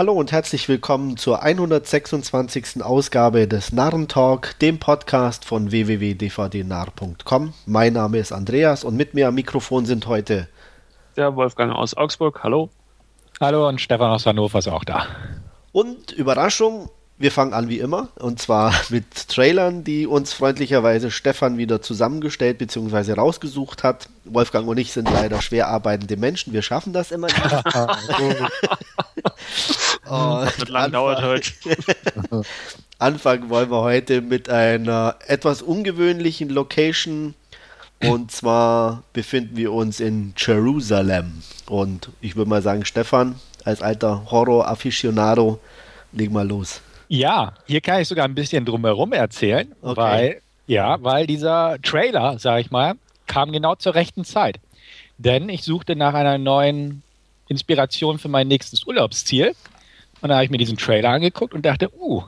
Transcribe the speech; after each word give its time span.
Hallo 0.00 0.14
und 0.14 0.32
herzlich 0.32 0.66
willkommen 0.66 1.18
zur 1.18 1.42
126. 1.42 2.82
Ausgabe 2.82 3.46
des 3.46 3.70
Narrentalk, 3.70 4.58
dem 4.60 4.78
Podcast 4.78 5.44
von 5.44 5.72
www.dvdnarr.com. 5.72 7.52
Mein 7.66 7.92
Name 7.92 8.16
ist 8.16 8.32
Andreas 8.32 8.82
und 8.82 8.96
mit 8.96 9.12
mir 9.12 9.28
am 9.28 9.34
Mikrofon 9.34 9.84
sind 9.84 10.06
heute 10.06 10.48
der 11.18 11.36
Wolfgang 11.36 11.74
aus 11.74 11.94
Augsburg. 11.94 12.42
Hallo. 12.42 12.70
Hallo 13.42 13.68
und 13.68 13.78
Stefan 13.78 14.10
aus 14.10 14.24
Hannover 14.24 14.60
ist 14.60 14.68
auch 14.68 14.84
da. 14.84 15.04
Und 15.70 16.12
Überraschung, 16.12 16.88
wir 17.18 17.30
fangen 17.30 17.52
an 17.52 17.68
wie 17.68 17.80
immer 17.80 18.08
und 18.18 18.40
zwar 18.40 18.72
mit 18.88 19.28
Trailern, 19.28 19.84
die 19.84 20.06
uns 20.06 20.32
freundlicherweise 20.32 21.10
Stefan 21.10 21.58
wieder 21.58 21.82
zusammengestellt 21.82 22.56
bzw. 22.56 23.12
rausgesucht 23.12 23.84
hat. 23.84 24.08
Wolfgang 24.24 24.66
und 24.66 24.78
ich 24.78 24.92
sind 24.92 25.10
leider 25.12 25.42
schwer 25.42 25.68
arbeitende 25.68 26.16
Menschen, 26.16 26.54
wir 26.54 26.62
schaffen 26.62 26.94
das 26.94 27.10
immer 27.10 27.26
nicht. 27.26 27.42
das 30.04 30.58
wird 30.58 30.68
lang 30.68 30.92
dauert 30.92 31.22
heute. 31.22 31.52
Anfangen 32.98 33.48
wollen 33.48 33.70
wir 33.70 33.80
heute 33.80 34.20
mit 34.20 34.48
einer 34.48 35.16
etwas 35.26 35.62
ungewöhnlichen 35.62 36.50
Location 36.50 37.34
und 38.02 38.30
zwar 38.30 39.02
befinden 39.12 39.56
wir 39.56 39.72
uns 39.72 40.00
in 40.00 40.34
Jerusalem 40.36 41.42
und 41.66 42.10
ich 42.20 42.36
würde 42.36 42.48
mal 42.48 42.62
sagen, 42.62 42.84
Stefan, 42.84 43.36
als 43.64 43.82
alter 43.82 44.30
Horror-Afficionado, 44.30 45.60
leg 46.12 46.30
mal 46.30 46.46
los. 46.46 46.80
Ja, 47.08 47.54
hier 47.66 47.80
kann 47.80 48.00
ich 48.00 48.08
sogar 48.08 48.24
ein 48.24 48.34
bisschen 48.34 48.64
drumherum 48.64 49.12
erzählen, 49.12 49.74
okay. 49.82 49.96
weil, 49.96 50.42
ja, 50.66 51.02
weil 51.02 51.26
dieser 51.26 51.76
Trailer, 51.82 52.38
sag 52.38 52.60
ich 52.60 52.70
mal, 52.70 52.94
kam 53.26 53.52
genau 53.52 53.74
zur 53.74 53.94
rechten 53.94 54.24
Zeit. 54.24 54.60
Denn 55.18 55.48
ich 55.48 55.64
suchte 55.64 55.96
nach 55.96 56.14
einer 56.14 56.38
neuen 56.38 57.02
Inspiration 57.50 58.18
für 58.18 58.28
mein 58.28 58.48
nächstes 58.48 58.86
Urlaubsziel. 58.86 59.54
Und 60.20 60.28
da 60.28 60.36
habe 60.36 60.44
ich 60.44 60.50
mir 60.50 60.58
diesen 60.58 60.76
Trailer 60.76 61.10
angeguckt 61.10 61.52
und 61.52 61.66
dachte, 61.66 61.90
uh, 61.98 62.22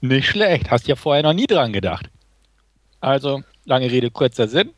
nicht 0.00 0.28
schlecht, 0.28 0.70
hast 0.70 0.88
ja 0.88 0.96
vorher 0.96 1.22
noch 1.22 1.32
nie 1.32 1.46
dran 1.46 1.72
gedacht. 1.72 2.10
Also, 3.00 3.42
lange 3.64 3.90
Rede, 3.90 4.10
kurzer 4.10 4.48
Sinn. 4.48 4.70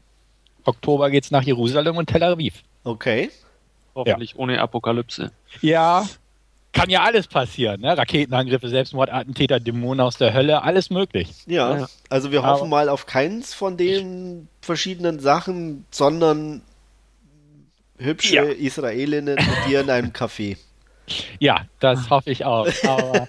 Oktober 0.65 1.11
geht's 1.11 1.31
nach 1.31 1.43
Jerusalem 1.43 1.97
und 1.97 2.07
Tel 2.07 2.23
Aviv. 2.23 2.63
Okay. 2.85 3.31
Hoffentlich 3.95 4.33
ja. 4.33 4.37
ohne 4.39 4.61
Apokalypse. 4.61 5.33
Ja, 5.61 6.07
kann 6.73 6.89
ja 6.89 7.03
alles 7.03 7.27
passieren, 7.27 7.83
ne? 7.83 7.97
Raketenangriffe, 7.97 8.69
Selbstmordattentäter, 8.69 9.61
Dämonen 9.61 10.01
aus 10.01 10.17
der 10.17 10.33
Hölle, 10.33 10.63
alles 10.63 10.89
möglich. 10.89 11.31
Ja, 11.47 11.81
ja. 11.81 11.87
also 12.09 12.33
wir 12.33 12.45
hoffen 12.45 12.71
mal 12.71 12.89
auf 12.89 13.07
keins 13.07 13.53
von 13.53 13.77
den 13.77 14.49
verschiedenen 14.63 15.21
Sachen, 15.21 15.85
sondern 15.91 16.63
hübsche 17.99 18.35
ja. 18.35 18.43
Israelinnen 18.45 19.37
mit 19.37 19.67
dir 19.69 19.81
in 19.81 19.91
einem 19.91 20.11
Café. 20.11 20.57
Ja, 21.41 21.67
das 21.81 22.11
hoffe 22.11 22.31
ich 22.31 22.45
auch. 22.45 22.67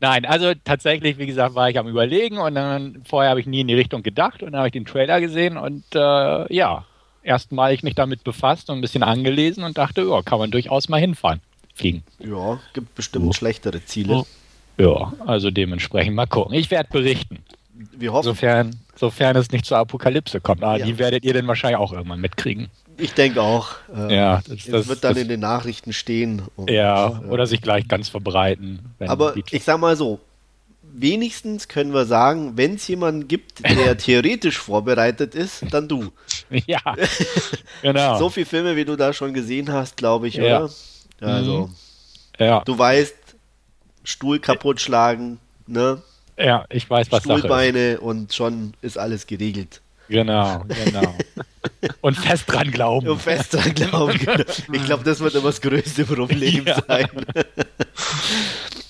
Nein, 0.00 0.24
also 0.24 0.52
tatsächlich, 0.64 1.18
wie 1.18 1.26
gesagt, 1.26 1.54
war 1.54 1.70
ich 1.70 1.78
am 1.78 1.86
Überlegen 1.86 2.38
und 2.38 2.56
dann 2.56 3.02
vorher 3.08 3.30
habe 3.30 3.40
ich 3.40 3.46
nie 3.46 3.60
in 3.60 3.68
die 3.68 3.74
Richtung 3.74 4.02
gedacht 4.02 4.42
und 4.42 4.52
dann 4.52 4.58
habe 4.58 4.68
ich 4.68 4.72
den 4.72 4.84
Trailer 4.84 5.20
gesehen 5.20 5.56
und 5.56 5.84
äh, 5.94 6.52
ja, 6.52 6.84
erstmal 7.22 7.72
ich 7.72 7.82
mich 7.82 7.94
damit 7.94 8.24
befasst 8.24 8.70
und 8.70 8.78
ein 8.78 8.80
bisschen 8.80 9.02
angelesen 9.02 9.64
und 9.64 9.78
dachte, 9.78 10.02
ja, 10.02 10.22
kann 10.22 10.38
man 10.38 10.50
durchaus 10.50 10.88
mal 10.88 11.00
hinfahren, 11.00 11.40
fliegen. 11.74 12.02
Ja, 12.18 12.58
gibt 12.72 12.94
bestimmt 12.94 13.26
oh. 13.28 13.32
schlechtere 13.32 13.84
Ziele. 13.84 14.14
Oh. 14.14 14.26
Ja, 14.78 15.12
also 15.26 15.50
dementsprechend 15.50 16.16
mal 16.16 16.26
gucken. 16.26 16.54
Ich 16.54 16.70
werde 16.70 16.88
berichten. 16.90 17.38
Wir 17.92 18.12
hoffen. 18.12 18.24
Sofern, 18.24 18.80
sofern 19.00 19.34
es 19.36 19.50
nicht 19.50 19.64
zur 19.64 19.78
Apokalypse 19.78 20.40
kommt. 20.40 20.62
Ah, 20.62 20.76
ja. 20.76 20.84
Die 20.84 20.98
werdet 20.98 21.24
ihr 21.24 21.34
dann 21.34 21.48
wahrscheinlich 21.48 21.78
auch 21.78 21.92
irgendwann 21.92 22.20
mitkriegen. 22.20 22.68
Ich 22.98 23.14
denke 23.14 23.40
auch. 23.40 23.70
Äh, 23.96 24.14
ja, 24.14 24.42
das, 24.46 24.66
das 24.66 24.88
wird 24.88 25.02
dann 25.02 25.14
das, 25.14 25.22
in 25.22 25.28
den 25.28 25.40
Nachrichten 25.40 25.92
stehen. 25.92 26.42
Und, 26.54 26.70
ja, 26.70 27.20
oder 27.28 27.44
äh, 27.44 27.46
sich 27.46 27.62
gleich 27.62 27.88
ganz 27.88 28.10
verbreiten. 28.10 28.94
Aber 29.00 29.34
ich 29.50 29.64
sag 29.64 29.80
mal 29.80 29.96
so, 29.96 30.20
wenigstens 30.82 31.66
können 31.68 31.94
wir 31.94 32.04
sagen, 32.04 32.52
wenn 32.56 32.74
es 32.74 32.86
jemanden 32.88 33.26
gibt, 33.26 33.64
der 33.66 33.96
theoretisch 33.98 34.58
vorbereitet 34.58 35.34
ist, 35.34 35.64
dann 35.72 35.88
du. 35.88 36.12
Ja, 36.66 36.80
genau. 37.82 38.18
so 38.18 38.28
viele 38.28 38.44
Filme, 38.44 38.74
wie 38.74 38.84
du 38.84 38.96
da 38.96 39.12
schon 39.12 39.32
gesehen 39.32 39.72
hast, 39.72 39.96
glaube 39.96 40.26
ich, 40.26 40.34
ja. 40.34 40.42
oder? 40.64 40.70
Also, 41.20 41.68
mhm. 41.68 42.44
ja. 42.44 42.62
du 42.64 42.76
weißt, 42.76 43.14
Stuhl 44.02 44.40
kaputt 44.40 44.80
schlagen, 44.80 45.38
ne? 45.68 46.02
Ja, 46.40 46.64
ich 46.70 46.88
weiß, 46.88 47.12
was 47.12 47.22
Stuhlbeine 47.22 48.00
und 48.00 48.32
schon 48.34 48.74
ist 48.80 48.98
alles 48.98 49.26
geregelt. 49.26 49.80
Genau, 50.08 50.64
genau. 50.84 51.14
Und 52.00 52.16
fest 52.16 52.44
dran 52.46 52.70
glauben. 52.70 53.08
Und 53.08 53.22
fest 53.22 53.54
dran 53.54 53.74
glauben. 53.74 54.18
Genau. 54.18 54.44
Ich 54.72 54.84
glaube, 54.84 55.04
das 55.04 55.20
wird 55.20 55.34
immer 55.34 55.44
das 55.48 55.60
größte 55.60 56.04
Problem 56.04 56.66
ja. 56.66 56.82
sein. 56.86 57.08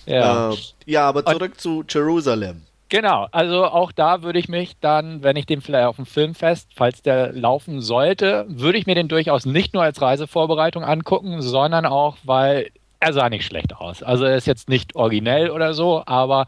Ja. 0.06 0.50
Äh, 0.50 0.56
ja, 0.86 1.08
aber 1.08 1.24
zurück 1.24 1.52
Und, 1.52 1.60
zu 1.60 1.84
Jerusalem. 1.88 2.62
Genau, 2.88 3.28
also 3.30 3.66
auch 3.66 3.92
da 3.92 4.22
würde 4.22 4.40
ich 4.40 4.48
mich 4.48 4.76
dann, 4.80 5.22
wenn 5.22 5.36
ich 5.36 5.46
den 5.46 5.60
vielleicht 5.60 5.86
auf 5.86 5.96
dem 5.96 6.06
Filmfest, 6.06 6.70
falls 6.74 7.02
der 7.02 7.32
laufen 7.32 7.80
sollte, 7.80 8.44
würde 8.48 8.78
ich 8.78 8.86
mir 8.86 8.96
den 8.96 9.06
durchaus 9.06 9.46
nicht 9.46 9.72
nur 9.72 9.84
als 9.84 10.02
Reisevorbereitung 10.02 10.82
angucken, 10.82 11.42
sondern 11.42 11.86
auch, 11.86 12.16
weil 12.24 12.70
er 12.98 13.12
sah 13.12 13.28
nicht 13.28 13.46
schlecht 13.46 13.76
aus. 13.76 14.02
Also 14.02 14.24
er 14.24 14.36
ist 14.36 14.46
jetzt 14.48 14.68
nicht 14.68 14.96
originell 14.96 15.50
oder 15.50 15.74
so, 15.74 16.02
aber 16.06 16.46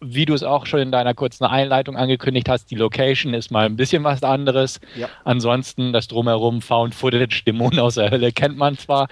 wie 0.00 0.26
du 0.26 0.34
es 0.34 0.42
auch 0.42 0.66
schon 0.66 0.80
in 0.80 0.92
deiner 0.92 1.14
kurzen 1.14 1.44
Einleitung 1.44 1.96
angekündigt 1.96 2.48
hast, 2.48 2.70
die 2.70 2.74
Location 2.74 3.34
ist 3.34 3.50
mal 3.50 3.66
ein 3.66 3.76
bisschen 3.76 4.04
was 4.04 4.22
anderes. 4.22 4.80
Ja. 4.94 5.08
Ansonsten 5.24 5.92
das 5.92 6.08
Drumherum, 6.08 6.60
Found 6.60 6.94
Footage, 6.94 7.42
Dämonen 7.46 7.78
aus 7.78 7.94
der 7.94 8.10
Hölle 8.10 8.32
kennt 8.32 8.56
man 8.56 8.76
zwar, 8.76 9.08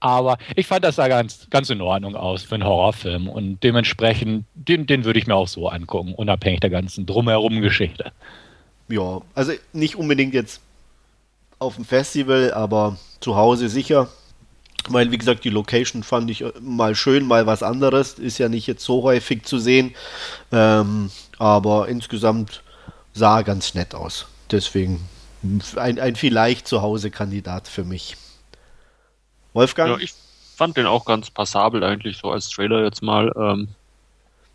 aber 0.00 0.38
ich 0.54 0.66
fand 0.66 0.84
das 0.84 0.96
sah 0.96 1.08
ganz, 1.08 1.48
ganz 1.50 1.70
in 1.70 1.80
Ordnung 1.80 2.14
aus 2.14 2.44
für 2.44 2.54
einen 2.54 2.64
Horrorfilm 2.64 3.28
und 3.28 3.62
dementsprechend, 3.62 4.44
den, 4.54 4.86
den 4.86 5.04
würde 5.04 5.18
ich 5.18 5.26
mir 5.26 5.34
auch 5.34 5.48
so 5.48 5.68
angucken, 5.68 6.14
unabhängig 6.14 6.60
der 6.60 6.70
ganzen 6.70 7.04
drumherum 7.04 7.60
Geschichte. 7.60 8.12
Ja, 8.88 9.20
also 9.34 9.52
nicht 9.72 9.96
unbedingt 9.96 10.34
jetzt 10.34 10.62
auf 11.58 11.74
dem 11.74 11.84
Festival, 11.84 12.52
aber 12.52 12.96
zu 13.20 13.36
Hause 13.36 13.68
sicher. 13.68 14.08
Weil, 14.90 15.10
wie 15.10 15.18
gesagt, 15.18 15.44
die 15.44 15.50
Location 15.50 16.02
fand 16.02 16.30
ich 16.30 16.44
mal 16.60 16.94
schön, 16.94 17.26
mal 17.26 17.46
was 17.46 17.62
anderes. 17.62 18.14
Ist 18.14 18.38
ja 18.38 18.48
nicht 18.48 18.66
jetzt 18.66 18.84
so 18.84 19.02
häufig 19.02 19.44
zu 19.44 19.58
sehen. 19.58 19.94
Ähm, 20.52 21.10
aber 21.38 21.88
insgesamt 21.88 22.62
sah 23.12 23.42
ganz 23.42 23.74
nett 23.74 23.94
aus. 23.94 24.26
Deswegen 24.50 25.08
ein, 25.76 25.98
ein 25.98 26.16
vielleicht 26.16 26.66
zu 26.66 26.82
Hause 26.82 27.10
Kandidat 27.10 27.68
für 27.68 27.84
mich. 27.84 28.16
Wolfgang? 29.52 29.90
Ja, 29.90 29.98
ich 29.98 30.14
fand 30.56 30.76
den 30.76 30.86
auch 30.86 31.04
ganz 31.04 31.30
passabel 31.30 31.84
eigentlich, 31.84 32.18
so 32.18 32.30
als 32.30 32.48
Trailer 32.48 32.84
jetzt 32.84 33.02
mal. 33.02 33.32
Ähm, 33.36 33.68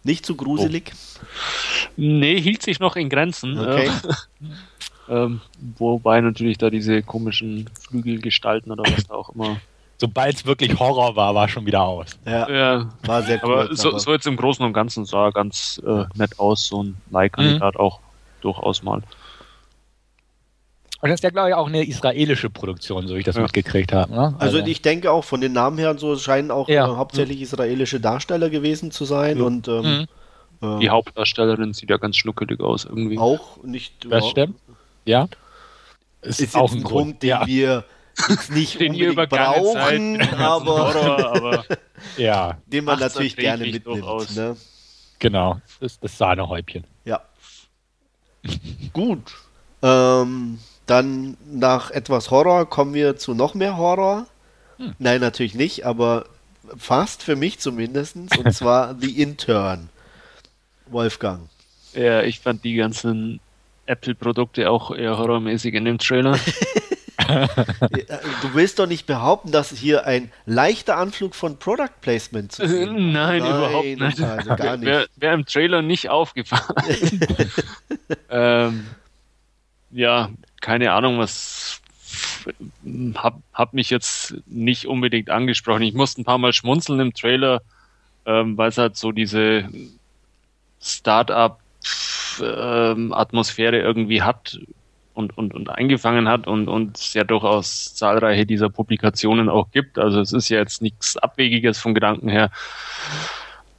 Nicht 0.03 0.25
zu 0.25 0.35
gruselig? 0.35 0.91
Oh. 0.91 1.25
Nee, 1.95 2.39
hielt 2.41 2.61
sich 2.61 2.79
noch 2.79 2.95
in 2.95 3.09
Grenzen. 3.09 3.57
Okay. 3.57 3.89
ähm, 5.09 5.41
wobei 5.77 6.19
natürlich 6.21 6.57
da 6.57 6.69
diese 6.69 7.01
komischen 7.03 7.69
Flügelgestalten 7.79 8.71
oder 8.71 8.83
was 8.83 9.05
da 9.05 9.13
auch 9.13 9.29
immer. 9.29 9.61
Sobald 10.03 10.35
es 10.35 10.45
wirklich 10.45 10.77
Horror 10.77 11.15
war, 11.15 11.33
war 11.33 11.47
schon 11.47 11.65
wieder 11.65 11.81
aus. 11.83 12.19
Ja, 12.25 12.49
ja. 12.49 12.89
war 13.03 13.23
sehr 13.23 13.41
cool. 13.41 13.53
Aber, 13.53 13.73
so, 13.73 13.97
so, 13.97 14.11
jetzt 14.11 14.27
im 14.27 14.35
Großen 14.35 14.65
und 14.65 14.73
Ganzen 14.73 15.05
sah 15.05 15.29
ganz 15.29 15.81
äh, 15.87 16.03
nett 16.15 16.37
aus, 16.39 16.67
so 16.67 16.83
ein 16.83 16.97
Leihkandidat 17.09 17.75
mhm. 17.75 17.79
auch 17.79 18.01
durchaus 18.41 18.83
mal. 18.83 19.01
Und 20.99 21.09
das 21.09 21.13
ist 21.13 21.23
ja, 21.23 21.29
glaube 21.29 21.51
ich, 21.51 21.55
auch 21.55 21.67
eine 21.67 21.85
israelische 21.85 22.49
Produktion, 22.49 23.07
so 23.07 23.15
wie 23.15 23.19
ich 23.19 23.23
das 23.23 23.37
ja. 23.37 23.43
mitgekriegt 23.43 23.93
habe. 23.93 24.11
Ne? 24.11 24.35
Also, 24.39 24.57
also, 24.57 24.69
ich 24.69 24.81
denke 24.81 25.09
auch 25.09 25.23
von 25.23 25.39
den 25.39 25.53
Namen 25.53 25.77
her, 25.77 25.97
so 25.97 26.17
scheinen 26.17 26.51
auch 26.51 26.67
ja. 26.67 26.85
äh, 26.85 26.95
hauptsächlich 26.97 27.39
israelische 27.39 28.01
Darsteller 28.01 28.49
gewesen 28.49 28.91
zu 28.91 29.05
sein. 29.05 29.37
Ja. 29.37 29.45
Und 29.45 29.69
ähm, 29.69 30.07
mhm. 30.59 30.79
die 30.81 30.89
Hauptdarstellerin 30.89 31.71
sieht 31.71 31.89
ja 31.89 31.95
ganz 31.95 32.17
schnuckelig 32.17 32.59
aus 32.59 32.83
irgendwie. 32.83 33.17
Auch 33.17 33.63
nicht. 33.63 34.05
Das 34.11 34.27
stimmt. 34.27 34.59
Ja. 35.05 35.29
Ist, 36.21 36.41
ist 36.41 36.57
auch 36.57 36.73
ein 36.73 36.83
Punkt, 36.83 37.23
den 37.23 37.37
wir 37.45 37.75
jetzt 37.75 37.87
nicht 38.49 38.79
den 38.79 38.91
unbedingt 38.91 39.29
brauchen, 39.29 40.21
aber, 40.37 40.93
Horror, 40.93 41.35
aber 41.35 41.65
ja. 42.17 42.57
den 42.67 42.85
man 42.85 42.99
natürlich 42.99 43.35
gerne 43.35 43.65
mitnimmt. 43.65 44.35
Ne? 44.35 44.55
Genau, 45.19 45.61
das 45.79 45.93
ist 45.93 46.03
das 46.03 46.17
Sahnehäubchen. 46.17 46.83
Ja. 47.05 47.21
Gut. 48.91 49.33
Ähm, 49.81 50.59
dann 50.85 51.37
nach 51.49 51.91
etwas 51.91 52.29
Horror 52.29 52.69
kommen 52.69 52.93
wir 52.93 53.17
zu 53.17 53.33
noch 53.33 53.53
mehr 53.53 53.77
Horror. 53.77 54.27
Hm. 54.77 54.95
Nein, 54.99 55.21
natürlich 55.21 55.55
nicht, 55.55 55.85
aber 55.85 56.25
fast 56.77 57.23
für 57.23 57.35
mich 57.35 57.59
zumindest. 57.59 58.15
Und 58.15 58.53
zwar 58.53 58.95
The 58.99 59.21
Intern. 59.21 59.89
Wolfgang. 60.87 61.49
Ja, 61.93 62.23
ich 62.23 62.39
fand 62.39 62.63
die 62.63 62.75
ganzen 62.75 63.39
Apple-Produkte 63.85 64.69
auch 64.69 64.91
eher 64.91 65.17
horrormäßig 65.17 65.73
in 65.73 65.85
dem 65.85 65.97
Trailer. 65.97 66.37
du 68.41 68.53
willst 68.53 68.79
doch 68.79 68.87
nicht 68.87 69.05
behaupten, 69.05 69.51
dass 69.51 69.71
hier 69.71 70.05
ein 70.05 70.31
leichter 70.45 70.97
Anflug 70.97 71.35
von 71.35 71.57
Product 71.57 72.01
Placement 72.01 72.51
zu 72.51 72.67
sehen 72.67 73.11
Nein, 73.11 73.39
Nein 73.39 73.39
überhaupt 73.39 73.85
nicht. 73.85 74.21
Also 74.21 74.55
gar 74.55 74.77
nicht. 74.83 74.87
Wäre 74.87 75.07
wär 75.15 75.33
im 75.33 75.45
Trailer 75.45 75.81
nicht 75.81 76.09
aufgefallen. 76.09 76.63
ähm, 78.29 78.87
ja, 79.91 80.29
keine 80.61 80.93
Ahnung, 80.93 81.19
was 81.19 81.81
hab, 83.15 83.41
hab 83.53 83.73
mich 83.73 83.89
jetzt 83.89 84.35
nicht 84.45 84.87
unbedingt 84.87 85.29
angesprochen. 85.29 85.83
Ich 85.83 85.93
musste 85.93 86.21
ein 86.21 86.25
paar 86.25 86.37
Mal 86.37 86.53
schmunzeln 86.53 86.99
im 86.99 87.13
Trailer, 87.13 87.61
ähm, 88.25 88.57
weil 88.57 88.69
es 88.69 88.77
halt 88.77 88.95
so 88.97 89.11
diese 89.11 89.69
Start-up-Atmosphäre 90.81 93.77
ähm, 93.77 93.85
irgendwie 93.85 94.21
hat 94.21 94.59
und, 95.13 95.37
und, 95.37 95.53
und 95.53 95.69
eingefangen 95.69 96.27
hat 96.27 96.47
und, 96.47 96.67
und 96.67 96.97
es 96.97 97.13
ja 97.13 97.23
durchaus 97.23 97.93
zahlreiche 97.95 98.45
dieser 98.45 98.69
Publikationen 98.69 99.49
auch 99.49 99.71
gibt. 99.71 99.99
Also 99.99 100.19
es 100.19 100.33
ist 100.33 100.49
ja 100.49 100.59
jetzt 100.59 100.81
nichts 100.81 101.17
Abwegiges 101.17 101.79
vom 101.79 101.93
Gedanken 101.93 102.29
her. 102.29 102.49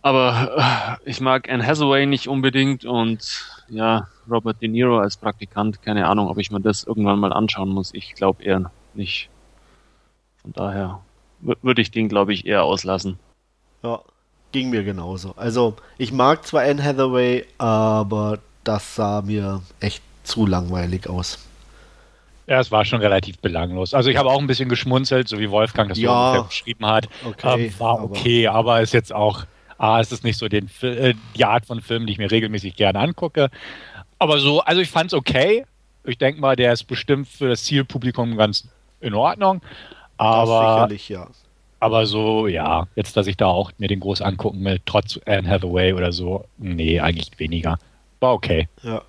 Aber 0.03 0.99
äh, 1.05 1.11
ich 1.11 1.21
mag 1.21 1.49
Anne 1.49 1.67
Hathaway 1.67 2.07
nicht 2.07 2.29
unbedingt 2.29 2.85
und 2.85 3.45
ja, 3.69 4.09
Robert 4.31 4.61
De 4.61 4.69
Niro 4.69 4.99
als 4.99 5.17
Praktikant, 5.17 5.83
keine 5.83 6.07
Ahnung, 6.09 6.29
ob 6.29 6.39
ich 6.39 6.51
mir 6.51 6.61
das 6.61 6.85
irgendwann 6.85 7.19
mal 7.19 7.33
anschauen 7.33 7.71
muss. 7.71 7.93
Ich 7.95 8.15
glaube 8.15 8.43
eher 8.43 8.71
nicht. 8.93 9.31
Von 10.43 10.53
daher 10.53 11.01
würde 11.41 11.83
ich 11.83 11.91
den, 11.91 12.09
glaube 12.09 12.33
ich, 12.33 12.47
eher 12.47 12.65
auslassen. 12.65 13.19
Ja, 13.83 14.01
ging 14.53 14.71
mir 14.71 14.85
genauso. 14.85 15.35
Also, 15.37 15.77
ich 15.99 16.13
mag 16.13 16.47
zwar 16.47 16.63
Anne 16.63 16.83
Hathaway, 16.83 17.47
aber 17.59 18.39
das 18.63 18.97
sah 18.97 19.23
mir 19.23 19.63
echt 19.81 20.03
zu 20.25 20.47
langweilig 20.47 21.09
aus. 21.09 21.39
Ja, 22.47 22.61
es 22.61 22.71
war 22.71 22.85
schon 22.85 23.01
relativ 23.01 23.39
belanglos. 23.39 23.95
Also 23.95 24.11
ich 24.11 24.17
habe 24.17 24.29
auch 24.29 24.39
ein 24.39 24.47
bisschen 24.47 24.69
geschmunzelt, 24.69 25.29
so 25.29 25.39
wie 25.39 25.51
Wolfgang 25.51 25.89
das 25.89 25.99
ja, 25.99 26.37
so 26.37 26.45
geschrieben 26.45 26.85
hat. 26.87 27.09
Okay, 27.25 27.67
ähm, 27.67 27.81
war 27.81 28.03
okay, 28.03 28.47
aber, 28.49 28.59
aber 28.59 28.81
ist 28.83 28.93
jetzt 28.93 29.15
auch, 29.15 29.45
ah, 29.79 30.01
es 30.01 30.13
ist 30.13 30.25
nicht 30.25 30.39
so 30.39 30.49
den, 30.49 30.69
äh, 30.83 31.15
die 31.37 31.45
Art 31.45 31.65
von 31.65 31.81
Film, 31.81 32.07
die 32.07 32.13
ich 32.13 32.19
mir 32.19 32.31
regelmäßig 32.31 32.77
gerne 32.77 32.99
angucke. 32.99 33.51
Aber 34.19 34.39
so, 34.39 34.61
also 34.61 34.81
ich 34.83 34.91
fand 34.91 35.13
es 35.13 35.15
okay. 35.15 35.65
Ich 36.05 36.19
denke 36.19 36.41
mal, 36.41 36.55
der 36.55 36.75
ist 36.75 36.85
bestimmt 36.85 37.29
für 37.29 37.49
das 37.49 37.65
Zielpublikum 37.65 38.37
ganz 38.37 38.69
in 39.01 39.15
Ordnung. 39.15 39.63
Aber, 40.19 40.75
sicherlich, 40.75 41.09
ja. 41.09 41.29
Aber 41.81 42.05
so, 42.05 42.47
ja, 42.47 42.87
jetzt, 42.95 43.17
dass 43.17 43.27
ich 43.27 43.39
da 43.39 43.47
auch 43.47 43.73
mir 43.79 43.89
den 43.89 44.01
groß 44.01 44.21
angucken 44.21 44.63
will, 44.65 44.81
trotz 44.85 45.19
Anne 45.25 45.49
Hathaway 45.49 45.95
oder 45.95 46.13
so, 46.13 46.45
nee, 46.59 47.01
eigentlich 47.01 47.39
weniger. 47.39 47.79
War 48.21 48.35
okay. 48.35 48.69
Ja 48.83 49.01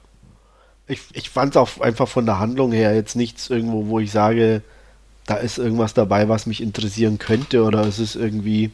ich, 0.87 1.01
ich 1.13 1.29
fand 1.29 1.51
es 1.51 1.57
auch 1.57 1.79
einfach 1.79 2.07
von 2.07 2.25
der 2.25 2.39
Handlung 2.39 2.71
her 2.71 2.93
jetzt 2.95 3.15
nichts 3.15 3.49
irgendwo, 3.49 3.87
wo 3.87 3.99
ich 3.99 4.11
sage, 4.11 4.61
da 5.25 5.35
ist 5.35 5.57
irgendwas 5.57 5.93
dabei, 5.93 6.29
was 6.29 6.45
mich 6.45 6.61
interessieren 6.61 7.17
könnte 7.17 7.63
oder 7.63 7.81
es 7.81 7.99
ist 7.99 8.15
irgendwie, 8.15 8.71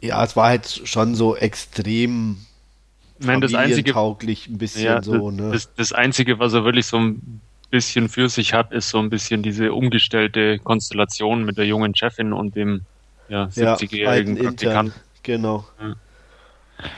ja, 0.00 0.22
es 0.22 0.36
war 0.36 0.48
halt 0.48 0.82
schon 0.84 1.14
so 1.14 1.36
extrem 1.36 2.38
Nein, 3.18 3.40
das 3.40 3.54
einzige, 3.54 3.92
tauglich 3.92 4.48
ein 4.48 4.58
bisschen 4.58 4.84
ja, 4.84 5.02
so. 5.02 5.30
Ne? 5.30 5.52
Das, 5.52 5.72
das 5.74 5.92
Einzige, 5.92 6.38
was 6.38 6.52
er 6.52 6.64
wirklich 6.64 6.86
so 6.86 6.98
ein 6.98 7.40
bisschen 7.70 8.08
für 8.08 8.28
sich 8.28 8.52
hat, 8.52 8.72
ist 8.72 8.90
so 8.90 8.98
ein 8.98 9.08
bisschen 9.08 9.42
diese 9.42 9.72
umgestellte 9.72 10.58
Konstellation 10.58 11.44
mit 11.44 11.56
der 11.56 11.66
jungen 11.66 11.94
Chefin 11.94 12.32
und 12.32 12.54
dem 12.54 12.82
ja, 13.28 13.44
70-jährigen 13.44 14.36
ja, 14.36 14.42
Praktikanten. 14.44 15.00
Genau. 15.22 15.64
Ja. 15.80 15.94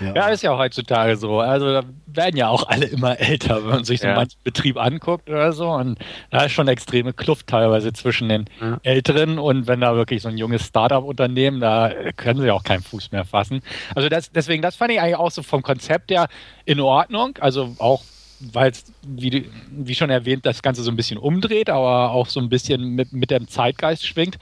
Ja. 0.00 0.14
ja. 0.14 0.28
ist 0.28 0.43
ja 0.43 0.56
heutzutage 0.56 1.17
so. 1.17 1.40
Also 1.40 1.73
da 1.73 1.82
werden 2.06 2.37
ja 2.37 2.49
auch 2.49 2.69
alle 2.69 2.87
immer 2.87 3.19
älter, 3.19 3.62
wenn 3.62 3.70
man 3.70 3.84
sich 3.84 4.00
so 4.00 4.08
ja. 4.08 4.14
manchen 4.14 4.38
Betrieb 4.44 4.76
anguckt 4.76 5.28
oder 5.28 5.52
so. 5.52 5.70
Und 5.70 5.99
da 6.31 6.44
ist 6.44 6.52
schon 6.52 6.64
eine 6.64 6.73
extreme 6.73 7.12
Kluft 7.12 7.46
teilweise 7.46 7.93
zwischen 7.93 8.28
den 8.28 8.46
ja. 8.61 8.78
Älteren 8.82 9.38
und 9.38 9.67
wenn 9.67 9.81
da 9.81 9.94
wirklich 9.94 10.23
so 10.23 10.28
ein 10.28 10.38
junges 10.38 10.67
Startup-Unternehmen, 10.67 11.61
da 11.61 11.93
können 12.17 12.40
sie 12.40 12.50
auch 12.50 12.64
keinen 12.64 12.82
Fuß 12.82 13.12
mehr 13.12 13.25
fassen. 13.25 13.62
Also 13.94 14.08
das, 14.08 14.31
deswegen, 14.32 14.62
das 14.62 14.76
fand 14.76 14.93
ich 14.93 15.00
eigentlich 15.00 15.17
auch 15.17 15.31
so 15.31 15.43
vom 15.43 15.62
Konzept 15.62 16.11
her 16.11 16.28
in 16.64 16.81
Ordnung. 16.81 17.38
Also 17.40 17.75
auch 17.78 18.02
weil 18.40 18.70
es, 18.70 18.84
wie, 19.06 19.50
wie 19.70 19.94
schon 19.94 20.11
erwähnt, 20.11 20.44
das 20.44 20.62
Ganze 20.62 20.82
so 20.82 20.90
ein 20.90 20.96
bisschen 20.96 21.19
umdreht, 21.19 21.70
aber 21.70 22.11
auch 22.11 22.26
so 22.26 22.40
ein 22.40 22.49
bisschen 22.49 22.90
mit, 22.90 23.12
mit 23.12 23.31
dem 23.31 23.49
Zeitgeist 23.49 24.06
schwingt. 24.06 24.38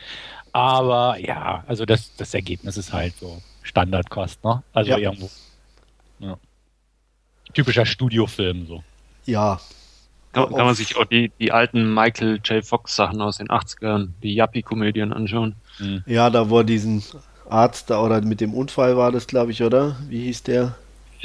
Aber 0.53 1.17
ja, 1.19 1.65
also 1.67 1.85
das, 1.85 2.15
das 2.17 2.35
Ergebnis 2.35 2.77
ist 2.77 2.93
halt 2.93 3.15
so 3.19 3.41
Standardkost, 3.65 4.45
ne? 4.45 4.63
Also 4.73 4.93
ja. 4.93 4.99
irgendwo. 4.99 5.29
Ja. 6.21 6.39
Typischer 7.53 7.87
Studiofilm 7.87 8.67
so. 8.67 8.85
Ja. 9.25 9.61
Kann, 10.33 10.49
kann, 10.49 10.67
man 10.67 10.75
sich 10.75 10.97
auch 10.97 11.05
die, 11.05 11.31
die 11.41 11.53
alten 11.53 11.93
Michael 11.93 12.41
J. 12.45 12.65
Fox 12.65 12.97
Sachen 12.97 13.21
aus 13.21 13.39
den 13.39 13.49
80ern, 13.49 14.11
die 14.23 14.37
Yuppie-Komödien 14.37 15.13
anschauen. 15.13 15.55
Mhm. 15.79 16.03
Ja, 16.07 16.29
da 16.29 16.51
war 16.51 16.65
diesen 16.65 17.03
Arzt 17.49 17.91
da 17.91 18.01
oder 18.03 18.21
mit 18.21 18.41
dem 18.41 18.53
Unfall 18.55 18.97
war 18.97 19.13
das, 19.13 19.27
glaube 19.27 19.53
ich, 19.53 19.63
oder? 19.63 19.97
Wie 20.09 20.25
hieß 20.25 20.43
der? 20.43 20.77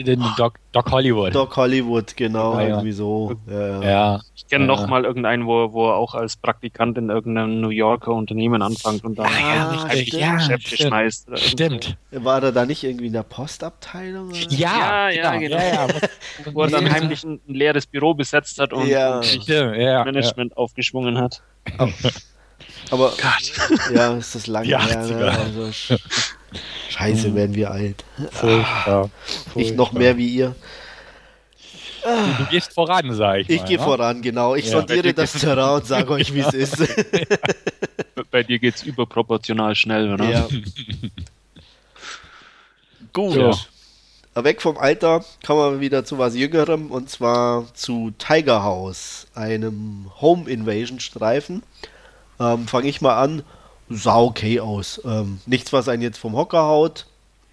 Den 0.04 0.24
Doc, 0.38 0.60
Doc 0.72 0.92
Hollywood. 0.92 1.34
Doc 1.34 1.56
Hollywood, 1.56 2.16
genau, 2.16 2.60
ja, 2.60 2.68
irgendwie 2.68 2.92
so. 2.92 3.36
Ja, 3.48 3.82
ja. 3.82 4.22
Ich 4.36 4.48
kenne 4.48 4.66
noch 4.66 4.88
mal 4.88 5.06
irgendeinen, 5.06 5.46
wo, 5.46 5.74
wo 5.74 5.90
er 5.90 5.96
auch 5.96 6.16
als 6.16 6.38
Praktikant 6.38 6.98
in 6.98 7.10
irgendeinem 7.10 7.62
New 7.62 7.70
Yorker 7.70 8.14
Unternehmen 8.14 8.62
anfängt 8.62 9.04
und 9.04 9.20
dann 9.20 9.32
ja, 9.32 9.86
nicht 9.94 10.14
ja, 10.14 10.36
Geschäfte 10.36 10.76
stimmt. 10.76 10.90
schmeißt. 10.90 11.30
Stimmt. 11.36 11.98
War 12.12 12.42
er 12.44 12.52
da 12.52 12.66
nicht 12.66 12.84
irgendwie 12.84 13.08
in 13.08 13.14
der 13.14 13.24
Postabteilung? 13.24 14.32
Ja, 14.50 15.10
ja, 15.10 15.36
genau. 15.36 15.58
ja, 15.58 15.88
wo 16.54 16.64
er 16.64 16.70
dann 16.70 16.92
heimlich 16.92 17.24
ein, 17.24 17.40
ein, 17.48 17.54
leeres 17.54 17.86
Büro 17.86 18.14
besetzt 18.14 18.60
hat 18.60 18.74
und, 18.74 18.88
ja. 18.88 19.22
Management 19.48 20.58
aufgeschwungen 20.58 21.18
hat. 21.18 21.42
Oh. 21.78 21.88
Aber 22.92 23.10
Gott. 23.10 23.52
ja, 23.94 24.16
ist 24.16 24.36
das 24.36 24.48
lange 24.48 24.68
her. 24.68 25.06
Ne? 25.06 25.32
Also, 25.32 25.96
Scheiße, 26.90 27.30
mhm. 27.30 27.36
werden 27.36 27.56
wir 27.56 27.72
alt. 27.72 28.04
Furchtbar. 28.32 29.10
Ich 29.56 29.74
noch 29.74 29.92
mehr 29.92 30.18
wie 30.18 30.28
ihr. 30.28 30.56
Du, 32.04 32.44
du, 32.44 32.50
gehst 32.50 32.74
voran, 32.74 33.14
sag 33.14 33.40
ich. 33.40 33.50
Ich 33.50 33.66
gehe 33.66 33.78
ne? 33.78 33.84
voran, 33.84 34.22
genau. 34.22 34.56
Ich 34.56 34.66
ja. 34.66 34.72
sondiere 34.72 35.14
das 35.14 35.34
Terrain 35.40 35.76
und 35.76 35.86
sage 35.86 36.12
euch, 36.12 36.34
wie 36.34 36.40
es 36.40 36.54
ist. 36.54 36.78
Bei 38.32 38.44
dir 38.44 38.60
geht 38.60 38.76
es 38.76 38.84
überproportional 38.84 39.76
schnell, 39.76 40.14
oder? 40.14 40.30
Ja. 40.30 40.48
Gut. 43.14 43.36
Ja. 43.36 43.52
Weg 44.44 44.62
vom 44.62 44.78
Alter 44.78 45.26
kommen 45.46 45.74
wir 45.74 45.80
wieder 45.82 46.06
zu 46.06 46.18
was 46.18 46.34
Jüngerem 46.36 46.92
und 46.92 47.10
zwar 47.10 47.74
zu 47.74 48.12
Tiger 48.18 48.64
House, 48.64 49.28
einem 49.36 50.10
Home 50.22 50.50
Invasion 50.50 51.02
Streifen. 51.02 51.62
Ähm, 52.40 52.66
Fange 52.68 52.88
ich 52.88 53.02
mal 53.02 53.22
an 53.22 53.44
sah 53.90 54.20
okay 54.20 54.60
aus. 54.60 55.02
Ähm, 55.04 55.40
nichts, 55.46 55.74
was 55.74 55.90
einen 55.90 56.02
jetzt 56.02 56.18
vom 56.18 56.36
Hocker 56.36 56.64
haut. 56.64 57.06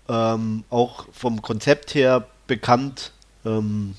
Ähm, 0.09 0.65
auch 0.71 1.07
vom 1.13 1.43
Konzept 1.43 1.95
her 1.95 2.27
bekannt. 2.47 3.13
Ähm, 3.45 3.95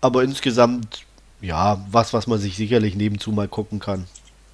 aber 0.00 0.22
insgesamt, 0.22 1.04
ja, 1.40 1.84
was, 1.90 2.12
was 2.12 2.26
man 2.26 2.38
sich 2.38 2.56
sicherlich 2.56 2.94
nebenzu 2.94 3.32
mal 3.32 3.48
gucken 3.48 3.80
kann. 3.80 4.06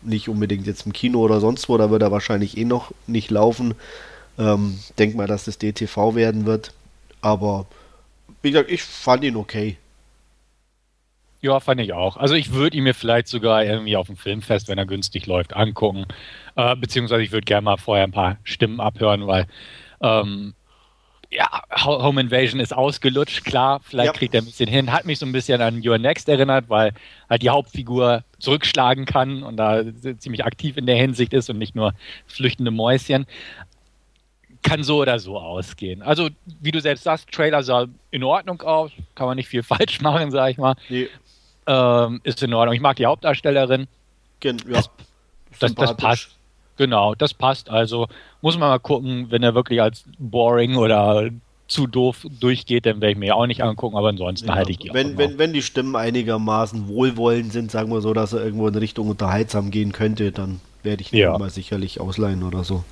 Nicht 0.02 0.28
unbedingt 0.28 0.66
jetzt 0.66 0.86
im 0.86 0.92
Kino 0.92 1.20
oder 1.20 1.40
sonst 1.40 1.68
wo, 1.68 1.76
da 1.76 1.90
wird 1.90 2.02
er 2.02 2.10
wahrscheinlich 2.10 2.56
eh 2.56 2.64
noch 2.64 2.92
nicht 3.06 3.30
laufen. 3.30 3.74
Ähm, 4.38 4.78
denk 4.98 5.14
mal, 5.14 5.26
dass 5.26 5.44
das 5.44 5.58
DTV 5.58 6.14
werden 6.14 6.46
wird. 6.46 6.72
Aber 7.20 7.66
wie 8.42 8.50
gesagt, 8.50 8.70
ich 8.70 8.82
fand 8.82 9.24
ihn 9.24 9.36
okay. 9.36 9.78
Ja, 11.40 11.60
fand 11.60 11.80
ich 11.80 11.92
auch. 11.92 12.16
Also 12.16 12.34
ich 12.34 12.52
würde 12.52 12.76
ihn 12.76 12.84
mir 12.84 12.94
vielleicht 12.94 13.28
sogar 13.28 13.64
irgendwie 13.64 13.96
auf 13.96 14.06
dem 14.06 14.16
Filmfest, 14.16 14.68
wenn 14.68 14.78
er 14.78 14.86
günstig 14.86 15.26
läuft, 15.26 15.54
angucken. 15.54 16.06
Äh, 16.56 16.76
beziehungsweise 16.76 17.22
ich 17.22 17.32
würde 17.32 17.44
gerne 17.44 17.64
mal 17.64 17.76
vorher 17.76 18.04
ein 18.04 18.12
paar 18.12 18.38
Stimmen 18.44 18.80
abhören, 18.80 19.26
weil 19.26 19.46
ähm, 20.00 20.54
ja, 21.30 21.48
Home 21.84 22.20
Invasion 22.20 22.60
ist 22.60 22.72
ausgelutscht, 22.72 23.44
klar, 23.44 23.80
vielleicht 23.82 24.06
ja. 24.06 24.12
kriegt 24.12 24.34
er 24.34 24.42
ein 24.42 24.44
bisschen 24.44 24.68
hin. 24.68 24.92
Hat 24.92 25.04
mich 25.04 25.18
so 25.18 25.26
ein 25.26 25.32
bisschen 25.32 25.60
an 25.60 25.82
Your 25.84 25.98
Next 25.98 26.28
erinnert, 26.28 26.68
weil 26.68 26.92
halt 27.28 27.42
die 27.42 27.50
Hauptfigur 27.50 28.22
zurückschlagen 28.38 29.04
kann 29.04 29.42
und 29.42 29.56
da 29.56 29.82
ziemlich 30.18 30.44
aktiv 30.44 30.76
in 30.76 30.86
der 30.86 30.96
Hinsicht 30.96 31.32
ist 31.32 31.50
und 31.50 31.58
nicht 31.58 31.74
nur 31.74 31.92
flüchtende 32.26 32.70
Mäuschen. 32.70 33.26
Kann 34.62 34.84
so 34.84 34.98
oder 34.98 35.18
so 35.18 35.38
ausgehen. 35.38 36.02
Also, 36.02 36.30
wie 36.60 36.70
du 36.70 36.80
selbst 36.80 37.02
sagst, 37.02 37.32
Trailer 37.32 37.62
sah 37.64 37.86
in 38.12 38.22
Ordnung 38.22 38.62
aus, 38.62 38.92
kann 39.14 39.26
man 39.26 39.36
nicht 39.36 39.48
viel 39.48 39.62
falsch 39.64 40.00
machen, 40.00 40.30
sag 40.30 40.50
ich 40.50 40.58
mal. 40.58 40.76
Nee 40.88 41.08
ähm, 41.66 42.20
ist 42.24 42.42
in 42.42 42.52
Ordnung. 42.54 42.74
Ich 42.74 42.80
mag 42.80 42.96
die 42.96 43.06
Hauptdarstellerin. 43.06 43.86
Gen 44.40 44.58
ja, 44.66 44.74
das, 44.74 44.90
das, 45.58 45.74
das, 45.74 45.96
passt. 45.96 46.36
Genau, 46.76 47.14
das 47.14 47.34
passt. 47.34 47.70
Also 47.70 48.08
muss 48.40 48.58
man 48.58 48.68
mal 48.68 48.78
gucken, 48.78 49.26
wenn 49.30 49.42
er 49.42 49.54
wirklich 49.54 49.80
als 49.80 50.04
boring 50.18 50.76
oder 50.76 51.30
zu 51.66 51.86
doof 51.86 52.26
durchgeht, 52.40 52.84
dann 52.86 53.00
werde 53.00 53.12
ich 53.12 53.18
mir 53.18 53.36
auch 53.36 53.46
nicht 53.46 53.62
angucken, 53.62 53.96
aber 53.96 54.08
ansonsten 54.08 54.48
ja, 54.48 54.54
halte 54.54 54.70
ich 54.70 54.78
die 54.78 54.90
wenn, 54.92 55.14
auch 55.14 55.18
wenn, 55.18 55.38
wenn 55.38 55.52
die 55.52 55.62
Stimmen 55.62 55.96
einigermaßen 55.96 56.88
wohlwollend 56.88 57.52
sind, 57.52 57.70
sagen 57.70 57.90
wir 57.90 58.00
so, 58.00 58.12
dass 58.12 58.32
er 58.32 58.44
irgendwo 58.44 58.68
in 58.68 58.74
Richtung 58.74 59.08
unterhaltsam 59.08 59.70
gehen 59.70 59.92
könnte, 59.92 60.30
dann 60.30 60.60
werde 60.82 61.02
ich 61.02 61.10
den 61.10 61.20
ja. 61.20 61.38
mal 61.38 61.50
sicherlich 61.50 62.00
ausleihen 62.00 62.42
oder 62.42 62.64
so. 62.64 62.84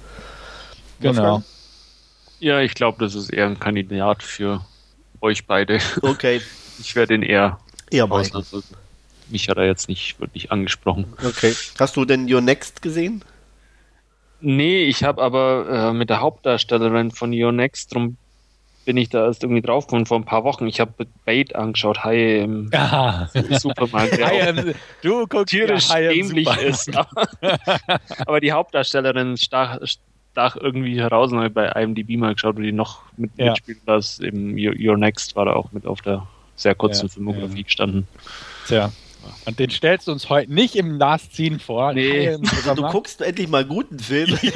Genau. 1.01 1.43
Ja, 2.41 2.61
ich 2.61 2.75
glaube, 2.75 3.05
das 3.05 3.15
ist 3.15 3.31
eher 3.31 3.47
ein 3.47 3.59
Kandidat 3.59 4.23
für 4.23 4.65
euch 5.21 5.47
beide. 5.47 5.79
Okay. 6.01 6.41
Ich 6.81 6.97
werde 6.97 7.15
ihn 7.15 7.23
eher 7.23 7.59
Eher. 7.93 8.11
Also, 8.11 8.63
mich 9.29 9.49
hat 9.49 9.59
er 9.59 9.67
jetzt 9.67 9.89
nicht 9.89 10.19
wirklich 10.19 10.51
angesprochen. 10.51 11.13
Okay. 11.23 11.55
Hast 11.79 11.97
du 11.97 12.05
denn 12.05 12.33
Your 12.33 12.41
Next 12.41 12.81
gesehen? 12.81 13.23
Nee, 14.43 14.85
ich 14.85 15.05
habe 15.05 15.23
aber 15.23 15.67
äh, 15.91 15.93
mit 15.93 16.11
der 16.11 16.21
Hauptdarstellerin 16.21 17.11
von 17.13 17.33
Your 17.33 17.53
Next, 17.53 17.95
drum 17.95 18.17
bin 18.85 18.97
ich 18.97 19.09
da 19.11 19.27
erst 19.27 19.45
irgendwie 19.45 19.63
draufgekommen 19.63 20.07
vor 20.07 20.19
ein 20.19 20.25
paar 20.25 20.43
Wochen. 20.43 20.67
Ich 20.67 20.81
habe 20.81 21.07
Bait 21.25 21.55
angeschaut, 21.55 22.03
Haie 22.03 22.43
im 22.43 22.69
Ja. 22.73 23.29
Supermarkt, 23.51 24.17
der 24.19 24.27
Haie, 24.27 24.75
du 25.03 25.27
guckst 25.29 25.51
tierisch 25.53 25.89
ja, 25.91 26.11
im 26.11 26.27
Supermarkt. 26.27 26.63
ist. 26.63 26.97
Aber, 26.97 27.29
aber 28.27 28.41
die 28.41 28.51
Hauptdarstellerin 28.51 29.37
stach, 29.37 29.79
stach 30.33 30.57
irgendwie 30.57 30.99
heraus 31.01 31.31
und 31.31 31.39
habe 31.39 31.51
bei 31.51 31.69
IMDb 31.81 32.17
mal 32.19 32.35
geschaut, 32.35 32.57
wo 32.57 32.61
die 32.61 32.73
noch 32.73 33.03
mit, 33.17 33.31
Ja. 33.37 33.51
mitspielt. 33.53 33.79
Das 33.87 34.19
eben 34.19 34.57
Your, 34.59 34.97
Next 34.97 35.37
war 35.37 35.45
da 35.45 35.53
auch 35.53 35.71
mit 35.71 35.87
auf 35.87 36.01
der 36.01 36.27
sehr 36.57 36.75
kurzen 36.75 37.07
Ja, 37.07 37.13
Filmografie 37.13 37.63
gestanden. 37.63 38.09
Tja. 38.67 38.91
Und 39.47 39.59
den 39.59 39.71
stellst 39.71 40.07
du 40.09 40.13
uns 40.13 40.29
heute 40.29 40.53
nicht 40.53 40.77
im 40.77 40.99
Last 40.99 41.35
Scene 41.35 41.59
vor. 41.59 41.93
Nee. 41.93 42.29
Also, 42.29 42.75
du 42.75 42.83
guckst 42.83 43.21
endlich 43.23 43.49
mal 43.49 43.65
guten 43.65 43.99
Film. 43.99 44.39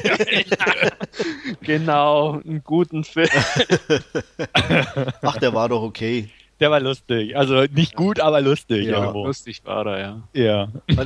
Genau, 1.62 2.32
einen 2.40 2.62
guten 2.62 3.04
Film. 3.04 3.28
Ach, 5.22 5.36
der 5.38 5.54
war 5.54 5.68
doch 5.68 5.82
okay. 5.82 6.28
Der 6.60 6.70
war 6.70 6.80
lustig. 6.80 7.36
Also 7.36 7.64
nicht 7.72 7.94
gut, 7.96 8.20
aber 8.20 8.40
lustig 8.40 8.86
Ja, 8.86 8.98
irgendwo. 9.00 9.26
Lustig 9.26 9.62
war 9.64 9.86
er, 9.86 9.98
ja. 10.00 10.20
Ja. 10.32 10.68
Ich, 10.86 10.98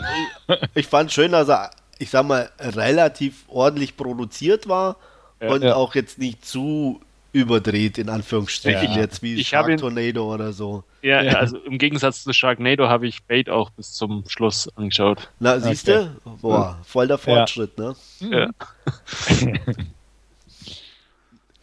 ich 0.74 0.86
fand 0.86 1.10
schön, 1.12 1.32
dass 1.32 1.48
er, 1.48 1.70
ich 1.98 2.10
sag 2.10 2.26
mal, 2.26 2.50
relativ 2.60 3.44
ordentlich 3.48 3.96
produziert 3.96 4.68
war 4.68 4.96
Ja. 5.42 5.48
und 5.50 5.62
Ja. 5.62 5.74
auch 5.74 5.94
jetzt 5.94 6.18
nicht 6.18 6.44
zu 6.44 7.00
überdreht, 7.32 7.98
in 7.98 8.08
Anführungsstrichen, 8.08 8.92
Ja. 8.92 8.98
jetzt 8.98 9.22
wie 9.22 9.34
Ich 9.36 9.48
Shark 9.48 9.64
hab 9.64 9.70
ihn- 9.70 9.78
Tornado 9.78 10.32
oder 10.34 10.52
so. 10.52 10.82
Ja, 11.02 11.22
Ja. 11.22 11.32
also 11.34 11.58
im 11.58 11.78
Gegensatz 11.78 12.24
zu 12.24 12.32
Sharknado 12.32 12.88
habe 12.88 13.06
ich 13.06 13.22
Bait 13.24 13.48
auch 13.48 13.70
bis 13.70 13.92
zum 13.92 14.24
Schluss 14.28 14.68
angeschaut. 14.76 15.30
Na, 15.38 15.58
siehst 15.60 15.86
du? 15.88 16.14
Boah, 16.42 16.78
voll 16.84 17.06
der 17.08 17.18
Fortschritt, 17.18 17.78
ne? 17.78 17.94
Ja. 18.20 18.48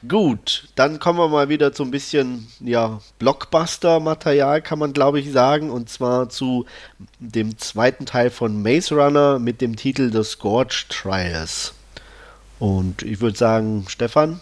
Gut, 0.07 0.69
dann 0.75 1.00
kommen 1.00 1.17
wir 1.17 1.27
mal 1.27 1.50
wieder 1.50 1.74
zu 1.74 1.81
ein 1.83 1.89
bisschen 1.91 2.47
ja, 2.59 3.00
Blockbuster-Material, 3.17 4.62
kann 4.62 4.77
man 4.77 4.93
glaube 4.93 5.19
ich 5.19 5.31
sagen, 5.31 5.71
und 5.71 5.89
zwar 5.89 6.29
zu 6.29 6.65
dem 7.19 7.57
zweiten 7.57 8.05
Teil 8.05 8.29
von 8.29 8.62
Maze 8.62 8.93
Runner 8.95 9.39
mit 9.39 9.59
dem 9.59 9.75
Titel 9.75 10.12
The 10.13 10.24
Scorch 10.24 10.86
Trials. 10.89 11.74
Und 12.59 13.01
ich 13.01 13.21
würde 13.21 13.38
sagen, 13.38 13.86
Stefan, 13.89 14.39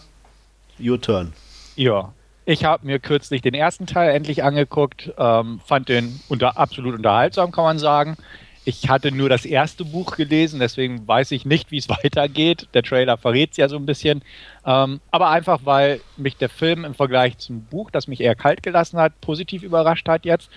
your 0.79 0.99
turn. 0.99 1.33
Ja. 1.75 2.13
Ich 2.47 2.63
habe 2.63 2.85
mir 2.85 2.99
kürzlich 2.99 3.41
den 3.41 3.55
ersten 3.55 3.87
Teil 3.87 4.13
endlich 4.13 4.43
angeguckt, 4.43 5.11
ähm, 5.17 5.59
fand 5.65 5.89
den 5.89 6.19
unter, 6.29 6.57
absolut 6.57 6.95
unterhaltsam, 6.95 7.51
kann 7.51 7.63
man 7.63 7.79
sagen. 7.79 8.17
Ich 8.65 8.89
hatte 8.89 9.11
nur 9.11 9.29
das 9.29 9.45
erste 9.45 9.83
Buch 9.85 10.15
gelesen, 10.15 10.59
deswegen 10.59 11.07
weiß 11.07 11.31
ich 11.31 11.45
nicht, 11.45 11.71
wie 11.71 11.77
es 11.77 11.89
weitergeht. 12.03 12.67
Der 12.73 12.83
Trailer 12.83 13.17
verrät 13.17 13.51
es 13.51 13.57
ja 13.57 13.67
so 13.67 13.77
ein 13.77 13.85
bisschen. 13.85 14.23
Ähm, 14.65 15.01
aber 15.09 15.29
einfach, 15.29 15.61
weil 15.63 16.01
mich 16.17 16.37
der 16.37 16.49
Film 16.49 16.85
im 16.85 16.93
Vergleich 16.93 17.37
zum 17.39 17.63
Buch, 17.63 17.89
das 17.89 18.07
mich 18.07 18.21
eher 18.21 18.35
kalt 18.35 18.61
gelassen 18.61 18.99
hat, 18.99 19.19
positiv 19.21 19.63
überrascht 19.63 20.07
hat 20.07 20.25
jetzt. 20.25 20.49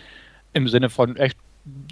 Im 0.52 0.68
Sinne 0.68 0.90
von 0.90 1.16
echt 1.16 1.37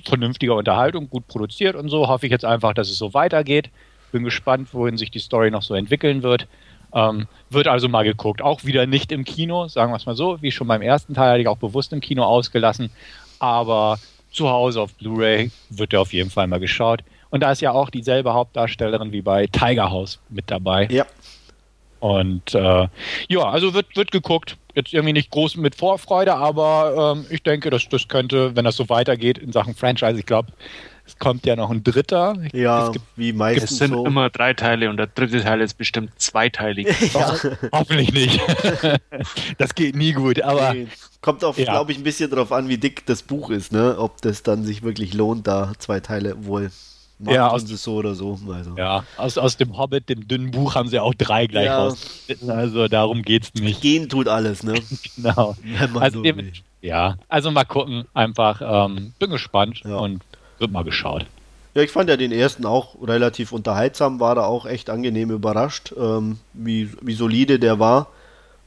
vernünftiger 0.07 0.57
Unterhaltung, 0.57 1.11
gut 1.11 1.27
produziert 1.27 1.77
und 1.77 1.89
so, 1.89 2.09
hoffe 2.09 2.27
ich 2.27 2.33
jetzt 2.33 2.45
einfach, 2.45 2.75
dass 2.75 2.91
es 2.91 2.99
so 2.99 3.15
weitergeht. 3.15 3.71
Bin 4.13 4.25
gespannt, 4.25 4.73
wohin 4.73 4.97
sich 4.97 5.11
die 5.11 5.19
Story 5.19 5.51
noch 5.51 5.63
so 5.63 5.75
entwickeln 5.75 6.23
wird. 6.23 6.47
Ähm, 6.95 7.27
wird 7.51 7.69
also 7.69 7.89
mal 7.89 8.05
geguckt. 8.05 8.43
Auch 8.43 8.65
wieder 8.65 8.87
nicht 8.87 9.13
im 9.13 9.25
Kino, 9.25 9.69
sagen 9.69 9.93
wir 9.93 9.97
es 9.97 10.07
mal 10.07 10.17
so. 10.17 10.41
Wie 10.41 10.51
schon 10.51 10.67
beim 10.67 10.83
ersten 10.83 11.15
Teil 11.15 11.31
hatte 11.31 11.41
ich 11.41 11.49
auch 11.49 11.59
bewusst 11.59 11.93
im 11.93 12.01
Kino 12.01 12.25
ausgelassen. 12.25 12.91
Aber 13.39 13.99
zu 14.33 14.49
Hause 14.49 14.81
auf 14.81 14.95
Blu-ray 14.95 15.51
wird 15.71 15.93
der 15.93 16.01
auf 16.01 16.13
jeden 16.13 16.31
Fall 16.31 16.47
mal 16.47 16.61
geschaut. 16.61 17.03
Und 17.31 17.41
da 17.43 17.53
ist 17.53 17.61
ja 17.61 17.73
auch 17.73 17.91
dieselbe 17.91 18.33
Hauptdarstellerin 18.35 19.13
wie 19.13 19.23
bei 19.23 19.47
Tiger 19.47 19.91
House 19.91 20.21
mit 20.29 20.51
dabei. 20.51 20.87
Ja, 20.91 21.07
Und 22.01 22.55
äh, 22.55 22.89
ja, 23.29 23.43
also 23.43 23.75
wird, 23.75 23.97
wird 23.97 24.11
geguckt. 24.11 24.57
Jetzt 24.75 24.93
irgendwie 24.93 25.15
nicht 25.15 25.31
groß 25.31 25.57
mit 25.57 25.75
Vorfreude, 25.75 26.35
aber 26.37 27.15
ähm, 27.17 27.27
ich 27.31 27.43
denke, 27.43 27.71
dass 27.71 27.89
das 27.89 28.09
könnte, 28.09 28.55
wenn 28.55 28.65
das 28.65 28.77
so 28.77 28.89
weitergeht 28.89 29.39
in 29.39 29.51
Sachen 29.53 29.75
Franchise, 29.75 30.19
ich 30.19 30.27
glaube, 30.27 30.53
es 31.07 31.19
kommt 31.19 31.47
ja 31.47 31.57
noch 31.57 31.71
ein 31.71 31.83
dritter. 31.85 32.35
ja, 32.53 32.87
Es 32.89 32.93
gibt 32.93 33.05
wie 33.17 33.31
Es 33.31 33.35
meistens 33.37 33.79
sind 33.79 33.93
so. 33.93 34.05
immer 34.07 34.29
drei 34.31 34.55
Teile 34.55 34.91
und 34.91 34.97
der 34.97 35.07
dritte 35.07 35.43
Teil 35.43 35.61
ist 35.61 35.79
bestimmt 35.79 36.11
zweiteilig. 36.21 36.89
ja, 37.15 37.35
Hoffentlich 37.73 38.13
nicht. 38.13 38.41
das 39.59 39.75
geht 39.75 39.97
nie 39.97 40.13
gut, 40.13 40.41
aber 40.43 40.75
nee. 40.75 40.89
Kommt 41.21 41.43
auf, 41.45 41.59
Ja. 41.59 41.65
glaube 41.73 41.93
ich, 41.93 41.99
ein 41.99 42.05
bisschen 42.05 42.31
drauf 42.31 42.53
an, 42.53 42.69
wie 42.69 42.79
dick 42.79 43.05
das 43.07 43.23
Buch 43.23 43.51
ist, 43.51 43.73
ne? 43.73 43.97
Ob 43.99 44.21
das 44.23 44.43
dann 44.43 44.65
sich 44.65 44.83
wirklich 44.83 45.13
lohnt, 45.15 45.47
da 45.47 45.73
zwei 45.79 45.99
Teile 46.01 46.45
wohl 46.47 46.71
machen 47.19 47.35
Ja, 47.35 47.49
aus- 47.49 47.63
sie 47.67 47.75
es 47.75 47.83
so 47.83 47.95
oder 47.95 48.15
so. 48.15 48.39
Also. 48.53 48.75
ja, 48.77 49.03
aus, 49.17 49.39
aus 49.39 49.57
dem 49.57 49.77
Hobbit, 49.79 50.09
dem 50.09 50.29
dünnen 50.29 50.51
Buch, 50.51 50.75
haben 50.75 50.89
sie 50.89 51.01
auch 51.01 51.15
drei 51.15 51.47
gleich 51.47 51.67
Ja. 51.67 51.79
rausgeschnitten. 51.79 52.51
Also 52.51 52.87
darum 52.89 53.23
geht's 53.23 53.55
nicht. 53.55 53.81
Gehen 53.81 54.09
tut 54.09 54.29
alles, 54.29 54.63
ne? 54.63 54.75
Genau. 55.17 55.57
Also 55.99 56.19
so 56.19 56.25
will. 56.25 56.53
Ja, 56.83 57.17
also 57.29 57.51
mal 57.51 57.65
gucken. 57.65 58.05
Einfach, 58.15 58.61
ähm, 58.63 59.13
bin 59.19 59.31
gespannt 59.31 59.81
Ja. 59.85 59.97
und 59.97 60.21
wird 60.59 60.73
mal 60.73 60.85
geschaut. 60.85 61.27
Ja, 61.75 61.83
ich 61.83 61.91
fand 61.91 62.09
ja 62.09 62.17
den 62.17 62.33
ersten 62.33 62.65
auch 62.65 62.97
relativ 63.03 63.53
unterhaltsam, 63.53 64.19
war 64.19 64.35
da 64.35 64.45
auch 64.45 64.65
echt 64.65 64.89
angenehm 64.89 65.31
überrascht, 65.31 65.93
ähm, 65.99 66.39
wie, 66.55 66.91
wie 67.03 67.15
solide 67.15 67.59
der 67.59 67.79
war. 67.79 68.09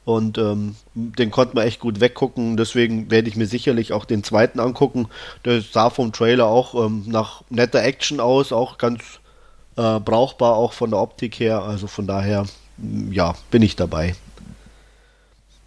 Und 0.04 0.38
ähm, 0.38 0.76
den 0.94 1.30
konnte 1.30 1.54
man 1.56 1.66
echt 1.66 1.80
gut 1.80 2.00
weggucken. 2.00 2.56
Deswegen 2.56 3.10
werde 3.10 3.28
ich 3.28 3.36
mir 3.36 3.46
sicherlich 3.46 3.92
auch 3.92 4.04
den 4.04 4.24
zweiten 4.24 4.60
angucken. 4.60 5.08
Der 5.44 5.60
sah 5.60 5.90
vom 5.90 6.12
Trailer 6.12 6.46
auch 6.46 6.86
ähm, 6.86 7.04
nach 7.06 7.42
netter 7.50 7.82
Action 7.82 8.18
aus, 8.18 8.52
auch 8.52 8.78
ganz 8.78 9.20
äh, 9.76 10.00
brauchbar, 10.00 10.54
auch 10.54 10.72
von 10.72 10.90
der 10.90 11.00
Optik 11.00 11.38
her. 11.38 11.62
Also 11.62 11.86
von 11.86 12.06
daher, 12.06 12.46
ja, 13.10 13.34
bin 13.50 13.62
ich 13.62 13.76
dabei. 13.76 14.14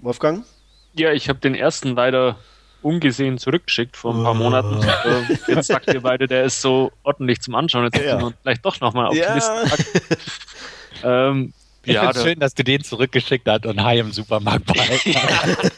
Wolfgang? 0.01 0.45
Ja, 0.93 1.11
ich 1.11 1.29
habe 1.29 1.39
den 1.39 1.55
ersten 1.55 1.95
leider 1.95 2.37
ungesehen 2.83 3.37
zurückgeschickt 3.37 3.95
vor 3.97 4.13
ein 4.13 4.23
paar 4.23 4.33
Monaten. 4.33 4.81
Äh, 4.83 5.51
Jetzt 5.55 5.67
sagt 5.67 5.87
ihr 5.93 6.01
beide, 6.01 6.27
der 6.27 6.43
ist 6.43 6.61
so 6.61 6.91
ordentlich 7.03 7.41
zum 7.41 7.55
Anschauen. 7.55 7.85
Jetzt 7.85 7.97
Ja. 8.03 8.19
wir 8.19 8.33
vielleicht 8.41 8.65
doch 8.65 8.79
nochmal 8.79 9.07
auf 9.07 9.13
die 9.13 9.19
Ja. 9.19 9.33
Liste 9.35 9.63
packen. 9.69 9.85
Ähm, 11.03 11.53
Ich 11.85 11.93
ja, 11.93 12.13
schön, 12.13 12.39
dass 12.39 12.53
du 12.53 12.63
den 12.63 12.83
zurückgeschickt 12.83 13.47
hast 13.47 13.65
und 13.65 13.83
Hai 13.83 13.99
im 13.99 14.11
Supermarkt 14.11 14.65
behalten 14.67 15.13
hast. 15.15 15.71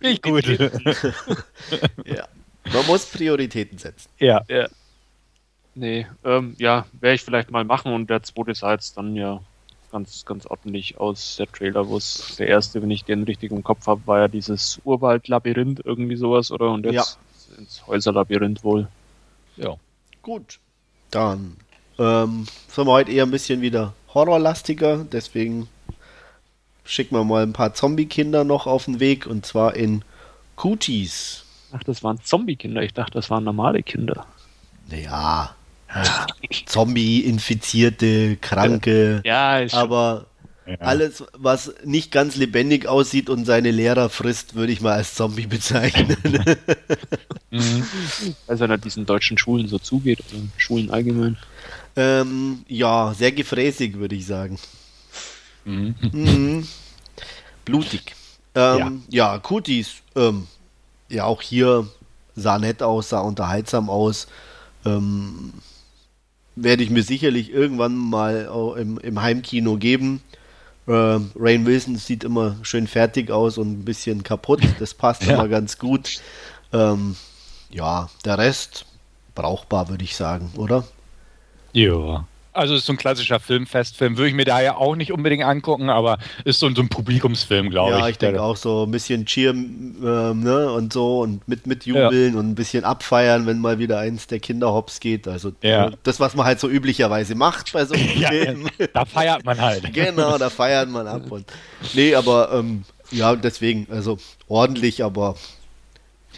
Ich 0.00 0.22
gut. 0.22 0.44
Ja. 2.04 2.26
Man 2.72 2.86
muss 2.86 3.04
Prioritäten 3.06 3.76
setzen. 3.78 4.08
ja. 4.18 4.42
ja, 4.48 4.66
nee, 5.74 6.06
ähm, 6.24 6.54
ja, 6.58 6.86
werde 7.00 7.16
ich 7.16 7.22
vielleicht 7.22 7.50
mal 7.50 7.64
machen 7.64 7.92
und 7.92 8.08
der 8.08 8.22
zweite 8.22 8.52
jetzt 8.52 8.96
dann 8.96 9.14
ja 9.16 9.40
ganz, 9.94 10.24
ganz 10.24 10.44
ordentlich 10.46 10.98
aus, 10.98 11.36
der 11.36 11.46
Trailer, 11.46 11.88
wo 11.88 11.96
es 11.96 12.34
der 12.36 12.48
erste, 12.48 12.82
wenn 12.82 12.90
ich 12.90 13.04
den 13.04 13.22
richtig 13.22 13.52
im 13.52 13.62
Kopf 13.62 13.86
habe, 13.86 14.04
war 14.06 14.18
ja 14.18 14.28
dieses 14.28 14.80
Urwald-Labyrinth, 14.82 15.82
irgendwie 15.84 16.16
sowas, 16.16 16.50
oder? 16.50 16.72
Und 16.72 16.84
jetzt 16.84 17.16
ins 17.56 17.86
Häuserlabyrinth 17.86 18.64
wohl. 18.64 18.88
ja. 19.56 19.76
Gut. 20.20 20.58
Dann 21.12 21.56
ähm, 21.98 22.46
sind 22.66 22.86
wir 22.86 22.92
heute 22.92 23.12
eher 23.12 23.24
ein 23.24 23.30
bisschen 23.30 23.60
wieder 23.60 23.92
horrorlastiger, 24.12 25.04
deswegen 25.04 25.68
schicken 26.84 27.14
wir 27.14 27.22
mal 27.22 27.44
ein 27.44 27.52
paar 27.52 27.74
Zombie-Kinder 27.74 28.42
noch 28.42 28.66
auf 28.66 28.86
den 28.86 28.98
Weg 28.98 29.26
und 29.26 29.46
zwar 29.46 29.76
in 29.76 30.02
Cooties. 30.56 31.44
Ach, 31.70 31.84
das 31.84 32.02
waren 32.02 32.20
Zombie-Kinder. 32.20 32.82
Ich 32.82 32.94
dachte, 32.94 33.12
das 33.12 33.30
waren 33.30 33.44
normale 33.44 33.84
Kinder. 33.84 34.26
Naja, 34.88 35.54
Zombie-Infizierte, 36.66 38.36
Kranke, 38.36 39.22
Ja, 39.24 39.58
ist 39.58 39.74
aber 39.74 40.26
ja. 40.66 40.76
alles, 40.80 41.24
was 41.36 41.74
nicht 41.84 42.10
ganz 42.10 42.36
lebendig 42.36 42.86
aussieht 42.86 43.28
und 43.28 43.44
seine 43.44 43.70
Lehrer 43.70 44.08
frisst, 44.08 44.54
würde 44.54 44.72
ich 44.72 44.80
mal 44.80 44.92
als 44.94 45.14
Zombie 45.14 45.46
bezeichnen. 45.48 46.16
Mhm. 47.50 47.84
es 48.46 48.60
ja 48.60 48.66
nicht 48.66 48.84
diesen 48.84 49.06
deutschen 49.06 49.38
Schulen 49.38 49.68
so 49.68 49.78
zugeht, 49.78 50.20
oder 50.20 50.42
Schulen 50.56 50.90
allgemein. 50.90 51.36
ähm, 51.96 52.64
ja, 52.68 53.14
sehr 53.14 53.32
gefräßig, 53.32 53.98
würde 53.98 54.14
ich 54.16 54.26
sagen. 54.26 54.58
Mhm. 55.64 55.94
Mhm. 56.12 56.68
Blutig. 57.64 58.14
Ähm, 58.54 59.02
ja. 59.08 59.38
Kutis, 59.38 59.94
ähm, 60.16 60.46
ja, 61.08 61.24
auch 61.24 61.42
hier 61.42 61.88
sah 62.36 62.58
nett 62.58 62.82
aus, 62.82 63.10
sah 63.10 63.20
unterhaltsam 63.20 63.88
aus. 63.90 64.26
Ähm, 64.84 65.52
werde 66.56 66.82
ich 66.82 66.90
mir 66.90 67.02
sicherlich 67.02 67.52
irgendwann 67.52 67.96
mal 67.96 68.48
auch 68.48 68.74
im, 68.74 68.98
im 68.98 69.20
Heimkino 69.20 69.76
geben. 69.76 70.22
Ähm, 70.86 71.30
Rain 71.36 71.64
Wilson 71.66 71.96
sieht 71.96 72.24
immer 72.24 72.56
schön 72.62 72.86
fertig 72.86 73.30
aus 73.30 73.58
und 73.58 73.72
ein 73.80 73.84
bisschen 73.84 74.22
kaputt. 74.22 74.60
Das 74.78 74.94
passt 74.94 75.22
Ja. 75.26 75.34
immer 75.34 75.48
ganz 75.48 75.78
gut. 75.78 76.20
Ähm, 76.72 77.16
ja, 77.70 78.08
der 78.24 78.38
Rest 78.38 78.86
brauchbar, 79.34 79.88
würde 79.88 80.04
ich 80.04 80.14
sagen, 80.16 80.52
oder? 80.56 80.84
Ja. 81.72 82.26
Also 82.54 82.74
ist 82.74 82.86
so 82.86 82.92
ein 82.92 82.96
klassischer 82.96 83.40
Filmfestfilm. 83.40 84.16
Würde 84.16 84.28
ich 84.28 84.34
mir 84.34 84.44
da 84.44 84.60
ja 84.62 84.76
auch 84.76 84.94
nicht 84.96 85.12
unbedingt 85.12 85.44
angucken, 85.44 85.90
aber 85.90 86.18
ist 86.44 86.60
so, 86.60 86.66
ein- 86.66 86.74
so 86.76 86.82
ein 86.82 86.88
Publikumsfilm, 86.88 87.68
glaube 87.70 87.94
ich. 87.94 87.98
Ja, 87.98 88.08
ich 88.08 88.18
denke 88.18 88.40
auch 88.40 88.56
so 88.56 88.84
ein 88.84 88.90
bisschen 88.90 89.26
Cheer 89.26 89.50
ähm, 89.50 90.40
ne, 90.40 90.70
und 90.72 90.92
so 90.92 91.20
und 91.20 91.46
mit, 91.48 91.66
mit 91.66 91.84
jubeln 91.84 92.36
und 92.36 92.48
ein 92.50 92.54
bisschen 92.54 92.84
abfeiern, 92.84 93.46
wenn 93.46 93.58
mal 93.58 93.78
wieder 93.78 93.98
eins 93.98 94.26
der 94.28 94.38
Kinder 94.40 94.72
hops 94.72 95.00
geht. 95.00 95.26
Also 95.28 95.52
Ja. 95.62 95.88
äh, 95.88 95.90
das, 96.04 96.20
was 96.20 96.34
man 96.36 96.46
halt 96.46 96.60
so 96.60 96.68
üblicherweise 96.68 97.34
macht 97.34 97.72
bei 97.72 97.84
so 97.84 97.94
einem 97.94 98.08
Ja, 98.20 98.28
Film. 98.30 98.68
da 98.92 99.04
feiert 99.04 99.44
man 99.44 99.60
halt. 99.60 99.82
genau, 99.92 100.38
da 100.38 100.48
feiert 100.48 100.88
man 100.88 101.06
ab. 101.08 101.30
Und, 101.30 101.46
nee, 101.92 102.14
aber 102.14 102.52
ähm, 102.52 102.84
Ja, 103.10 103.34
deswegen, 103.36 103.86
also 103.90 104.18
ordentlich, 104.48 105.02
aber 105.04 105.34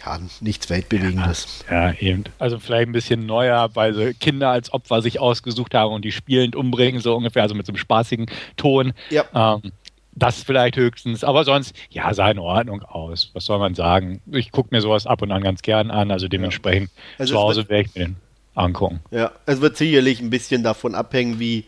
ja, 0.05 0.19
nichts 0.41 0.69
Weltbewegendes. 0.69 1.65
Ja, 1.69 1.93
eben. 1.93 2.25
Also 2.39 2.59
vielleicht 2.59 2.87
ein 2.87 2.93
bisschen 2.93 3.25
neuer, 3.25 3.69
weil 3.73 3.93
so 3.93 4.09
Kinder 4.19 4.49
als 4.49 4.71
Opfer 4.73 5.01
sich 5.01 5.19
ausgesucht 5.19 5.73
haben 5.73 5.93
und 5.93 6.05
die 6.05 6.11
spielend 6.11 6.55
umbringen, 6.55 7.01
so 7.01 7.15
ungefähr, 7.15 7.43
also 7.43 7.55
mit 7.55 7.65
so 7.65 7.71
einem 7.71 7.77
spaßigen 7.77 8.27
Ton. 8.55 8.93
Ja. 9.09 9.25
Ähm, 9.33 9.71
das 10.13 10.41
vielleicht 10.41 10.77
höchstens, 10.77 11.23
aber 11.23 11.43
sonst, 11.43 11.75
ja, 11.91 12.11
sah 12.13 12.31
in 12.31 12.39
Ordnung 12.39 12.81
aus. 12.81 13.29
Was 13.33 13.45
soll 13.45 13.59
man 13.59 13.75
sagen? 13.75 14.19
Ich 14.31 14.51
gucke 14.51 14.73
mir 14.73 14.81
sowas 14.81 15.05
ab 15.05 15.21
und 15.21 15.31
an 15.31 15.43
ganz 15.43 15.61
gern 15.61 15.91
an, 15.91 16.09
also 16.09 16.27
dementsprechend 16.27 16.89
Also 17.19 17.35
zu 17.35 17.39
Hause 17.39 17.69
werde 17.69 17.87
ich 17.87 17.95
mir 17.95 18.05
den 18.05 18.15
angucken. 18.55 18.99
Ja, 19.11 19.31
es 19.45 19.61
wird 19.61 19.77
sicherlich 19.77 20.19
ein 20.19 20.31
bisschen 20.31 20.63
davon 20.63 20.95
abhängen, 20.95 21.39
wie 21.39 21.65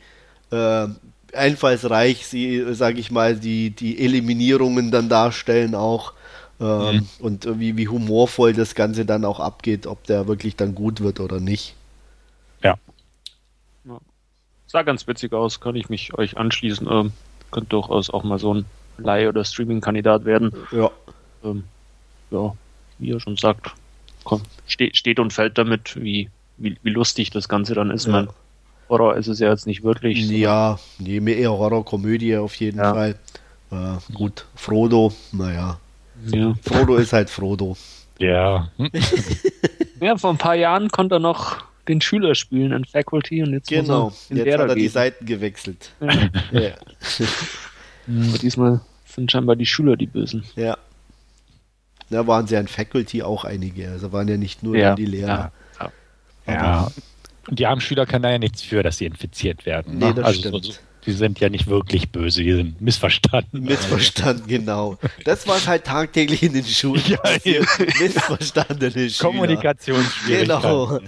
äh, 0.52 0.88
einfallsreich 1.34 2.26
sie, 2.26 2.74
sage 2.74 3.00
ich 3.00 3.12
mal, 3.12 3.36
die, 3.36 3.70
die 3.70 4.04
Eliminierungen 4.04 4.90
dann 4.90 5.10
darstellen 5.10 5.76
auch. 5.76 6.14
Ähm, 6.62 6.96
Mhm. 6.96 7.08
Und 7.20 7.46
äh, 7.46 7.60
wie, 7.60 7.78
wie 7.78 7.88
humorvoll 7.88 8.54
das 8.54 8.76
Ganze 8.76 9.06
dann 9.06 9.24
auch 9.26 9.40
abgeht, 9.40 9.88
ob 9.88 10.04
der 10.06 10.28
wirklich 10.28 10.56
dann 10.56 10.76
gut 10.76 11.00
wird 11.02 11.20
oder 11.20 11.40
nicht. 11.40 11.76
Sah 14.72 14.84
ganz 14.84 15.08
witzig 15.08 15.34
aus, 15.34 15.60
kann 15.62 15.76
ich 15.76 15.90
mich 15.90 16.14
euch 16.16 16.38
anschließen. 16.38 16.88
Ähm, 16.92 17.12
könnte 17.50 17.70
durchaus 17.70 18.12
auch 18.12 18.24
mal 18.24 18.38
so 18.38 18.54
ein 18.54 18.66
Leih- 19.00 19.28
oder 19.28 19.44
Streaming-Kandidat 19.44 20.26
werden. 20.26 20.54
Ja, 20.72 20.92
Ähm, 21.44 21.64
ja, 22.30 22.54
wie 23.00 23.08
ihr 23.08 23.20
schon 23.20 23.36
sagt, 23.36 23.72
komm, 24.26 24.44
steht, 24.68 24.96
steht 24.96 25.20
und 25.20 25.34
fällt 25.34 25.58
damit, 25.58 25.96
wie, 26.00 26.30
wie, 26.58 26.78
wie 26.84 26.90
lustig 26.92 27.32
das 27.32 27.50
Ganze 27.50 27.74
dann 27.74 27.90
ist. 27.90 28.06
Ja. 28.06 28.12
Mein 28.12 28.28
Horror 28.90 29.16
ist 29.16 29.26
es 29.28 29.40
ja 29.40 29.50
jetzt 29.50 29.66
nicht 29.66 29.82
wirklich. 29.82 30.30
ja, 30.30 30.78
nee, 31.00 31.20
mir 31.20 31.36
eher 31.38 31.52
Horrorkomödie 31.52 32.38
auf 32.38 32.54
jeden 32.56 32.78
Ja. 32.78 32.94
Fall. 32.94 33.16
Äh, 33.72 34.14
gut, 34.14 34.46
Frodo, 34.54 35.12
naja. 35.32 35.80
Ja. 36.28 36.54
Frodo 36.64 36.96
ist 36.98 37.14
halt 37.14 37.30
Frodo. 37.30 37.76
Ja. 38.20 38.70
Ja, 40.02 40.18
vor 40.18 40.30
ein 40.30 40.38
paar 40.38 40.56
Jahren 40.56 40.88
konnte 40.90 41.16
er 41.16 41.20
noch 41.20 41.58
den 41.90 42.00
Schüler 42.00 42.34
spielen 42.34 42.72
in 42.72 42.86
Faculty 42.86 43.44
und 43.44 43.52
jetzt 43.52 43.68
Genau, 43.68 44.06
muss 44.06 44.28
er 44.30 44.30
den 44.30 44.38
jetzt 44.38 44.46
Lehrer 44.46 44.64
hat 44.64 44.70
er 44.70 44.76
die 44.76 44.82
geben. 44.84 44.94
Seiten 44.94 45.26
gewechselt. 45.26 45.92
Ja. 46.00 46.12
Ja. 46.52 46.72
Aber 48.08 48.38
diesmal 48.38 48.80
sind 49.06 49.30
scheinbar 49.30 49.58
die 49.58 49.66
Schüler 49.66 49.98
die 49.98 50.08
Bösen. 50.08 50.44
ja. 50.56 50.78
Da 52.12 52.26
waren 52.26 52.48
sie 52.48 52.56
an 52.58 52.68
Faculty 52.68 53.22
auch 53.22 53.44
einige, 53.44 53.90
also 53.92 54.12
waren 54.14 54.28
ja 54.30 54.38
nicht 54.38 54.64
nur 54.64 54.76
Ja, 54.78 54.96
die 54.96 55.06
Lehrer. 55.06 55.52
ja. 55.80 55.92
ja. 56.48 56.92
Und 57.50 57.60
die 57.60 57.68
armen 57.68 57.82
Schüler 57.82 58.06
können 58.08 58.24
da 58.24 58.32
ja 58.32 58.40
nichts 58.40 58.62
für, 58.64 58.82
dass 58.82 58.98
sie 59.00 59.06
infiziert 59.06 59.66
werden. 59.68 59.98
Nee, 60.00 60.06
ne? 60.06 60.14
das 60.16 60.26
also 60.26 60.40
stimmt. 60.40 60.66
So, 60.66 60.72
so, 60.72 60.80
die 61.06 61.12
sind 61.14 61.40
ja 61.40 61.50
nicht 61.50 61.68
wirklich 61.68 62.12
böse, 62.12 62.44
die 62.44 62.54
sind 62.54 62.82
missverstanden. 62.82 63.64
Missverstanden, 63.64 64.48
genau. 64.48 64.98
Das 65.26 65.48
war 65.48 65.64
halt 65.66 65.86
tagtäglich 65.86 66.44
in 66.44 66.54
den 66.54 66.66
Schulen. 66.66 67.02
Ja. 67.44 67.62
Missverstandene 68.00 69.10
Schüler. 69.10 69.30
Kommunikationsschwierigkeiten. 69.32 70.62
Genau. 70.62 71.00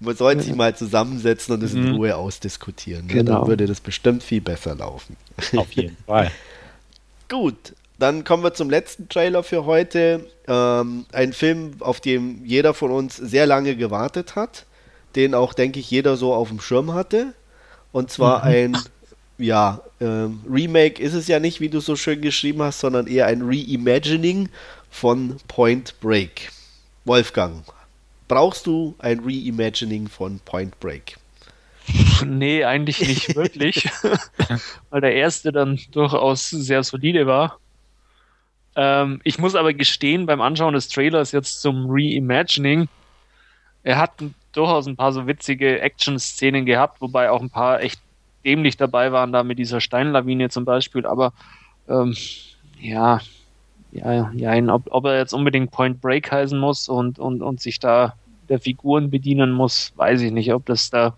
Man 0.00 0.16
sollte 0.16 0.42
sich 0.42 0.54
mal 0.54 0.74
zusammensetzen 0.76 1.54
und 1.54 1.62
es 1.62 1.74
in 1.74 1.84
Mhm. 1.90 1.94
Ruhe 1.96 2.16
ausdiskutieren. 2.16 3.06
Ne? 3.06 3.12
Genau. 3.14 3.40
Dann 3.40 3.48
würde 3.48 3.66
das 3.66 3.80
bestimmt 3.80 4.22
viel 4.22 4.40
besser 4.40 4.74
laufen. 4.74 5.16
Auf 5.56 5.70
jeden 5.72 5.96
Fall. 6.06 6.30
Gut, 7.28 7.74
dann 7.98 8.24
kommen 8.24 8.42
wir 8.42 8.54
zum 8.54 8.70
letzten 8.70 9.08
Trailer 9.08 9.42
für 9.42 9.64
heute. 9.64 10.26
Ähm, 10.48 11.06
ein 11.12 11.32
Film, 11.32 11.72
auf 11.80 12.00
den 12.00 12.44
jeder 12.44 12.72
von 12.74 12.90
uns 12.90 13.16
sehr 13.16 13.46
lange 13.46 13.74
gewartet 13.76 14.36
hat, 14.36 14.64
den 15.16 15.34
auch, 15.34 15.54
denke 15.54 15.80
ich, 15.80 15.90
jeder 15.90 16.16
so 16.16 16.32
auf 16.34 16.48
dem 16.48 16.60
Schirm 16.60 16.94
hatte. 16.94 17.34
Und 17.92 18.10
zwar 18.10 18.42
ein, 18.42 18.76
ja, 19.38 19.80
ähm, 20.00 20.40
Remake 20.48 21.02
ist 21.02 21.14
es 21.14 21.28
ja 21.28 21.40
nicht, 21.40 21.60
wie 21.60 21.68
du 21.68 21.80
so 21.80 21.96
schön 21.96 22.20
geschrieben 22.20 22.62
hast, 22.62 22.80
sondern 22.80 23.06
eher 23.06 23.26
ein 23.26 23.42
Reimagining 23.42 24.48
von 24.90 25.36
Point 25.48 25.98
Break. 26.00 26.50
Wolfgang, 27.04 27.64
brauchst 28.28 28.66
du 28.66 28.94
ein 28.98 29.20
Reimagining 29.20 30.08
von 30.08 30.40
Point 30.40 30.78
Break? 30.80 31.16
Nee, 32.24 32.64
eigentlich 32.64 33.00
nicht 33.00 33.36
wirklich, 33.36 33.88
weil 34.90 35.00
der 35.02 35.14
erste 35.14 35.52
dann 35.52 35.78
durchaus 35.92 36.48
sehr 36.48 36.82
solide 36.82 37.26
war. 37.26 37.58
Ähm, 38.74 39.20
ich 39.22 39.38
muss 39.38 39.54
aber 39.54 39.72
gestehen, 39.72 40.26
beim 40.26 40.40
Anschauen 40.40 40.74
des 40.74 40.88
Trailers 40.88 41.32
jetzt 41.32 41.60
zum 41.60 41.86
Reimagining, 41.88 42.88
er 43.82 43.98
hat 43.98 44.12
durchaus 44.52 44.86
ein 44.86 44.96
paar 44.96 45.12
so 45.12 45.26
witzige 45.26 45.80
Action-Szenen 45.80 46.66
gehabt, 46.66 47.00
wobei 47.00 47.30
auch 47.30 47.40
ein 47.40 47.50
paar 47.50 47.82
echt 47.82 48.00
dämlich 48.46 48.76
dabei 48.76 49.12
waren, 49.12 49.32
da 49.32 49.42
mit 49.42 49.58
dieser 49.58 49.80
Steinlawine 49.80 50.48
zum 50.48 50.64
Beispiel, 50.64 51.04
aber 51.04 51.32
ähm, 51.88 52.14
ja, 52.80 53.20
ja, 53.90 54.30
ja, 54.34 54.74
ob, 54.74 54.84
ob 54.90 55.04
er 55.06 55.18
jetzt 55.18 55.32
unbedingt 55.32 55.70
Point 55.70 56.00
Break 56.00 56.30
heißen 56.30 56.58
muss 56.58 56.88
und, 56.88 57.18
und, 57.18 57.42
und 57.42 57.60
sich 57.60 57.78
da 57.78 58.14
der 58.48 58.60
Figuren 58.60 59.10
bedienen 59.10 59.52
muss, 59.52 59.92
weiß 59.96 60.20
ich 60.20 60.32
nicht, 60.32 60.52
ob 60.52 60.66
das 60.66 60.90
da 60.90 61.16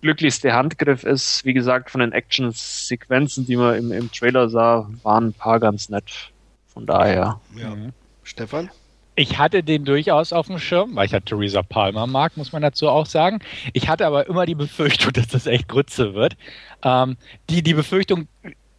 glücklichste 0.00 0.52
Handgriff 0.52 1.04
ist. 1.04 1.44
Wie 1.44 1.54
gesagt, 1.54 1.90
von 1.90 2.00
den 2.00 2.12
Action-Sequenzen, 2.12 3.46
die 3.46 3.56
man 3.56 3.76
im, 3.76 3.92
im 3.92 4.12
Trailer 4.12 4.48
sah, 4.48 4.88
waren 5.02 5.28
ein 5.28 5.32
paar 5.32 5.60
ganz 5.60 5.88
nett. 5.88 6.30
Von 6.68 6.86
daher. 6.86 7.40
Mhm. 7.52 7.92
Stefan? 8.22 8.70
Ich 9.16 9.38
hatte 9.38 9.62
den 9.62 9.84
durchaus 9.84 10.32
auf 10.32 10.48
dem 10.48 10.58
Schirm, 10.58 10.96
weil 10.96 11.06
ich 11.06 11.12
ja 11.12 11.20
Theresa 11.20 11.62
Palmer 11.62 12.06
mag, 12.06 12.36
muss 12.36 12.52
man 12.52 12.62
dazu 12.62 12.88
auch 12.88 13.06
sagen. 13.06 13.38
Ich 13.72 13.88
hatte 13.88 14.06
aber 14.06 14.26
immer 14.26 14.44
die 14.46 14.54
Befürchtung, 14.54 15.12
dass 15.14 15.28
das 15.28 15.46
echt 15.46 15.68
Grütze 15.68 16.14
wird. 16.14 16.36
Ähm, 16.82 17.16
die, 17.48 17.62
die 17.62 17.74
Befürchtung 17.74 18.28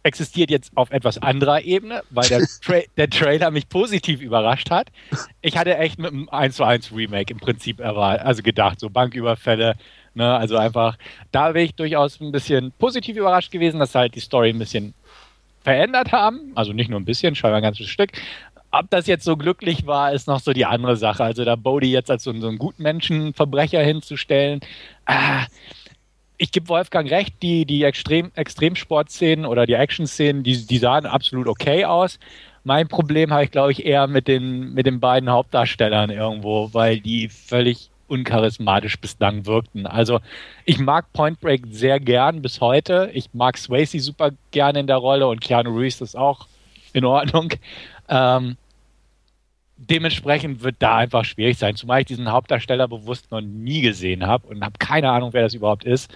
existiert 0.02 0.50
jetzt 0.50 0.70
auf 0.76 0.90
etwas 0.92 1.18
anderer 1.18 1.62
Ebene, 1.62 2.02
weil 2.10 2.28
der, 2.28 2.46
Tra 2.62 2.80
der 2.96 3.10
Trailer 3.10 3.50
mich 3.50 3.68
positiv 3.68 4.20
überrascht 4.20 4.70
hat. 4.70 4.88
Ich 5.40 5.56
hatte 5.56 5.76
echt 5.76 5.98
mit 5.98 6.12
einem 6.12 6.28
1 6.28 6.56
zu 6.56 6.64
1 6.64 6.92
Remake 6.94 7.32
im 7.32 7.40
Prinzip 7.40 7.80
erwartet, 7.80 8.24
also 8.24 8.42
gedacht, 8.42 8.78
so 8.78 8.88
Banküberfälle, 8.88 9.74
ne, 10.14 10.36
also 10.36 10.56
einfach, 10.56 10.96
da 11.32 11.54
wäre 11.54 11.64
ich 11.64 11.74
durchaus 11.74 12.20
ein 12.20 12.30
bisschen 12.30 12.72
positiv 12.78 13.16
überrascht 13.16 13.50
gewesen, 13.50 13.80
dass 13.80 13.94
halt 13.94 14.14
die 14.14 14.20
Story 14.20 14.50
ein 14.50 14.58
bisschen 14.58 14.94
verändert 15.64 16.12
haben, 16.12 16.52
also 16.54 16.72
nicht 16.72 16.88
nur 16.88 17.00
ein 17.00 17.04
bisschen, 17.04 17.34
scheinbar 17.34 17.58
ein 17.58 17.64
ganzes 17.64 17.88
Stück. 17.88 18.12
Ob 18.78 18.90
das 18.90 19.06
jetzt 19.06 19.24
so 19.24 19.36
glücklich 19.36 19.86
war, 19.86 20.12
ist 20.12 20.26
noch 20.28 20.40
so 20.40 20.52
die 20.52 20.66
andere 20.66 20.96
Sache. 20.96 21.24
Also 21.24 21.44
da 21.44 21.56
Bodhi 21.56 21.90
jetzt 21.90 22.10
als 22.10 22.24
so, 22.24 22.38
so 22.38 22.48
einen 22.48 22.58
Gutmenschenverbrecher 22.58 23.82
hinzustellen, 23.82 24.60
ah, 25.06 25.46
ich 26.38 26.52
gebe 26.52 26.68
Wolfgang 26.68 27.10
recht, 27.10 27.34
die, 27.42 27.64
die 27.64 27.84
Extrem, 27.84 28.30
Extremsportszenen 28.34 29.46
oder 29.46 29.66
die 29.66 29.74
Action-Szenen, 29.74 30.42
die, 30.42 30.66
die 30.66 30.78
sahen 30.78 31.06
absolut 31.06 31.46
okay 31.48 31.84
aus. 31.84 32.18
Mein 32.64 32.88
Problem 32.88 33.32
habe 33.32 33.44
ich, 33.44 33.50
glaube 33.50 33.72
ich, 33.72 33.86
eher 33.86 34.06
mit 34.06 34.28
den, 34.28 34.74
mit 34.74 34.86
den 34.86 35.00
beiden 35.00 35.30
Hauptdarstellern 35.30 36.10
irgendwo, 36.10 36.70
weil 36.72 37.00
die 37.00 37.28
völlig 37.28 37.90
uncharismatisch 38.08 38.98
bislang 38.98 39.46
wirkten. 39.46 39.86
Also 39.86 40.20
ich 40.64 40.78
mag 40.78 41.12
Point 41.12 41.40
Break 41.40 41.62
sehr 41.70 42.00
gern 42.00 42.42
bis 42.42 42.60
heute. 42.60 43.10
Ich 43.14 43.32
mag 43.32 43.56
Swayze 43.56 44.00
super 44.00 44.30
gern 44.50 44.76
in 44.76 44.86
der 44.86 44.96
Rolle 44.96 45.26
und 45.28 45.40
Keanu 45.40 45.76
Reeves 45.76 46.00
ist 46.00 46.16
auch 46.16 46.46
in 46.92 47.04
Ordnung. 47.04 47.52
Ähm, 48.08 48.56
dementsprechend 49.76 50.62
wird 50.62 50.76
da 50.78 50.96
einfach 50.96 51.24
schwierig 51.24 51.58
sein, 51.58 51.76
zumal 51.76 52.00
ich 52.00 52.06
diesen 52.06 52.30
Hauptdarsteller 52.30 52.88
bewusst 52.88 53.30
noch 53.30 53.40
nie 53.40 53.80
gesehen 53.82 54.26
habe 54.26 54.46
und 54.48 54.62
habe 54.64 54.74
keine 54.78 55.10
Ahnung, 55.10 55.32
wer 55.32 55.42
das 55.42 55.54
überhaupt 55.54 55.84
ist. 55.84 56.10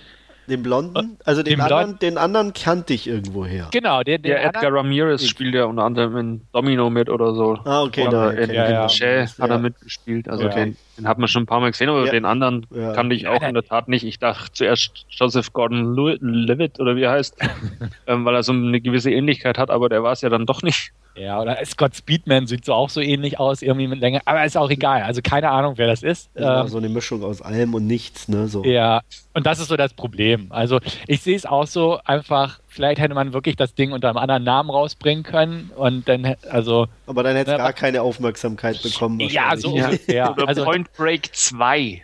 Den 0.48 0.62
Blonden? 0.64 1.16
Also 1.24 1.44
den 1.44 1.58
Den 1.58 1.60
anderen, 1.60 1.98
den 2.00 2.18
anderen 2.18 2.52
kannte 2.54 2.92
ich 2.92 3.06
irgendwo 3.06 3.46
her. 3.46 3.68
Genau, 3.70 4.02
der, 4.02 4.18
der 4.18 4.38
Der 4.38 4.44
Edgar 4.46 4.72
Ramirez 4.72 5.24
spielt 5.28 5.54
ja 5.54 5.66
unter 5.66 5.84
anderem 5.84 6.16
in 6.16 6.40
Domino 6.52 6.90
mit 6.90 7.08
oder 7.08 7.34
so. 7.34 7.56
Ah, 7.64 7.82
okay, 7.82 8.08
Oder 8.08 8.32
da 8.32 8.42
in, 8.42 8.50
ja, 8.50 8.64
in 8.66 8.72
ja. 8.72 8.88
Shea 8.88 9.26
hat 9.26 9.38
Ja. 9.38 9.46
er 9.46 9.58
mitgespielt. 9.58 10.28
Also 10.28 10.44
Ja. 10.44 10.50
den, 10.50 10.76
den 10.98 11.06
hat 11.06 11.18
man 11.18 11.28
schon 11.28 11.44
ein 11.44 11.46
paar 11.46 11.60
Mal 11.60 11.70
gesehen, 11.70 11.88
aber 11.88 12.04
Ja. 12.06 12.10
den 12.10 12.24
anderen 12.24 12.66
Ja. 12.74 12.92
kannte 12.94 13.14
ich 13.14 13.28
auch 13.28 13.40
Ja, 13.42 13.46
in 13.48 13.54
der 13.54 13.62
Tat 13.62 13.86
nicht. 13.86 14.02
Ich 14.02 14.18
dachte 14.18 14.50
zuerst 14.52 15.04
Joseph 15.10 15.52
Gordon-Levitt 15.52 16.80
oder 16.80 16.96
wie 16.96 17.02
er 17.02 17.12
heißt, 17.12 17.36
ähm, 18.08 18.24
weil 18.24 18.34
er 18.34 18.42
so 18.42 18.52
eine 18.52 18.80
gewisse 18.80 19.12
Ähnlichkeit 19.12 19.56
hat, 19.56 19.70
aber 19.70 19.88
der 19.88 20.02
war 20.02 20.12
es 20.12 20.20
ja 20.22 20.30
dann 20.30 20.46
doch 20.46 20.62
nicht. 20.62 20.90
Ja, 21.16 21.40
oder 21.40 21.58
Scott 21.66 21.96
Speedman 21.96 22.46
sieht 22.46 22.64
so 22.64 22.72
auch 22.72 22.88
so 22.88 23.00
ähnlich 23.00 23.38
aus, 23.40 23.62
irgendwie 23.62 23.88
mit 23.88 24.00
Länge. 24.00 24.20
Aber 24.26 24.44
ist 24.44 24.56
auch 24.56 24.70
egal. 24.70 25.02
Also 25.02 25.20
keine 25.22 25.50
Ahnung, 25.50 25.74
wer 25.76 25.86
das 25.88 26.02
ist. 26.02 26.30
War 26.34 26.62
Ähm, 26.62 26.68
so 26.68 26.78
eine 26.78 26.88
Mischung 26.88 27.22
aus 27.24 27.42
allem 27.42 27.74
und 27.74 27.86
nichts, 27.86 28.28
ne? 28.28 28.46
So. 28.48 28.64
Ja, 28.64 29.00
und 29.34 29.44
das 29.44 29.58
ist 29.58 29.68
so 29.68 29.76
das 29.76 29.92
Problem. 29.92 30.46
Also 30.50 30.78
ich 31.08 31.20
sehe 31.20 31.36
es 31.36 31.44
auch 31.44 31.66
so, 31.66 31.98
einfach, 32.04 32.60
vielleicht 32.68 33.00
hätte 33.00 33.14
man 33.14 33.32
wirklich 33.32 33.56
das 33.56 33.74
Ding 33.74 33.92
unter 33.92 34.08
einem 34.08 34.18
anderen 34.18 34.44
Namen 34.44 34.70
rausbringen 34.70 35.24
können 35.24 35.70
und 35.76 36.08
dann, 36.08 36.36
also, 36.48 36.86
Aber 37.06 37.22
dann 37.24 37.34
hätte 37.36 37.50
es 37.50 37.58
Ja, 37.58 37.64
gar 37.64 37.72
keine 37.72 38.02
Aufmerksamkeit 38.02 38.80
bekommen. 38.82 39.20
ja, 39.20 39.56
so 39.56 39.72
wahrscheinlich. 39.74 40.00
ungefähr. 40.00 40.30
Oder 40.32 40.48
Also, 40.48 40.64
Point 40.64 40.92
Break 40.94 41.34
2. 41.34 42.02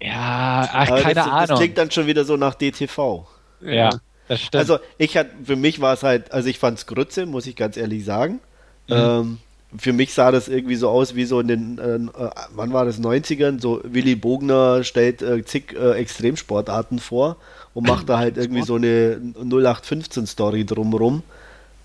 ja, 0.00 0.68
ach, 0.72 0.88
Aber 0.90 1.00
keine 1.00 1.14
das, 1.14 1.26
Ahnung. 1.26 1.46
Das 1.48 1.58
klingt 1.58 1.76
dann 1.78 1.90
schon 1.90 2.06
wieder 2.06 2.24
so 2.24 2.36
nach 2.36 2.54
DTV. 2.54 3.26
ja, 3.62 3.90
das 4.28 4.40
stimmt. 4.40 4.60
Also 4.60 4.78
ich 4.98 5.16
hatte, 5.16 5.30
für 5.44 5.56
mich 5.56 5.80
war 5.80 5.94
es 5.94 6.02
halt, 6.02 6.32
also 6.32 6.48
ich 6.48 6.58
fand 6.58 6.78
es 6.78 6.86
Grütze, 6.86 7.26
muss 7.26 7.46
ich 7.46 7.56
ganz 7.56 7.76
ehrlich 7.76 8.04
sagen. 8.04 8.40
Mhm. 8.88 8.94
Ähm, 8.94 9.38
für 9.76 9.92
mich 9.92 10.12
sah 10.12 10.30
das 10.30 10.48
irgendwie 10.48 10.76
so 10.76 10.88
aus 10.88 11.14
wie 11.14 11.24
so 11.24 11.40
in 11.40 11.48
den, 11.48 11.78
äh, 11.78 11.94
äh, 11.94 12.30
wann 12.54 12.72
war 12.72 12.84
das, 12.84 13.00
90ern, 13.00 13.60
so 13.60 13.80
Willy 13.84 14.16
Bogner 14.16 14.84
stellt 14.84 15.22
äh, 15.22 15.44
zig 15.44 15.74
äh, 15.74 15.92
Extremsportarten 15.92 16.98
vor 16.98 17.36
und 17.74 17.86
macht 17.86 18.08
da 18.08 18.18
halt 18.18 18.36
irgendwie 18.36 18.62
so 18.62 18.74
eine 18.74 19.20
0815-Story 19.40 20.66
drumrum. 20.66 21.22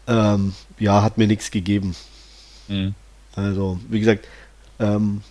ähm, 0.07 0.53
ja, 0.79 1.01
hat 1.01 1.17
mir 1.17 1.27
nichts 1.27 1.51
gegeben. 1.51 1.95
Mhm. 2.67 2.93
Also, 3.35 3.79
wie 3.89 3.99
gesagt, 3.99 4.27
ähm, 4.79 5.21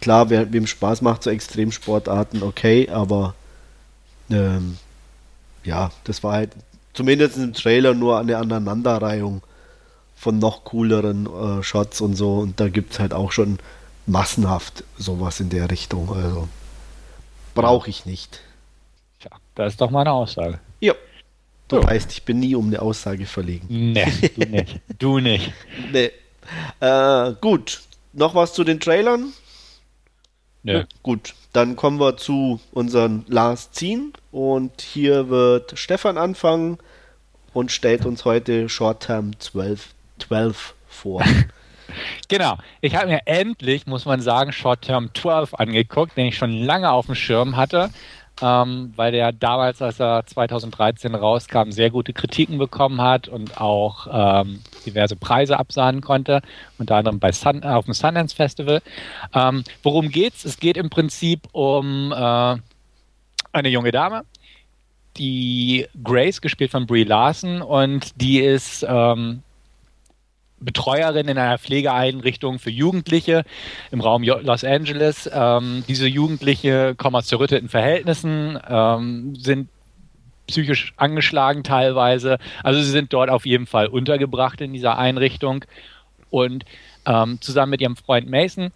klar, 0.00 0.30
wer, 0.30 0.52
wem 0.52 0.66
Spaß 0.66 1.00
macht, 1.00 1.22
so 1.22 1.30
Extremsportarten, 1.30 2.42
okay, 2.42 2.88
aber 2.90 3.34
ähm, 4.30 4.76
ja, 5.64 5.90
das 6.04 6.22
war 6.22 6.34
halt 6.34 6.50
zumindest 6.92 7.36
im 7.36 7.52
Trailer 7.52 7.94
nur 7.94 8.18
eine 8.18 8.38
Aneinanderreihung 8.38 9.42
von 10.16 10.38
noch 10.38 10.64
cooleren 10.64 11.26
äh, 11.26 11.62
Shots 11.62 12.00
und 12.00 12.14
so. 12.14 12.38
Und 12.38 12.60
da 12.60 12.68
gibt 12.68 12.92
es 12.92 13.00
halt 13.00 13.12
auch 13.12 13.32
schon 13.32 13.58
massenhaft 14.06 14.84
sowas 14.98 15.40
in 15.40 15.48
der 15.50 15.70
Richtung. 15.70 16.12
Also 16.14 16.48
brauche 17.54 17.90
ich 17.90 18.06
nicht. 18.06 18.40
Tja, 19.20 19.30
das 19.54 19.74
ist 19.74 19.80
doch 19.80 19.90
meine 19.90 20.12
Aussage. 20.12 20.60
Ja. 20.80 20.94
Du 21.68 21.76
so. 21.76 21.84
weißt, 21.84 22.12
ich 22.12 22.24
bin 22.24 22.40
nie 22.40 22.54
um 22.54 22.66
eine 22.66 22.82
Aussage 22.82 23.26
verlegen. 23.26 23.66
Nee, 23.68 24.06
du 24.36 24.44
nicht. 24.46 24.80
Du 24.98 25.18
nicht. 25.18 25.52
nee. 25.92 26.10
Äh, 26.80 27.32
gut. 27.40 27.82
Noch 28.12 28.34
was 28.34 28.52
zu 28.52 28.62
den 28.62 28.78
Trailern? 28.78 29.32
Nö. 30.64 30.84
Gut, 31.02 31.34
dann 31.52 31.76
kommen 31.76 31.98
wir 31.98 32.16
zu 32.16 32.60
unseren 32.72 33.24
Last 33.26 33.74
Scene 33.74 34.12
und 34.32 34.80
hier 34.80 35.28
wird 35.28 35.78
Stefan 35.78 36.18
anfangen 36.18 36.78
und 37.52 37.70
stellt 37.70 38.04
uns 38.06 38.24
heute 38.24 38.68
Short 38.68 39.04
Term 39.04 39.38
12, 39.38 39.94
12 40.18 40.74
vor. 40.88 41.22
Genau. 42.28 42.56
Ich 42.80 42.96
habe 42.96 43.08
mir 43.08 43.20
endlich, 43.26 43.86
muss 43.86 44.06
man 44.06 44.22
sagen, 44.22 44.52
Short 44.52 44.80
Term 44.80 45.10
12 45.12 45.52
angeguckt, 45.52 46.16
den 46.16 46.24
ich 46.24 46.38
schon 46.38 46.50
lange 46.50 46.90
auf 46.90 47.04
dem 47.04 47.14
Schirm 47.14 47.56
hatte 47.58 47.90
ähm, 48.40 48.92
weil 48.96 49.12
der 49.12 49.32
damals, 49.32 49.82
als 49.82 50.00
er 50.00 50.24
2013 50.26 51.14
rauskam, 51.14 51.70
sehr 51.70 51.90
gute 51.90 52.12
Kritiken 52.12 52.58
bekommen 52.58 53.00
hat 53.00 53.28
und 53.28 53.60
auch 53.60 54.06
ähm, 54.10 54.60
diverse 54.86 55.16
Preise 55.16 55.58
absahnen 55.58 56.00
konnte, 56.00 56.40
unter 56.78 56.96
anderem 56.96 57.20
bei 57.20 57.32
Sun, 57.32 57.62
auf 57.62 57.84
dem 57.84 57.94
Sundance 57.94 58.34
Festival. 58.34 58.82
Ähm, 59.34 59.64
worum 59.82 60.08
geht's? 60.08 60.44
Es 60.44 60.58
geht 60.58 60.76
im 60.76 60.90
Prinzip 60.90 61.42
um 61.52 62.12
äh, 62.12 62.56
eine 63.52 63.68
junge 63.68 63.90
Dame, 63.90 64.24
die 65.16 65.86
Grace, 66.02 66.40
gespielt 66.40 66.70
von 66.70 66.86
Brie 66.86 67.04
Larson, 67.04 67.62
und 67.62 68.20
die 68.20 68.40
ist 68.40 68.84
ähm, 68.88 69.42
Betreuerin 70.60 71.28
in 71.28 71.38
einer 71.38 71.58
Pflegeeinrichtung 71.58 72.58
für 72.58 72.70
Jugendliche 72.70 73.44
im 73.90 74.00
Raum 74.00 74.22
Los 74.22 74.64
Angeles. 74.64 75.28
Ähm, 75.32 75.84
diese 75.88 76.06
Jugendliche 76.06 76.94
kommen 76.94 77.16
aus 77.16 77.26
zerrütteten 77.26 77.68
Verhältnissen, 77.68 78.58
ähm, 78.68 79.34
sind 79.34 79.68
psychisch 80.46 80.92
angeschlagen 80.96 81.64
teilweise. 81.64 82.38
Also 82.62 82.80
sie 82.80 82.90
sind 82.90 83.12
dort 83.12 83.30
auf 83.30 83.46
jeden 83.46 83.66
Fall 83.66 83.86
untergebracht 83.86 84.60
in 84.60 84.72
dieser 84.72 84.98
Einrichtung. 84.98 85.64
Und 86.30 86.64
ähm, 87.04 87.40
zusammen 87.40 87.70
mit 87.70 87.80
ihrem 87.80 87.96
Freund 87.96 88.28
Mason 88.28 88.72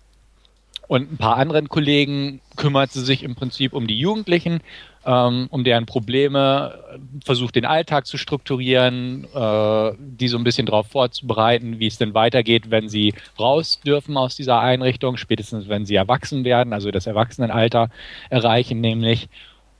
und 0.88 1.12
ein 1.12 1.16
paar 1.16 1.36
anderen 1.36 1.68
Kollegen 1.68 2.40
kümmert 2.56 2.92
sie 2.92 3.04
sich 3.04 3.22
im 3.22 3.34
Prinzip 3.34 3.72
um 3.72 3.86
die 3.86 3.98
Jugendlichen 3.98 4.60
ähm, 5.06 5.46
um 5.50 5.62
deren 5.62 5.86
Probleme, 5.86 6.98
versucht 7.24 7.54
den 7.54 7.64
Alltag 7.64 8.06
zu 8.06 8.18
strukturieren, 8.18 9.24
äh, 9.32 9.92
die 9.98 10.26
so 10.26 10.36
ein 10.36 10.44
bisschen 10.44 10.66
darauf 10.66 10.88
vorzubereiten, 10.88 11.78
wie 11.78 11.86
es 11.86 11.96
denn 11.96 12.12
weitergeht, 12.12 12.70
wenn 12.70 12.88
sie 12.88 13.14
raus 13.38 13.80
dürfen 13.86 14.16
aus 14.16 14.34
dieser 14.34 14.60
Einrichtung, 14.60 15.16
spätestens 15.16 15.68
wenn 15.68 15.86
sie 15.86 15.94
erwachsen 15.94 16.44
werden, 16.44 16.72
also 16.72 16.90
das 16.90 17.06
Erwachsenenalter 17.06 17.88
erreichen 18.30 18.80
nämlich. 18.80 19.28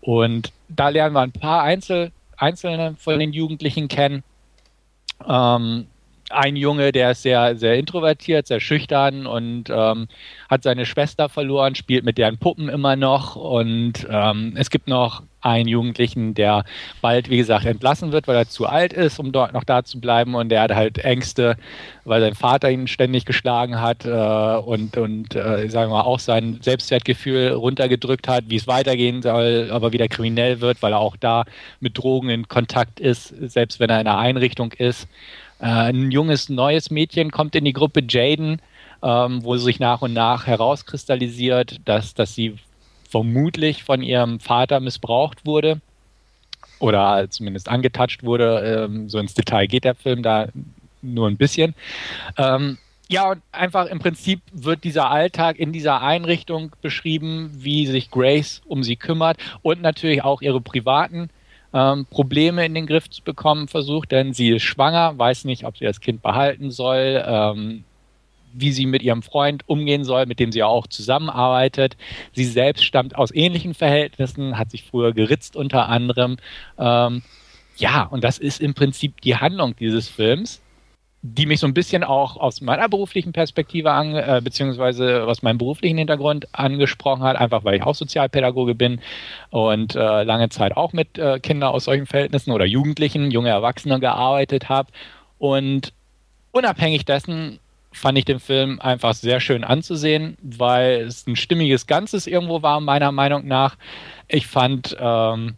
Und 0.01 0.53
da 0.69 0.91
lernen 0.91 1.15
wir 1.15 1.23
ein 1.23 1.33
paar 1.33 1.63
Einzel 1.63 2.13
Einzelne 2.39 2.95
von 2.99 3.19
den 3.19 3.33
Jugendlichen 3.33 3.89
kennen. 3.89 4.23
Ähm, 5.27 5.87
ein 6.31 6.57
Junge, 6.57 6.93
der 6.93 7.13
ist 7.13 7.23
sehr, 7.23 7.57
sehr 7.57 7.77
introvertiert, 7.77 8.47
sehr 8.47 8.61
schüchtern 8.61 9.27
und 9.27 9.71
ähm, 9.71 10.09
hat 10.51 10.65
seine 10.65 10.85
Schwester 10.85 11.29
verloren, 11.29 11.75
spielt 11.75 12.05
mit 12.05 12.19
deren 12.19 12.39
Puppen 12.39 12.69
immer 12.69 12.97
noch. 12.97 13.37
Und 13.37 14.07
ähm, 14.11 14.55
es 14.57 14.71
gibt 14.71 14.89
noch 14.89 15.23
einen 15.41 15.69
Jugendlichen, 15.69 16.35
der 16.35 16.65
bald, 17.01 17.31
wie 17.31 17.37
gesagt, 17.37 17.67
entlassen 17.67 18.11
wird, 18.11 18.27
weil 18.27 18.35
er 18.35 18.49
zu 18.49 18.67
alt 18.67 18.93
ist, 18.93 19.21
um 19.21 19.31
dort 19.31 19.53
noch 19.53 19.63
da 19.63 19.85
zu 19.85 20.01
bleiben. 20.01 20.35
Und 20.35 20.49
der 20.49 20.63
hat 20.63 20.75
halt 20.75 20.99
Ängste, 20.99 21.57
weil 22.05 22.21
sein 22.21 22.35
Vater 22.35 22.71
ihn 22.71 22.89
ständig 22.89 23.25
geschlagen 23.25 23.81
hat 23.81 24.05
äh, 24.05 24.09
und, 24.09 24.97
und 24.97 25.37
äh, 25.37 25.69
sagen 25.69 25.93
wir 25.93 25.99
mal, 25.99 26.03
auch 26.03 26.19
sein 26.19 26.59
Selbstwertgefühl 26.61 27.53
runtergedrückt 27.53 28.27
hat, 28.27 28.45
wie 28.49 28.57
es 28.57 28.67
weitergehen 28.67 29.23
soll, 29.23 29.69
aber 29.71 29.93
wieder 29.93 30.09
kriminell 30.09 30.61
wird, 30.61 30.83
weil 30.83 30.93
er 30.93 30.99
auch 30.99 31.17
da 31.17 31.45
mit 31.79 31.97
Drogen 31.97 32.31
in 32.31 32.49
Kontakt 32.49 32.99
ist, 32.99 33.29
selbst 33.29 33.79
wenn 33.79 33.91
er 33.91 34.01
in 34.01 34.09
einer 34.09 34.19
Einrichtung 34.19 34.73
ist. 34.73 35.07
Äh, 35.61 35.65
ein 35.65 36.11
junges, 36.11 36.49
neues 36.49 36.91
Mädchen 36.91 37.31
kommt 37.31 37.55
in 37.55 37.65
die 37.65 37.73
Gruppe 37.73 38.03
Jaden, 38.09 38.61
ähm, 39.03 39.43
wo 39.45 39.57
sich 39.57 39.81
nach 39.81 40.03
und 40.03 40.13
nach 40.13 40.47
herauskristallisiert, 40.47 41.77
dass, 41.85 42.15
dass 42.15 42.35
sie 42.35 42.57
vermutlich 43.09 43.85
von 43.85 44.03
ihrem 44.03 44.41
Vater 44.41 44.81
missbraucht 44.81 45.47
wurde 45.47 45.81
oder 46.79 47.29
zumindest 47.31 47.69
angetatscht 47.69 48.23
wurde. 48.23 48.89
Ähm, 48.89 49.09
so 49.09 49.19
ins 49.19 49.35
Detail 49.35 49.67
geht 49.67 49.85
der 49.85 49.95
Film 49.95 50.23
da 50.23 50.49
nur 51.03 51.29
ein 51.29 51.37
bisschen. 51.37 51.75
Ähm, 52.37 52.79
ja, 53.09 53.31
und 53.31 53.43
einfach 53.53 53.87
im 53.87 54.01
Prinzip 54.01 54.41
wird 54.53 54.83
dieser 54.83 55.11
Alltag 55.11 55.59
in 55.59 55.73
dieser 55.73 56.03
Einrichtung 56.03 56.73
beschrieben, 56.83 57.51
wie 57.55 57.87
sich 57.87 58.11
Grace 58.11 58.63
um 58.67 58.83
sie 58.83 58.97
kümmert 58.97 59.39
und 59.63 59.81
natürlich 59.81 60.25
auch 60.25 60.43
ihre 60.43 60.61
privaten 60.61 61.31
ähm, 61.73 62.07
Probleme 62.07 62.65
in 62.65 62.75
den 62.75 62.87
Griff 62.87 63.09
zu 63.11 63.23
bekommen 63.23 63.69
versucht, 63.69 64.13
denn 64.13 64.33
sie 64.33 64.51
ist 64.51 64.63
schwanger, 64.63 65.19
weiß 65.19 65.45
nicht, 65.45 65.65
ob 65.65 65.77
sie 65.77 65.85
das 65.85 66.01
Kind 66.01 66.23
behalten 66.23 66.71
soll, 66.71 67.23
ähm, 67.27 67.85
wie 68.53 68.73
sie 68.73 68.87
mit 68.87 69.03
ihrem 69.03 69.23
Freund 69.23 69.65
umgehen 69.67 70.05
soll, 70.05 70.27
mit 70.27 70.41
dem 70.41 70.53
sie 70.53 70.61
ja 70.61 70.67
auch 70.67 70.87
zusammenarbeitet. 70.87 71.97
Sie 72.33 72.45
selbst 72.45 72.85
stammt 72.85 73.17
aus 73.17 73.35
ähnlichen 73.35 73.75
Verhältnissen, 73.75 74.59
hat 74.59 74.71
sich 74.71 74.85
früher 74.85 75.13
geritzt 75.13 75.57
unter 75.57 75.89
anderem. 75.89 76.39
Ähm, 76.79 77.23
ja, 77.77 78.05
und 78.05 78.25
das 78.25 78.39
ist 78.39 78.61
im 78.61 78.75
Prinzip 78.75 79.21
die 79.21 79.37
Handlung 79.37 79.77
dieses 79.77 80.09
Films 80.09 80.63
die 81.35 81.47
mich 81.47 81.61
so 81.61 81.67
ein 81.67 81.75
bisschen 81.75 82.05
auch 82.05 82.37
aus 82.37 82.61
meiner 82.61 82.89
beruflichen 82.89 83.33
Perspektive 83.33 83.91
an, 83.91 84.15
äh, 84.15 84.41
beziehungsweise 84.43 85.25
aus 85.25 85.43
meinem 85.43 85.59
beruflichen 85.59 85.99
Hintergrund 85.99 86.47
angesprochen 86.53 87.23
hat, 87.23 87.37
einfach 87.37 87.65
weil 87.65 87.77
ich 87.77 87.83
auch 87.83 87.95
Sozialpädagoge 87.95 88.75
bin 88.75 89.01
und 89.51 89.97
äh, 89.97 90.23
lange 90.23 90.49
Zeit 90.51 90.77
auch 90.77 90.93
mit 90.93 91.19
äh, 91.19 91.41
Kindern 91.41 91.71
aus 91.71 91.85
solchen 91.85 92.07
Verhältnissen 92.07 92.53
oder 92.53 92.65
Jugendlichen, 92.65 93.31
junge 93.31 93.49
Erwachsene 93.49 93.99
gearbeitet 93.99 94.69
habe. 94.69 94.89
Und 95.39 95.93
unabhängig 96.53 97.05
dessen 97.05 97.59
fand 97.93 98.19
ich 98.19 98.25
den 98.25 98.41
Film 98.41 98.79
einfach 98.81 99.15
sehr 99.15 99.41
schön 99.41 99.65
anzusehen, 99.65 100.37
weil 100.43 101.01
es 101.01 101.27
ein 101.27 101.37
stimmiges 101.37 101.87
Ganzes 101.87 102.27
irgendwo 102.27 102.63
war, 102.63 102.81
meiner 102.81 103.11
Meinung 103.11 103.47
nach. 103.47 103.77
Ich 104.29 104.47
fand 104.47 104.97
ähm, 105.01 105.57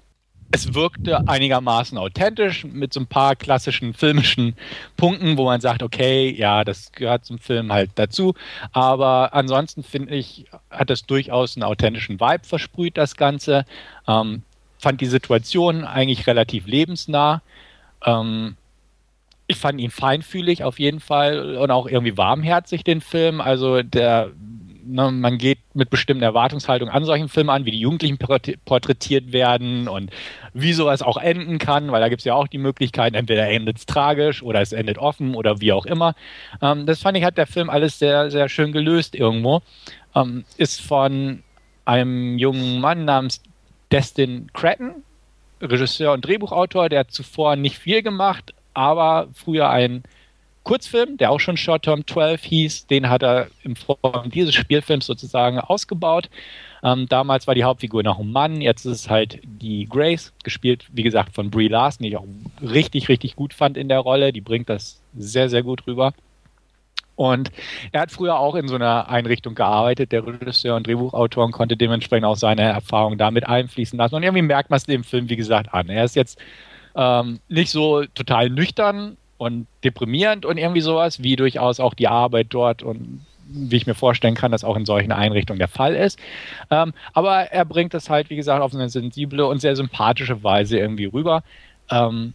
es 0.50 0.74
wirkte 0.74 1.28
einigermaßen 1.28 1.98
authentisch 1.98 2.64
mit 2.64 2.92
so 2.94 3.00
ein 3.00 3.06
paar 3.06 3.37
klassischen 3.37 3.92
filmischen 3.92 4.54
Punkten, 4.96 5.37
wo 5.37 5.44
man 5.44 5.61
sagt, 5.61 5.82
okay, 5.82 6.30
ja, 6.30 6.64
das 6.64 6.92
gehört 6.92 7.24
zum 7.24 7.38
Film 7.38 7.72
halt 7.72 7.90
dazu. 7.96 8.34
Aber 8.72 9.34
ansonsten 9.34 9.82
finde 9.82 10.14
ich, 10.14 10.46
hat 10.70 10.90
es 10.90 11.04
durchaus 11.04 11.56
einen 11.56 11.64
authentischen 11.64 12.18
Vibe 12.18 12.44
versprüht, 12.44 12.96
das 12.96 13.16
Ganze. 13.16 13.66
Ähm, 14.06 14.42
fand 14.78 15.00
die 15.00 15.06
Situation 15.06 15.84
eigentlich 15.84 16.26
relativ 16.26 16.66
lebensnah. 16.66 17.42
Ähm, 18.04 18.56
ich 19.48 19.56
fand 19.56 19.80
ihn 19.80 19.90
feinfühlig 19.90 20.62
auf 20.62 20.78
jeden 20.78 21.00
Fall 21.00 21.56
und 21.56 21.70
auch 21.70 21.87
irgendwie 21.87 22.16
warmherzig, 22.16 22.84
den 22.84 23.00
Film. 23.00 23.40
Also 23.40 23.82
der 23.82 24.30
ne, 24.88 25.11
man 25.11 25.38
geht 25.38 25.59
mit 25.74 25.90
bestimmten 25.90 26.22
Erwartungshaltungen 26.22 26.92
an 26.92 27.05
solchen 27.05 27.29
Filmen 27.29 27.51
an, 27.51 27.64
wie 27.64 27.70
die 27.70 27.81
Jugendlichen 27.81 28.18
porträtiert 28.18 29.33
werden 29.33 29.88
und 29.88 30.11
wie 30.55 30.72
sowas 30.72 31.03
auch 31.03 31.16
enden 31.16 31.59
kann, 31.59 31.92
weil 31.92 32.01
da 32.01 32.09
gibt 32.09 32.20
es 32.20 32.24
ja 32.24 32.35
auch 32.35 32.48
die 32.48 32.59
Möglichkeit, 32.59 33.14
entweder 33.14 33.48
endet 33.48 33.79
es 33.79 33.87
tragisch 33.87 34.42
oder 34.42 34.61
es 34.61 34.72
endet 34.72 34.98
offen 34.98 35.35
oder 35.35 35.61
wie 35.61 35.72
auch 35.72 35.87
immer. 35.87 36.14
Ähm, 36.62 36.87
das 36.87 37.01
fand 37.01 37.16
ich, 37.16 37.24
hat 37.24 37.38
der 37.38 37.46
Film 37.46 37.70
alles 37.70 37.98
sehr, 37.98 38.31
sehr 38.31 38.48
schön 38.48 38.72
gelöst 38.72 39.14
irgendwo. 39.14 39.62
Ähm, 40.14 40.44
ist 40.57 40.81
von 40.81 41.42
einem 41.85 42.38
jungen 42.38 42.81
Mann 42.81 43.05
namens 43.05 43.42
Destin 43.90 44.51
Cretton, 44.53 45.03
Regisseur 45.61 46.12
und 46.12 46.24
Drehbuchautor, 46.24 46.88
der 46.88 47.09
zuvor 47.09 47.57
nicht 47.57 47.79
viel 47.79 48.03
gemacht, 48.03 48.55
aber 48.74 49.29
früher 49.33 49.70
ein 49.70 50.03
Kurzfilm, 50.68 51.16
der 51.16 51.31
auch 51.31 51.40
schon 51.40 51.57
Short 51.57 51.85
Term 51.85 52.07
12 52.07 52.44
hieß, 52.44 52.87
den 52.88 53.09
hat 53.09 53.22
er 53.22 53.46
im 53.64 53.74
Form 53.74 54.28
dieses 54.31 54.54
Spielfilms 54.54 55.07
sozusagen 55.07 55.59
ausgebaut. 55.59 56.28
Ähm, 56.83 57.07
damals 57.09 57.46
war 57.46 57.54
die 57.54 57.64
Hauptfigur 57.64 58.02
noch 58.02 58.18
ein 58.18 58.31
Mann, 58.31 58.61
jetzt 58.61 58.85
ist 58.85 58.92
es 58.92 59.09
halt 59.09 59.40
die 59.44 59.87
Grace, 59.87 60.35
gespielt, 60.44 60.85
wie 60.92 61.04
gesagt, 61.04 61.35
von 61.35 61.50
Brie 61.50 61.68
Larson, 61.68 62.04
die 62.04 62.11
ich 62.11 62.18
auch 62.18 62.26
richtig, 62.61 63.09
richtig 63.09 63.35
gut 63.35 63.54
fand 63.54 63.78
in 63.78 63.88
der 63.88 64.00
Rolle. 64.00 64.31
Die 64.31 64.42
bringt 64.42 64.68
das 64.68 65.00
sehr, 65.16 65.48
sehr 65.48 65.62
gut 65.62 65.87
rüber. 65.87 66.12
Und 67.16 67.50
er 67.92 68.02
hat 68.02 68.11
früher 68.11 68.38
auch 68.38 68.54
in 68.54 68.68
so 68.68 68.74
einer 68.74 69.09
Einrichtung 69.09 69.54
gearbeitet, 69.54 70.12
der 70.12 70.26
Regisseur 70.26 70.76
und 70.76 70.87
Drehbuchautor, 70.87 71.46
und 71.46 71.52
konnte 71.52 71.78
dementsprechend 71.78 72.26
auch 72.26 72.37
seine 72.37 72.62
Erfahrungen 72.62 73.16
damit 73.16 73.46
einfließen 73.48 73.98
lassen. 73.98 74.16
Und 74.16 74.22
irgendwie 74.22 74.42
merkt 74.42 74.68
man 74.68 74.76
es 74.76 74.85
dem 74.85 75.02
Film, 75.02 75.31
wie 75.31 75.37
gesagt, 75.37 75.72
an. 75.72 75.88
Er 75.88 76.04
ist 76.04 76.14
jetzt 76.14 76.38
ähm, 76.94 77.40
nicht 77.48 77.70
so 77.70 78.04
total 78.14 78.50
nüchtern 78.50 79.16
und 79.38 79.66
deprimierend 79.85 80.44
und 80.44 80.59
irgendwie 80.59 80.81
sowas, 80.81 81.22
wie 81.22 81.37
durchaus 81.37 81.81
auch 81.81 81.94
die 81.94 82.09
Arbeit 82.09 82.48
dort 82.51 82.83
und 82.83 83.24
wie 83.51 83.77
ich 83.77 83.87
mir 83.87 83.94
vorstellen 83.94 84.35
kann, 84.35 84.53
dass 84.53 84.64
auch 84.64 84.77
in 84.77 84.85
solchen 84.85 85.12
Einrichtungen 85.12 85.59
der 85.59 85.68
Fall 85.68 85.94
ist. 85.94 86.18
Ähm, 86.70 86.92
aber 87.14 87.51
er 87.51 87.64
bringt 87.64 87.94
es 87.94 88.11
halt, 88.11 88.29
wie 88.29 88.37
gesagt, 88.37 88.62
auf 88.62 88.74
eine 88.74 88.90
sensible 88.90 89.46
und 89.46 89.61
sehr 89.61 89.74
sympathische 89.74 90.42
Weise 90.44 90.79
irgendwie 90.79 91.07
rüber. 91.07 91.42
Ähm, 91.90 92.35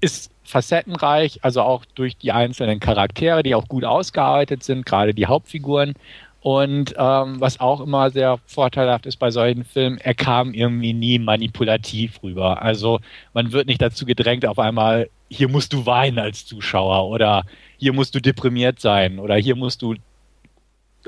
ist 0.00 0.30
facettenreich, 0.42 1.38
also 1.42 1.62
auch 1.62 1.84
durch 1.94 2.18
die 2.18 2.32
einzelnen 2.32 2.80
Charaktere, 2.80 3.42
die 3.42 3.54
auch 3.54 3.68
gut 3.68 3.84
ausgearbeitet 3.84 4.62
sind, 4.62 4.84
gerade 4.84 5.14
die 5.14 5.26
Hauptfiguren. 5.26 5.94
Und 6.40 6.94
ähm, 6.98 7.40
was 7.40 7.60
auch 7.60 7.80
immer 7.80 8.10
sehr 8.10 8.38
vorteilhaft 8.46 9.06
ist 9.06 9.16
bei 9.18 9.30
solchen 9.30 9.64
Filmen, 9.64 9.98
er 9.98 10.14
kam 10.14 10.52
irgendwie 10.54 10.92
nie 10.92 11.20
manipulativ 11.20 12.20
rüber. 12.24 12.60
Also 12.60 12.98
man 13.32 13.52
wird 13.52 13.68
nicht 13.68 13.80
dazu 13.80 14.04
gedrängt, 14.04 14.44
auf 14.44 14.58
einmal, 14.58 15.08
hier 15.32 15.48
musst 15.48 15.72
du 15.72 15.86
weinen 15.86 16.18
als 16.18 16.44
Zuschauer 16.44 17.08
oder 17.08 17.44
hier 17.78 17.92
musst 17.92 18.14
du 18.14 18.20
deprimiert 18.20 18.80
sein 18.80 19.18
oder 19.18 19.34
hier 19.36 19.56
musst 19.56 19.82
du 19.82 19.94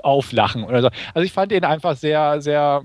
auflachen 0.03 0.65
oder 0.65 0.83
so. 0.83 0.89
Also 1.13 1.27
ich 1.27 1.33
fand 1.33 1.53
ihn 1.53 1.65
einfach 1.65 1.97
sehr, 1.97 2.41
sehr 2.41 2.85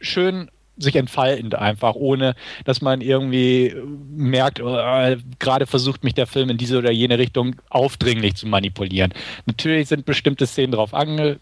schön 0.00 0.50
sich 0.78 0.96
entfaltend 0.96 1.54
einfach, 1.54 1.94
ohne 1.94 2.34
dass 2.64 2.80
man 2.82 3.00
irgendwie 3.00 3.74
merkt, 4.10 4.60
oh, 4.60 4.76
gerade 5.38 5.66
versucht 5.66 6.04
mich 6.04 6.14
der 6.14 6.26
Film 6.26 6.50
in 6.50 6.58
diese 6.58 6.78
oder 6.78 6.90
jene 6.90 7.18
Richtung 7.18 7.56
aufdringlich 7.70 8.34
zu 8.34 8.46
manipulieren. 8.46 9.12
Natürlich 9.46 9.88
sind 9.88 10.04
bestimmte 10.04 10.46
Szenen 10.46 10.72
darauf 10.72 10.92
ange 10.92 11.38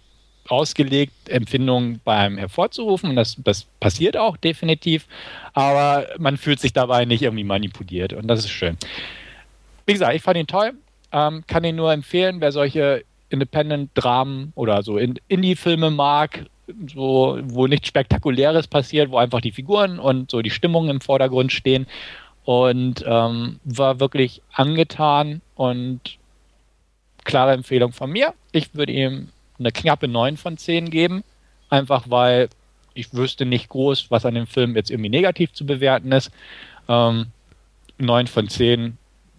ausgelegt, 0.49 1.13
Empfindungen 1.29 2.01
beim 2.05 2.37
hervorzurufen 2.37 3.11
und 3.11 3.17
das, 3.17 3.37
das 3.43 3.65
passiert 3.81 4.17
auch 4.17 4.37
definitiv, 4.37 5.07
aber 5.53 6.07
man 6.19 6.37
fühlt 6.37 6.61
sich 6.61 6.73
dabei 6.73 7.05
nicht 7.05 7.23
irgendwie 7.23 7.45
manipuliert 7.45 8.13
und 8.13 8.27
das 8.29 8.41
ist 8.41 8.51
schön. 8.51 8.77
Wie 9.87 9.93
gesagt, 9.93 10.15
ich 10.15 10.23
fand 10.23 10.39
ihn 10.39 10.47
toll, 10.47 10.73
ähm, 11.13 11.45
kann 11.47 11.65
ihn 11.65 11.77
nur 11.77 11.93
empfehlen, 11.93 12.41
wer 12.41 12.53
solche 12.53 13.05
Independent-Dramen 13.31 14.53
oder 14.55 14.83
so 14.83 14.99
Indie-Filme 14.99 15.91
mag, 15.91 16.47
so, 16.95 17.39
wo 17.43 17.67
nichts 17.67 17.89
Spektakuläres 17.89 18.67
passiert, 18.67 19.11
wo 19.11 19.19
einfach 19.19 19.41
die 19.41 19.53
Figuren 19.53 19.99
und 19.99 20.31
so 20.31 20.43
die 20.43 20.51
Stimmungen 20.51 20.91
im 20.91 21.01
Vordergrund 21.01 21.53
stehen. 21.53 21.87
Und 22.45 23.03
ähm, 23.07 23.59
war 23.65 24.01
wirklich 24.01 24.43
angetan 24.53 25.41
und 25.55 26.01
klare 27.25 27.53
Empfehlung 27.53 27.93
von 27.93 28.11
mir. 28.11 28.35
Ich 28.53 28.75
würde 28.75 28.93
ihm 28.93 29.29
eine 29.59 29.73
knappe 29.73 30.09
9 30.09 30.37
von 30.37 30.57
10 30.57 30.91
geben. 30.91 31.25
Einfach 31.71 32.05
weil 32.09 32.49
ich 32.95 33.13
wüsste 33.13 33.45
nicht 33.45 33.69
groß, 33.69 34.11
was 34.11 34.25
an 34.25 34.35
dem 34.35 34.47
Film 34.47 34.77
jetzt 34.77 34.91
irgendwie 34.91 35.11
negativ 35.11 35.53
zu 35.53 35.67
bewerten 35.67 36.13
ist. 36.13 36.31
Ähm, 36.89 37.27
9 37.99 38.27
von 38.27 38.49
10 38.49 38.81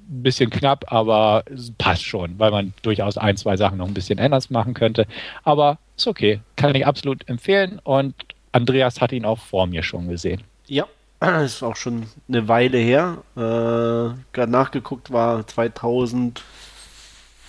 ein 0.08 0.24
bisschen 0.24 0.50
knapp, 0.50 0.92
aber 0.92 1.44
passt 1.78 2.04
schon, 2.04 2.38
weil 2.38 2.52
man 2.52 2.74
durchaus 2.84 3.18
ein, 3.18 3.38
zwei 3.38 3.58
Sachen 3.58 3.78
noch 3.78 3.88
ein 3.88 3.94
bisschen 3.94 4.20
anders 4.20 4.50
machen 4.50 4.74
könnte. 4.74 5.08
Aber 5.44 5.80
ist 5.98 6.08
okay, 6.08 6.42
kann 6.56 6.76
ich 6.76 6.86
absolut 6.86 7.28
empfehlen 7.28 7.80
und 7.84 8.14
Andreas 8.52 9.02
hat 9.02 9.12
ihn 9.12 9.26
auch 9.26 9.40
vor 9.40 9.68
mir 9.68 9.84
schon 9.84 10.08
gesehen. 10.08 10.44
Ja, 10.68 10.86
ist 11.44 11.64
auch 11.64 11.76
schon 11.76 12.06
eine 12.28 12.48
Weile 12.48 12.78
her. 12.78 13.18
Äh, 13.36 14.16
Gerade 14.32 14.52
nachgeguckt 14.52 15.12
war 15.12 15.46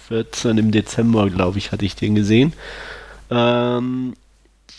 2014 0.09 0.59
im 0.59 0.71
Dezember, 0.71 1.29
glaube 1.31 1.59
ich, 1.59 1.73
hatte 1.73 1.85
ich 1.85 1.97
den 1.97 2.15
gesehen. 2.15 2.53
Ähm, 3.31 4.15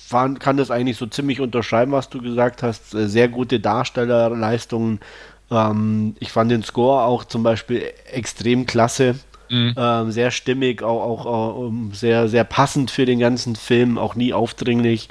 kann 0.09 0.57
das 0.57 0.71
eigentlich 0.71 0.97
so 0.97 1.05
ziemlich 1.05 1.41
unterschreiben, 1.41 1.91
was 1.91 2.09
du 2.09 2.21
gesagt 2.21 2.63
hast. 2.63 2.91
Sehr 2.91 3.27
gute 3.27 3.59
Darstellerleistungen, 3.59 4.99
ähm, 5.51 6.15
ich 6.19 6.31
fand 6.31 6.51
den 6.51 6.63
Score 6.63 7.03
auch 7.03 7.23
zum 7.23 7.43
Beispiel 7.43 7.83
extrem 8.11 8.65
klasse. 8.65 9.15
Mhm. 9.49 9.75
Ähm, 9.77 10.11
sehr 10.11 10.31
stimmig, 10.31 10.83
auch, 10.83 11.01
auch, 11.01 11.25
auch 11.25 11.71
sehr, 11.93 12.27
sehr 12.27 12.43
passend 12.43 12.91
für 12.91 13.05
den 13.05 13.19
ganzen 13.19 13.55
Film, 13.55 13.97
auch 13.97 14.15
nie 14.15 14.33
aufdringlich. 14.33 15.07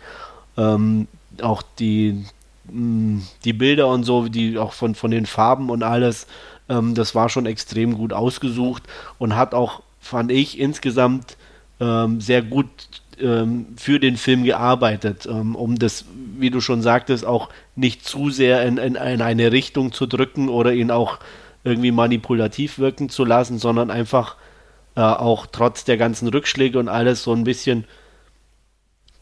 Ähm, 0.59 1.09
auch 1.41 1.63
die, 1.79 2.25
mh, 2.71 3.23
die 3.45 3.55
Bilder 3.55 3.89
und 3.89 4.05
so, 4.05 4.29
die 4.29 4.59
auch 4.59 4.73
von, 4.73 4.95
von 4.95 5.11
den 5.11 5.25
Farben 5.27 5.71
und 5.71 5.83
alles, 5.83 6.27
ähm, 6.69 6.95
das 6.95 7.15
war 7.15 7.29
schon 7.31 7.47
extrem 7.47 7.95
gut 7.95 8.13
ausgesucht 8.13 8.83
und 9.19 9.37
hat 9.37 9.55
auch, 9.55 9.83
fand 10.07 10.33
ich, 10.33 10.59
insgesamt 10.59 11.37
ähm, 11.81 12.21
sehr 12.21 12.43
gut 12.43 12.67
ähm, 13.21 13.67
für 13.77 14.01
den 14.01 14.17
Film 14.17 14.45
gearbeitet, 14.45 15.27
ähm, 15.27 15.55
um 15.55 15.79
das, 15.79 16.05
wie 16.39 16.51
du 16.51 16.61
schon 16.61 16.83
sagtest, 16.83 17.25
auch 17.25 17.49
nicht 17.75 18.05
zu 18.05 18.31
sehr 18.31 18.63
in, 18.65 18.79
in, 18.79 18.95
in, 18.95 19.23
eine 19.23 19.53
Richtung 19.53 19.93
zu 19.93 20.07
drücken 20.07 20.49
oder 20.49 20.73
ihn 20.73 20.91
auch 20.91 21.19
irgendwie 21.65 21.93
manipulativ 21.93 22.79
wirken 22.79 23.09
zu 23.09 23.25
lassen, 23.25 23.59
sondern 23.59 23.91
einfach 23.91 24.37
äh, 24.95 25.01
auch 25.01 25.47
trotz 25.47 25.85
der 25.85 25.97
ganzen 25.97 26.29
Rückschläge 26.29 26.79
und 26.79 26.89
alles 26.89 27.23
so 27.23 27.33
ein 27.33 27.45
bisschen 27.45 27.85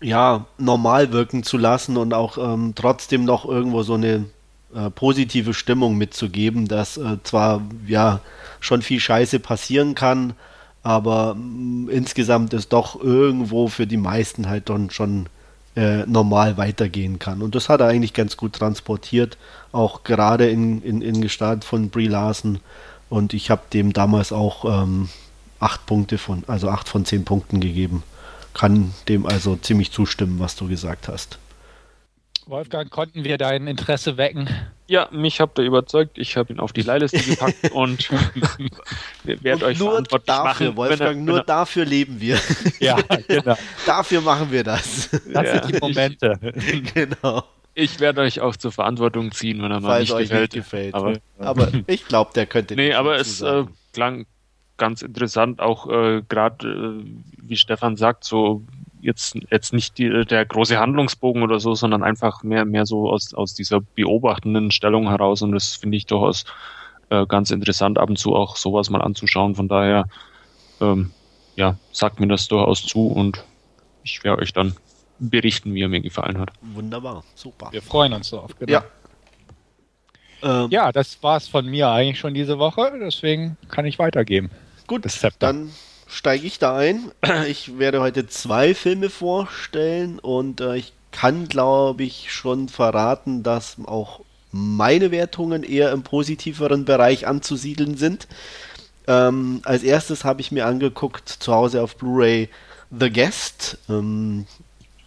ja, 0.03 0.47
normal 0.59 1.13
wirken 1.13 1.43
zu 1.43 1.57
lassen 1.57 1.97
und 1.97 2.13
auch 2.13 2.37
ähm, 2.37 2.75
trotzdem 2.75 3.25
noch 3.25 3.47
irgendwo 3.47 3.83
so 3.83 3.95
eine 3.95 4.27
äh, 4.75 4.91
positive 4.91 5.55
Stimmung 5.55 5.97
mitzugeben, 5.97 6.69
dass 6.69 6.97
äh, 6.97 7.17
zwar 7.23 7.63
ja 7.87 8.21
schon 8.61 8.83
viel 8.83 9.01
Scheiße 9.01 9.41
passieren 9.41 9.95
kann, 9.95 10.35
aber 10.85 11.35
mh, 11.35 11.41
mm, 11.43 11.89
insgesamt 11.89 12.55
ist 12.55 12.73
doch 12.73 13.01
irgendwo 13.03 13.67
für 13.67 13.89
die 13.89 13.97
meisten 13.97 14.49
halt 14.49 14.69
dann 14.69 14.91
schon 14.91 15.27
äh, 15.75 16.07
normal 16.07 16.57
weitergehen 16.57 17.19
kann. 17.19 17.43
Und 17.43 17.57
das 17.57 17.69
hat 17.69 17.81
er 17.81 17.89
eigentlich 17.89 18.13
ganz 18.13 18.37
gut 18.37 18.53
transportiert, 18.53 19.37
auch 19.73 20.05
gerade 20.05 20.49
in, 20.49 20.83
in, 20.83 21.03
in 21.03 21.21
Gestalt 21.21 21.65
von 21.65 21.91
Brie 21.91 22.07
Larson. 22.07 22.61
Und 23.11 23.35
ich 23.35 23.51
habe 23.51 23.63
dem 23.73 23.93
damals 23.93 24.33
auch 24.33 24.65
ähm, 24.83 25.09
acht 25.59 25.85
Punkte 25.87 26.19
von, 26.19 26.45
also 26.47 26.69
acht 26.69 26.89
von 26.89 27.05
zehn 27.05 27.25
Punkten 27.25 27.61
gegeben. 27.61 28.05
Kann 28.53 28.95
dem 29.09 29.27
also 29.27 29.57
ziemlich 29.57 29.91
zustimmen, 29.91 30.39
was 30.39 30.55
du 30.55 30.69
gesagt 30.69 31.09
hast. 31.09 31.39
Wolfgang, 32.47 32.91
konnten 32.91 33.25
wir 33.25 33.39
dein 33.39 33.67
Interesse 33.67 34.17
wecken? 34.17 34.49
Ja, 34.87 35.09
mich 35.11 35.41
habt 35.41 35.59
ihr 35.59 35.65
überzeugt. 35.65 36.19
Ich 36.19 36.37
habe 36.37 36.53
ihn 36.53 36.61
auf 36.61 36.73
die 36.73 36.83
Leihliste 36.83 37.19
gepackt 37.31 37.73
und 37.73 38.11
werde 39.25 39.65
euch 39.65 39.79
nur 39.79 40.03
dafür, 40.03 40.45
machen, 40.45 40.77
Wolfgang, 40.77 41.17
er, 41.17 41.23
nur 41.23 41.39
er, 41.39 41.45
dafür 41.45 41.85
leben 41.85 42.21
wir. 42.21 42.39
Ja, 42.81 42.97
genau. 43.27 43.57
dafür 43.87 44.21
machen 44.21 44.51
wir 44.51 44.63
das. 44.63 45.09
Das 45.11 45.47
ja, 45.47 45.63
sind 45.63 45.75
die 45.75 45.81
Momente. 45.81 46.39
Ich, 46.55 46.95
genau. 46.95 47.45
Ich 47.75 47.99
werde 47.99 48.21
euch 48.21 48.41
auch 48.41 48.57
zur 48.57 48.73
Verantwortung 48.73 49.33
ziehen, 49.33 49.63
wenn 49.63 49.73
er 49.73 49.81
mal 49.81 50.01
nicht 50.01 50.13
euch 50.13 50.29
gefällt. 50.29 50.55
Nicht 50.55 50.65
gefällt. 50.65 50.95
Aber, 50.95 51.15
aber 51.39 51.69
ich 51.87 52.07
glaube, 52.07 52.31
der 52.35 52.47
könnte. 52.47 52.77
Nee, 52.77 52.93
aber 52.93 53.17
es 53.17 53.41
äh, 53.41 53.65
klang 53.93 54.27
ganz 54.77 55.03
interessant, 55.03 55.61
auch 55.61 55.89
äh, 55.89 56.23
gerade, 56.29 57.03
äh, 57.03 57.05
wie 57.43 57.57
Stefan 57.57 57.97
sagt, 57.97 58.25
so 58.25 58.65
jetzt, 59.05 59.37
jetzt 59.51 59.73
nicht 59.73 59.99
die, 59.99 60.25
der 60.25 60.45
große 60.47 60.79
Handlungsbogen 60.79 61.43
oder 61.43 61.61
so, 61.61 61.75
sondern 61.75 62.03
einfach 62.03 62.43
mehr, 62.43 62.65
mehr 62.65 62.87
so 62.87 63.11
aus, 63.11 63.35
aus 63.35 63.55
dieser 63.55 63.81
beobachtenden 63.81 64.71
Stellung 64.71 65.09
heraus. 65.09 65.43
Und 65.43 65.53
das 65.53 65.75
finde 65.75 65.97
ich 65.97 66.07
durchaus 66.07 66.45
äh, 67.11 67.27
ganz 67.27 67.51
interessant, 67.51 67.99
ab 67.99 68.09
und 68.09 68.19
zu 68.19 68.35
auch 68.35 68.57
sowas 68.57 68.91
mal 68.91 69.03
anzuschauen. 69.03 69.55
Von 69.55 69.69
daher, 69.69 70.07
ähm, 70.81 71.13
ja, 71.55 71.77
sagt 71.93 72.19
mir 72.19 72.27
das 72.29 72.49
durchaus 72.49 72.85
zu 72.85 73.07
und 73.07 73.45
ich 74.03 74.25
werde 74.25 74.43
euch 74.43 74.53
dann 74.53 74.75
berichten, 75.19 75.75
wie 75.75 75.83
er 75.83 75.89
mir 75.89 76.01
gefallen 76.01 76.39
hat. 76.39 76.51
Wunderbar, 76.61 77.23
super. 77.35 77.69
Wir 77.71 77.83
freuen 77.83 78.13
uns 78.15 78.31
drauf, 78.31 78.57
genau. 78.59 78.73
Ja. 78.73 78.85
Ähm, 80.43 80.71
ja, 80.71 80.93
das 80.93 81.23
war 81.23 81.37
es 81.37 81.47
von 81.47 81.67
mir 81.67 81.89
eigentlich 81.89 82.19
schon 82.19 82.35
diese 82.35 82.59
Woche, 82.59 82.93
deswegen 83.01 83.57
kann 83.69 83.87
ich 83.87 83.99
weitergeben. 83.99 84.51
Gut, 84.87 85.07
dann 85.39 85.71
steige 86.15 86.47
ich 86.47 86.59
da 86.59 86.77
ein. 86.77 87.11
Ich 87.49 87.79
werde 87.79 88.01
heute 88.01 88.27
zwei 88.27 88.75
Filme 88.75 89.11
vorstellen 89.11 90.19
und 90.19 90.61
äh, 90.61 90.77
ich 90.77 90.93
kann, 91.11 91.49
glaube 91.49 92.05
ich, 92.05 92.33
schon 92.33 92.69
verraten, 92.69 93.43
dass 93.43 93.77
auch 93.85 94.21
meine 94.51 95.11
Wertungen 95.11 95.65
eher 95.65 95.93
im 95.93 96.03
positiveren 96.03 96.85
Bereich 96.85 97.27
anzusiedeln 97.27 97.97
sind. 97.97 98.29
Ähm, 99.07 99.61
als 99.65 99.83
erstes 99.83 100.25
habe 100.25 100.41
ich 100.41 100.53
mir 100.53 100.67
angeguckt, 100.67 101.29
zu 101.29 101.53
Hause 101.53 101.83
auf 101.83 101.97
Blu-ray, 101.97 102.49
The 102.97 103.11
Guest. 103.11 103.79
Ähm, 103.89 104.47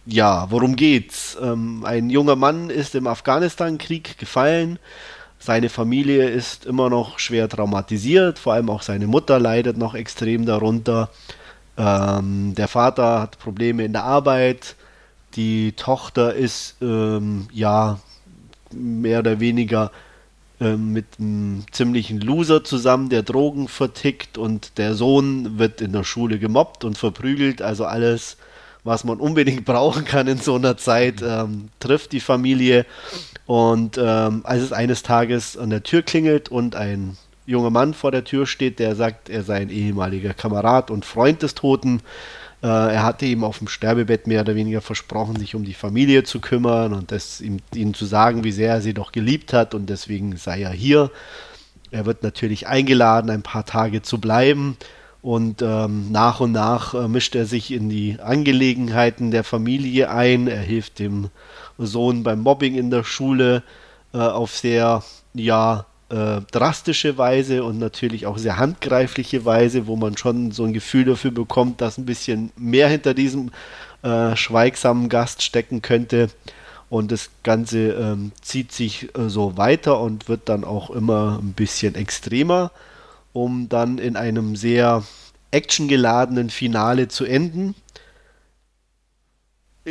ja, 0.04 0.50
worum 0.50 0.76
geht's? 0.76 1.36
Ähm, 1.40 1.84
ein 1.84 2.10
junger 2.10 2.36
Mann 2.36 2.70
ist 2.70 2.94
im 2.94 3.06
Afghanistan-Krieg 3.06 4.18
gefallen 4.18 4.78
seine 5.38 5.68
Familie 5.68 6.28
ist 6.28 6.66
immer 6.66 6.90
noch 6.90 7.18
schwer 7.18 7.48
traumatisiert, 7.48 8.38
vor 8.38 8.54
allem 8.54 8.70
auch 8.70 8.82
seine 8.82 9.06
Mutter 9.06 9.38
leidet 9.38 9.78
noch 9.78 9.94
extrem 9.94 10.46
darunter. 10.46 11.10
Ähm, 11.76 12.54
der 12.56 12.68
Vater 12.68 13.20
hat 13.20 13.38
Probleme 13.38 13.84
in 13.84 13.92
der 13.92 14.04
Arbeit, 14.04 14.74
die 15.36 15.72
Tochter 15.72 16.34
ist 16.34 16.76
ähm, 16.80 17.46
ja 17.52 18.00
mehr 18.72 19.20
oder 19.20 19.40
weniger 19.40 19.92
ähm, 20.60 20.92
mit 20.92 21.06
einem 21.18 21.64
ziemlichen 21.70 22.20
Loser 22.20 22.64
zusammen, 22.64 23.08
der 23.08 23.22
Drogen 23.22 23.68
vertickt 23.68 24.38
und 24.38 24.76
der 24.76 24.94
Sohn 24.94 25.58
wird 25.58 25.80
in 25.80 25.92
der 25.92 26.02
Schule 26.04 26.40
gemobbt 26.40 26.84
und 26.84 26.98
verprügelt, 26.98 27.62
also 27.62 27.84
alles 27.84 28.36
was 28.84 29.04
man 29.04 29.18
unbedingt 29.20 29.64
brauchen 29.66 30.04
kann 30.04 30.26
in 30.26 30.38
so 30.38 30.56
einer 30.56 30.76
Zeit, 30.76 31.22
ähm, 31.22 31.68
trifft 31.78 32.12
die 32.12 32.20
Familie. 32.20 32.86
Und 33.48 33.96
ähm, 33.96 34.42
als 34.44 34.62
es 34.62 34.74
eines 34.74 35.02
Tages 35.02 35.56
an 35.56 35.70
der 35.70 35.82
Tür 35.82 36.02
klingelt 36.02 36.50
und 36.50 36.76
ein 36.76 37.16
junger 37.46 37.70
Mann 37.70 37.94
vor 37.94 38.12
der 38.12 38.22
Tür 38.22 38.46
steht, 38.46 38.78
der 38.78 38.94
sagt, 38.94 39.30
er 39.30 39.42
sei 39.42 39.56
ein 39.56 39.70
ehemaliger 39.70 40.34
Kamerad 40.34 40.90
und 40.90 41.06
Freund 41.06 41.40
des 41.42 41.54
Toten. 41.54 42.02
Äh, 42.62 42.66
er 42.66 43.04
hatte 43.04 43.24
ihm 43.24 43.44
auf 43.44 43.56
dem 43.56 43.68
Sterbebett 43.68 44.26
mehr 44.26 44.42
oder 44.42 44.54
weniger 44.54 44.82
versprochen, 44.82 45.36
sich 45.36 45.54
um 45.54 45.64
die 45.64 45.72
Familie 45.72 46.24
zu 46.24 46.40
kümmern 46.40 46.92
und 46.92 47.10
das 47.10 47.40
ihm, 47.40 47.56
ihnen 47.74 47.94
zu 47.94 48.04
sagen, 48.04 48.44
wie 48.44 48.52
sehr 48.52 48.74
er 48.74 48.80
sie 48.82 48.92
doch 48.92 49.12
geliebt 49.12 49.54
hat 49.54 49.74
und 49.74 49.88
deswegen 49.88 50.36
sei 50.36 50.60
er 50.60 50.72
hier. 50.72 51.10
Er 51.90 52.04
wird 52.04 52.22
natürlich 52.22 52.66
eingeladen, 52.66 53.30
ein 53.30 53.42
paar 53.42 53.64
Tage 53.64 54.02
zu 54.02 54.20
bleiben 54.20 54.76
und 55.22 55.62
ähm, 55.62 56.12
nach 56.12 56.40
und 56.40 56.52
nach 56.52 56.92
äh, 56.92 57.08
mischt 57.08 57.34
er 57.34 57.46
sich 57.46 57.72
in 57.72 57.88
die 57.88 58.18
Angelegenheiten 58.20 59.30
der 59.30 59.42
Familie 59.42 60.10
ein. 60.10 60.48
Er 60.48 60.60
hilft 60.60 60.98
dem 60.98 61.30
Sohn 61.78 62.22
beim 62.22 62.40
Mobbing 62.40 62.74
in 62.74 62.90
der 62.90 63.04
Schule 63.04 63.62
äh, 64.12 64.18
auf 64.18 64.56
sehr, 64.56 65.02
ja, 65.34 65.86
äh, 66.10 66.40
drastische 66.50 67.18
Weise 67.18 67.64
und 67.64 67.78
natürlich 67.78 68.26
auch 68.26 68.38
sehr 68.38 68.56
handgreifliche 68.56 69.44
Weise, 69.44 69.86
wo 69.86 69.96
man 69.96 70.16
schon 70.16 70.52
so 70.52 70.64
ein 70.64 70.72
Gefühl 70.72 71.04
dafür 71.04 71.30
bekommt, 71.30 71.80
dass 71.80 71.98
ein 71.98 72.06
bisschen 72.06 72.50
mehr 72.56 72.88
hinter 72.88 73.12
diesem 73.12 73.50
äh, 74.02 74.34
schweigsamen 74.34 75.08
Gast 75.08 75.42
stecken 75.42 75.82
könnte. 75.82 76.28
Und 76.88 77.12
das 77.12 77.30
Ganze 77.42 77.90
ähm, 77.90 78.32
zieht 78.40 78.72
sich 78.72 79.14
äh, 79.18 79.28
so 79.28 79.58
weiter 79.58 80.00
und 80.00 80.28
wird 80.28 80.48
dann 80.48 80.64
auch 80.64 80.88
immer 80.88 81.38
ein 81.42 81.52
bisschen 81.52 81.94
extremer, 81.94 82.70
um 83.34 83.68
dann 83.68 83.98
in 83.98 84.16
einem 84.16 84.56
sehr 84.56 85.04
actiongeladenen 85.50 86.48
Finale 86.48 87.08
zu 87.08 87.26
enden. 87.26 87.74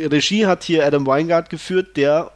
Regie 0.06 0.46
hat 0.46 0.64
hier 0.64 0.86
Adam 0.86 1.06
Weingart 1.06 1.50
geführt, 1.50 1.96
der 1.96 2.30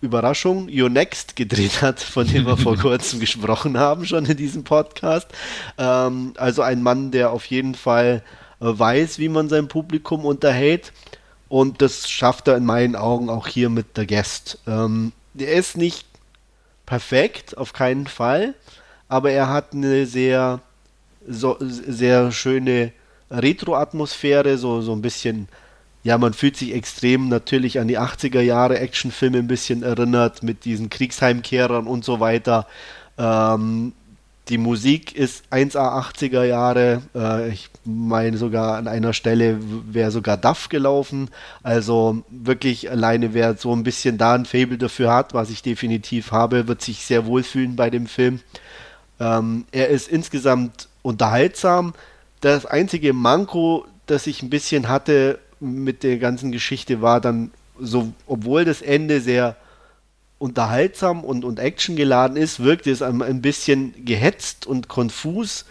Überraschung, 0.00 0.68
Your 0.68 0.90
Next 0.90 1.36
gedreht 1.36 1.80
hat, 1.80 2.00
von 2.00 2.26
dem 2.26 2.44
wir 2.44 2.56
vor 2.56 2.76
kurzem 2.78 3.20
gesprochen 3.20 3.78
haben, 3.78 4.04
schon 4.04 4.24
in 4.26 4.36
diesem 4.36 4.64
Podcast. 4.64 5.28
Ähm, 5.78 6.34
also 6.36 6.62
ein 6.62 6.82
Mann, 6.82 7.12
der 7.12 7.30
auf 7.30 7.46
jeden 7.46 7.74
Fall 7.74 8.22
äh, 8.60 8.64
weiß, 8.66 9.18
wie 9.18 9.28
man 9.28 9.48
sein 9.48 9.68
Publikum 9.68 10.24
unterhält. 10.24 10.92
Und 11.48 11.82
das 11.82 12.10
schafft 12.10 12.48
er 12.48 12.56
in 12.56 12.64
meinen 12.64 12.96
Augen 12.96 13.30
auch 13.30 13.46
hier 13.46 13.68
mit 13.68 13.86
The 13.94 14.06
Guest. 14.06 14.58
Ähm, 14.66 15.12
der 15.34 15.52
ist 15.52 15.76
nicht 15.76 16.06
perfekt, 16.86 17.56
auf 17.56 17.72
keinen 17.72 18.06
Fall, 18.06 18.54
aber 19.08 19.30
er 19.30 19.48
hat 19.48 19.72
eine 19.72 20.06
sehr, 20.06 20.60
so, 21.26 21.56
sehr 21.60 22.32
schöne 22.32 22.92
Retro-Atmosphäre, 23.30 24.58
so, 24.58 24.80
so 24.80 24.92
ein 24.92 25.02
bisschen 25.02 25.48
ja, 26.04 26.18
man 26.18 26.32
fühlt 26.32 26.56
sich 26.56 26.74
extrem 26.74 27.28
natürlich 27.28 27.78
an 27.78 27.88
die 27.88 27.98
80er 27.98 28.40
Jahre 28.40 28.78
Actionfilme 28.78 29.38
ein 29.38 29.46
bisschen 29.46 29.82
erinnert 29.82 30.42
mit 30.42 30.64
diesen 30.64 30.90
Kriegsheimkehrern 30.90 31.86
und 31.86 32.04
so 32.04 32.18
weiter. 32.18 32.66
Ähm, 33.18 33.92
die 34.48 34.58
Musik 34.58 35.14
ist 35.14 35.44
1A 35.52 36.12
80er 36.12 36.42
Jahre. 36.42 37.02
Äh, 37.14 37.50
ich 37.50 37.70
meine 37.84 38.36
sogar 38.36 38.76
an 38.76 38.88
einer 38.88 39.12
Stelle 39.12 39.58
wäre 39.60 40.10
sogar 40.10 40.36
Duff 40.36 40.68
gelaufen. 40.68 41.30
Also 41.62 42.24
wirklich 42.28 42.90
alleine, 42.90 43.32
wer 43.34 43.56
so 43.56 43.72
ein 43.72 43.84
bisschen 43.84 44.18
da 44.18 44.34
ein 44.34 44.44
Fable 44.44 44.78
dafür 44.78 45.14
hat, 45.14 45.34
was 45.34 45.50
ich 45.50 45.62
definitiv 45.62 46.32
habe, 46.32 46.66
wird 46.66 46.82
sich 46.82 47.04
sehr 47.04 47.26
wohlfühlen 47.26 47.76
bei 47.76 47.90
dem 47.90 48.06
Film. 48.06 48.40
Ähm, 49.20 49.66
er 49.70 49.88
ist 49.88 50.08
insgesamt 50.08 50.88
unterhaltsam. 51.02 51.94
Das 52.40 52.66
einzige 52.66 53.12
Manko, 53.12 53.86
das 54.06 54.26
ich 54.26 54.42
ein 54.42 54.50
bisschen 54.50 54.88
hatte, 54.88 55.38
mit 55.62 56.02
der 56.02 56.18
ganzen 56.18 56.52
Geschichte 56.52 57.00
war 57.00 57.20
dann 57.20 57.52
so, 57.78 58.12
obwohl 58.26 58.64
das 58.64 58.82
Ende 58.82 59.20
sehr 59.20 59.56
unterhaltsam 60.38 61.24
und, 61.24 61.44
und 61.44 61.60
actiongeladen 61.60 62.36
ist, 62.36 62.60
wirkte 62.60 62.90
es 62.90 63.00
ein, 63.00 63.40
bisschen 63.40 64.04
gehetzt 64.04 64.66
und 64.66 64.88
konfus. 64.88 65.64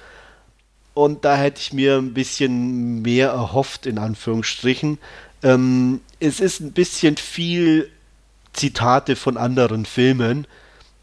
Und 0.94 1.26
da 1.26 1.36
hätte 1.36 1.60
ich 1.60 1.74
mir 1.74 1.98
ein 1.98 2.14
bisschen 2.14 3.02
mehr 3.02 3.30
erhofft, 3.30 3.86
in 3.86 3.98
Anführungsstrichen. 3.98 4.98
Ähm, 5.44 6.00
es 6.20 6.40
ist 6.40 6.62
ein 6.62 6.72
bisschen 6.72 7.18
viel 7.18 7.90
Zitate 8.54 9.16
von 9.16 9.38
anderen 9.38 9.86
Filmen 9.86 10.48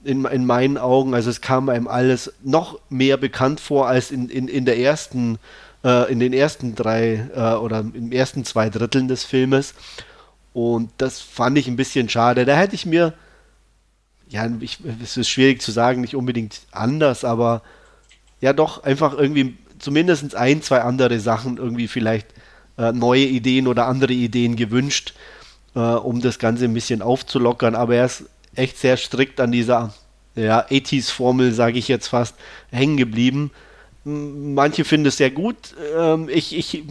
in, 0.02 0.24
in 0.24 0.46
meinen 0.46 0.78
Augen. 0.78 1.14
Also 1.14 1.28
es 1.28 1.40
kam 1.40 1.68
einem 1.68 1.88
alles 1.88 2.32
noch 2.42 2.80
mehr 2.88 3.18
bekannt 3.18 3.60
vor 3.60 3.86
als 3.86 4.10
in, 4.10 4.30
in, 4.30 4.48
in 4.48 4.64
der 4.64 4.78
ersten 4.78 5.34
äh, 5.34 5.38
in 6.10 6.20
den 6.20 6.32
ersten 6.32 6.74
drei 6.74 7.28
äh, 7.34 7.54
oder 7.54 7.80
im 7.80 8.12
ersten 8.12 8.44
zwei 8.44 8.70
Dritteln 8.70 9.08
des 9.08 9.24
Filmes. 9.24 9.74
Und 10.52 10.90
das 10.98 11.20
fand 11.20 11.56
ich 11.58 11.68
ein 11.68 11.76
bisschen 11.76 12.08
schade. 12.08 12.44
Da 12.44 12.56
hätte 12.56 12.74
ich 12.74 12.84
mir, 12.86 13.14
ja, 14.28 14.48
ich, 14.60 14.78
es 15.02 15.16
ist 15.16 15.28
schwierig 15.28 15.62
zu 15.62 15.70
sagen, 15.70 16.00
nicht 16.00 16.16
unbedingt 16.16 16.60
anders, 16.72 17.24
aber 17.24 17.62
ja 18.40 18.52
doch 18.52 18.82
einfach 18.82 19.16
irgendwie 19.16 19.56
zumindest 19.78 20.34
ein, 20.34 20.62
zwei 20.62 20.80
andere 20.80 21.20
Sachen 21.20 21.56
irgendwie 21.56 21.88
vielleicht 21.88 22.26
äh, 22.76 22.92
neue 22.92 23.24
Ideen 23.24 23.66
oder 23.66 23.86
andere 23.86 24.12
Ideen 24.12 24.56
gewünscht, 24.56 25.14
äh, 25.74 25.80
um 25.80 26.20
das 26.20 26.38
Ganze 26.38 26.64
ein 26.64 26.74
bisschen 26.74 27.02
aufzulockern. 27.02 27.74
Aber 27.74 27.94
er 27.94 28.06
ist 28.06 28.24
echt 28.54 28.78
sehr 28.78 28.96
strikt 28.96 29.40
an 29.40 29.52
dieser 29.52 29.94
ja, 30.34 30.66
80s-Formel, 30.66 31.52
sage 31.52 31.78
ich 31.78 31.88
jetzt 31.88 32.08
fast, 32.08 32.34
hängen 32.70 32.96
geblieben. 32.96 33.50
Manche 34.08 34.84
finden 34.84 35.06
es 35.06 35.18
sehr 35.18 35.30
gut. 35.30 35.74
Ähm, 35.96 36.28
ich, 36.30 36.56
ich 36.56 36.84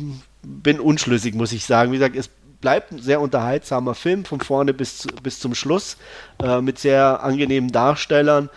bin 0.44 0.80
unschlüssig, 0.80 1.34
muss 1.34 1.52
ich 1.52 1.66
sagen. 1.66 1.92
Wie 1.92 1.98
gesagt, 1.98 2.16
es 2.16 2.30
bleibt 2.62 2.92
ein 2.92 3.00
sehr 3.00 3.22
unterhaltsamer 3.22 3.96
Film 3.96 4.26
von 4.26 4.42
vorne 4.42 4.74
bis, 4.74 5.08
bis 5.24 5.40
zum 5.40 5.56
Schluss 5.56 5.98
äh, 6.44 6.62
mit 6.62 6.80
sehr 6.80 7.24
angenehmen 7.24 7.72
Darstellern. 7.72 8.50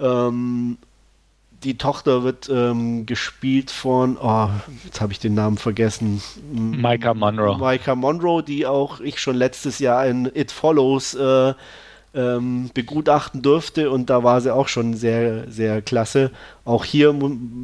Ähm, 0.00 0.78
die 1.64 1.76
Tochter 1.76 2.22
wird 2.22 2.48
ähm, 2.48 3.04
gespielt 3.06 3.70
von, 3.70 4.16
oh, 4.16 4.48
jetzt 4.84 5.00
habe 5.00 5.12
ich 5.12 5.18
den 5.18 5.34
Namen 5.34 5.58
vergessen. 5.58 6.22
Micah 6.52 7.14
Monroe. 7.14 7.58
Micah 7.58 7.96
Monroe, 7.96 8.42
die 8.42 8.66
auch 8.66 9.00
ich 9.00 9.18
schon 9.18 9.34
letztes 9.34 9.78
Jahr 9.78 10.06
in 10.06 10.30
It 10.34 10.52
Follows 10.52 11.14
äh, 11.14 11.54
ähm, 12.14 12.70
begutachten 12.74 13.42
durfte 13.42 13.90
und 13.90 14.10
da 14.10 14.24
war 14.24 14.40
sie 14.40 14.54
auch 14.54 14.68
schon 14.68 14.94
sehr, 14.94 15.50
sehr 15.50 15.82
klasse. 15.82 16.30
Auch 16.64 16.84
hier 16.84 17.14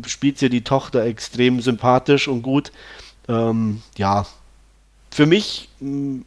spielt 0.06 0.38
sie 0.38 0.48
die 0.48 0.64
Tochter 0.64 1.04
extrem 1.04 1.60
sympathisch 1.60 2.28
und 2.28 2.42
gut. 2.42 2.70
Ähm, 3.28 3.82
ja, 3.96 4.26
für 5.10 5.26
mich 5.26 5.68
mh, 5.80 6.22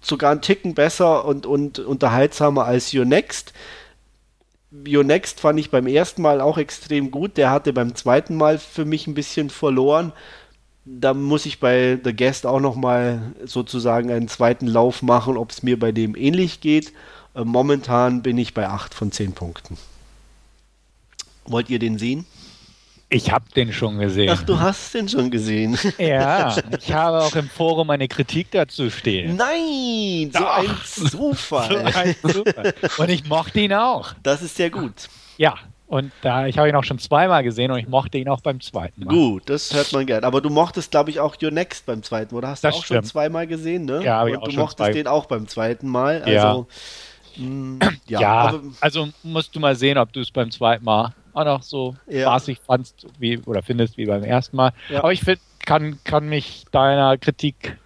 sogar 0.00 0.32
ein 0.32 0.42
Ticken 0.42 0.74
besser 0.74 1.24
und, 1.24 1.46
und 1.46 1.78
unterhaltsamer 1.78 2.64
als 2.64 2.94
Your 2.94 3.04
Next. 3.04 3.52
Your 4.88 5.04
Next 5.04 5.40
fand 5.40 5.60
ich 5.60 5.70
beim 5.70 5.86
ersten 5.86 6.22
Mal 6.22 6.40
auch 6.40 6.56
extrem 6.56 7.10
gut. 7.10 7.36
Der 7.36 7.50
hatte 7.50 7.72
beim 7.72 7.94
zweiten 7.94 8.36
Mal 8.36 8.58
für 8.58 8.86
mich 8.86 9.06
ein 9.06 9.14
bisschen 9.14 9.50
verloren 9.50 10.12
da 10.84 11.14
muss 11.14 11.46
ich 11.46 11.60
bei 11.60 11.98
The 12.02 12.14
Guest 12.14 12.46
auch 12.46 12.60
nochmal 12.60 13.32
sozusagen 13.44 14.10
einen 14.10 14.28
zweiten 14.28 14.66
Lauf 14.66 15.02
machen, 15.02 15.36
ob 15.36 15.50
es 15.50 15.62
mir 15.62 15.78
bei 15.78 15.92
dem 15.92 16.16
ähnlich 16.16 16.60
geht. 16.60 16.92
Äh, 17.34 17.44
momentan 17.44 18.22
bin 18.22 18.38
ich 18.38 18.54
bei 18.54 18.68
8 18.68 18.94
von 18.94 19.12
10 19.12 19.32
Punkten. 19.32 19.78
Wollt 21.44 21.70
ihr 21.70 21.78
den 21.78 21.98
sehen? 21.98 22.26
Ich 23.08 23.30
habe 23.30 23.44
den 23.54 23.74
schon 23.74 23.98
gesehen. 23.98 24.30
Ach, 24.32 24.42
du 24.42 24.58
hast 24.58 24.94
den 24.94 25.06
schon 25.06 25.30
gesehen. 25.30 25.78
Ja, 25.98 26.56
ich 26.78 26.92
habe 26.92 27.20
auch 27.20 27.36
im 27.36 27.48
Forum 27.48 27.90
eine 27.90 28.08
Kritik 28.08 28.50
dazu 28.50 28.88
stehen. 28.88 29.36
Nein, 29.36 30.30
so 30.32 30.38
Doch. 30.38 30.58
ein 30.58 30.76
Zufall. 30.84 31.68
so 31.92 31.98
ein 31.98 32.16
Zufall. 32.22 32.74
Und 32.96 33.10
ich 33.10 33.28
mochte 33.28 33.60
ihn 33.60 33.74
auch. 33.74 34.14
Das 34.22 34.40
ist 34.40 34.56
sehr 34.56 34.70
gut. 34.70 35.10
Ja, 35.36 35.56
und 35.92 36.10
da, 36.22 36.46
ich 36.46 36.56
habe 36.56 36.70
ihn 36.70 36.74
auch 36.74 36.84
schon 36.84 36.98
zweimal 36.98 37.42
gesehen 37.42 37.70
und 37.70 37.78
ich 37.78 37.86
mochte 37.86 38.16
ihn 38.16 38.26
auch 38.30 38.40
beim 38.40 38.62
zweiten 38.62 39.04
Mal. 39.04 39.14
Gut, 39.14 39.42
das 39.50 39.74
hört 39.74 39.92
man 39.92 40.06
gern. 40.06 40.24
Aber 40.24 40.40
du 40.40 40.48
mochtest, 40.48 40.90
glaube 40.90 41.10
ich, 41.10 41.20
auch 41.20 41.36
Your 41.42 41.50
Next 41.50 41.84
beim 41.84 42.02
zweiten, 42.02 42.34
oder? 42.34 42.48
Hast 42.48 42.64
das 42.64 42.72
du 42.72 42.78
auch 42.78 42.84
stimmt. 42.86 43.04
schon 43.04 43.10
zweimal 43.10 43.46
gesehen, 43.46 43.84
ne? 43.84 44.02
Ja, 44.02 44.26
ich 44.26 44.38
auch 44.38 44.44
du 44.44 44.52
schon 44.52 44.60
mochtest 44.60 44.78
zwei. 44.78 44.92
den 44.92 45.06
auch 45.06 45.26
beim 45.26 45.46
zweiten 45.48 45.86
Mal. 45.86 46.22
Also, 46.22 46.66
ja. 47.36 47.44
Mh, 47.44 47.46
mm, 47.46 47.78
ja, 48.08 48.20
ja 48.22 48.60
also 48.80 49.10
musst 49.22 49.54
du 49.54 49.60
mal 49.60 49.76
sehen, 49.76 49.98
ob 49.98 50.10
du 50.14 50.20
es 50.20 50.30
beim 50.30 50.50
zweiten 50.50 50.82
Mal 50.82 51.12
auch 51.34 51.44
noch 51.44 51.62
so 51.62 51.94
ja. 52.06 52.22
spaßig 52.22 52.60
fandst 52.66 53.06
wie, 53.18 53.36
oder 53.40 53.62
findest 53.62 53.98
wie 53.98 54.06
beim 54.06 54.24
ersten 54.24 54.56
Mal. 54.56 54.72
Ja. 54.88 55.00
Aber 55.00 55.12
ich 55.12 55.20
find, 55.20 55.40
kann, 55.66 55.98
kann 56.04 56.26
mich 56.26 56.64
deiner 56.72 57.18
Kritik 57.18 57.76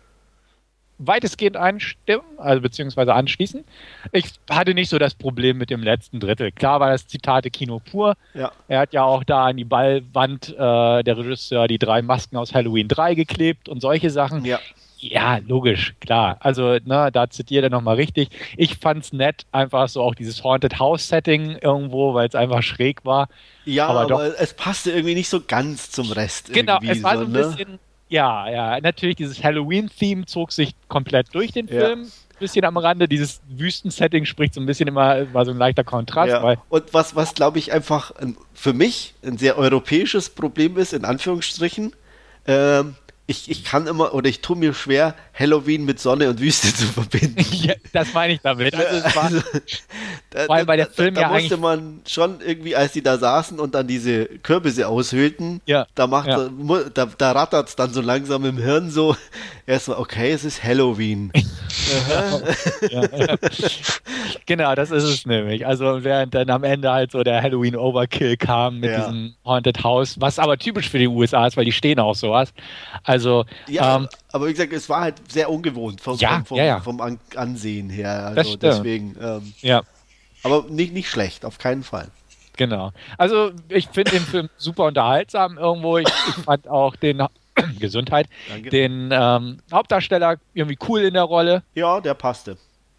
weitestgehend 0.98 1.56
einstimmen, 1.56 2.24
also 2.38 2.62
beziehungsweise 2.62 3.14
anschließen. 3.14 3.64
Ich 4.12 4.32
hatte 4.50 4.74
nicht 4.74 4.88
so 4.88 4.98
das 4.98 5.14
Problem 5.14 5.58
mit 5.58 5.70
dem 5.70 5.82
letzten 5.82 6.20
Drittel. 6.20 6.52
Klar 6.52 6.80
war 6.80 6.90
das 6.90 7.06
Zitate 7.06 7.50
Kino 7.50 7.80
pur. 7.80 8.14
Ja. 8.34 8.52
Er 8.68 8.80
hat 8.80 8.92
ja 8.92 9.04
auch 9.04 9.24
da 9.24 9.46
an 9.46 9.56
die 9.56 9.64
Ballwand 9.64 10.48
äh, 10.50 11.02
der 11.02 11.16
Regisseur 11.18 11.68
die 11.68 11.78
drei 11.78 12.02
Masken 12.02 12.36
aus 12.36 12.54
Halloween 12.54 12.88
3 12.88 13.14
geklebt 13.14 13.68
und 13.68 13.80
solche 13.80 14.10
Sachen. 14.10 14.44
Ja. 14.44 14.58
Ja, 14.98 15.40
logisch, 15.46 15.94
klar. 16.00 16.38
Also, 16.40 16.78
ne, 16.84 17.10
da 17.12 17.28
zitiert 17.28 17.64
er 17.64 17.70
nochmal 17.70 17.96
richtig. 17.96 18.30
Ich 18.56 18.76
fand's 18.76 19.12
nett, 19.12 19.44
einfach 19.52 19.88
so 19.88 20.02
auch 20.02 20.14
dieses 20.14 20.42
Haunted 20.42 20.78
House 20.78 21.08
Setting 21.08 21.58
irgendwo, 21.58 22.14
weil 22.14 22.26
es 22.26 22.34
einfach 22.34 22.62
schräg 22.62 23.04
war. 23.04 23.28
Ja, 23.66 23.88
aber, 23.88 24.00
aber 24.02 24.40
es 24.40 24.54
passte 24.54 24.92
irgendwie 24.92 25.14
nicht 25.14 25.28
so 25.28 25.42
ganz 25.46 25.90
zum 25.90 26.10
Rest. 26.12 26.52
Genau, 26.52 26.78
es 26.82 27.02
war 27.02 27.18
so 27.18 27.24
ein 27.24 27.32
ne? 27.32 27.78
Ja, 28.08 28.48
ja, 28.48 28.80
natürlich, 28.80 29.16
dieses 29.16 29.42
Halloween-Theme 29.42 30.26
zog 30.26 30.52
sich 30.52 30.74
komplett 30.88 31.34
durch 31.34 31.52
den 31.52 31.68
Film. 31.68 32.10
bisschen 32.38 32.64
am 32.64 32.76
Rande. 32.76 33.08
Dieses 33.08 33.40
Wüstensetting 33.48 34.26
spricht 34.26 34.54
so 34.54 34.60
ein 34.60 34.66
bisschen 34.66 34.88
immer, 34.88 35.32
war 35.32 35.44
so 35.44 35.52
ein 35.52 35.56
leichter 35.56 35.84
Kontrast. 35.84 36.30
Ja. 36.30 36.56
Und 36.68 36.92
was, 36.92 37.16
was 37.16 37.34
glaube 37.34 37.58
ich 37.58 37.72
einfach 37.72 38.10
ein, 38.16 38.36
für 38.52 38.74
mich 38.74 39.14
ein 39.24 39.38
sehr 39.38 39.56
europäisches 39.56 40.28
Problem 40.30 40.76
ist, 40.76 40.92
in 40.92 41.04
Anführungsstrichen, 41.04 41.94
ähm, 42.46 42.94
ich, 43.28 43.50
ich 43.50 43.64
kann 43.64 43.86
immer 43.88 44.14
oder 44.14 44.28
ich 44.28 44.40
tue 44.40 44.56
mir 44.56 44.72
schwer, 44.72 45.14
Halloween 45.34 45.84
mit 45.84 45.98
Sonne 45.98 46.28
und 46.30 46.38
Wüste 46.40 46.72
zu 46.72 46.86
verbinden. 46.86 47.44
ja, 47.52 47.74
das 47.92 48.12
meine 48.14 48.34
ich 48.34 48.40
damit. 48.40 48.72
Also 48.74 49.16
war, 49.16 49.24
Also, 49.24 49.40
da, 50.30 50.44
Vor 50.44 50.54
allem, 50.54 50.66
weil 50.68 50.76
der 50.76 50.86
Film 50.90 51.14
da, 51.14 51.22
da 51.22 51.26
ja 51.26 51.32
musste 51.32 51.54
eigentlich- 51.54 51.60
man 51.60 52.00
schon 52.06 52.40
irgendwie, 52.40 52.76
als 52.76 52.92
die 52.92 53.02
da 53.02 53.18
saßen 53.18 53.58
und 53.58 53.74
dann 53.74 53.86
diese 53.88 54.26
Kürbisse 54.26 54.86
aushöhlten, 54.86 55.60
Ja, 55.66 55.86
da 55.96 56.06
macht 56.06 56.28
ja. 56.28 56.48
da, 56.94 57.06
da 57.18 57.32
rattert 57.32 57.68
es 57.68 57.76
dann 57.76 57.92
so 57.92 58.00
langsam 58.00 58.44
im 58.44 58.58
Hirn 58.58 58.90
so, 58.90 59.16
erstmal, 59.66 59.98
okay, 59.98 60.30
es 60.30 60.44
ist 60.44 60.62
Halloween. 60.62 61.32
ja. 62.90 63.02
genau, 64.46 64.74
das 64.74 64.90
ist 64.90 65.04
es 65.04 65.26
nämlich. 65.26 65.66
Also 65.66 66.04
während 66.04 66.34
dann 66.34 66.50
am 66.50 66.64
Ende 66.64 66.90
halt 66.90 67.10
so 67.12 67.22
der 67.22 67.42
Halloween 67.42 67.76
Overkill 67.76 68.36
kam 68.36 68.80
mit 68.80 68.96
diesem 68.96 69.34
Haunted 69.44 69.82
House, 69.82 70.20
was 70.20 70.38
aber 70.38 70.58
typisch 70.58 70.88
für 70.88 70.98
die 70.98 71.08
USA 71.08 71.46
ist, 71.46 71.56
weil 71.56 71.64
die 71.64 71.72
stehen 71.72 71.98
auch 71.98 72.14
sowas. 72.14 72.52
Also 73.02 73.15
Ja, 73.68 73.96
ähm, 73.96 74.08
aber 74.32 74.46
wie 74.46 74.52
gesagt, 74.52 74.72
es 74.72 74.88
war 74.88 75.00
halt 75.00 75.16
sehr 75.30 75.50
ungewohnt 75.50 76.00
vom, 76.00 76.16
Ja, 76.18 76.36
vom, 76.36 76.44
vom, 76.44 76.58
ja, 76.58 76.80
vom 76.80 77.00
An 77.00 77.18
Ansehen 77.34 77.90
her. 77.90 78.32
Also 78.34 78.56
deswegen, 78.56 79.16
ähm, 79.20 79.52
ja. 79.60 79.82
aber 80.42 80.64
nicht, 80.68 80.92
nicht 80.92 81.08
schlecht, 81.08 81.44
auf 81.44 81.58
keinen 81.58 81.82
Fall. 81.82 82.08
Genau. 82.56 82.92
Also 83.18 83.52
ich 83.68 83.88
finde 83.88 84.12
den 84.12 84.22
Film 84.22 84.48
super 84.56 84.84
unterhaltsam 84.84 85.58
irgendwo. 85.58 85.98
Ich, 85.98 86.08
ich 86.08 86.44
fand 86.44 86.68
auch 86.68 86.96
den 86.96 87.22
Gesundheit, 87.78 88.28
Danke. 88.48 88.70
den 88.70 89.10
ähm, 89.12 89.58
Hauptdarsteller 89.72 90.36
irgendwie 90.54 90.78
cool 90.88 91.00
in 91.00 91.14
der 91.14 91.24
Rolle. 91.24 91.62
Ja, 91.74 92.00
der 92.00 92.14
passte. 92.14 92.56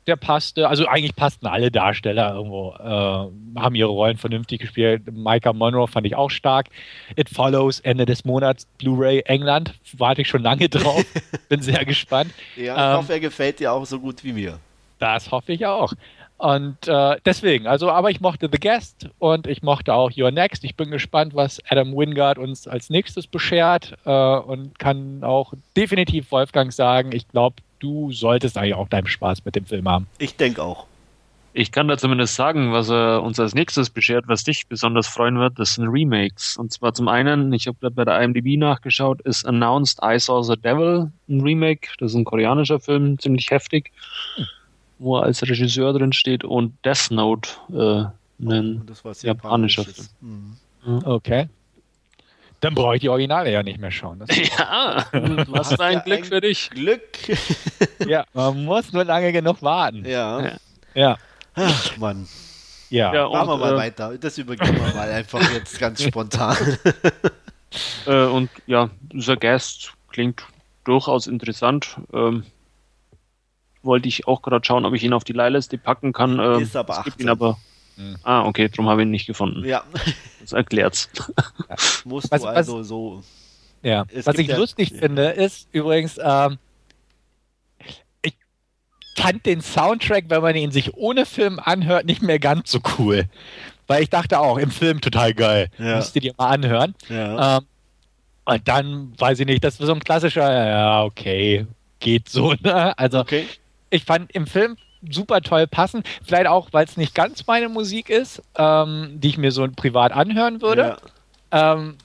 Der 0.08 0.16
passte, 0.16 0.70
also 0.70 0.88
eigentlich 0.88 1.16
passten 1.16 1.48
alle 1.48 1.70
Darsteller 1.70 2.34
irgendwo, 2.34 2.72
äh, 2.80 3.60
haben 3.60 3.76
ihre 3.76 3.90
Rollen 3.90 4.18
vernünftig 4.18 4.62
gespielt. 4.62 5.04
Micah 5.12 5.52
Monroe 5.52 5.88
fand 5.88 6.08
ich 6.08 6.16
auch 6.16 6.30
stark. 6.30 6.70
It 7.18 7.30
Follows 7.30 7.82
Ende 7.82 8.06
des 8.06 8.24
Monats, 8.24 8.66
Blu-ray 8.78 9.20
England, 9.26 9.74
warte 9.98 10.22
ich 10.22 10.30
schon 10.30 10.44
lange 10.44 10.70
drauf. 10.70 11.04
Bin 11.50 11.62
sehr 11.62 11.84
gespannt. 11.84 12.32
Ja, 12.56 12.74
ich 12.76 12.82
Ähm, 12.94 12.98
hoffe, 13.00 13.14
er 13.14 13.20
gefällt 13.20 13.60
dir 13.60 13.74
auch 13.74 13.86
so 13.86 14.00
gut 14.00 14.24
wie 14.24 14.32
mir. 14.32 14.60
Das 15.00 15.30
hoffe 15.30 15.52
ich 15.52 15.66
auch. 15.66 15.92
Und 16.38 16.88
äh, 16.88 17.18
deswegen, 17.26 17.66
also, 17.66 17.90
aber 17.92 18.12
ich 18.12 18.22
mochte 18.22 18.48
The 18.52 18.60
Guest 18.60 19.10
und 19.18 19.48
ich 19.48 19.64
mochte 19.64 19.94
auch 19.94 20.12
Your 20.16 20.30
Next. 20.32 20.64
Ich 20.64 20.76
bin 20.76 20.92
gespannt, 20.92 21.34
was 21.36 21.60
Adam 21.68 21.96
Wingard 21.98 22.38
uns 22.38 22.68
als 22.68 22.90
nächstes 22.92 23.26
beschert 23.28 23.98
äh, 24.06 24.38
und 24.38 24.78
kann 24.78 25.24
auch 25.24 25.54
definitiv 25.76 26.32
Wolfgang 26.32 26.72
sagen, 26.72 27.12
ich 27.12 27.28
glaube, 27.28 27.56
du 27.80 28.12
solltest 28.12 28.58
eigentlich 28.58 28.76
auch 28.76 28.90
deinen 28.90 29.08
Spaß 29.08 29.46
mit 29.46 29.56
dem 29.56 29.66
Film 29.66 29.88
haben. 29.88 30.08
Ich 30.18 30.36
denke 30.36 30.64
auch. 30.64 30.86
Ich 31.54 31.72
kann 31.72 31.88
da 31.88 31.98
zumindest 31.98 32.36
sagen, 32.36 32.72
was 32.72 32.90
er 32.90 33.24
uns 33.24 33.40
als 33.40 33.56
nächstes 33.56 33.90
beschert, 33.90 34.28
was 34.28 34.44
dich 34.44 34.68
besonders 34.68 35.08
freuen 35.08 35.40
wird, 35.40 35.58
das 35.58 35.74
sind 35.74 35.88
Remakes. 35.88 36.56
Und 36.56 36.72
zwar 36.72 36.94
zum 36.94 37.08
einen, 37.08 37.52
ich 37.52 37.66
habe 37.66 37.78
gerade 37.80 37.96
bei 37.96 38.06
der 38.06 38.22
IMDb 38.22 38.60
nachgeschaut, 38.60 39.22
ist 39.22 39.44
Announced 39.44 40.00
I 40.04 40.20
Saw 40.20 40.44
the 40.44 40.56
Devil 40.56 41.12
ein 41.28 41.42
Remake. 41.42 41.90
Das 41.98 42.12
ist 42.12 42.16
ein 42.16 42.26
koreanischer 42.26 42.80
Film, 42.80 43.18
ziemlich 43.18 43.50
heftig, 43.50 43.92
wo 45.00 45.18
er 45.18 45.24
als 45.24 45.42
Regisseur 45.42 45.94
drin 45.94 46.14
steht 46.14 46.44
und 46.44 46.74
Death 46.86 47.10
Note, 47.10 47.50
äh, 47.74 48.06
ein 48.40 48.84
Das 48.86 49.04
war 49.04 49.14
japanischer 49.20 49.82
japanisches. 49.82 50.14
Mhm. 50.22 50.58
Okay. 51.06 51.50
Dann 52.62 52.74
brauche 52.74 52.96
ich 52.96 53.02
die 53.02 53.10
Originale 53.10 53.52
ja 53.52 53.62
nicht 53.62 53.80
mehr 53.80 53.92
schauen. 53.92 54.20
Das 54.20 54.30
Ja, 54.58 55.06
was 55.48 55.74
für 55.74 55.84
ein 55.84 56.02
Glück 56.04 56.26
für 56.26 56.42
dich. 56.42 56.70
Glück. 56.72 57.02
ja, 58.08 58.26
man 58.34 58.66
muss 58.66 58.92
nur 58.94 59.04
lange 59.06 59.32
genug 59.32 59.62
warten. 59.62 60.06
ja. 60.06 60.42
Ja. 60.42 60.58
Ja, 60.96 61.18
Ach, 61.54 61.98
Mann. 61.98 62.28
ja. 62.90 63.14
Ja, 63.14 63.30
Machen 63.30 63.50
wir 63.50 63.58
mal 63.58 63.74
äh, 63.74 63.78
weiter. 63.78 64.18
Das 64.18 64.38
übergehen 64.40 64.76
wir 64.76 64.94
mal 64.96 65.10
einfach 65.12 65.40
jetzt 65.52 65.78
ganz 65.80 66.02
spontan. 66.08 66.58
Äh, 68.08 68.24
und 68.26 68.50
ja, 68.66 68.90
The 69.14 69.36
Guest 69.36 69.94
klingt 70.12 70.44
durchaus 70.86 71.28
interessant. 71.28 71.98
Ähm, 72.14 72.46
wollte 73.84 74.08
ich 74.08 74.28
auch 74.28 74.42
gerade 74.42 74.66
schauen, 74.66 74.86
ob 74.86 74.94
ich 74.96 75.04
ihn 75.04 75.14
auf 75.14 75.24
die 75.24 75.34
Leihliste 75.34 75.78
packen 75.78 76.14
kann. 76.14 76.40
Ähm, 76.40 76.62
Ist 76.62 76.76
aber 76.76 76.94
es 76.98 77.04
gibt 77.04 77.16
18. 77.18 77.26
ihn 77.28 77.30
aber. 77.30 77.58
Hm. 77.98 78.16
Ah, 78.24 78.46
okay, 78.46 78.70
darum 78.70 78.88
habe 78.90 79.02
ich 79.02 79.06
ihn 79.08 79.12
nicht 79.12 79.26
gefunden. 79.28 79.66
ja, 79.66 79.84
Das 80.40 80.54
erklärt's. 80.54 81.10
musst 82.06 82.32
Was- 82.32 82.42
du 82.42 82.48
was- 82.48 82.56
also 82.56 82.84
so. 82.84 83.24
Ja, 83.84 84.06
Es 84.14 84.26
was 84.26 84.38
ich 84.38 84.48
ja- 84.48 84.58
lustig 84.58 84.90
ja. 84.92 84.98
finde, 85.00 85.30
ist 85.30 85.68
übrigens, 85.72 86.18
ähm, 86.24 86.58
ich 88.22 88.34
fand 89.16 89.46
den 89.46 89.62
Soundtrack, 89.62 90.26
wenn 90.30 90.42
man 90.42 90.56
ihn 90.56 90.72
sich 90.72 90.96
ohne 90.96 91.26
Film 91.26 91.60
anhört, 91.60 92.06
nicht 92.06 92.22
mehr 92.22 92.40
ganz 92.40 92.72
so 92.72 92.80
cool. 92.98 93.26
Weil 93.88 94.04
ich 94.04 94.10
dachte 94.10 94.40
auch, 94.40 94.58
im 94.58 94.72
Film 94.72 95.00
total 95.00 95.34
geil. 95.34 95.70
Ja. 95.78 95.96
Müsst 95.98 96.16
ihr 96.16 96.22
dir 96.22 96.34
mal 96.38 96.48
anhören. 96.50 96.94
Ja. 97.10 97.58
Ähm, 97.60 97.66
und 98.46 98.68
dann, 98.68 99.14
weiß 99.18 99.40
ich 99.40 99.46
nicht, 99.46 99.64
das 99.64 99.80
war 99.80 99.88
so 99.88 99.94
ein 99.94 100.00
klassischer, 100.02 100.68
ja, 100.70 101.04
okay, 101.04 101.66
geht 102.00 102.30
so. 102.30 102.54
Ne? 102.62 102.98
Also 102.98 103.20
Okay. 103.20 103.46
ich 103.90 104.04
fand 104.04 104.32
im 104.34 104.46
Film 104.48 104.78
super 105.14 105.42
toll 105.42 105.68
passen. 105.68 106.04
Vielleicht 106.24 106.48
auch, 106.48 106.70
weil 106.72 106.86
es 106.86 106.98
nicht 106.98 107.16
ganz 107.16 107.46
meine 107.48 107.70
Musik 107.70 108.10
ist, 108.10 108.42
ähm, 108.58 109.12
die 109.16 109.30
ich 109.30 109.38
mir 109.38 109.52
so 109.52 109.68
privat 109.76 110.12
anhören 110.12 110.62
würde. 110.62 110.98
Ja, 111.52 111.74
Ähm, 111.74 111.96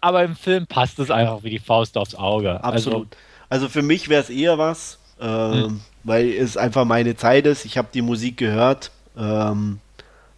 aber 0.00 0.24
im 0.24 0.34
Film 0.34 0.66
passt 0.66 0.98
es 0.98 1.10
einfach 1.10 1.44
wie 1.44 1.50
die 1.50 1.58
Faust 1.60 1.96
aufs 1.96 2.14
Auge. 2.14 2.62
absolut. 2.64 3.08
Also, 3.48 3.68
für 3.68 3.82
mich 3.82 4.08
wäre 4.08 4.22
es 4.22 4.30
eher 4.30 4.58
was, 4.58 4.98
ähm, 5.20 5.52
Hm. 5.52 5.80
weil 6.04 6.30
es 6.30 6.56
einfach 6.56 6.84
meine 6.84 7.16
Zeit 7.16 7.46
ist. 7.46 7.64
Ich 7.66 7.76
habe 7.78 7.88
die 7.92 8.02
Musik 8.02 8.36
gehört. 8.38 8.90
Ähm, 9.16 9.78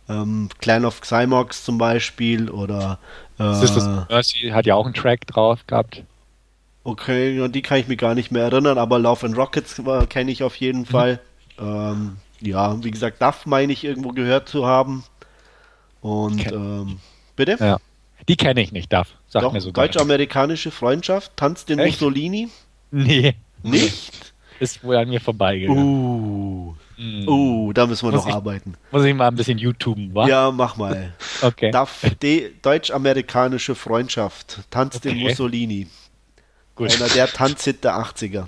ähm, 0.09 0.48
Clan 0.59 0.84
of 0.84 1.00
Xymox 1.00 1.64
zum 1.64 1.78
Beispiel 1.78 2.50
oder 2.50 2.98
Also, 3.38 3.61
Sisters 3.61 3.86
äh, 3.86 3.90
of 4.00 4.09
Mercy 4.11 4.50
hat 4.52 4.66
ja 4.66 4.74
auch 4.74 4.84
einen 4.84 4.94
Track 4.94 5.26
drauf 5.28 5.61
gehabt. 5.66 6.02
Okay, 6.82 7.48
die 7.48 7.62
kann 7.62 7.78
ich 7.78 7.88
mir 7.88 7.96
gar 7.96 8.14
nicht 8.14 8.30
mehr 8.30 8.42
erinnern, 8.42 8.76
aber 8.76 8.98
Love 8.98 9.24
and 9.26 9.36
Rockets 9.38 9.78
äh, 9.78 10.07
kenne 10.07 10.30
ich 10.30 10.42
auf 10.42 10.57
jeden 10.57 10.84
Fall. 10.84 11.18
Ähm, 11.59 12.16
ja, 12.40 12.82
wie 12.84 12.90
gesagt, 12.90 13.22
Duff 13.22 13.46
meine 13.46 13.72
ich 13.72 13.84
irgendwo 13.84 14.11
gehört 14.11 14.48
zu 14.48 14.66
haben. 14.66 15.05
Und 16.00 16.50
ähm, 16.52 16.98
bitte? 17.36 17.57
Ja. 17.61 17.78
Die 18.28 18.36
kenne 18.36 18.61
ich 18.62 18.72
nicht, 18.72 18.92
darf. 18.92 19.09
Sag 19.28 19.42
Doch, 19.42 19.52
mir 19.52 19.61
sogar. 19.61 19.86
deutsch-amerikanische 19.86 20.70
Freundschaft, 20.70 21.32
tanzt 21.36 21.68
den 21.68 21.78
Echt? 21.78 22.00
Mussolini? 22.00 22.48
Nee, 22.90 23.34
Nicht? 23.62 24.32
ist 24.61 24.82
wohl 24.84 24.96
an 24.96 25.09
mir 25.09 25.20
vorbeigegangen. 25.20 25.82
Uh, 25.84 26.74
Hm. 26.96 27.28
uh, 27.28 27.72
da 27.72 27.86
müssen 27.88 28.07
wir 28.07 28.12
Muss 28.12 28.20
noch 28.22 28.28
ich- 28.28 28.34
arbeiten. 28.34 28.74
Muss 28.92 29.02
ich 29.05 29.12
mal 29.14 29.26
ein 29.26 29.34
bisschen 29.34 29.59
YouTuben, 29.59 30.14
wa? 30.14 30.28
Ja, 30.28 30.50
mach 30.52 30.76
mal. 30.76 31.12
Okay. 31.42 31.72
De, 32.22 32.52
deutsch-amerikanische 32.62 33.74
Freundschaft, 33.74 34.61
tanzt 34.70 35.05
den 35.05 35.16
Okay. 35.16 35.24
Mussolini. 35.28 35.88
Gut. 36.76 36.94
Einer 36.94 37.09
der 37.09 37.26
Tanzhit 37.26 37.82
der 37.84 37.96
80er. 37.98 38.46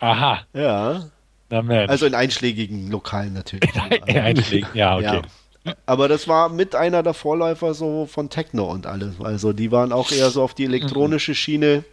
Aha. 0.00 0.40
Ja, 0.52 1.06
Na 1.50 1.62
Mensch. 1.62 1.90
also 1.90 2.06
in 2.06 2.14
einschlägigen 2.14 2.90
Lokalen 2.90 3.32
natürlich. 3.32 3.70
Einschlägen. 4.06 4.68
Ja, 4.74 4.96
okay. 4.96 5.22
Ja. 5.64 5.74
Aber 5.86 6.08
das 6.08 6.28
war 6.28 6.48
mit 6.48 6.74
einer 6.74 7.02
der 7.02 7.14
Vorläufer 7.14 7.74
so 7.74 8.06
von 8.06 8.30
Techno 8.30 8.64
und 8.70 8.86
alles. 8.86 9.20
Also 9.20 9.52
die 9.52 9.70
waren 9.72 9.92
auch 9.92 10.10
eher 10.12 10.30
so 10.30 10.42
auf 10.42 10.54
die 10.54 10.64
elektronische 10.64 11.34
Schiene. 11.34 11.84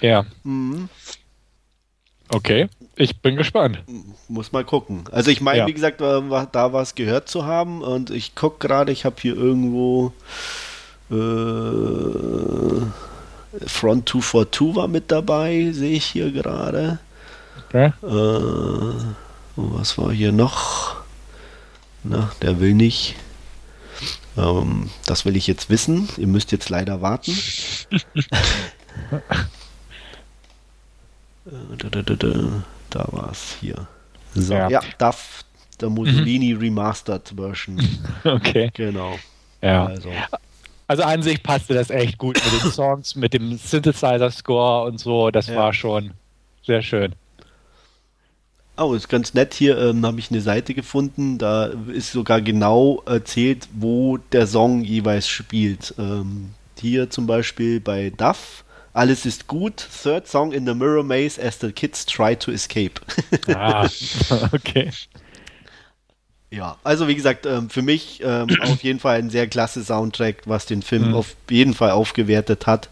Ja. 0.00 0.26
Mhm. 0.44 0.88
Okay. 2.28 2.68
Ich 2.96 3.20
bin 3.20 3.36
gespannt. 3.36 3.82
Muss 4.28 4.52
mal 4.52 4.64
gucken. 4.64 5.04
Also 5.12 5.30
ich 5.30 5.40
meine, 5.40 5.58
Ja. 5.60 5.66
wie 5.66 5.72
gesagt, 5.74 6.00
da 6.00 6.72
was 6.72 6.94
gehört 6.94 7.28
zu 7.28 7.44
haben 7.46 7.82
und 7.82 8.10
ich 8.10 8.34
gucke 8.34 8.66
gerade, 8.66 8.90
ich 8.92 9.04
habe 9.04 9.16
hier 9.20 9.36
irgendwo 9.36 10.12
äh, 11.10 11.14
Front 13.66 14.08
242 14.08 14.74
war 14.76 14.88
mit 14.88 15.10
dabei, 15.10 15.70
sehe 15.72 15.96
ich 15.96 16.04
hier 16.06 16.30
gerade. 16.32 16.98
Okay. 17.68 17.92
Äh, 18.02 19.04
was 19.56 19.98
war 19.98 20.12
hier 20.12 20.32
noch? 20.32 20.96
Na, 22.04 22.30
der 22.42 22.60
will 22.60 22.74
nicht. 22.74 23.16
Ähm, 24.36 24.90
das 25.06 25.24
will 25.24 25.36
ich 25.36 25.46
jetzt 25.46 25.70
wissen. 25.70 26.08
Ihr 26.16 26.26
müsst 26.26 26.52
jetzt 26.52 26.68
leider 26.68 27.00
warten. 27.02 27.36
Äh, 31.46 31.76
da, 31.78 31.88
da, 31.90 32.02
da, 32.02 32.14
da, 32.14 32.62
da 32.90 33.06
war 33.12 33.30
es 33.30 33.56
hier. 33.60 33.86
So, 34.34 34.54
Ja. 34.54 34.68
ja, 34.68 34.80
Duff, 34.98 35.44
der 35.80 35.90
Mussolini 35.90 36.52
Remastered 36.52 37.32
Version. 37.36 37.78
Okay. 38.24 38.70
Genau. 38.74 39.16
Ja. 39.62 39.86
Also, 39.86 40.10
Also 40.88 41.02
an 41.04 41.22
sich 41.22 41.42
passte 41.42 41.74
das 41.74 41.90
echt 41.90 42.18
gut 42.18 42.40
mit 42.52 42.62
den 42.64 42.70
Songs, 42.72 43.14
mit 43.16 43.32
dem 43.32 43.58
Synthesizer-Score 43.58 44.86
und 44.86 44.98
so. 44.98 45.30
Das 45.30 45.46
Ja. 45.46 45.56
war 45.56 45.72
schon 45.72 46.12
sehr 46.64 46.82
schön. 46.82 47.14
Oh, 48.78 48.92
ist 48.92 49.08
ganz 49.08 49.32
nett. 49.32 49.54
Hier 49.54 49.78
ähm, 49.78 50.04
habe 50.04 50.18
ich 50.18 50.30
eine 50.30 50.42
Seite 50.42 50.74
gefunden. 50.74 51.38
Da 51.38 51.70
ist 51.88 52.12
sogar 52.12 52.42
genau 52.42 53.02
erzählt, 53.06 53.68
wo 53.72 54.18
der 54.18 54.46
Song 54.46 54.84
jeweils 54.84 55.28
spielt. 55.28 55.94
Ähm, 55.98 56.50
hier 56.78 57.08
zum 57.08 57.26
Beispiel 57.26 57.80
bei 57.80 58.10
Duff 58.10 58.64
Alles 58.92 59.24
ist 59.24 59.46
gut. 59.46 59.88
Third 60.02 60.28
song 60.28 60.52
in 60.52 60.66
the 60.66 60.74
Mirror 60.74 61.04
Maze 61.04 61.42
as 61.42 61.58
the 61.58 61.72
kids 61.72 62.04
try 62.04 62.36
to 62.36 62.50
escape. 62.50 63.00
ah, 63.54 63.88
okay. 64.52 64.90
Ja, 66.50 66.76
also 66.84 67.08
wie 67.08 67.14
gesagt, 67.14 67.46
ähm, 67.46 67.70
für 67.70 67.82
mich 67.82 68.20
ähm, 68.22 68.48
auf 68.62 68.82
jeden 68.82 69.00
Fall 69.00 69.18
ein 69.18 69.30
sehr 69.30 69.46
klasse 69.46 69.82
Soundtrack, 69.84 70.42
was 70.44 70.66
den 70.66 70.82
Film 70.82 71.08
mhm. 71.08 71.14
auf 71.14 71.34
jeden 71.48 71.72
Fall 71.72 71.92
aufgewertet 71.92 72.66
hat. 72.66 72.90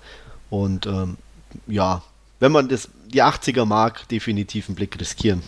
Und 0.49 0.87
ähm, 0.87 1.19
ja, 1.67 2.03
wenn 2.41 2.53
man 2.53 2.69
das, 2.69 2.89
die 3.07 3.23
80er 3.23 3.67
mag, 3.67 4.09
definitiv 4.09 4.69
einen 4.69 4.77
Blick 4.77 4.99
riskieren. 4.99 5.43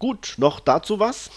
Gut, 0.00 0.34
noch 0.38 0.58
dazu 0.58 0.98
was? 0.98 1.30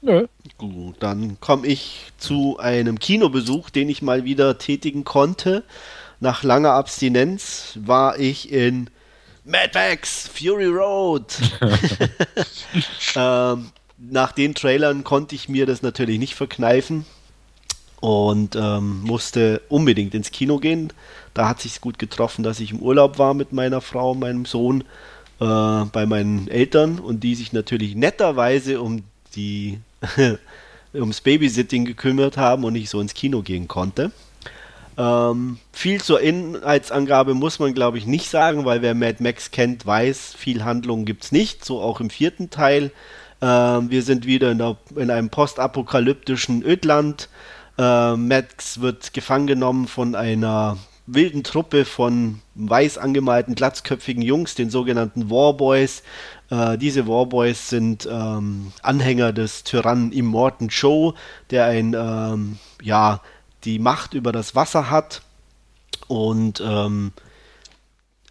Nö. 0.00 0.28
Gut, 0.58 0.96
dann 1.00 1.40
komme 1.40 1.66
ich 1.66 2.12
zu 2.18 2.58
einem 2.58 3.00
Kinobesuch, 3.00 3.70
den 3.70 3.88
ich 3.88 4.02
mal 4.02 4.24
wieder 4.24 4.58
tätigen 4.58 5.02
konnte 5.02 5.64
nach 6.24 6.42
langer 6.42 6.72
Abstinenz 6.72 7.74
war 7.76 8.18
ich 8.18 8.50
in 8.50 8.88
Mad 9.44 9.70
Max 9.74 10.28
Fury 10.28 10.66
Road. 10.66 11.26
ähm, 13.16 13.70
nach 13.98 14.32
den 14.32 14.54
Trailern 14.54 15.04
konnte 15.04 15.34
ich 15.34 15.48
mir 15.48 15.66
das 15.66 15.82
natürlich 15.82 16.18
nicht 16.18 16.34
verkneifen 16.34 17.04
und 18.00 18.56
ähm, 18.56 19.02
musste 19.02 19.60
unbedingt 19.68 20.14
ins 20.14 20.30
Kino 20.30 20.58
gehen. 20.58 20.92
Da 21.34 21.48
hat 21.48 21.60
sich 21.60 21.80
gut 21.80 21.98
getroffen, 21.98 22.42
dass 22.42 22.60
ich 22.60 22.70
im 22.70 22.80
Urlaub 22.80 23.18
war 23.18 23.34
mit 23.34 23.52
meiner 23.52 23.80
Frau, 23.80 24.14
meinem 24.14 24.46
Sohn, 24.46 24.84
äh, 25.40 25.84
bei 25.92 26.06
meinen 26.06 26.48
Eltern 26.48 26.98
und 26.98 27.20
die 27.20 27.34
sich 27.34 27.52
natürlich 27.52 27.94
netterweise 27.94 28.80
um 28.80 29.02
die 29.34 29.78
ums 30.94 31.20
Babysitting 31.20 31.84
gekümmert 31.84 32.36
haben 32.36 32.64
und 32.64 32.74
ich 32.76 32.90
so 32.90 33.00
ins 33.00 33.14
Kino 33.14 33.42
gehen 33.42 33.68
konnte. 33.68 34.12
Ähm, 34.96 35.58
viel 35.72 36.00
zur 36.00 36.20
Inhaltsangabe 36.20 37.34
muss 37.34 37.58
man, 37.58 37.74
glaube 37.74 37.98
ich, 37.98 38.06
nicht 38.06 38.30
sagen, 38.30 38.64
weil 38.64 38.80
wer 38.80 38.94
Mad 38.94 39.22
Max 39.22 39.50
kennt, 39.50 39.84
weiß, 39.84 40.34
viel 40.36 40.64
Handlung 40.64 41.04
gibt 41.04 41.24
es 41.24 41.32
nicht, 41.32 41.64
so 41.64 41.80
auch 41.80 42.00
im 42.00 42.10
vierten 42.10 42.50
Teil. 42.50 42.92
Ähm, 43.42 43.90
wir 43.90 44.02
sind 44.02 44.24
wieder 44.24 44.52
in, 44.52 44.58
der, 44.58 44.76
in 44.94 45.10
einem 45.10 45.30
postapokalyptischen 45.30 46.62
Ödland. 46.62 47.28
Ähm, 47.76 48.28
Max 48.28 48.80
wird 48.80 49.12
gefangen 49.12 49.48
genommen 49.48 49.88
von 49.88 50.14
einer 50.14 50.78
wilden 51.06 51.44
Truppe 51.44 51.84
von 51.84 52.40
weiß 52.54 52.98
angemalten, 52.98 53.54
glatzköpfigen 53.54 54.22
Jungs, 54.22 54.54
den 54.54 54.70
sogenannten 54.70 55.30
Warboys. 55.30 56.02
Äh, 56.50 56.78
diese 56.78 57.06
Warboys 57.06 57.68
sind 57.68 58.08
ähm, 58.10 58.72
Anhänger 58.82 59.32
des 59.32 59.64
Tyrannen 59.64 60.12
Immortan 60.12 60.68
Joe, 60.68 61.14
der 61.50 61.66
ein, 61.66 61.94
ähm, 61.94 62.58
ja, 62.82 63.20
die 63.64 63.78
Macht 63.78 64.14
über 64.14 64.32
das 64.32 64.54
Wasser 64.54 64.90
hat 64.90 65.22
und 66.08 66.62
ähm, 66.64 67.12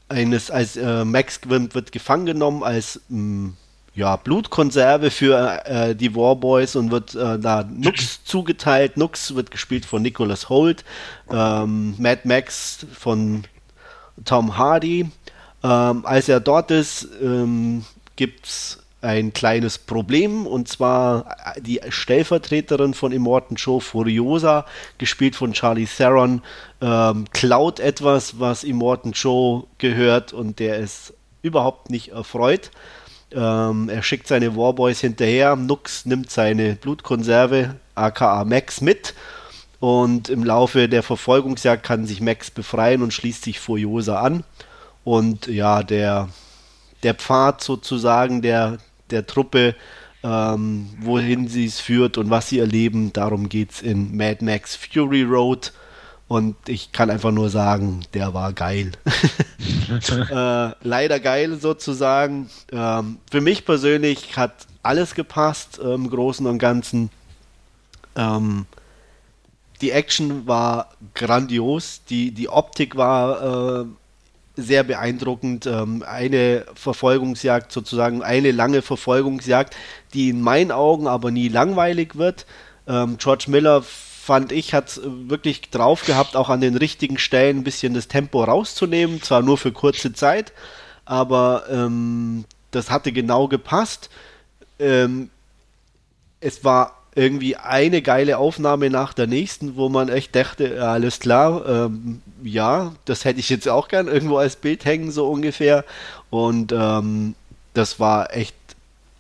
eines 0.10 0.52
als 0.52 0.76
äh, 0.76 1.06
Max 1.06 1.42
wird, 1.46 1.76
wird, 1.76 1.92
gefangen 1.92 2.26
genommen 2.26 2.64
als 2.64 3.02
mh, 3.10 3.48
mm, 3.48 3.58
ja, 3.96 4.16
Blutkonserve 4.16 5.12
für 5.12 5.66
äh, 5.66 5.96
die 5.96 6.16
Warboys 6.16 6.76
und 6.76 6.92
wird 6.92 7.14
äh, 7.16 7.38
da 7.38 7.64
Nux 7.64 8.24
zugeteilt. 8.24 8.98
Nux 8.98 9.36
wird 9.36 9.52
gespielt 9.52 9.86
von 9.86 10.02
Nicholas 10.02 10.50
Holt, 10.50 10.84
ähm, 11.32 11.96
Mad 12.00 12.22
Max 12.24 12.86
von 12.92 13.44
Tom 14.26 14.58
Hardy. 14.58 15.10
Ähm, 15.64 16.06
als 16.06 16.28
er 16.28 16.40
dort 16.40 16.72
ist, 16.72 17.08
ähm, 17.22 17.86
gibt 18.16 18.48
es 18.48 18.80
ein 19.02 19.34
kleines 19.34 19.78
Problem 19.78 20.48
und 20.48 20.68
zwar 20.68 21.36
äh, 21.56 21.62
die 21.62 21.82
Stellvertreterin 21.88 22.94
von 22.96 23.12
Immortan 23.12 23.58
Joe 23.58 23.80
Furiosa, 23.80 24.66
gespielt 24.98 25.36
von 25.36 25.54
Charlie 25.54 25.86
Theron, 25.86 26.42
ähm, 26.82 27.26
klaut 27.32 27.80
etwas, 27.80 28.40
was 28.40 28.64
Immortan 28.64 29.12
Joe 29.12 29.66
gehört 29.78 30.34
und 30.34 30.60
der 30.60 30.78
ist 30.78 31.14
überhaupt 31.44 31.90
nicht 31.90 32.10
erfreut. 32.10 32.72
Ähm, 33.36 33.90
er 33.90 34.04
schickt 34.04 34.28
seine 34.28 34.56
Warboys 34.56 35.00
hinterher, 35.00 35.56
Nux 35.56 36.06
nimmt 36.06 36.30
seine 36.30 36.76
Blutkonserve, 36.76 37.76
aka 37.96 38.44
Max, 38.46 38.82
mit 38.82 39.14
und 39.80 40.30
im 40.30 40.44
Laufe 40.44 40.88
der 40.88 41.04
Verfolgungsjagd 41.04 41.84
kann 41.84 42.06
sich 42.06 42.22
Max 42.22 42.52
befreien 42.52 43.02
und 43.02 43.14
schließt 43.14 43.44
sich 43.44 43.60
Furiosa 43.60 44.22
an. 44.22 44.44
Und 45.04 45.48
ja, 45.48 45.84
der, 45.84 46.30
der 47.04 47.16
Pfad 47.16 47.62
sozusagen, 47.62 48.42
der 48.42 48.78
der 49.14 49.26
Truppe, 49.26 49.76
ähm, 50.24 50.90
wohin 51.00 51.48
sie 51.48 51.66
es 51.66 51.80
führt 51.80 52.18
und 52.18 52.30
was 52.30 52.50
sie 52.50 52.60
erleben. 52.60 53.14
Darum 53.14 53.48
geht 53.48 53.72
es 53.72 53.82
in 53.82 54.16
Mad 54.16 54.44
Max 54.44 54.76
Fury 54.76 55.24
Road. 55.24 55.72
Und 56.34 56.56
ich 56.68 56.92
kann 56.92 57.12
einfach 57.12 57.30
nur 57.30 57.52
sagen, 57.52 58.00
der 58.16 58.34
war 58.34 58.54
geil. 58.54 58.94
äh, 60.10 60.72
leider 60.82 61.20
geil 61.20 61.60
sozusagen. 61.60 62.50
Ähm, 62.72 63.20
für 63.30 63.40
mich 63.40 63.66
persönlich 63.66 64.36
hat 64.36 64.66
alles 64.82 65.14
gepasst 65.14 65.78
im 65.78 66.10
Großen 66.10 66.48
und 66.48 66.58
Ganzen. 66.58 67.12
Ähm, 68.16 68.66
die 69.80 69.92
Action 69.92 70.48
war 70.48 70.90
grandios, 71.14 72.02
die, 72.10 72.32
die 72.32 72.50
Optik 72.50 72.98
war 72.98 73.84
äh, 73.84 73.86
sehr 74.56 74.82
beeindruckend. 74.82 75.68
Ähm, 75.68 76.04
eine 76.04 76.66
Verfolgungsjagd, 76.74 77.72
sozusagen 77.72 78.24
eine 78.24 78.50
lange 78.50 78.82
Verfolgungsjagd, 78.82 79.76
die 80.16 80.30
in 80.30 80.42
meinen 80.42 80.72
Augen 80.72 81.06
aber 81.06 81.30
nie 81.30 81.50
langweilig 81.50 82.16
wird. 82.16 82.48
Ähm, 82.88 83.18
George 83.20 83.46
Miller 83.50 83.84
fand 84.24 84.54
ich, 84.54 84.74
hat 84.74 85.02
wirklich 85.04 85.70
drauf 85.70 86.06
gehabt, 86.06 86.38
auch 86.38 86.50
an 86.50 86.62
den 86.62 86.78
richtigen 86.78 87.18
Stellen 87.18 87.58
ein 87.58 87.64
bisschen 87.66 87.94
das 87.94 88.08
Tempo 88.08 88.42
rauszunehmen, 88.42 89.22
zwar 89.22 89.42
nur 89.42 89.58
für 89.58 89.74
kurze 89.74 90.14
Zeit, 90.14 90.54
aber 91.04 91.66
ähm, 91.70 92.46
das 92.72 92.90
hatte 92.90 93.12
genau 93.12 93.50
gepasst. 93.50 94.10
Ähm, 94.80 95.30
es 96.40 96.64
war 96.64 97.02
irgendwie 97.16 97.58
eine 97.58 98.02
geile 98.02 98.38
Aufnahme 98.38 98.90
nach 98.90 99.14
der 99.14 99.28
nächsten, 99.28 99.76
wo 99.76 99.90
man 99.90 100.08
echt 100.08 100.34
dachte, 100.38 100.82
alles 100.88 101.20
klar, 101.20 101.68
ähm, 101.68 102.22
ja, 102.44 102.94
das 103.04 103.26
hätte 103.26 103.42
ich 103.42 103.50
jetzt 103.50 103.68
auch 103.68 103.90
gern 103.90 104.08
irgendwo 104.08 104.38
als 104.38 104.56
Bild 104.56 104.86
hängen, 104.86 105.12
so 105.12 105.30
ungefähr. 105.30 105.84
Und 106.30 106.72
ähm, 106.72 107.36
das 107.74 108.00
war 108.00 108.34
echt 108.34 108.56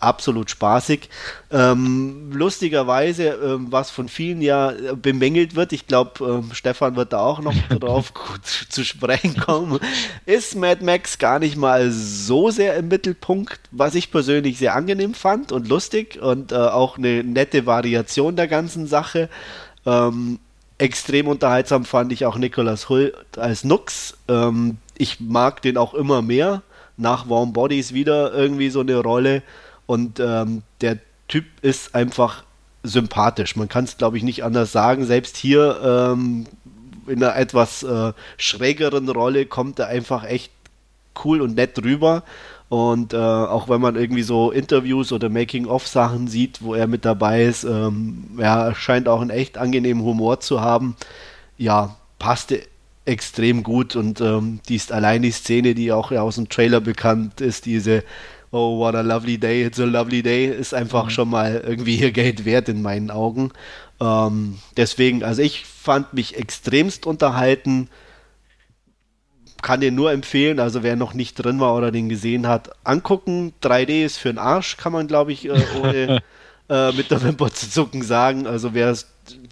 absolut 0.04 0.49
spaßig. 0.49 1.10
Ähm, 1.51 2.32
lustigerweise, 2.34 3.30
ähm, 3.30 3.68
was 3.70 3.89
von 3.89 4.10
vielen 4.10 4.41
ja 4.41 4.72
äh, 4.72 4.95
bemängelt 4.95 5.56
wird, 5.56 5.74
ich 5.74 5.88
glaube, 5.88 6.24
ähm, 6.24 6.49
Stefan 6.54 6.95
wird 6.95 7.14
da 7.14 7.20
auch 7.20 7.39
noch 7.39 7.56
drauf 7.80 8.14
zu 8.70 8.84
sprechen 8.84 9.38
kommen, 9.38 9.80
ist 10.26 10.56
Mad 10.56 10.84
Max 10.84 11.18
gar 11.18 11.39
nicht 11.39 11.56
mal 11.56 11.91
so 11.91 12.49
sehr 12.49 12.76
im 12.76 12.89
Mittelpunkt, 12.89 13.60
was 13.72 13.95
ich 13.95 14.12
persönlich 14.12 14.58
sehr 14.58 14.76
angenehm 14.76 15.14
fand 15.14 15.51
und 15.51 15.68
lustig 15.68 16.22
und 16.22 16.51
äh, 16.51 16.56
auch 16.56 16.97
eine 16.97 17.24
nette 17.24 17.66
Variation 17.66 18.36
der 18.36 18.47
ganzen 18.47 18.88
Sache. 18.88 19.30
Ähm, 19.86 20.39
extrem 20.78 21.28
unterhaltsam 21.28 21.86
fand 21.86 22.12
ich 22.12 22.26
auch 22.26 22.38
Nicholas 22.38 22.89
Hull 22.89 23.14
als 23.38 23.64
Nux. 23.64 24.18
Ähm, 24.28 24.78
ich 24.97 25.20
mag 25.20 25.62
den 25.62 25.78
auch 25.78 25.93
immer 25.93 26.22
mehr. 26.22 26.62
Nach 26.95 27.28
Warm 27.30 27.54
Bodies 27.54 27.93
wieder 27.93 28.34
irgendwie 28.34 28.70
so 28.70 28.82
eine 28.82 28.97
Rolle. 28.97 29.41
Und 29.94 30.20
ähm, 30.20 30.64
der 30.82 30.98
Typ 31.28 31.46
ist 31.62 31.94
einfach 31.94 32.44
sympathisch. 32.82 33.56
Man 33.56 33.70
kann 33.70 33.84
es, 33.84 33.96
glaube 33.96 34.18
ich, 34.18 34.24
nicht 34.24 34.44
anders 34.44 34.72
sagen. 34.72 35.06
Selbst 35.06 35.38
hier 35.38 35.80
ähm, 35.84 36.48
in 37.06 37.24
einer 37.24 37.36
etwas 37.36 37.84
äh, 37.84 38.14
schrägeren 38.38 39.08
Rolle 39.08 39.46
kommt 39.46 39.78
er 39.78 39.89
einfach 39.89 40.24
echt 40.24 40.52
cool 41.24 41.41
und 41.41 41.54
nett 41.54 41.78
rüber. 41.84 42.24
Und 42.70 43.14
äh, 43.14 43.18
auch 43.18 43.70
wenn 43.70 43.82
man 43.82 43.96
irgendwie 43.96 44.24
so 44.24 44.50
Interviews 44.50 45.12
oder 45.12 45.30
Making-of-Sachen 45.30 46.28
sieht, 46.28 46.64
wo 46.64 46.74
er 46.74 46.88
mit 46.88 47.06
dabei 47.06 47.44
ist, 47.44 47.64
ähm, 47.64 48.32
er 48.39 48.74
scheint 48.74 49.08
auch 49.08 49.22
einen 49.22 49.30
echt 49.30 49.60
angenehmen 49.60 50.04
Humor 50.04 50.39
zu 50.39 50.60
haben. 50.60 50.96
Ja, 51.56 51.98
passte 52.18 52.64
extrem 53.06 53.62
gut 53.62 53.96
und 53.96 54.22
ähm, 54.22 54.60
die 54.68 54.76
ist 54.76 54.91
allein 54.91 55.22
die 55.22 55.30
Szene, 55.30 55.76
die 55.76 55.91
auch 55.91 56.12
aus 56.12 56.36
dem 56.36 56.50
Trailer 56.50 56.82
bekannt 56.82 57.41
ist, 57.41 57.68
diese 57.68 58.04
oh, 58.54 58.78
what 58.78 58.95
a 58.95 59.01
lovely 59.01 59.38
day, 59.38 59.64
it's 59.64 59.80
a 59.80 59.86
lovely 59.86 60.22
day, 60.22 60.45
ist 60.45 60.74
einfach 60.74 61.06
mhm. 61.06 61.10
schon 61.10 61.30
mal 61.30 61.64
irgendwie 61.66 61.95
ihr 61.95 62.12
Geld 62.12 62.45
wert 62.45 62.70
in 62.70 62.82
meinen 62.82 63.10
Augen. 63.10 63.51
Ähm, 63.99 64.60
deswegen, 64.78 65.24
also 65.24 65.41
ich 65.41 65.66
fand 65.66 66.14
mich 66.14 66.38
extremst 66.38 67.06
unterhalten. 67.06 67.89
Kann 69.64 69.82
dir 69.82 69.91
nur 69.91 70.12
empfehlen, 70.12 70.60
also 70.60 70.84
wer 70.84 70.95
noch 70.95 71.14
nicht 71.14 71.36
drin 71.36 71.60
war 71.60 71.76
oder 71.76 71.91
den 71.91 72.10
gesehen 72.10 72.47
hat, 72.47 72.70
angucken. 72.84 73.54
3D 73.64 74.06
ist 74.06 74.18
für 74.18 74.30
den 74.30 74.38
Arsch, 74.38 74.78
kann 74.78 74.93
man 74.93 75.08
glaube 75.08 75.32
ich, 75.32 75.45
äh, 75.45 75.64
ohne 75.82 76.22
äh, 76.70 76.91
mit 76.91 77.10
der 77.10 77.24
Wimper 77.24 77.49
zu 77.49 77.70
zucken 77.70 78.04
sagen. 78.04 78.45
Also 78.45 78.74
wer 78.74 78.95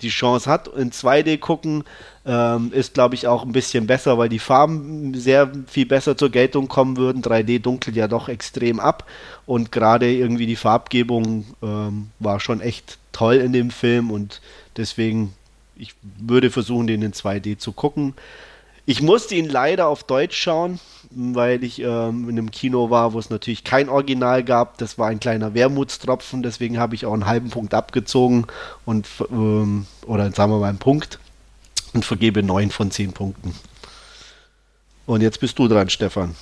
die 0.01 0.09
Chance 0.09 0.49
hat, 0.49 0.67
in 0.67 0.91
2D 0.91 1.37
gucken, 1.37 1.83
ähm, 2.25 2.71
ist, 2.73 2.93
glaube 2.93 3.15
ich, 3.15 3.27
auch 3.27 3.43
ein 3.43 3.51
bisschen 3.51 3.87
besser, 3.87 4.17
weil 4.17 4.29
die 4.29 4.39
Farben 4.39 5.13
sehr 5.13 5.51
viel 5.67 5.85
besser 5.85 6.17
zur 6.17 6.29
Geltung 6.29 6.67
kommen 6.67 6.97
würden. 6.97 7.21
3D 7.21 7.59
dunkelt 7.59 7.95
ja 7.95 8.07
doch 8.07 8.29
extrem 8.29 8.79
ab 8.79 9.05
und 9.45 9.71
gerade 9.71 10.11
irgendwie 10.11 10.45
die 10.45 10.55
Farbgebung 10.55 11.45
ähm, 11.61 12.09
war 12.19 12.39
schon 12.39 12.61
echt 12.61 12.97
toll 13.11 13.35
in 13.35 13.53
dem 13.53 13.71
Film 13.71 14.11
und 14.11 14.41
deswegen, 14.77 15.33
ich 15.75 15.95
würde 16.19 16.51
versuchen, 16.51 16.87
den 16.87 17.01
in 17.01 17.13
2D 17.13 17.57
zu 17.57 17.71
gucken. 17.71 18.13
Ich 18.85 19.01
musste 19.01 19.35
ihn 19.35 19.47
leider 19.47 19.87
auf 19.87 20.03
Deutsch 20.03 20.37
schauen, 20.37 20.79
weil 21.13 21.63
ich 21.63 21.81
ähm, 21.81 22.29
in 22.29 22.37
einem 22.37 22.51
Kino 22.51 22.89
war, 22.89 23.13
wo 23.13 23.19
es 23.19 23.29
natürlich 23.29 23.63
kein 23.63 23.89
Original 23.89 24.43
gab. 24.43 24.77
Das 24.77 24.97
war 24.97 25.07
ein 25.07 25.19
kleiner 25.19 25.53
Wermutstropfen, 25.53 26.43
deswegen 26.43 26.79
habe 26.79 26.95
ich 26.95 27.05
auch 27.05 27.13
einen 27.13 27.25
halben 27.25 27.49
Punkt 27.49 27.73
abgezogen 27.73 28.47
und 28.85 29.07
ähm, 29.29 29.85
oder 30.05 30.31
sagen 30.31 30.51
wir 30.51 30.59
mal 30.59 30.69
einen 30.69 30.77
Punkt 30.77 31.19
und 31.93 32.05
vergebe 32.05 32.43
neun 32.43 32.71
von 32.71 32.91
zehn 32.91 33.13
Punkten. 33.13 33.53
Und 35.05 35.21
jetzt 35.21 35.39
bist 35.39 35.59
du 35.59 35.67
dran, 35.67 35.89
Stefan. 35.89 36.35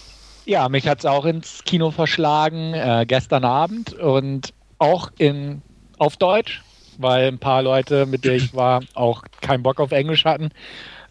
Ja, 0.45 0.69
mich 0.69 0.87
hat 0.87 0.99
es 0.99 1.05
auch 1.05 1.25
ins 1.25 1.63
Kino 1.63 1.91
verschlagen 1.91 2.73
äh, 2.73 3.05
gestern 3.07 3.45
Abend 3.45 3.93
und 3.93 4.53
auch 4.77 5.11
in, 5.17 5.61
auf 5.97 6.17
Deutsch, 6.17 6.63
weil 6.97 7.27
ein 7.27 7.39
paar 7.39 7.61
Leute, 7.61 8.05
mit 8.05 8.25
denen 8.25 8.37
ich 8.37 8.53
war, 8.53 8.81
auch 8.93 9.23
keinen 9.41 9.63
Bock 9.63 9.79
auf 9.79 9.91
Englisch 9.91 10.25
hatten. 10.25 10.49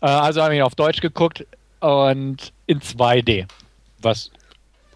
Äh, 0.01 0.07
also 0.07 0.43
habe 0.43 0.57
ich 0.57 0.63
auf 0.63 0.75
Deutsch 0.75 1.01
geguckt 1.01 1.47
und 1.81 2.53
in 2.67 2.81
2D, 2.81 3.47
was 4.01 4.31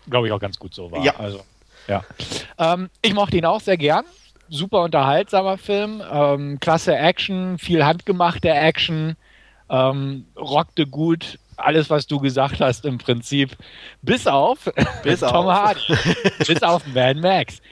glaube 0.08 0.26
ich 0.26 0.32
auch 0.32 0.40
ganz 0.40 0.58
gut 0.58 0.74
so 0.74 0.90
war. 0.90 1.04
Ja. 1.04 1.16
Also, 1.16 1.42
ja. 1.88 2.04
Ähm, 2.58 2.90
ich 3.02 3.14
mochte 3.14 3.36
ihn 3.36 3.44
auch 3.44 3.60
sehr 3.60 3.76
gern. 3.76 4.04
Super 4.48 4.82
unterhaltsamer 4.82 5.56
Film, 5.56 6.02
ähm, 6.10 6.60
klasse 6.60 6.94
Action, 6.94 7.58
viel 7.58 7.84
handgemachte 7.84 8.50
Action, 8.50 9.16
ähm, 9.70 10.26
rockte 10.36 10.86
gut, 10.86 11.38
alles, 11.56 11.88
was 11.88 12.06
du 12.06 12.18
gesagt 12.18 12.60
hast, 12.60 12.84
im 12.84 12.98
Prinzip, 12.98 13.56
bis 14.02 14.26
auf 14.26 14.70
Bis 15.02 15.20
Tom 15.20 15.46
auf. 15.46 15.46
Hardy, 15.46 15.80
bis 16.46 16.62
auf 16.62 16.86
Mad 16.88 17.20
Max. 17.20 17.62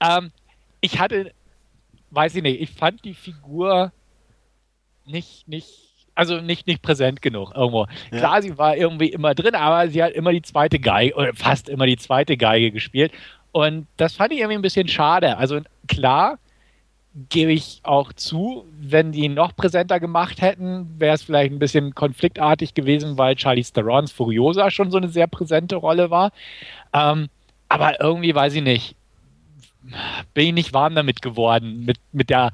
Ähm, 0.00 0.32
ich 0.80 0.98
hatte, 0.98 1.32
weiß 2.10 2.34
ich 2.34 2.42
nicht, 2.42 2.60
ich 2.60 2.70
fand 2.70 3.04
die 3.04 3.14
Figur 3.14 3.92
nicht, 5.04 5.46
nicht, 5.46 5.68
also 6.16 6.40
nicht, 6.40 6.66
nicht 6.66 6.82
präsent 6.82 7.22
genug 7.22 7.52
irgendwo. 7.54 7.86
Ja. 8.10 8.18
Klar, 8.18 8.42
sie 8.42 8.58
war 8.58 8.76
irgendwie 8.76 9.08
immer 9.08 9.34
drin, 9.34 9.54
aber 9.54 9.88
sie 9.88 10.02
hat 10.02 10.12
immer 10.12 10.32
die 10.32 10.42
zweite 10.42 10.80
Geige, 10.80 11.14
oder 11.14 11.34
fast 11.34 11.68
immer 11.68 11.86
die 11.86 11.98
zweite 11.98 12.36
Geige 12.36 12.72
gespielt. 12.72 13.12
Und 13.52 13.86
das 13.96 14.14
fand 14.14 14.32
ich 14.32 14.38
irgendwie 14.38 14.58
ein 14.58 14.62
bisschen 14.62 14.88
schade. 14.88 15.36
Also 15.36 15.60
klar, 15.86 16.38
gebe 17.30 17.52
ich 17.52 17.80
auch 17.82 18.12
zu, 18.12 18.66
wenn 18.78 19.12
die 19.12 19.28
noch 19.28 19.56
präsenter 19.56 20.00
gemacht 20.00 20.42
hätten, 20.42 20.98
wäre 20.98 21.14
es 21.14 21.22
vielleicht 21.22 21.52
ein 21.52 21.58
bisschen 21.58 21.94
konfliktartig 21.94 22.74
gewesen, 22.74 23.16
weil 23.16 23.36
Charlie 23.36 23.62
Theron's 23.64 24.12
Furiosa 24.12 24.70
schon 24.70 24.90
so 24.90 24.98
eine 24.98 25.08
sehr 25.08 25.26
präsente 25.26 25.76
Rolle 25.76 26.10
war. 26.10 26.32
Ähm, 26.92 27.28
aber 27.68 28.00
irgendwie 28.00 28.34
weiß 28.34 28.54
ich 28.54 28.62
nicht, 28.62 28.96
bin 30.34 30.48
ich 30.48 30.52
nicht 30.52 30.72
warm 30.74 30.94
damit 30.94 31.22
geworden, 31.22 31.84
mit, 31.84 31.98
mit 32.12 32.28
der, 32.28 32.52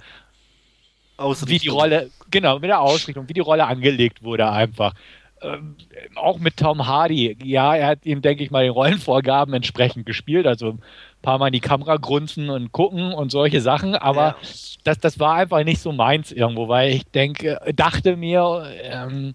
wie 1.18 1.58
die 1.58 1.68
Rolle, 1.68 2.10
genau, 2.32 2.58
mit 2.58 2.68
der 2.70 2.80
Ausrichtung, 2.80 3.28
wie 3.28 3.32
die 3.34 3.40
Rolle 3.40 3.66
angelegt 3.66 4.24
wurde 4.24 4.50
einfach. 4.50 4.94
Ähm, 5.40 5.76
auch 6.14 6.38
mit 6.38 6.56
Tom 6.56 6.86
Hardy, 6.86 7.36
ja, 7.42 7.74
er 7.74 7.86
hat 7.88 8.06
ihm, 8.06 8.22
denke 8.22 8.44
ich 8.44 8.50
mal, 8.52 8.62
den 8.62 8.72
Rollenvorgaben 8.72 9.52
entsprechend 9.54 10.06
gespielt, 10.06 10.46
also 10.46 10.70
ein 10.70 10.82
paar 11.20 11.38
Mal 11.38 11.48
in 11.48 11.52
die 11.54 11.60
Kamera 11.60 11.96
grunzen 11.96 12.48
und 12.48 12.70
gucken 12.70 13.12
und 13.12 13.30
solche 13.32 13.60
Sachen, 13.60 13.96
aber 13.96 14.22
Ja. 14.22 14.36
das, 14.84 14.98
das 14.98 15.18
war 15.18 15.34
einfach 15.34 15.64
nicht 15.64 15.80
so 15.80 15.90
meins 15.90 16.30
irgendwo, 16.30 16.68
weil 16.68 16.92
ich 16.92 17.04
denke, 17.06 17.58
dachte 17.74 18.16
mir, 18.16 18.66
ähm, 18.84 19.34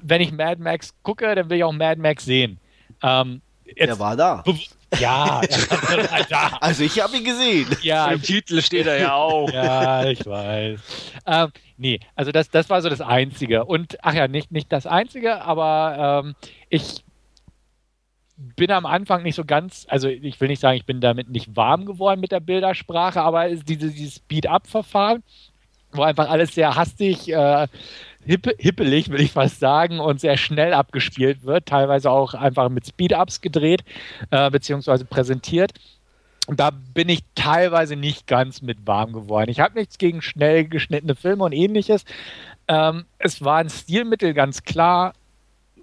wenn 0.00 0.22
ich 0.22 0.32
Mad 0.32 0.62
Max 0.62 0.94
gucke, 1.02 1.34
dann 1.34 1.50
will 1.50 1.58
ich 1.58 1.64
auch 1.64 1.72
Mad 1.72 2.00
Max 2.00 2.24
sehen. 2.24 2.58
Ähm, 3.02 3.42
Er 3.76 3.88
jetzt, 3.88 3.98
war 3.98 4.16
da. 4.16 4.42
Ja, 5.00 5.40
ja, 6.30 6.58
Also 6.60 6.84
ich 6.84 7.00
habe 7.00 7.16
ihn 7.16 7.24
gesehen. 7.24 7.66
ja, 7.82 8.10
Im 8.12 8.22
Titel 8.22 8.60
steht 8.62 8.86
er 8.86 8.98
ja 8.98 9.14
auch. 9.14 9.50
ja, 9.52 10.04
ich 10.06 10.24
weiß. 10.24 10.80
Ähm, 11.26 11.50
nee, 11.76 12.00
also 12.14 12.32
das, 12.32 12.50
das 12.50 12.68
war 12.70 12.82
so 12.82 12.88
das 12.88 13.00
Einzige. 13.00 13.64
Und, 13.64 13.96
ach 14.02 14.14
ja, 14.14 14.28
nicht, 14.28 14.50
nicht 14.52 14.70
das 14.72 14.86
Einzige, 14.86 15.42
aber 15.42 16.22
ähm, 16.24 16.34
ich 16.68 17.04
bin 18.36 18.70
am 18.70 18.86
Anfang 18.86 19.22
nicht 19.22 19.36
so 19.36 19.44
ganz, 19.44 19.86
also 19.88 20.08
ich 20.08 20.40
will 20.40 20.48
nicht 20.48 20.60
sagen, 20.60 20.76
ich 20.76 20.86
bin 20.86 21.00
damit 21.00 21.28
nicht 21.30 21.54
warm 21.54 21.86
geworden 21.86 22.20
mit 22.20 22.32
der 22.32 22.40
Bildersprache, 22.40 23.20
aber 23.20 23.48
es- 23.50 23.64
diese, 23.64 23.90
dieses 23.90 24.16
Speed-Up-Verfahren, 24.16 25.22
wo 25.92 26.02
einfach 26.02 26.28
alles 26.28 26.54
sehr 26.54 26.74
hastig, 26.74 27.28
äh, 27.30 27.68
hippe, 28.24 28.54
hippelig, 28.58 29.10
will 29.10 29.20
ich 29.20 29.32
fast 29.32 29.60
sagen, 29.60 30.00
und 30.00 30.20
sehr 30.20 30.36
schnell 30.36 30.74
abgespielt 30.74 31.44
wird, 31.44 31.66
teilweise 31.66 32.10
auch 32.10 32.34
einfach 32.34 32.68
mit 32.68 32.86
Speed-Ups 32.86 33.40
gedreht, 33.40 33.84
äh, 34.30 34.50
beziehungsweise 34.50 35.04
präsentiert. 35.04 35.72
Und 36.46 36.58
da 36.58 36.70
bin 36.70 37.08
ich 37.08 37.20
teilweise 37.34 37.94
nicht 37.94 38.26
ganz 38.26 38.62
mit 38.62 38.86
warm 38.86 39.12
geworden. 39.12 39.50
Ich 39.50 39.60
habe 39.60 39.78
nichts 39.78 39.98
gegen 39.98 40.22
schnell 40.22 40.66
geschnittene 40.66 41.14
Filme 41.14 41.44
und 41.44 41.52
ähnliches. 41.52 42.04
Ähm, 42.66 43.04
es 43.18 43.44
war 43.44 43.58
ein 43.58 43.70
Stilmittel, 43.70 44.34
ganz 44.34 44.64
klar. 44.64 45.14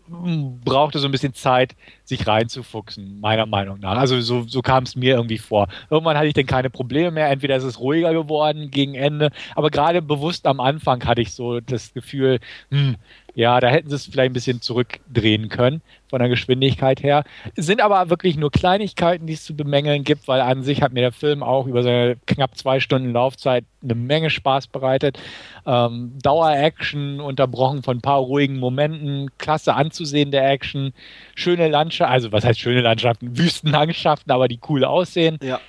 Brauchte 0.07 0.99
so 0.99 1.07
ein 1.07 1.11
bisschen 1.11 1.33
Zeit, 1.33 1.75
sich 2.09 2.27
reinzufuchsen, 2.27 3.19
meiner 3.21 3.45
Meinung 3.45 3.79
nach. 3.79 3.97
Also 3.97 4.19
so, 4.21 4.43
so 4.47 4.61
kam 4.61 4.83
es 4.83 4.95
mir 4.95 5.15
irgendwie 5.15 5.37
vor. 5.37 5.67
Irgendwann 5.89 6.17
hatte 6.17 6.27
ich 6.27 6.33
dann 6.33 6.45
keine 6.45 6.69
Probleme 6.69 7.11
mehr. 7.11 7.29
Entweder 7.29 7.55
ist 7.55 7.63
es 7.63 7.79
ruhiger 7.79 8.13
geworden 8.13 8.71
gegen 8.71 8.95
Ende, 8.95 9.31
aber 9.55 9.69
gerade 9.69 10.01
bewusst 10.01 10.45
am 10.45 10.59
Anfang 10.59 11.05
hatte 11.05 11.21
ich 11.21 11.33
so 11.33 11.59
das 11.59 11.93
Gefühl, 11.93 12.39
hm, 12.69 12.97
ja, 13.35 13.59
da 13.59 13.69
hätten 13.69 13.89
sie 13.89 13.95
es 13.95 14.05
vielleicht 14.05 14.31
ein 14.31 14.33
bisschen 14.33 14.61
zurückdrehen 14.61 15.49
können 15.49 15.81
von 16.09 16.19
der 16.19 16.29
Geschwindigkeit 16.29 17.03
her. 17.03 17.23
Es 17.55 17.67
sind 17.67 17.81
aber 17.81 18.09
wirklich 18.09 18.35
nur 18.35 18.51
Kleinigkeiten, 18.51 19.27
die 19.27 19.33
es 19.33 19.45
zu 19.45 19.55
bemängeln 19.55 20.03
gibt, 20.03 20.27
weil 20.27 20.41
an 20.41 20.63
sich 20.63 20.81
hat 20.81 20.91
mir 20.91 21.01
der 21.01 21.11
Film 21.11 21.43
auch 21.43 21.67
über 21.67 21.83
seine 21.83 22.17
knapp 22.25 22.57
zwei 22.57 22.79
Stunden 22.79 23.13
Laufzeit 23.13 23.63
eine 23.83 23.95
Menge 23.95 24.29
Spaß 24.29 24.67
bereitet. 24.67 25.19
Ähm, 25.65 26.17
Dauer-Action, 26.21 27.21
unterbrochen 27.21 27.83
von 27.83 27.97
ein 27.97 28.01
paar 28.01 28.19
ruhigen 28.19 28.57
Momenten, 28.57 29.29
klasse 29.37 29.75
anzusehende 29.75 30.39
Action, 30.41 30.93
schöne 31.35 31.69
Landschaften, 31.99 32.13
also 32.13 32.31
was 32.31 32.45
heißt 32.45 32.59
schöne 32.59 32.81
Landschaften? 32.81 33.37
Wüstenlandschaften, 33.37 34.31
aber 34.31 34.47
die 34.47 34.59
cool 34.69 34.83
aussehen 34.85 35.37
Ja. 35.41 35.59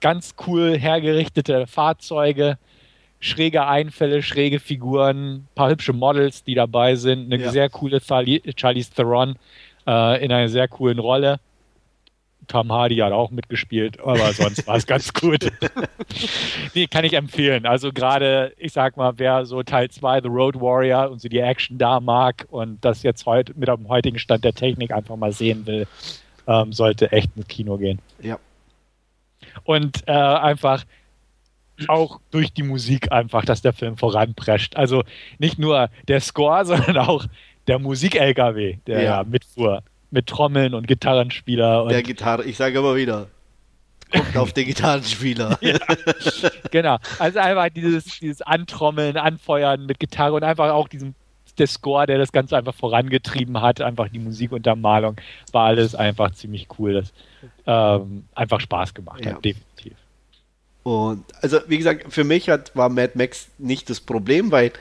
ganz 0.00 0.34
cool 0.46 0.78
hergerichtete 0.78 1.66
Fahrzeuge, 1.66 2.58
schräge 3.20 3.66
Einfälle, 3.66 4.22
schräge 4.22 4.60
Figuren, 4.60 5.46
paar 5.54 5.70
hübsche 5.70 5.92
Models, 5.92 6.44
die 6.44 6.54
dabei 6.54 6.94
sind, 6.96 7.32
eine 7.32 7.42
Ja. 7.42 7.50
sehr 7.50 7.68
coole 7.70 8.00
Charlie, 8.00 8.42
Charlize 8.56 8.92
Theron 8.92 9.36
äh, 9.86 10.24
in 10.24 10.30
einer 10.32 10.48
sehr 10.48 10.68
coolen 10.68 10.98
Rolle. 10.98 11.38
Tom 12.48 12.72
Hardy 12.72 12.96
hat 12.96 13.12
auch 13.12 13.30
mitgespielt, 13.30 13.98
aber 14.00 14.32
sonst 14.32 14.66
war 14.66 14.76
es 14.76 14.86
ganz 14.86 15.12
gut. 15.12 15.50
nee, 16.74 16.86
kann 16.86 17.04
ich 17.04 17.14
empfehlen. 17.14 17.66
Also 17.66 17.92
gerade, 17.92 18.52
ich 18.58 18.72
sag 18.72 18.96
mal, 18.96 19.12
wer 19.16 19.46
so 19.46 19.62
Teil 19.62 19.90
2 19.90 20.22
The 20.22 20.28
Road 20.28 20.60
Warrior 20.60 21.10
und 21.10 21.20
so 21.20 21.28
die 21.28 21.38
Action 21.38 21.78
da 21.78 22.00
mag 22.00 22.46
und 22.50 22.84
das 22.84 23.02
jetzt 23.02 23.26
heute 23.26 23.54
mit 23.56 23.68
dem 23.68 23.88
heutigen 23.88 24.18
Stand 24.18 24.44
der 24.44 24.54
Technik 24.54 24.92
einfach 24.92 25.16
mal 25.16 25.32
sehen 25.32 25.66
will, 25.66 25.86
ähm, 26.46 26.72
sollte 26.72 27.12
echt 27.12 27.30
ins 27.36 27.46
Kino 27.48 27.76
gehen 27.78 28.00
Ja. 28.20 28.38
und 29.64 30.06
äh, 30.08 30.12
einfach 30.12 30.84
auch 31.88 32.20
durch 32.30 32.52
die 32.52 32.62
Musik 32.62 33.10
einfach, 33.12 33.44
dass 33.44 33.62
der 33.62 33.72
Film 33.72 33.96
voranprescht. 33.96 34.76
Also 34.76 35.02
nicht 35.38 35.58
nur 35.58 35.88
der 36.08 36.20
Score, 36.20 36.64
sondern 36.66 36.98
auch 36.98 37.24
der 37.66 37.78
Musik-LKW, 37.78 38.76
der 38.86 39.02
Ja. 39.02 39.04
ja. 39.18 39.24
mitfuhr. 39.24 39.82
Mit 40.12 40.28
Trommeln 40.28 40.74
und 40.74 40.86
Gitarrenspieler. 40.86 41.82
Und, 41.82 41.90
Der 41.90 42.02
Gitarre, 42.04 42.44
ich 42.44 42.56
sage 42.56 42.78
immer 42.78 42.94
wieder, 42.94 43.26
guckt 44.12 44.36
auf 44.36 44.52
den 44.52 44.66
Gitarrenspieler. 44.66 45.58
genau. 46.70 46.98
Also 47.18 47.40
einfach 47.40 47.70
dieses, 47.70 48.04
dieses 48.20 48.42
Antrommeln, 48.42 49.16
Anfeuern 49.16 49.86
mit 49.86 49.98
Gitarre 49.98 50.34
und 50.34 50.44
einfach 50.44 50.70
auch 50.70 50.86
diesem 50.86 51.14
der 51.58 51.66
Score, 51.66 52.06
der 52.06 52.18
das 52.18 52.32
Ganze 52.32 52.56
einfach 52.56 52.74
vorangetrieben 52.74 53.60
hat, 53.60 53.80
einfach 53.80 54.08
die 54.08 54.18
Musikuntermalung, 54.18 55.16
war 55.52 55.66
alles 55.66 55.94
einfach 55.94 56.30
ziemlich 56.32 56.68
cool. 56.78 56.94
Das 56.94 57.12
ähm, 57.66 58.24
einfach 58.34 58.60
Spaß 58.60 58.94
gemacht 58.94 59.24
Ja. 59.24 59.32
hat, 59.32 59.44
definitiv. 59.44 59.94
Und 60.82 61.24
also, 61.40 61.58
wie 61.68 61.78
gesagt, 61.78 62.12
für 62.12 62.24
mich 62.24 62.48
hat, 62.48 62.74
war 62.74 62.88
Mad 62.88 63.12
Max 63.14 63.48
nicht 63.58 63.88
das 63.88 64.00
Problem, 64.00 64.50
weil 64.50 64.72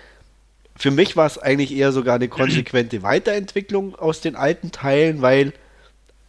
für 0.82 0.90
mich 0.90 1.16
war 1.16 1.28
es 1.28 1.38
eigentlich 1.38 1.72
eher 1.76 1.92
sogar 1.92 2.16
eine 2.16 2.28
konsequente 2.28 3.04
Weiterentwicklung 3.04 3.94
aus 3.94 4.20
den 4.20 4.36
alten 4.36 4.72
Teilen, 4.72 5.22
weil, 5.22 5.54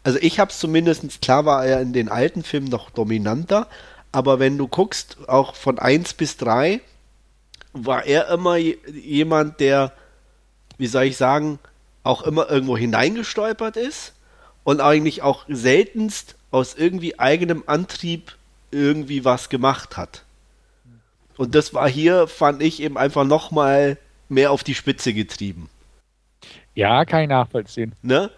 also 0.05 0.19
ich 0.21 0.39
habe 0.39 0.51
es 0.51 0.59
zumindest, 0.59 1.23
klar 1.23 1.47
war 1.47 1.65
er 1.65 1.81
in 1.81 1.95
den 1.95 2.11
alten 2.11 2.43
Filmen 2.43 2.69
noch 2.69 2.91
dominanter, 2.91 3.67
aber 4.13 4.39
wenn 4.41 4.59
du 4.59 4.69
guckst, 4.69 5.17
auch 5.27 5.55
von 5.55 5.79
1 5.79 6.13
bis 6.13 6.37
3, 6.37 6.83
war 7.73 8.05
er 8.05 8.29
immer 8.29 8.57
je- 8.57 8.77
jemand, 8.93 9.59
der, 9.59 9.93
wie 10.77 10.87
soll 10.87 11.05
ich 11.05 11.17
sagen, 11.17 11.59
auch 12.03 12.21
immer 12.23 12.51
irgendwo 12.51 12.77
hineingestolpert 12.77 13.79
ist 13.79 14.13
und 14.65 14.83
eigentlich 14.83 15.23
auch 15.23 15.47
seltenst 15.49 16.35
aus 16.51 16.75
irgendwie 16.75 17.19
eigenem 17.19 17.63
Antrieb 17.67 18.37
irgendwie 18.71 19.25
was 19.25 19.49
gemacht 19.49 19.97
hat. 19.97 20.25
Und 21.39 21.55
das 21.55 21.73
war 21.73 21.89
hier, 21.89 22.27
fand 22.29 22.63
ich, 22.63 22.83
eben 22.83 22.99
einfach 22.99 23.25
nochmal 23.25 23.97
mehr 24.33 24.51
auf 24.51 24.65
die 24.65 24.75
Spitze 24.75 25.13
getrieben. 25.13 25.69
Ja, 26.75 27.05
kann 27.05 27.23
ich 27.23 27.29
nachvollziehen. 27.29 27.95
Ne? 28.03 28.31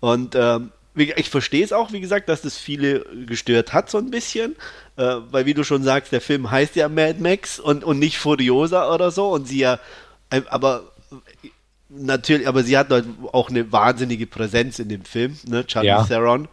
Und 0.00 0.34
ähm, 0.34 0.70
ich 0.94 1.30
verstehe 1.30 1.64
es 1.64 1.72
auch, 1.72 1.92
wie 1.92 2.00
gesagt, 2.00 2.28
dass 2.28 2.42
das 2.42 2.56
viele 2.56 3.04
gestört 3.26 3.72
hat, 3.72 3.90
so 3.90 3.98
ein 3.98 4.10
bisschen. 4.10 4.56
Äh, 4.96 5.16
weil, 5.30 5.46
wie 5.46 5.54
du 5.54 5.64
schon 5.64 5.82
sagst, 5.82 6.12
der 6.12 6.20
Film 6.20 6.50
heißt 6.50 6.76
ja 6.76 6.88
Mad 6.88 7.20
Max 7.20 7.58
und, 7.58 7.84
und 7.84 7.98
nicht 7.98 8.18
Furiosa 8.18 8.92
oder 8.92 9.10
so. 9.10 9.30
Und 9.30 9.46
sie 9.46 9.58
ja, 9.60 9.78
äh, 10.30 10.42
aber 10.48 10.84
natürlich, 11.88 12.46
aber 12.46 12.62
sie 12.62 12.78
hat 12.78 12.90
halt 12.90 13.06
auch 13.32 13.50
eine 13.50 13.70
wahnsinnige 13.72 14.26
Präsenz 14.26 14.78
in 14.78 14.88
dem 14.88 15.04
Film, 15.04 15.36
ne, 15.46 15.66
Charlie 15.66 15.88
Ja. 15.88 16.04
Theron. 16.04 16.48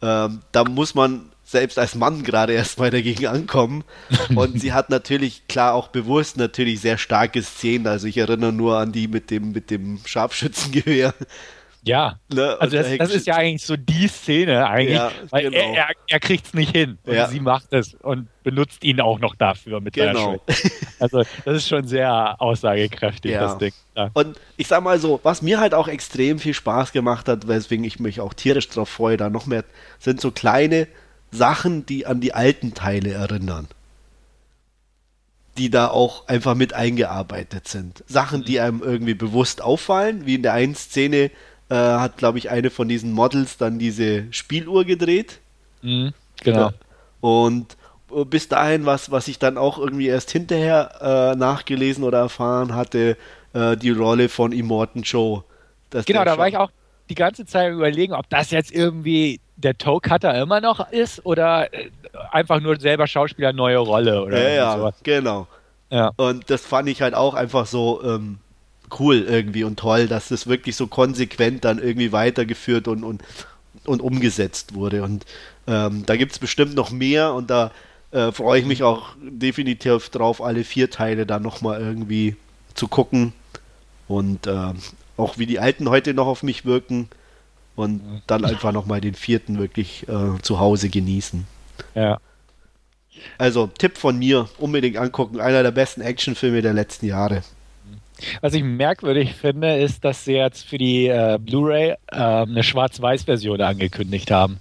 Ähm, 0.00 0.40
da 0.52 0.64
muss 0.64 0.94
man 0.94 1.31
selbst 1.52 1.78
als 1.78 1.94
Mann 1.94 2.22
gerade 2.24 2.52
erstmal 2.54 2.90
dagegen 2.90 3.26
ankommen. 3.26 3.84
Und 4.34 4.60
sie 4.60 4.72
hat 4.72 4.90
natürlich, 4.90 5.46
klar, 5.48 5.74
auch 5.74 5.88
bewusst 5.88 6.36
natürlich 6.36 6.80
sehr 6.80 6.98
starke 6.98 7.42
Szenen. 7.42 7.86
Also 7.86 8.06
ich 8.08 8.18
erinnere 8.18 8.52
nur 8.52 8.78
an 8.78 8.90
die 8.92 9.06
mit 9.06 9.30
dem, 9.30 9.52
mit 9.52 9.70
dem 9.70 10.00
Scharfschützengewehr. 10.04 11.14
Ja. 11.84 12.20
Ne? 12.32 12.56
Also 12.60 12.76
das, 12.76 12.88
da 12.90 12.96
das 12.96 13.12
ist 13.12 13.26
ja 13.26 13.34
eigentlich 13.34 13.66
so 13.66 13.76
die 13.76 14.06
Szene 14.06 14.68
eigentlich, 14.68 14.94
Ja, 14.96 15.10
weil 15.30 15.50
genau. 15.50 15.56
er, 15.74 15.88
er, 15.88 15.94
er 16.08 16.20
kriegt 16.20 16.46
es 16.46 16.54
nicht 16.54 16.70
hin 16.70 16.98
und 17.04 17.14
Ja. 17.14 17.26
sie 17.28 17.40
macht 17.40 17.72
es 17.72 17.94
und 17.94 18.28
benutzt 18.44 18.84
ihn 18.84 19.00
auch 19.00 19.18
noch 19.18 19.34
dafür 19.34 19.80
mit 19.80 19.94
Genau. 19.94 20.40
Also 21.00 21.24
das 21.44 21.56
ist 21.56 21.68
schon 21.68 21.88
sehr 21.88 22.40
aussagekräftig, 22.40 23.32
Ja. 23.32 23.40
das 23.40 23.58
Ding. 23.58 23.72
Und 24.14 24.38
ich 24.56 24.68
sag 24.68 24.82
mal 24.84 25.00
so, 25.00 25.18
was 25.24 25.42
mir 25.42 25.58
halt 25.58 25.74
auch 25.74 25.88
extrem 25.88 26.38
viel 26.38 26.54
Spaß 26.54 26.92
gemacht 26.92 27.28
hat, 27.28 27.48
weswegen 27.48 27.84
ich 27.84 27.98
mich 27.98 28.20
auch 28.20 28.32
tierisch 28.32 28.68
drauf 28.68 28.88
freue, 28.88 29.16
da 29.16 29.28
noch 29.28 29.46
mehr, 29.46 29.64
sind 29.98 30.20
so 30.20 30.30
kleine 30.30 30.86
Sachen, 31.32 31.86
die 31.86 32.06
an 32.06 32.20
die 32.20 32.34
alten 32.34 32.74
Teile 32.74 33.12
erinnern. 33.12 33.66
Die 35.58 35.70
da 35.70 35.88
auch 35.88 36.28
einfach 36.28 36.54
mit 36.54 36.74
eingearbeitet 36.74 37.68
sind. 37.68 38.04
Sachen, 38.06 38.44
die 38.44 38.60
einem 38.60 38.82
irgendwie 38.82 39.14
bewusst 39.14 39.60
auffallen, 39.60 40.24
wie 40.24 40.36
in 40.36 40.42
der 40.42 40.52
einen 40.52 40.74
Szene 40.74 41.30
äh, 41.68 41.74
hat, 41.74 42.16
glaube 42.18 42.38
ich, 42.38 42.50
eine 42.50 42.70
von 42.70 42.88
diesen 42.88 43.12
Models 43.12 43.56
dann 43.56 43.78
diese 43.78 44.32
Spieluhr 44.32 44.84
gedreht. 44.84 45.40
Mhm, 45.82 46.12
genau. 46.42 46.70
Und 47.20 47.76
äh, 48.14 48.24
bis 48.24 48.48
dahin, 48.48 48.86
was, 48.86 49.10
was 49.10 49.28
ich 49.28 49.38
dann 49.38 49.58
auch 49.58 49.78
irgendwie 49.78 50.06
erst 50.06 50.30
hinterher 50.30 51.32
äh, 51.32 51.36
nachgelesen 51.36 52.04
oder 52.04 52.18
erfahren 52.18 52.74
hatte, 52.74 53.16
äh, 53.52 53.76
die 53.76 53.90
Rolle 53.90 54.28
von 54.28 54.52
Immortan 54.52 55.02
Joe. 55.02 55.44
Genau, 55.90 56.24
da 56.24 56.38
war 56.38 56.48
ich 56.48 56.56
auch 56.56 56.70
die 57.08 57.14
ganze 57.14 57.46
Zeit 57.46 57.72
überlegen, 57.72 58.12
ob 58.14 58.28
das 58.30 58.50
jetzt 58.50 58.72
irgendwie 58.72 59.40
der 59.56 59.76
Toe 59.78 60.00
Cutter 60.00 60.40
immer 60.40 60.60
noch 60.60 60.90
ist 60.90 61.24
oder 61.26 61.72
äh, 61.74 61.90
einfach 62.30 62.60
nur 62.60 62.78
selber 62.80 63.06
Schauspieler 63.06 63.52
neue 63.52 63.78
Rolle 63.78 64.22
oder 64.22 64.38
Ja, 64.38 64.48
irgendwie 64.48 64.56
ja, 64.56 64.76
sowas. 64.78 64.94
genau. 65.02 65.46
Ja. 65.90 66.12
Und 66.16 66.48
das 66.50 66.62
fand 66.64 66.88
ich 66.88 67.02
halt 67.02 67.14
auch 67.14 67.34
einfach 67.34 67.66
so 67.66 68.02
ähm, 68.02 68.38
cool 68.98 69.16
irgendwie 69.28 69.64
und 69.64 69.78
toll, 69.78 70.06
dass 70.08 70.28
das 70.28 70.46
wirklich 70.46 70.76
so 70.76 70.86
konsequent 70.86 71.64
dann 71.64 71.78
irgendwie 71.78 72.12
weitergeführt 72.12 72.88
und, 72.88 73.04
und, 73.04 73.22
und 73.84 74.00
umgesetzt 74.00 74.74
wurde. 74.74 75.02
Und 75.02 75.26
ähm, 75.66 76.04
da 76.06 76.16
gibt 76.16 76.32
es 76.32 76.38
bestimmt 76.38 76.74
noch 76.74 76.90
mehr 76.90 77.34
und 77.34 77.50
da 77.50 77.70
äh, 78.10 78.32
freue 78.32 78.60
ich 78.60 78.66
mich 78.66 78.82
auch 78.82 79.10
definitiv 79.20 80.08
drauf, 80.10 80.42
alle 80.42 80.64
vier 80.64 80.90
Teile 80.90 81.26
dann 81.26 81.42
nochmal 81.42 81.80
irgendwie 81.80 82.36
zu 82.74 82.88
gucken 82.88 83.32
und 84.08 84.46
ähm, 84.46 84.76
auch 85.16 85.38
wie 85.38 85.46
die 85.46 85.58
alten 85.58 85.88
heute 85.88 86.14
noch 86.14 86.26
auf 86.26 86.42
mich 86.42 86.64
wirken 86.64 87.08
und 87.76 88.22
dann 88.26 88.44
einfach 88.44 88.72
nochmal 88.72 89.00
den 89.00 89.14
vierten 89.14 89.58
wirklich 89.58 90.08
äh, 90.08 90.40
zu 90.42 90.58
Hause 90.58 90.88
genießen. 90.88 91.46
Ja. 91.94 92.18
Also 93.38 93.66
Tipp 93.66 93.98
von 93.98 94.18
mir, 94.18 94.48
unbedingt 94.58 94.96
angucken, 94.96 95.40
einer 95.40 95.62
der 95.62 95.70
besten 95.70 96.00
Actionfilme 96.00 96.62
der 96.62 96.72
letzten 96.72 97.06
Jahre. 97.06 97.42
Was 98.40 98.54
ich 98.54 98.62
merkwürdig 98.62 99.34
finde, 99.34 99.78
ist, 99.78 100.04
dass 100.04 100.24
sie 100.24 100.34
jetzt 100.34 100.64
für 100.66 100.78
die 100.78 101.06
äh, 101.08 101.38
Blu-ray 101.40 101.90
äh, 101.90 101.96
eine 102.16 102.62
Schwarz-Weiß-Version 102.62 103.60
angekündigt 103.60 104.30
haben. 104.30 104.60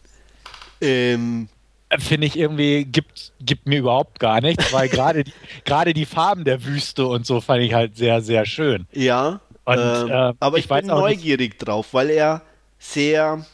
Ähm, 0.82 1.48
Äh, 1.90 2.00
Finde 2.00 2.28
ich 2.28 2.38
irgendwie, 2.38 2.86
gibt, 2.86 3.34
gibt 3.42 3.68
mir 3.68 3.80
überhaupt 3.80 4.20
gar 4.20 4.42
nichts, 4.42 4.72
weil 4.74 4.90
gerade 4.90 5.24
die, 5.26 5.34
gerade 5.66 5.94
die 5.94 6.06
Farben 6.06 6.44
der 6.46 6.64
Wüste 6.66 7.06
und 7.06 7.26
so 7.26 7.42
fand 7.42 7.62
ich 7.62 7.74
halt 7.74 7.98
sehr, 7.98 8.22
sehr 8.22 8.46
schön. 8.46 8.88
ja, 8.94 9.42
Und, 9.80 10.10
ähm, 10.10 10.12
äh, 10.12 10.34
aber 10.40 10.58
ich 10.58 10.66
ich, 10.66 10.70
bin 10.70 10.90
auch 10.92 11.08
nicht- 11.08 11.18
neugierig 11.20 11.60
drauf, 11.60 11.94
weil 11.94 12.10
er 12.10 12.42
sehr, 12.80 13.46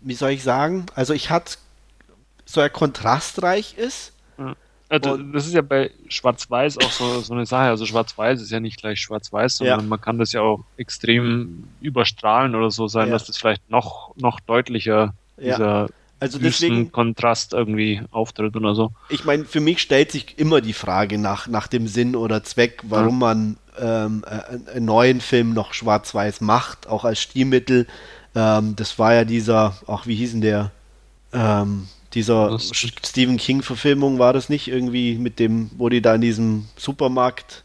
wie 0.00 0.14
soll 0.14 0.30
ich 0.30 0.42
sagen, 0.42 0.86
also 0.94 1.12
ich 1.12 1.30
hatte 1.30 1.54
so 2.44 2.60
er 2.60 2.70
kontrastreich 2.70 3.74
ist. 3.76 4.12
Also, 4.88 5.16
das 5.16 5.46
ist 5.48 5.52
ja 5.54 5.62
bei 5.62 5.90
Schwarz-Weiß 6.08 6.78
auch 6.78 6.92
so, 6.92 7.18
so 7.20 7.34
eine 7.34 7.44
Sache. 7.44 7.64
Also 7.70 7.84
Schwarz-Weiß 7.86 8.40
ist 8.40 8.52
ja 8.52 8.60
nicht 8.60 8.80
gleich 8.80 9.00
Schwarz-Weiß, 9.00 9.56
sondern 9.56 9.80
Ja. 9.80 9.86
man 9.86 10.00
kann 10.00 10.16
das 10.16 10.30
ja 10.30 10.42
auch 10.42 10.60
extrem 10.76 11.64
überstrahlen 11.80 12.54
oder 12.54 12.70
so 12.70 12.86
sein, 12.86 13.08
Ja. 13.08 13.14
dass 13.14 13.24
das 13.24 13.36
vielleicht 13.36 13.68
noch, 13.68 14.14
noch 14.14 14.38
deutlicher 14.38 15.12
Ja. 15.38 15.56
dieser 15.56 15.88
Also 16.20 16.38
deswegen, 16.38 16.92
Kontrast 16.92 17.52
irgendwie 17.52 18.00
auftritt 18.12 18.54
oder 18.54 18.76
so. 18.76 18.92
ich 19.08 19.24
meine, 19.24 19.44
für 19.44 19.58
mich 19.60 19.82
stellt 19.82 20.12
sich 20.12 20.38
immer 20.38 20.60
die 20.60 20.72
Frage 20.72 21.18
nach, 21.18 21.48
nach 21.48 21.66
dem 21.66 21.88
Sinn 21.88 22.14
oder 22.14 22.44
Zweck, 22.44 22.80
warum 22.84 23.18
man 23.18 23.56
ähm, 23.80 24.24
äh, 24.26 24.72
einen 24.74 24.86
neuen 24.86 25.20
Film 25.20 25.54
noch 25.54 25.72
schwarz-weiß 25.74 26.40
macht, 26.40 26.86
auch 26.88 27.04
als 27.04 27.20
Stilmittel. 27.20 27.86
Ähm, 28.34 28.76
das 28.76 28.98
war 28.98 29.14
ja 29.14 29.24
dieser, 29.24 29.76
ach, 29.86 30.06
wie 30.06 30.14
hieß 30.14 30.32
denn 30.32 30.40
der? 30.40 30.70
Ähm, 31.32 31.88
dieser 32.14 32.58
Stephen 32.58 33.36
King-Verfilmung 33.36 34.18
war 34.18 34.32
das 34.32 34.48
nicht 34.48 34.68
irgendwie 34.68 35.16
mit 35.16 35.38
dem, 35.38 35.70
wo 35.76 35.88
die 35.88 36.00
da 36.00 36.14
in 36.14 36.20
diesem 36.20 36.66
Supermarkt. 36.76 37.64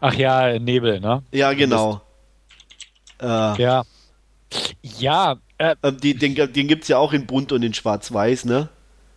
Ach 0.00 0.14
ja, 0.14 0.58
Nebel, 0.58 1.00
ne? 1.00 1.22
Ja, 1.32 1.52
genau. 1.52 2.00
Äh, 3.20 3.26
Ja. 3.62 3.82
Ja, 4.82 5.36
äh, 5.58 5.74
ähm, 5.82 5.98
die, 6.00 6.14
den 6.14 6.34
den 6.34 6.68
gibt 6.68 6.82
es 6.84 6.88
ja 6.88 6.98
auch 6.98 7.12
in 7.12 7.26
bunt 7.26 7.52
und 7.52 7.62
in 7.62 7.74
schwarz-weiß, 7.74 8.44
ne? 8.44 8.68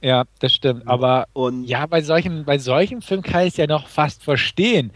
ja, 0.02 0.24
das 0.40 0.54
stimmt. 0.54 0.88
Aber 0.88 1.28
Und 1.34 1.66
ja, 1.66 1.86
bei 1.86 2.02
solchen, 2.02 2.46
bei 2.46 2.58
solchen 2.58 3.02
Filmen 3.02 3.24
kann 3.24 3.44
ich 3.44 3.50
es 3.50 3.58
ja 3.58 3.68
noch 3.68 3.88
fast 3.88 4.24
verstehen. 4.24 4.92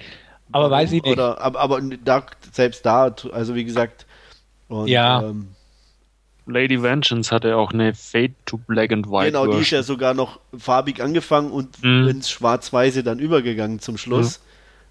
Aber 0.54 0.70
weiß 0.72 0.92
ich 0.92 1.04
nicht. 1.04 1.12
Oder, 1.12 1.42
aber, 1.42 1.60
aber 1.60 1.82
da, 2.04 2.26
selbst 2.52 2.86
da, 2.86 3.14
also 3.32 3.56
wie 3.56 3.64
gesagt. 3.66 4.06
Und, 4.68 4.88
Ja. 4.88 5.22
Ähm, 5.24 5.50
Lady 6.46 6.82
Vengeance 6.82 7.32
hatte 7.32 7.56
auch 7.56 7.72
eine 7.72 7.94
Fade 7.94 8.34
to 8.46 8.58
Black 8.58 8.92
and 8.92 9.08
White 9.10 9.32
genau, 9.32 9.48
die 9.48 9.62
ist 9.62 9.70
ja 9.72 9.82
sogar 9.82 10.14
noch 10.14 10.40
farbig 10.58 11.02
angefangen 11.02 11.52
und 11.52 11.82
Mhm. 11.82 12.10
ins 12.10 12.30
Schwarz-Weiße 12.30 13.02
dann 13.04 13.20
übergegangen 13.20 13.80
zum 13.80 13.98
Schluss. 13.98 14.42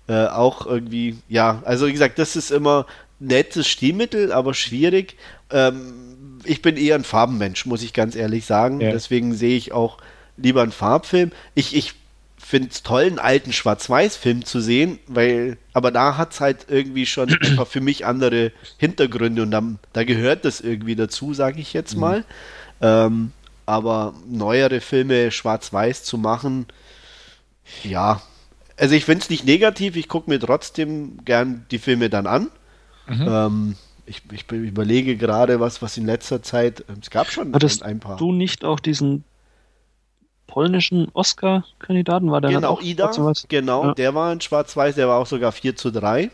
Äh, 0.08 0.26
auch 0.28 0.66
irgendwie, 0.66 1.18
ja, 1.28 1.62
also 1.64 1.86
wie 1.86 1.92
gesagt, 1.92 2.18
das 2.18 2.36
ist 2.36 2.50
immer 2.50 2.86
nettes 3.20 3.68
Stilmittel, 3.68 4.32
aber 4.32 4.54
schwierig. 4.54 5.16
Ähm, 5.50 6.38
ich 6.44 6.62
bin 6.62 6.76
eher 6.76 6.94
ein 6.96 7.04
Farbenmensch, 7.04 7.66
muss 7.66 7.82
ich 7.82 7.92
ganz 7.92 8.16
ehrlich 8.16 8.46
sagen. 8.46 8.80
Ja. 8.80 8.90
Deswegen 8.90 9.34
sehe 9.34 9.56
ich 9.56 9.72
auch 9.72 9.98
lieber 10.38 10.62
einen 10.62 10.72
Farbfilm. 10.72 11.32
Ich, 11.54 11.76
ich 11.76 11.94
finde 12.45 12.68
es 12.70 12.82
toll, 12.82 13.05
einen 13.05 13.18
alten 13.18 13.53
Schwarz-Weiß-Film 13.53 14.45
zu 14.45 14.61
sehen, 14.61 14.99
weil, 15.07 15.57
aber 15.72 15.90
da 15.90 16.16
hat 16.16 16.32
es 16.32 16.40
halt 16.40 16.66
irgendwie 16.68 17.07
schon 17.07 17.30
für 17.68 17.80
mich 17.80 18.05
andere 18.05 18.53
Hintergründe 18.78 19.43
und 19.43 19.51
dann, 19.51 19.78
da 19.93 20.05
gehört 20.05 20.45
das 20.45 20.61
irgendwie 20.61 20.97
dazu, 20.97 21.32
sage 21.34 21.61
ich 21.61 21.72
jetzt 21.72 21.97
mal. 21.97 22.24
Ähm, 22.80 23.32
aber 23.64 24.12
neuere 24.28 24.80
Filme 24.80 25.30
schwarz-weiß 25.30 26.03
zu 26.05 26.18
machen, 26.18 26.66
ja. 27.84 28.20
Also 28.76 28.95
ich 28.95 29.05
finde 29.05 29.22
es 29.22 29.30
nicht 29.30 29.45
negativ, 29.45 29.97
ich 29.97 30.09
gucke 30.09 30.28
mir 30.28 30.40
trotzdem 30.40 31.18
gern 31.24 31.64
die 31.70 31.78
Filme 31.78 32.11
dann 32.11 32.26
an. 32.26 32.49
Ähm, 33.09 33.76
ich, 34.07 34.22
ich 34.32 34.47
be- 34.47 34.57
überlege 34.57 35.16
gerade 35.16 35.61
was, 35.61 35.80
was 35.82 35.97
in 35.97 36.07
letzter 36.07 36.43
Zeit, 36.43 36.84
es 37.01 37.11
gab 37.11 37.30
schon 37.30 37.55
Hattest 37.55 37.82
ein 37.82 38.01
paar. 38.01 38.16
du 38.16 38.32
nicht 38.32 38.64
auch 38.64 38.80
diesen 38.80 39.24
polnischen 40.53 41.09
Oscar-Kandidaten? 41.14 42.30
War 42.30 42.42
der 42.42 42.50
Genau, 42.50 42.68
auch 42.72 42.82
Ida, 42.82 43.11
genau, 43.48 43.84
Ja. 43.86 43.94
der 43.94 44.14
war 44.14 44.30
in 44.32 44.40
Schwarz-Weiß, 44.42 44.94
der 44.96 45.09
war 45.09 45.18
auch 45.18 45.26
sogar 45.26 45.50
4 45.50 45.76
zu 45.76 45.90
3. 45.90 46.30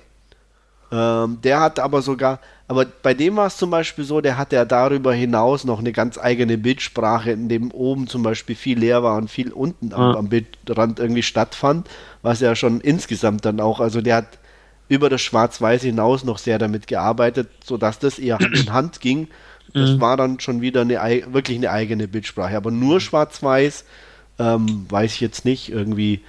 Ähm, 0.91 1.39
der 1.43 1.61
hat 1.61 1.79
aber 1.79 2.03
sogar, 2.03 2.41
aber 2.67 2.87
bei 2.87 3.13
dem 3.15 3.37
war 3.37 3.47
es 3.47 3.59
zum 3.59 3.71
Beispiel 3.71 4.05
so, 4.05 4.21
der 4.21 4.37
hatte 4.39 4.57
ja 4.57 4.65
darüber 4.65 5.13
hinaus 5.13 5.65
noch 5.65 5.79
eine 5.79 5.93
ganz 5.93 6.19
eigene 6.19 6.57
Bildsprache, 6.59 7.31
in 7.31 7.49
dem 7.49 7.71
oben 7.71 8.07
zum 8.09 8.23
Beispiel 8.23 8.57
viel 8.57 8.79
leer 8.79 9.03
war 9.03 9.17
und 9.19 9.31
viel 9.31 9.53
unten 9.53 9.93
am, 9.93 10.01
Ja. 10.13 10.17
am 10.19 10.29
Bildrand 10.31 10.99
irgendwie 10.99 11.23
stattfand, 11.23 11.89
was 12.23 12.41
ja 12.41 12.57
schon 12.57 12.81
insgesamt 12.81 13.45
dann 13.45 13.61
auch, 13.61 13.79
also 13.81 14.01
der 14.01 14.17
hat 14.17 14.39
über 14.89 15.11
das 15.11 15.21
Schwarz-Weiß 15.21 15.83
hinaus 15.83 16.25
noch 16.25 16.39
sehr 16.39 16.59
damit 16.59 16.87
gearbeitet, 16.89 17.49
sodass 17.65 17.99
das 17.99 18.19
eher 18.19 18.39
Hand 18.39 18.55
in 18.59 18.73
Hand 18.73 19.01
ging. 19.01 19.29
Das 19.75 19.91
Mhm. 19.91 20.01
war 20.01 20.17
dann 20.17 20.41
schon 20.41 20.63
wieder 20.63 20.81
eine, 20.81 21.03
ei- 21.03 21.25
wirklich 21.31 21.59
eine 21.59 21.71
eigene 21.71 22.09
Bildsprache. 22.09 22.57
Aber 22.57 22.71
nur 22.71 22.99
Schwarz-Weiß 23.03 23.85
ähm, 24.39 24.87
weiß 24.89 25.15
ich 25.15 25.21
jetzt 25.21 25.45
nicht. 25.45 25.69
Irgendwie, 25.71 26.21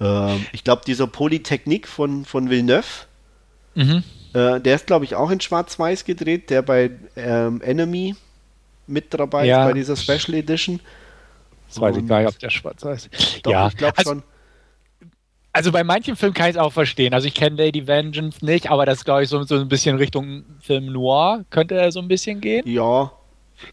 ähm, 0.00 0.46
ich 0.52 0.64
glaube, 0.64 0.82
dieser 0.86 1.06
Polytechnik 1.06 1.86
von, 1.88 2.24
von 2.24 2.50
Villeneuve, 2.50 3.06
Mhm. 3.74 4.02
äh, 4.34 4.60
der 4.60 4.74
ist, 4.74 4.86
glaube 4.86 5.04
ich, 5.04 5.14
auch 5.14 5.30
in 5.30 5.40
Schwarz-Weiß 5.40 6.04
gedreht, 6.04 6.50
der 6.50 6.62
bei 6.62 6.90
ähm, 7.16 7.60
Enemy 7.62 8.16
mit 8.86 9.14
dabei 9.14 9.46
Ja. 9.46 9.62
ist, 9.62 9.68
bei 9.68 9.72
dieser 9.74 9.96
Special 9.96 10.34
Edition. 10.38 10.80
Das 11.68 11.80
weiß 11.80 11.96
ich 11.98 12.06
gar 12.06 12.20
nicht, 12.20 12.28
ob 12.28 12.38
der 12.38 12.50
schwarz-weiß 12.50 13.10
Doch, 13.42 13.52
ja, 13.52 13.68
ich 13.68 13.76
glaube 13.76 13.98
also, 13.98 14.10
schon. 14.12 14.22
also 15.52 15.70
bei 15.70 15.84
manchen 15.84 16.16
Filmen 16.16 16.34
kann 16.34 16.48
ich 16.48 16.56
es 16.56 16.60
auch 16.60 16.72
verstehen. 16.72 17.12
Also 17.12 17.26
ich 17.28 17.34
kenne 17.34 17.56
Lady 17.56 17.86
Vengeance 17.86 18.44
nicht, 18.44 18.70
aber 18.70 18.86
das 18.86 19.04
glaube 19.04 19.24
ich 19.24 19.28
so, 19.28 19.42
so 19.44 19.56
ein 19.56 19.68
bisschen 19.68 19.96
Richtung 19.96 20.44
Film 20.60 20.86
Noir 20.86 21.44
könnte 21.50 21.74
er 21.74 21.92
so 21.92 22.00
ein 22.00 22.08
bisschen 22.08 22.40
gehen. 22.40 22.66
Ja, 22.66 23.12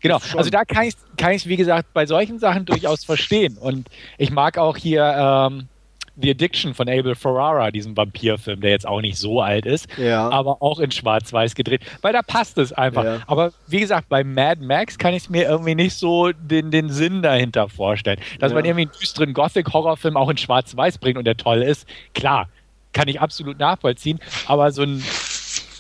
Genau, 0.02 0.20
also 0.36 0.50
da 0.50 0.66
kann 0.66 0.84
ich 0.86 0.96
kann 1.18 1.34
ich 1.34 1.48
wie 1.48 1.58
gesagt 1.58 1.90
bei 1.94 2.06
solchen 2.06 2.40
Sachen 2.40 2.66
durchaus 2.66 3.04
verstehen 3.04 3.58
und 3.58 3.88
ich 4.18 4.32
mag 4.32 4.58
auch 4.58 4.78
hier 4.78 5.04
ähm, 5.18 5.68
The 6.18 6.32
Addiction 6.32 6.74
von 6.74 6.88
Abel 6.88 7.14
Ferrara, 7.14 7.72
diesem 7.72 7.98
Vampirfilm, 7.98 8.62
der 8.62 8.72
jetzt 8.72 8.88
auch 8.88 9.02
nicht 9.02 9.18
so 9.18 9.42
alt 9.42 9.66
ist, 9.66 9.88
Ja. 9.98 10.30
aber 10.30 10.62
auch 10.62 10.80
in 10.80 10.90
Schwarz-Weiß 10.92 11.56
gedreht, 11.56 11.82
weil 12.02 12.14
da 12.14 12.22
passt 12.22 12.58
es 12.58 12.72
einfach. 12.72 13.04
Ja. 13.04 13.18
Aber 13.28 13.52
wie 13.68 13.82
gesagt, 13.82 14.08
bei 14.08 14.24
Mad 14.24 14.64
Max 14.64 14.98
kann 14.98 15.14
ich 15.14 15.24
es 15.24 15.30
mir 15.30 15.44
irgendwie 15.44 15.76
nicht 15.76 15.94
so 15.98 16.32
den, 16.32 16.72
den 16.72 16.90
Sinn 16.90 17.22
dahinter 17.22 17.68
vorstellen. 17.68 18.18
Dass 18.40 18.52
Ja. 18.54 18.56
man 18.56 18.64
irgendwie 18.64 18.84
einen 18.84 18.92
düsteren 18.98 19.34
Gothic-Horrorfilm 19.34 20.16
auch 20.16 20.30
in 20.30 20.38
Schwarz-Weiß 20.38 21.00
bringt 21.00 21.18
und 21.18 21.26
der 21.26 21.36
toll 21.36 21.62
ist, 21.62 21.86
klar, 22.14 22.48
kann 22.94 23.10
ich 23.10 23.20
absolut 23.20 23.60
nachvollziehen, 23.60 24.20
aber 24.48 24.72
so 24.72 24.84
ein 24.84 25.04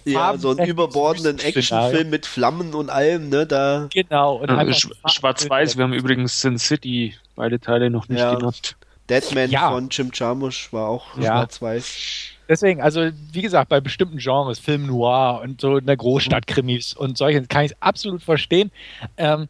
Ja, 0.06 0.38
so 0.38 0.52
einen 0.52 0.68
überbordenden. 0.68 1.40
Actionfilm 1.40 2.10
mit 2.10 2.26
Flammen 2.26 2.74
und 2.74 2.90
allem, 2.90 3.30
ne? 3.30 3.46
Da 3.46 3.90
Genau. 3.94 4.36
Und 4.38 4.50
Ja, 4.50 4.74
Sch 4.74 4.88
Schwarz-Weiß, 5.08 5.78
wir 5.78 5.84
haben 5.84 5.94
übrigens 5.94 6.40
Sin 6.42 6.58
City 6.60 7.16
beide 7.36 7.60
Teile 7.60 7.90
noch 7.90 8.08
nicht 8.08 8.20
Ja. 8.20 8.36
genannt. 8.36 8.76
Deadman 9.10 9.50
Ja. 9.52 9.70
von 9.72 9.90
Jim 9.90 10.12
Jarmusch 10.14 10.72
war 10.74 10.88
auch 10.90 11.16
Ja. 11.18 11.38
schwarz-weiß. 11.38 12.32
Deswegen, 12.48 12.82
also 12.82 13.10
wie 13.32 13.42
gesagt, 13.42 13.70
bei 13.70 13.82
bestimmten 13.82 14.18
Genres, 14.18 14.60
Film 14.60 14.86
Noir 14.86 15.42
und 15.44 15.60
so 15.62 15.78
in 15.78 15.86
der 15.88 15.98
Großstadt-Krimis 15.98 16.94
und 16.94 17.18
solche, 17.18 17.42
kann 17.48 17.66
ich 17.66 17.72
es 17.72 17.82
absolut 17.82 18.22
verstehen. 18.22 18.72
Ähm, 19.18 19.48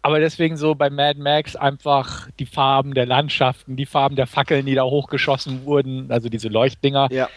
aber 0.00 0.18
deswegen 0.18 0.56
so 0.56 0.74
bei 0.74 0.88
Mad 0.90 1.20
Max 1.20 1.54
einfach 1.56 2.28
die 2.38 2.46
Farben 2.46 2.94
der 2.94 3.06
Landschaften, 3.06 3.76
die 3.76 3.86
Farben 3.86 4.16
der 4.16 4.26
Fackeln, 4.26 4.64
die 4.66 4.74
da 4.74 4.82
hochgeschossen 4.84 5.64
wurden, 5.64 6.10
also 6.10 6.28
diese 6.28 6.48
Leuchtdinger, 6.48 7.08
Ja, 7.12 7.28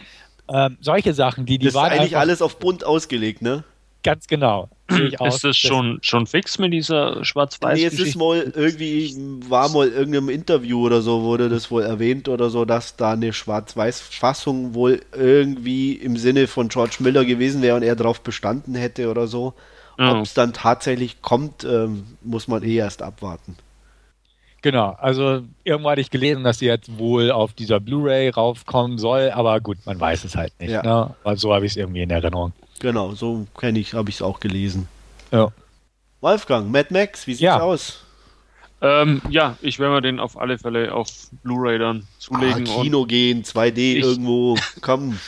ähm, 0.49 0.77
solche 0.81 1.13
Sachen, 1.13 1.45
die, 1.45 1.57
die 1.57 1.65
das 1.65 1.73
ist 1.73 1.75
waren 1.75 1.91
eigentlich 1.91 2.15
einfach 2.15 2.19
alles 2.19 2.41
auf 2.41 2.59
bunt 2.59 2.83
ausgelegt, 2.83 3.41
ne? 3.41 3.63
ganz 4.05 4.27
genau. 4.27 4.69
Aus. 5.17 5.35
Ist 5.35 5.43
das 5.43 5.57
schon, 5.57 5.97
schon 6.01 6.27
fix 6.27 6.59
mit 6.59 6.71
dieser 6.71 7.25
schwarz-weiß 7.25 7.77
Nee, 7.77 7.85
es 7.85 7.99
ist 7.99 8.19
wohl 8.19 8.53
irgendwie, 8.55 9.15
war 9.49 9.67
mal 9.69 9.89
irgendeinem 9.89 10.29
Interview 10.29 10.85
oder 10.85 11.01
so, 11.01 11.23
wurde 11.23 11.49
das 11.49 11.71
wohl 11.71 11.81
erwähnt 11.81 12.29
oder 12.29 12.51
so, 12.51 12.65
dass 12.65 12.95
da 12.95 13.13
eine 13.13 13.33
Schwarz-Weiß-Fassung 13.33 14.75
wohl 14.75 15.01
irgendwie 15.17 15.93
im 15.93 16.17
Sinne 16.17 16.45
von 16.45 16.69
George 16.69 16.97
Miller 16.99 17.25
gewesen 17.25 17.63
wäre 17.63 17.75
und 17.75 17.83
er 17.83 17.95
darauf 17.95 18.21
bestanden 18.21 18.75
hätte 18.75 19.09
oder 19.09 19.25
so. 19.25 19.55
Ob 19.97 20.23
es 20.23 20.33
dann 20.33 20.53
tatsächlich 20.53 21.21
kommt, 21.21 21.63
ähm, 21.63 22.03
muss 22.21 22.47
man 22.47 22.63
eh 22.63 22.75
erst 22.75 23.01
abwarten. 23.01 23.55
Genau, 24.65 24.97
also 24.99 25.43
irgendwo 25.63 25.91
hatte 25.91 26.01
ich 26.01 26.09
gelesen, 26.09 26.43
dass 26.43 26.57
sie 26.57 26.65
jetzt 26.65 26.97
wohl 26.97 27.29
auf 27.29 27.53
dieser 27.53 27.79
Blu-ray 27.79 28.29
raufkommen 28.29 28.97
soll, 28.97 29.29
aber 29.29 29.59
gut, 29.61 29.77
man 29.85 29.99
weiß 29.99 30.23
es 30.23 30.35
halt 30.35 30.59
nicht. 30.59 30.71
Ja. 30.71 30.81
Ne? 30.81 31.13
Aber 31.23 31.37
so 31.37 31.53
habe 31.53 31.67
ich 31.67 31.73
es 31.73 31.77
irgendwie 31.77 32.01
in 32.01 32.09
Erinnerung. 32.09 32.51
Genau, 32.79 33.11
so 33.13 33.45
kenne 33.55 33.77
ich, 33.77 33.93
habe 33.93 34.09
ich 34.09 34.15
es 34.15 34.21
auch 34.23 34.39
gelesen. 34.39 34.87
Ja. 35.31 35.49
Wolfgang, 36.19 36.71
Mad 36.71 36.87
Max, 36.91 37.27
wie 37.27 37.33
sieht's 37.33 37.41
Ja. 37.41 37.59
aus? 37.59 38.01
Ähm, 38.81 39.21
ja, 39.29 39.55
ich 39.61 39.77
werde 39.77 39.93
mir 39.93 40.01
den 40.01 40.19
auf 40.19 40.35
alle 40.35 40.57
Fälle 40.57 40.91
auf 40.95 41.09
Blu-ray 41.43 41.77
dann 41.77 41.99
Ah, 41.99 42.05
zulegen. 42.17 42.63
Kino 42.63 43.05
gehen, 43.05 43.43
2D 43.43 43.77
Ich- 43.77 44.03
irgendwo, 44.03 44.57
komm. 44.81 45.19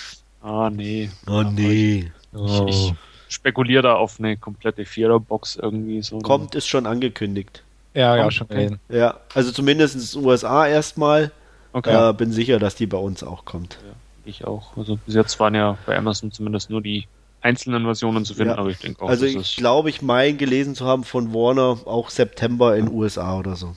ah, 0.42 0.72
nee. 0.74 1.12
Oh 1.30 1.44
nee. 1.44 2.12
Ich, 2.34 2.62
ich 2.70 2.94
spekuliere 3.30 3.84
da 3.84 3.94
auf 3.98 4.16
eine 4.18 4.36
komplette 4.36 4.84
Vierer-Box 4.84 5.58
irgendwie 5.58 6.02
so. 6.02 6.18
Kommt, 6.22 6.56
ist 6.56 6.68
schon 6.68 6.88
angekündigt. 6.88 7.62
Ja, 7.98 8.16
ja, 8.16 8.30
schon 8.30 8.48
gelesen. 8.48 8.80
Ja, 8.90 9.16
also 9.34 9.52
zumindest 9.52 9.96
in 9.96 10.22
den 10.22 10.28
USA 10.30 10.68
erstmal. 10.68 11.32
Okay. 11.74 12.10
Äh, 12.10 12.14
bin 12.14 12.32
sicher, 12.32 12.60
dass 12.60 12.76
die 12.76 12.86
bei 12.86 12.98
uns 12.98 13.24
auch 13.24 13.44
kommt. 13.46 13.78
Ich 14.24 14.46
auch. 14.46 14.76
Also 14.78 14.98
bis 15.06 15.16
jetzt 15.16 15.40
waren 15.40 15.56
ja 15.56 15.78
bei 15.86 15.98
Amazon 15.98 16.32
zumindest 16.32 16.70
nur 16.70 16.82
die 16.82 17.08
einzelnen 17.42 17.84
Versionen 17.84 18.26
zu 18.26 18.34
finden, 18.34 18.54
Ja. 18.54 18.58
aber 18.60 18.70
ich 18.70 18.80
denke 18.80 19.02
auch, 19.02 19.10
also 19.10 19.26
ich 19.26 19.56
glaube, 19.56 19.90
ich 19.90 20.02
mein 20.02 20.38
gelesen 20.38 20.76
zu 20.76 20.86
haben 20.86 21.04
von 21.04 21.34
Warner 21.34 21.78
auch 21.86 22.10
September 22.10 22.76
in 22.76 22.92
USA 22.92 23.38
oder 23.40 23.56
so. 23.56 23.76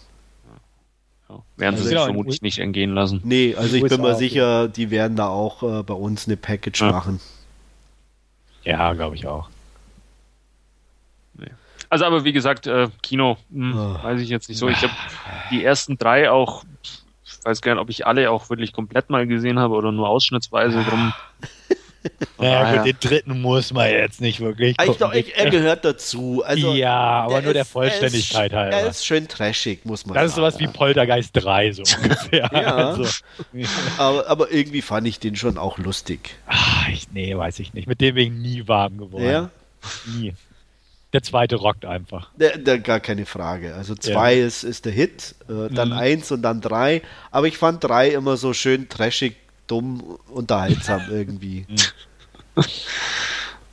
ja, 1.29 1.35
werden 1.35 1.43
sie 1.57 1.65
Also 1.67 1.83
sich 1.85 1.91
genau, 1.91 2.05
vermutlich 2.05 2.43
nicht 2.43 2.59
entgehen 2.59 2.93
lassen. 2.95 3.21
Nee, 3.25 3.55
also 3.57 3.75
ich 3.77 3.83
bin 3.83 3.93
USA 3.93 4.03
mir 4.03 4.15
auch, 4.15 4.19
sicher, 4.19 4.69
die 4.69 4.91
werden 4.91 5.17
da 5.17 5.29
auch 5.29 5.63
äh, 5.63 5.83
bei 5.83 5.95
uns 5.95 6.27
eine 6.27 6.37
Package 6.37 6.81
Ja. 6.83 6.91
machen. 6.91 7.21
Ja, 8.65 8.93
glaube 8.93 9.15
ich 9.15 9.27
auch. 9.27 9.49
Also 11.91 12.05
aber 12.07 12.25
wie 12.25 12.33
gesagt, 12.33 12.67
äh, 12.67 12.89
Kino, 13.03 13.37
hm, 13.53 13.77
Ah. 13.77 14.01
weiß 14.05 14.21
ich 14.21 14.29
jetzt 14.31 14.49
nicht 14.49 14.59
so. 14.59 14.69
Ich 14.69 14.81
habe 14.83 14.93
die 15.51 15.63
ersten 15.65 15.99
drei 15.99 16.31
auch, 16.31 16.65
ich 17.25 17.45
weiß 17.45 17.61
gar 17.63 17.75
nicht, 17.75 17.83
ob 17.83 17.91
ich 17.91 18.07
alle 18.07 18.31
auch 18.31 18.49
wirklich 18.49 18.73
komplett 18.73 19.11
mal 19.11 19.27
gesehen 19.27 19.59
habe 19.59 19.75
oder 19.75 19.91
nur 19.93 20.09
ausschnittsweise. 20.09 20.83
Drum, 20.85 21.13
Naja, 22.39 22.63
daher- 22.63 22.77
gut, 22.79 22.87
den 22.87 22.97
dritten 23.11 23.41
muss 23.43 23.75
man 23.75 23.91
jetzt 23.91 24.21
nicht 24.23 24.41
wirklich 24.41 24.75
Ah, 24.79 24.85
Ich, 24.85 24.99
gucken. 24.99 25.11
ich, 25.19 25.37
er 25.37 25.51
gehört 25.51 25.85
dazu. 25.85 26.43
Also, 26.47 26.73
ja, 26.75 27.25
aber 27.25 27.43
nur 27.43 27.53
der 27.53 27.63
ist- 27.63 27.71
Vollständigkeit 27.73 28.53
er 28.53 28.69
ist, 28.69 28.73
halber. 28.73 28.77
Er 28.85 28.89
ist 28.91 29.05
schön 29.05 29.29
trashig, 29.29 29.85
muss 29.85 30.07
man 30.07 30.15
das 30.15 30.27
ist 30.27 30.37
sagen. 30.37 30.51
sowas 30.53 30.61
wie 30.61 30.67
Poltergeist 30.69 31.33
3, 31.35 31.73
so 31.73 31.83
ungefähr. 32.03 32.49
Ja. 32.53 32.75
Also, 32.77 33.05
aber, 33.99 34.27
aber 34.29 34.51
irgendwie 34.51 34.81
fand 34.81 35.07
ich 35.09 35.19
den 35.21 35.37
schon 35.37 35.59
auch 35.59 35.77
lustig. 35.77 36.37
ah, 36.47 36.57
ich, 36.91 37.11
nee, 37.13 37.37
weiß 37.37 37.59
ich 37.59 37.75
nicht. 37.75 37.87
Mit 37.87 38.01
dem 38.01 38.15
bin 38.15 38.33
ich 38.33 38.39
nie 38.41 38.69
warm 38.69 38.97
geworden. 38.97 39.25
Ja, 39.25 39.51
Nie. 40.17 40.33
Der 41.13 41.23
zweite 41.25 41.57
rockt 41.57 41.85
einfach. 41.85 42.31
der, 42.37 42.57
der, 42.59 42.79
gar 42.79 43.01
keine 43.01 43.27
Frage. 43.27 43.75
Also 43.75 43.95
zwei 43.97 44.37
ist, 44.39 44.63
ist 44.63 44.85
der 44.85 44.93
Hit, 44.93 45.35
äh, 45.49 45.69
dann 45.73 45.89
Mhm. 45.89 45.95
eins 45.99 46.31
und 46.31 46.43
dann 46.43 46.61
drei. 46.61 47.03
Aber 47.33 47.49
ich 47.49 47.59
fand 47.59 47.83
drei 47.83 48.11
immer 48.11 48.37
so 48.37 48.53
schön 48.53 48.89
trashig, 48.89 49.35
dumm, 49.67 50.19
unterhaltsam 50.29 51.03
irgendwie. 51.11 51.67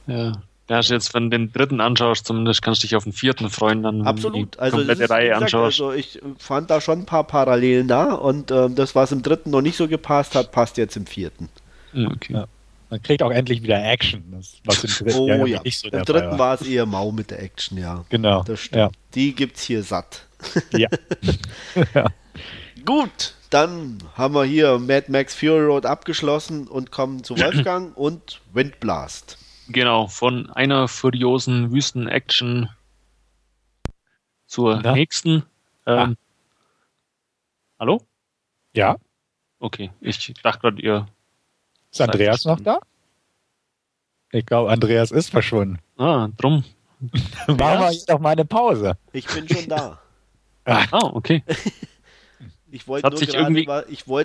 ja. 0.08 0.34
Ja, 0.70 0.82
jetzt, 0.82 1.14
wenn 1.14 1.30
du 1.32 1.38
den 1.38 1.54
dritten 1.54 1.80
anschaust, 1.80 2.26
zumindest 2.28 2.62
kannst 2.62 2.84
du 2.84 2.88
dich 2.88 2.98
auf 2.98 3.06
den 3.06 3.14
vierten 3.14 3.50
freuen, 3.50 3.84
dann 3.84 4.06
Absolut. 4.06 4.56
die 4.56 4.60
Also, 4.60 4.78
komplette 4.78 5.04
ist, 5.06 5.10
Reihe 5.10 5.28
gesagt, 5.30 5.44
anschaust. 5.44 5.80
also 5.80 5.94
ich 5.94 6.20
fand 6.40 6.70
da 6.70 6.82
schon 6.82 7.00
ein 7.00 7.06
paar 7.06 7.24
Parallelen 7.24 7.88
da 7.88 8.14
und 8.14 8.52
ähm, 8.52 8.76
das, 8.76 8.94
was 8.94 9.14
im 9.14 9.22
dritten 9.24 9.50
noch 9.52 9.62
nicht 9.62 9.78
so 9.78 9.88
gepasst 9.88 10.36
hat, 10.36 10.52
passt 10.52 10.76
jetzt 10.76 10.98
im 10.98 11.06
vierten. 11.06 11.48
Hm, 11.94 12.08
okay. 12.14 12.34
Ja. 12.34 12.48
Man 12.90 13.02
kriegt 13.02 13.22
auch 13.22 13.32
endlich 13.32 13.62
wieder 13.64 13.84
Action, 13.84 14.24
das, 14.32 14.62
was 14.64 14.84
im 14.84 15.06
dritten 15.06 15.20
Oh 15.20 15.28
ja, 15.28 15.46
ja, 15.46 15.62
nicht 15.62 15.80
so 15.80 15.90
im 15.90 16.04
dritten 16.06 16.40
war 16.40 16.56
es 16.56 16.62
eher 16.66 16.86
mau 16.86 17.12
mit 17.12 17.32
der 17.32 17.42
Action, 17.42 17.78
ja. 17.78 18.06
Genau. 18.10 18.44
Das 18.44 18.62
stimmt. 18.62 18.96
Die 19.14 19.36
gibt's 19.36 19.64
hier 19.64 19.84
satt. 19.84 20.26
Ja. 20.72 20.88
ja. 21.94 22.06
Gut, 22.86 23.34
dann 23.50 23.98
haben 24.16 24.34
wir 24.36 24.46
hier 24.46 24.80
Mad 24.80 25.12
Max 25.12 25.36
Fury 25.36 25.66
Road 25.66 25.86
abgeschlossen 25.86 26.68
und 26.68 26.92
kommen 26.92 27.24
zu 27.24 27.38
Wolfgang 27.38 27.96
und 27.98 28.42
Windblast. 28.54 29.38
Genau, 29.70 30.08
von 30.08 30.50
einer 30.52 30.88
furiosen 30.88 31.72
Wüsten-Action 31.74 32.70
zur 34.46 34.80
Na? 34.82 34.94
nächsten. 34.94 35.44
Ähm, 35.86 36.16
Hallo? 37.80 38.02
ja. 38.74 38.98
Okay, 39.60 39.92
ich 40.02 40.34
dachte 40.44 40.60
gerade, 40.62 40.82
ihr. 40.82 41.08
Ist 41.92 42.02
Andreas 42.02 42.46
noch 42.46 42.60
da? 42.60 42.80
Ich 44.32 44.46
glaube, 44.46 44.72
Andreas 44.72 45.12
ist 45.12 45.30
verschwunden. 45.30 45.80
Ah, 45.98 46.28
drum. 46.38 46.64
Machen 47.48 47.58
wir 47.58 47.92
jetzt 47.92 48.10
doch 48.10 48.20
mal 48.20 48.32
eine 48.32 48.46
Pause. 48.46 48.98
Ich 49.14 49.26
bin 49.28 49.48
schon 49.48 49.68
da. 49.70 50.00
Ah, 50.70 50.86
okay. 51.14 51.44
Ich 52.70 52.86
wollte 52.86 53.10
nur 53.10 53.22
irgendwie- 53.22 53.66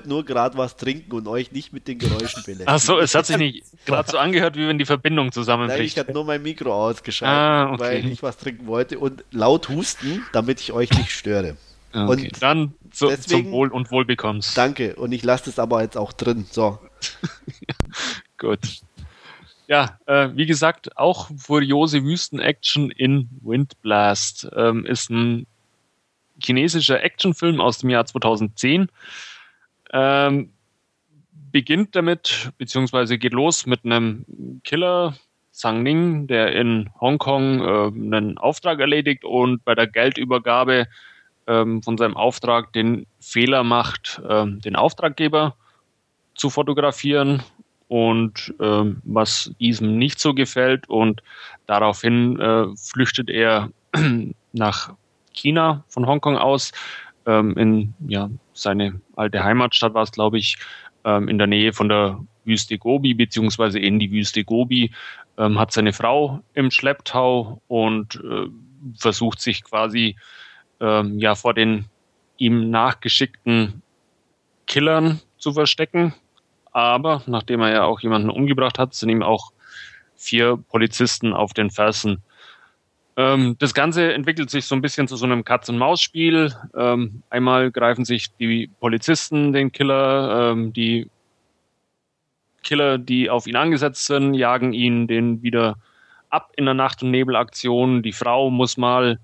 nur 0.09 0.25
gerade 0.25 0.59
was 0.59 0.77
trinken 0.77 1.13
und 1.13 1.29
euch 1.29 1.53
nicht 1.53 1.73
mit 1.73 1.87
den 1.87 1.99
Geräuschen 2.01 2.43
belästigen. 2.43 2.65
Ach 2.67 2.81
so, 2.81 2.99
es 2.99 3.15
hat 3.15 3.27
sich 3.27 3.37
nicht 3.37 3.65
gerade 3.87 4.11
so 4.11 4.19
angehört, 4.19 4.57
wie 4.57 4.67
wenn 4.67 4.79
die 4.79 4.85
Verbindung 4.85 5.27
Nein, 5.27 5.29
ich 5.29 5.35
zusammenbricht. 5.35 5.97
hatte 5.97 6.13
nur 6.13 6.25
mein 6.25 6.43
Mikro 6.43 6.75
ausgeschaltet, 6.75 7.39
Ah, 7.39 7.73
okay. 7.73 7.81
weil 7.81 8.11
ich 8.11 8.21
was 8.25 8.37
trinken 8.39 8.67
wollte 8.67 8.99
und 8.99 9.25
laut 9.31 9.69
husten, 9.69 10.27
damit 10.33 10.61
ich 10.61 10.73
euch 10.73 10.91
nicht 10.91 11.13
störe. 11.13 11.57
Ah, 11.93 12.09
okay. 12.09 12.25
und 12.33 12.43
Dann 12.43 12.75
zu, 12.91 13.07
deswegen- 13.07 13.45
zum 13.45 13.53
Wohl 13.53 13.69
und 13.71 13.93
Wohlbekommst. 13.93 14.59
Danke 14.59 14.97
und 14.97 15.13
ich 15.13 15.23
lasse 15.23 15.45
das 15.45 15.61
aber 15.61 15.81
jetzt 15.83 15.97
auch 15.97 16.13
drin. 16.13 16.45
So, 16.51 16.81
Gut. 18.39 18.83
Ja, 19.69 19.99
äh, 20.07 20.31
wie 20.35 20.47
gesagt, 20.47 20.97
auch 20.99 21.31
furiose 21.37 22.05
Wüsten-Action 22.05 22.91
in 22.91 23.29
Windblast 23.43 24.49
ähm, 24.55 24.85
ist 24.85 25.11
ein 25.11 25.47
chinesischer 26.43 27.03
Actionfilm 27.03 27.61
aus 27.61 27.79
dem 27.79 27.91
Jahr 27.91 28.05
2010. 28.05 28.89
Ähm, 29.93 30.53
beginnt 31.53 31.95
damit, 31.95 32.51
beziehungsweise 32.59 33.19
geht 33.19 33.33
los 33.33 33.67
mit 33.67 33.85
einem 33.85 34.61
Killer, 34.65 35.15
Sang 35.53 35.83
Ning, 35.83 36.27
der 36.27 36.53
in 36.53 36.91
Hongkong 37.01 37.61
äh, 37.61 37.87
einen 37.89 38.39
Auftrag 38.39 38.81
erledigt 38.81 39.25
und 39.25 39.65
bei 39.65 39.75
der 39.75 39.87
Geldübergabe 39.87 40.87
ähm, 41.47 41.83
von 41.83 41.99
seinem 41.99 42.17
Auftrag 42.17 42.73
den 42.73 43.07
Fehler 43.21 43.63
macht, 43.63 44.21
ähm, 44.29 44.61
den 44.63 44.77
Auftraggeber 44.77 45.57
zu 46.35 46.51
fotografieren 46.51 47.43
und 47.89 48.55
ähm, 48.61 49.03
was 49.05 49.53
diesem 49.61 49.99
nicht 49.99 50.19
so 50.19 50.35
gefällt 50.35 50.89
und 50.89 51.23
daraufhin 51.67 52.41
äh, 52.41 52.67
flüchtet 52.77 53.29
er 53.29 53.71
nach 54.53 54.95
China 55.33 55.85
von 55.89 56.07
Hongkong 56.07 56.37
aus 56.37 56.73
ähm, 57.27 57.57
in 57.57 57.95
ja, 58.09 58.31
seine 58.55 59.01
alte 59.17 59.45
Heimatstadt 59.45 59.95
war 59.95 60.03
es 60.03 60.13
glaube 60.13 60.39
ich 60.39 60.57
ähm, 61.05 61.29
in 61.29 61.39
der 61.39 61.47
Nähe 61.47 61.73
von 61.73 61.89
der 61.89 62.19
Wüste 62.45 62.79
Gobi 62.79 63.15
beziehungsweise 63.15 63.79
in 63.79 63.99
die 63.99 64.11
Wüste 64.11 64.45
Gobi 64.45 64.91
ähm, 65.39 65.59
hat 65.59 65.73
seine 65.73 65.93
Frau 65.93 66.41
im 66.55 66.71
Schlepptau 66.71 67.61
und 67.69 68.17
äh, 68.17 68.47
versucht 68.97 69.41
sich 69.41 69.65
quasi 69.65 70.17
ähm, 70.81 71.19
ja 71.19 71.35
vor 71.35 71.55
den 71.55 71.87
ihm 72.39 72.71
nachgeschickten 72.71 73.83
Killern 74.67 75.21
zu 75.39 75.53
verstecken. 75.53 76.15
Aber 76.73 77.23
nachdem 77.27 77.61
er 77.61 77.73
ja 77.73 77.85
auch 77.85 78.01
jemanden 78.01 78.31
umgebracht 78.31 78.79
hat, 78.79 78.95
sind 78.95 79.11
ihm 79.11 79.23
auch 79.23 79.53
vier 80.17 80.57
Polizisten 80.57 81.33
auf 81.33 81.53
den 81.53 81.71
Fersen. 81.71 82.23
Ähm, 83.17 83.57
das 83.59 83.75
Ganze 83.75 84.13
entwickelt 84.15 84.51
sich 84.51 84.65
so 84.65 84.75
ein 84.75 84.81
bisschen 84.81 85.07
zu 85.07 85.17
so 85.17 85.27
einem 85.27 85.45
Katz-und-Maus-Spiel. 85.45 86.55
Ähm, 86.75 87.23
einmal 87.29 87.71
greifen 87.71 88.05
sich 88.05 88.35
die 88.37 88.71
Polizisten 88.81 89.53
den 89.53 89.71
Killer, 89.71 90.53
ähm, 90.53 90.73
die 90.73 91.11
Killer, 92.63 92.97
die 92.99 93.29
auf 93.29 93.47
ihn 93.47 93.57
angesetzt 93.57 94.07
sind, 94.07 94.35
jagen 94.35 94.73
ihn 94.73 95.07
den 95.09 95.43
wieder 95.43 95.77
ab 96.31 96.53
in 96.57 96.65
der 96.65 96.75
Nacht- 96.75 97.03
und 97.03 97.11
Nebelaktion. 97.11 98.03
Die 98.03 98.13
Frau 98.13 98.51
muss 98.51 98.77
mal 98.77 99.19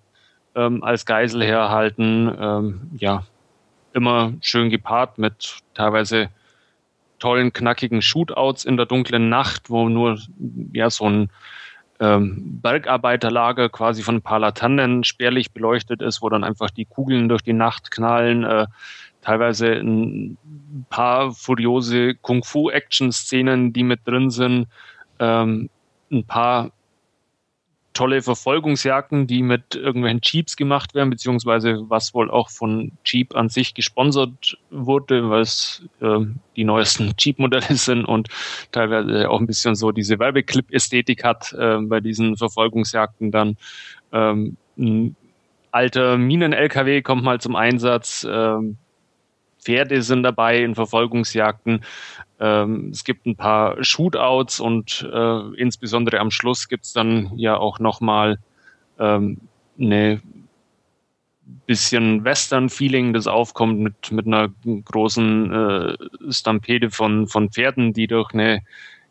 ähm, 0.54 0.82
als 0.82 1.06
Geisel 1.06 1.42
herhalten. 1.42 2.36
Ähm, 2.38 2.90
ja, 2.98 3.24
immer 3.94 4.34
schön 4.42 4.68
gepaart 4.68 5.16
mit 5.16 5.58
teilweise 5.72 6.28
tollen, 7.18 7.52
knackigen 7.52 8.02
Shootouts 8.02 8.64
in 8.64 8.76
der 8.76 8.86
dunklen 8.86 9.28
Nacht, 9.28 9.70
wo 9.70 9.88
nur 9.88 10.18
ja 10.72 10.90
so 10.90 11.08
ein 11.08 11.30
ähm, 12.00 12.60
Bergarbeiterlager 12.62 13.68
quasi 13.68 14.02
von 14.02 14.16
ein 14.16 14.22
paar 14.22 14.38
Laternen 14.38 15.04
spärlich 15.04 15.52
beleuchtet 15.52 16.00
ist, 16.02 16.22
wo 16.22 16.28
dann 16.28 16.44
einfach 16.44 16.70
die 16.70 16.84
Kugeln 16.84 17.28
durch 17.28 17.42
die 17.42 17.52
Nacht 17.52 17.90
knallen. 17.90 18.44
Äh, 18.44 18.66
teilweise 19.20 19.72
ein 19.72 20.38
paar 20.90 21.32
furiose 21.32 22.14
Kung-Fu-Action-Szenen, 22.14 23.72
die 23.72 23.82
mit 23.82 24.06
drin 24.06 24.30
sind. 24.30 24.68
Ähm, 25.18 25.70
ein 26.10 26.24
paar 26.24 26.70
tolle 27.98 28.22
Verfolgungsjagden, 28.22 29.26
die 29.26 29.42
mit 29.42 29.74
irgendwelchen 29.74 30.20
Jeeps 30.22 30.56
gemacht 30.56 30.94
werden, 30.94 31.10
beziehungsweise 31.10 31.80
was 31.88 32.14
wohl 32.14 32.30
auch 32.30 32.48
von 32.48 32.92
Jeep 33.04 33.34
an 33.34 33.48
sich 33.48 33.74
gesponsert 33.74 34.56
wurde, 34.70 35.28
weil 35.30 35.40
es 35.40 35.82
äh, 36.00 36.20
die 36.54 36.62
neuesten 36.62 37.14
Jeep-Modelle 37.18 37.74
sind 37.74 38.04
und 38.04 38.28
teilweise 38.70 39.28
auch 39.28 39.40
ein 39.40 39.48
bisschen 39.48 39.74
so 39.74 39.90
diese 39.90 40.20
Werbeclip-Ästhetik 40.20 41.24
hat 41.24 41.52
äh, 41.54 41.78
bei 41.80 41.98
diesen 41.98 42.36
Verfolgungsjagden 42.36 43.32
dann. 43.32 43.56
Ähm, 44.12 44.56
ein 44.78 45.16
alter 45.72 46.18
Minen-LKW 46.18 47.02
kommt 47.02 47.24
mal 47.24 47.40
zum 47.40 47.56
Einsatz. 47.56 48.24
Ähm, 48.30 48.76
Pferde 49.60 50.02
sind 50.02 50.22
dabei 50.22 50.62
in 50.62 50.76
Verfolgungsjagden. 50.76 51.84
Ähm, 52.40 52.90
es 52.92 53.04
gibt 53.04 53.26
ein 53.26 53.36
paar 53.36 53.82
Shootouts 53.82 54.60
und 54.60 55.08
äh, 55.12 55.54
insbesondere 55.56 56.20
am 56.20 56.30
Schluss 56.30 56.68
gibt 56.68 56.84
es 56.84 56.92
dann 56.92 57.32
ja 57.36 57.56
auch 57.56 57.78
nochmal 57.80 58.38
ähm, 58.98 59.40
eine 59.78 60.20
bisschen 61.66 62.24
Western-Feeling, 62.24 63.12
das 63.12 63.26
aufkommt 63.26 63.80
mit, 63.80 64.12
mit 64.12 64.26
einer 64.26 64.48
großen 64.84 65.52
äh, 65.52 65.96
Stampede 66.30 66.90
von, 66.90 67.26
von 67.26 67.50
Pferden, 67.50 67.92
die 67.92 68.06
durch 68.06 68.32
eine 68.34 68.62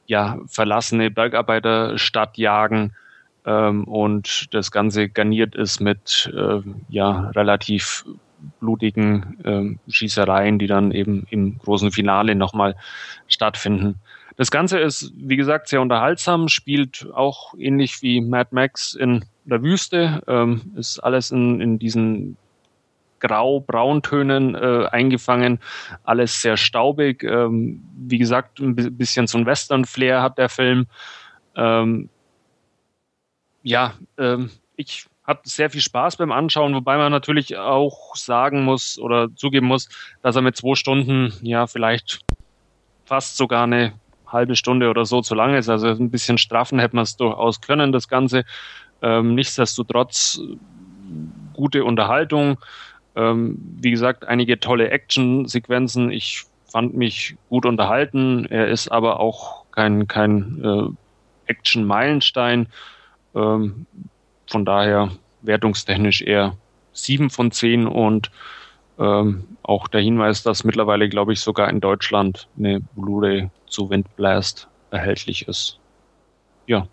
ja, 0.06 0.40
verlassene 0.48 1.12
Bergarbeiterstadt 1.12 2.38
jagen. 2.38 2.94
Ähm, 3.46 3.84
und 3.86 4.54
das 4.54 4.72
Ganze 4.72 5.10
garniert 5.10 5.56
ist 5.56 5.80
mit 5.80 6.32
äh, 6.36 6.62
ja, 6.90 7.30
relativ 7.32 8.06
blutigen 8.60 9.80
äh, 9.88 9.92
Schießereien, 9.92 10.60
die 10.60 10.68
dann 10.68 10.92
eben 10.92 11.26
im 11.30 11.58
großen 11.58 11.92
Finale 11.92 12.36
nochmal 12.36 12.76
stattfinden. 13.28 13.96
Das 14.36 14.52
Ganze 14.52 14.80
ist, 14.80 15.12
wie 15.16 15.36
gesagt, 15.36 15.68
sehr 15.68 15.82
unterhaltsam, 15.82 16.48
spielt 16.48 17.08
auch 17.14 17.56
ähnlich 17.58 18.02
wie 18.04 18.22
Mad 18.22 18.50
Max 18.52 18.94
in 18.94 19.26
der 19.46 19.64
Wüste, 19.64 20.22
ähm, 20.28 20.74
ist 20.76 21.00
alles 21.00 21.32
in, 21.32 21.60
in 21.60 21.80
diesen 21.80 22.38
grau-brauntönen 23.20 24.54
äh, 24.54 24.88
eingefangen, 24.92 25.60
alles 26.04 26.42
sehr 26.42 26.56
staubig. 26.56 27.24
Ähm, 27.24 27.84
wie 27.96 28.20
gesagt, 28.20 28.60
ein 28.60 28.76
bisschen 28.76 29.26
so 29.26 29.40
ein 29.40 29.48
Western-Flair 29.48 30.22
hat 30.22 30.38
der 30.38 30.50
Film. 30.50 30.86
Ähm, 31.56 32.10
ja, 33.64 33.96
ähm, 34.20 34.52
ich 34.76 35.08
hat 35.28 35.46
sehr 35.46 35.70
viel 35.70 35.82
Spaß 35.82 36.16
beim 36.16 36.32
Anschauen, 36.32 36.74
wobei 36.74 36.98
man 36.98 37.12
natürlich 37.12 37.58
auch 37.58 38.16
sagen 38.16 38.64
muss 38.64 38.98
oder 38.98 39.28
zugeben 39.36 39.68
muss, 39.68 39.90
dass 40.24 40.38
er 40.38 40.42
mit 40.42 40.56
zwei 40.56 40.76
Stunden 40.76 41.34
ja 41.42 41.68
vielleicht 41.68 42.22
fast 43.06 43.36
sogar 43.36 43.64
eine 43.64 43.94
halbe 44.26 44.56
Stunde 44.56 44.90
oder 44.90 45.06
so 45.06 45.22
zu 45.22 45.36
lang 45.36 45.54
ist. 45.54 45.70
Also 45.70 45.88
ein 45.88 46.10
bisschen 46.10 46.38
straffen 46.38 46.80
hätte 46.80 46.96
man 46.96 47.04
es 47.04 47.18
durchaus 47.18 47.60
können, 47.60 47.92
das 47.92 48.08
Ganze. 48.08 48.46
Ähm, 49.02 49.36
nichtsdestotrotz 49.36 50.40
gute 51.54 51.84
Unterhaltung. 51.84 52.58
Ähm, 53.16 53.58
wie 53.82 53.92
gesagt, 53.92 54.26
einige 54.26 54.60
tolle 54.60 54.90
Action-Sequenzen. 54.92 56.12
Ich 56.12 56.44
fand 56.72 56.96
mich 56.96 57.36
gut 57.50 57.66
unterhalten. 57.66 58.46
Er 58.46 58.68
ist 58.68 58.90
aber 58.90 59.20
auch 59.20 59.66
kein, 59.72 60.08
kein 60.08 60.64
äh, 60.64 61.52
Action-Meilenstein. 61.52 62.68
Ähm, 63.36 63.86
von 64.48 64.66
daher 64.66 65.12
wertungstechnich 65.42 66.26
eher 66.26 66.56
7 66.94 67.30
von 67.30 67.52
10 67.52 67.88
und 67.88 68.32
ähm, 69.00 69.46
auch 69.64 69.88
der 69.88 70.02
Hinweis, 70.02 70.44
dass 70.44 70.64
mittlerweile, 70.64 71.10
glaube 71.10 71.34
ich, 71.34 71.40
sogar 71.40 71.70
in 71.70 71.80
Deutschland 71.80 72.48
eine 72.58 72.80
Blu-ray 72.96 73.50
zu 73.68 73.90
Windblast 73.90 74.68
erhältlich 74.92 75.48
ist. 75.48 75.78
Ja. 76.66 76.88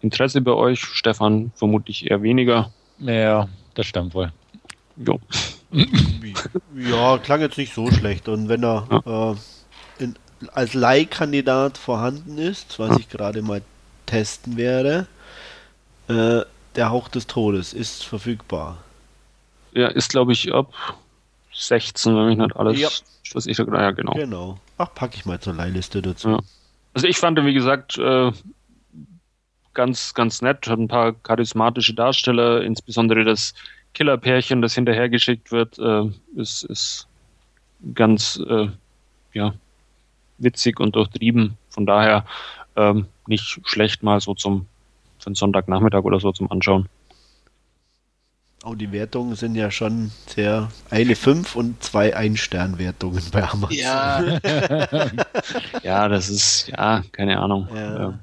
Interesse 0.00 0.40
bei 0.40 0.52
euch, 0.52 0.80
Stefan, 0.80 1.52
vermutlich 1.54 2.10
eher 2.10 2.22
weniger. 2.22 2.72
Ja, 2.98 3.48
das 3.74 3.86
stimmt 3.86 4.14
wohl. 4.14 4.32
Jo. 4.96 5.20
ja, 6.74 7.18
klang 7.18 7.40
jetzt 7.40 7.58
nicht 7.58 7.74
so 7.74 7.90
schlecht. 7.90 8.28
Und 8.28 8.48
wenn 8.48 8.64
er 8.64 8.86
ja. 8.90 9.32
äh, 9.32 9.36
in, 9.98 10.14
als 10.52 10.72
Leihkandidat 10.72 11.76
vorhanden 11.76 12.38
ist, 12.38 12.78
was 12.78 12.90
ja. 12.90 12.96
ich 12.98 13.08
gerade 13.10 13.42
mal 13.42 13.60
testen 14.06 14.56
werde, 14.56 15.06
äh, 16.08 16.40
der 16.76 16.90
Hauch 16.90 17.08
des 17.08 17.26
Todes 17.26 17.72
ist 17.72 18.04
verfügbar. 18.04 18.78
Ja, 19.72 19.88
ist 19.88 20.10
glaube 20.10 20.32
ich 20.32 20.52
ab 20.52 20.72
16, 21.52 22.14
wenn 22.16 22.26
mich 22.26 22.38
nicht 22.38 22.56
alles. 22.56 22.78
Ja. 22.78 22.88
Was 23.32 23.46
ich 23.46 23.58
ja, 23.58 23.90
genau. 23.92 24.12
Genau. 24.14 24.58
Ach, 24.78 24.92
packe 24.94 25.16
ich 25.16 25.24
mal 25.24 25.38
zur 25.38 25.54
Leihliste 25.54 26.02
dazu. 26.02 26.30
Ja. 26.30 26.40
Also 26.94 27.06
ich 27.06 27.18
fand, 27.18 27.38
wie 27.44 27.54
gesagt, 27.54 27.96
äh, 27.98 28.32
ganz, 29.74 30.14
ganz 30.14 30.42
nett. 30.42 30.66
Hat 30.66 30.78
ein 30.78 30.88
paar 30.88 31.12
charismatische 31.12 31.94
Darsteller, 31.94 32.62
insbesondere 32.62 33.24
das 33.24 33.54
Killerpärchen, 33.94 34.62
das 34.62 34.74
hinterhergeschickt 34.74 35.52
wird, 35.52 35.78
äh, 35.78 36.10
ist, 36.34 36.64
ist 36.64 37.06
ganz 37.94 38.40
äh, 38.48 38.68
ja, 39.32 39.54
witzig 40.38 40.80
und 40.80 40.96
durchtrieben. 40.96 41.56
Von 41.68 41.86
daher 41.86 42.24
ähm, 42.76 43.06
nicht 43.26 43.60
schlecht 43.64 44.02
mal 44.02 44.20
so 44.20 44.34
zum 44.34 44.66
für 45.20 45.26
einen 45.26 45.34
Sonntagnachmittag 45.34 46.02
oder 46.02 46.20
so 46.20 46.32
zum 46.32 46.50
Anschauen. 46.50 46.88
Oh, 48.62 48.74
die 48.74 48.92
Wertungen 48.92 49.36
sind 49.36 49.54
ja 49.54 49.70
schon 49.70 50.10
sehr. 50.26 50.68
Eine 50.90 51.16
5 51.16 51.56
und 51.56 51.82
zwei 51.82 52.14
Ein-Stern-Wertungen 52.14 53.22
bei 53.32 53.48
Amazon. 53.48 53.76
Ja. 53.78 54.38
ja, 55.82 56.08
das 56.08 56.28
ist, 56.28 56.68
ja, 56.68 57.02
keine 57.12 57.40
Ahnung. 57.40 57.68
Ja. 57.74 58.18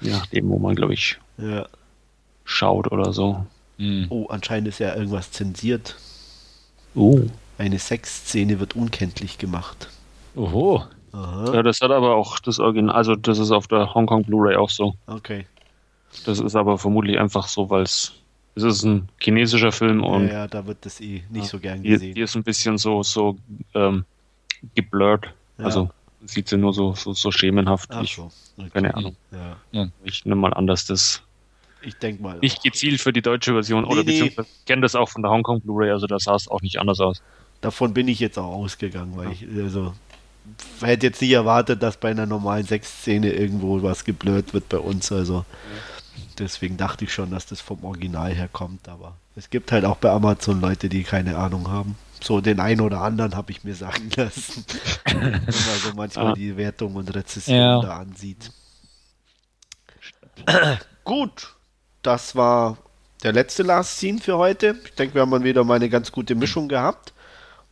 Je 0.00 0.10
nachdem, 0.10 0.50
wo 0.50 0.58
man, 0.58 0.76
glaube 0.76 0.94
ich, 0.94 1.18
ja. 1.38 1.66
schaut 2.44 2.92
oder 2.92 3.12
so. 3.12 3.44
Mhm. 3.78 4.06
Oh, 4.10 4.26
anscheinend 4.26 4.68
ist 4.68 4.78
ja 4.78 4.94
irgendwas 4.94 5.32
zensiert. 5.32 5.96
Oh. 6.94 7.22
Eine 7.58 7.80
Sexszene 7.80 8.60
wird 8.60 8.76
unkenntlich 8.76 9.38
gemacht. 9.38 9.88
Oho. 10.36 10.84
Aha. 11.14 11.54
Ja, 11.54 11.62
das 11.62 11.80
hat 11.80 11.92
aber 11.92 12.16
auch 12.16 12.40
das 12.40 12.58
Original, 12.58 12.94
also 12.94 13.14
das 13.14 13.38
ist 13.38 13.52
auf 13.52 13.68
der 13.68 13.94
Hongkong 13.94 14.24
Blu-ray 14.24 14.56
auch 14.56 14.70
so. 14.70 14.94
Okay. 15.06 15.46
Das 16.26 16.40
ist 16.40 16.56
aber 16.56 16.76
vermutlich 16.76 17.18
einfach 17.18 17.46
so, 17.46 17.70
weil 17.70 17.82
es 17.82 18.14
es 18.56 18.62
ist 18.62 18.84
ein 18.84 19.08
chinesischer 19.20 19.72
Film 19.72 20.04
und 20.04 20.28
ja, 20.28 20.32
ja 20.32 20.46
da 20.46 20.66
wird 20.66 20.84
das 20.84 21.00
eh 21.00 21.24
nicht 21.30 21.44
ja, 21.44 21.44
so 21.44 21.58
gern 21.58 21.82
gesehen. 21.82 22.14
Die, 22.14 22.20
ist 22.20 22.36
ein 22.36 22.42
bisschen 22.42 22.78
so 22.78 23.02
so 23.02 23.36
ähm, 23.74 24.04
geblurrt, 24.74 25.26
ja. 25.58 25.64
also 25.64 25.90
sieht 26.24 26.48
sie 26.48 26.56
nur 26.56 26.72
so 26.72 26.94
so, 26.94 27.12
so 27.12 27.30
schemenhaft. 27.30 27.90
Ach 27.92 28.02
ich, 28.02 28.16
so. 28.16 28.30
Okay. 28.56 28.70
Keine 28.72 28.94
Ahnung. 28.94 29.16
Ja. 29.72 29.88
Ich 30.04 30.24
nehme 30.24 30.40
mal 30.40 30.54
an, 30.54 30.66
dass 30.66 30.86
das 30.86 31.22
ich 31.82 31.96
denke 31.96 32.22
mal 32.22 32.38
nicht 32.38 32.62
gezielt 32.62 33.00
für 33.00 33.12
die 33.12 33.22
deutsche 33.22 33.52
Version 33.52 33.84
nee, 33.84 33.90
oder 33.90 34.00
nee. 34.02 34.12
beziehungsweise 34.12 34.48
kenne 34.66 34.82
das 34.82 34.94
auch 34.94 35.08
von 35.08 35.22
der 35.22 35.30
Hongkong 35.30 35.60
Blu-ray, 35.60 35.90
also 35.90 36.06
da 36.06 36.18
sah 36.18 36.34
es 36.34 36.48
auch 36.48 36.60
nicht 36.60 36.78
anders 36.78 37.00
aus. 37.00 37.22
Davon 37.60 37.94
bin 37.94 38.08
ich 38.08 38.20
jetzt 38.20 38.38
auch 38.38 38.52
ausgegangen, 38.52 39.16
weil 39.16 39.32
ich 39.32 39.46
also 39.56 39.94
hätte 40.80 41.06
jetzt 41.06 41.20
nicht 41.20 41.32
erwartet, 41.32 41.82
dass 41.82 41.96
bei 41.96 42.10
einer 42.10 42.26
normalen 42.26 42.66
Sexszene 42.66 43.32
irgendwo 43.32 43.82
was 43.82 44.04
geblurrt 44.04 44.54
wird 44.54 44.68
bei 44.68 44.78
uns. 44.78 45.10
Also 45.12 45.44
deswegen 46.38 46.76
dachte 46.76 47.04
ich 47.04 47.12
schon, 47.12 47.30
dass 47.30 47.46
das 47.46 47.60
vom 47.60 47.84
Original 47.84 48.32
her 48.32 48.48
kommt. 48.52 48.88
Aber 48.88 49.16
es 49.36 49.50
gibt 49.50 49.72
halt 49.72 49.84
auch 49.84 49.96
bei 49.96 50.10
Amazon 50.10 50.60
Leute, 50.60 50.88
die 50.88 51.04
keine 51.04 51.36
Ahnung 51.36 51.70
haben. 51.70 51.96
So 52.22 52.40
den 52.40 52.60
einen 52.60 52.80
oder 52.80 53.02
anderen 53.02 53.36
habe 53.36 53.52
ich 53.52 53.64
mir 53.64 53.74
sagen 53.74 54.10
lassen. 54.16 54.64
Wenn 55.04 55.30
man 55.30 55.40
so 55.48 55.94
manchmal 55.94 56.26
ah. 56.28 56.34
die 56.34 56.56
Wertung 56.56 56.94
und 56.94 57.14
Rezession 57.14 57.56
ja. 57.56 57.80
da 57.80 57.96
ansieht. 57.98 58.50
Gut, 61.04 61.54
das 62.02 62.34
war 62.34 62.78
der 63.22 63.32
letzte 63.32 63.62
Last 63.62 63.98
Scene 63.98 64.20
für 64.20 64.36
heute. 64.36 64.76
Ich 64.84 64.94
denke, 64.94 65.14
wir 65.14 65.22
haben 65.22 65.44
wieder 65.44 65.64
mal 65.64 65.74
eine 65.74 65.88
ganz 65.88 66.12
gute 66.12 66.34
Mischung 66.34 66.68
gehabt. 66.68 67.12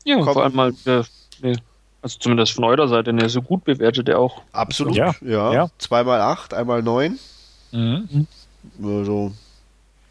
Ja, 0.04 0.16
Kommt, 0.16 0.32
vor 0.32 0.42
allem 0.44 0.54
mal 0.54 0.74
äh, 0.86 1.02
Nee. 1.42 1.56
Also 2.02 2.18
zumindest 2.18 2.52
von 2.52 2.64
eurer 2.64 2.88
Seite 2.88 3.10
eine 3.10 3.28
so 3.28 3.42
gut 3.42 3.64
bewertete 3.64 4.18
auch. 4.18 4.42
Absolut, 4.52 4.96
ja. 4.96 5.14
ja. 5.20 5.52
ja. 5.52 5.68
Zweimal 5.78 6.20
acht, 6.20 6.52
einmal 6.52 6.82
neun. 6.82 7.18
Mhm. 7.70 8.26
Also, 8.82 9.32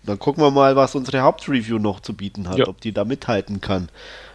dann 0.04 0.18
gucken 0.18 0.44
wir 0.44 0.52
mal, 0.52 0.76
was 0.76 0.96
unsere 0.96 1.22
Hauptreview 1.22 1.80
noch 1.80 2.00
zu 2.00 2.14
bieten 2.14 2.48
hat, 2.50 2.58
ja. 2.58 2.68
ob 2.68 2.80
die 2.82 2.94
da 2.94 3.04
mithalten 3.04 3.62
kann. 3.62 3.90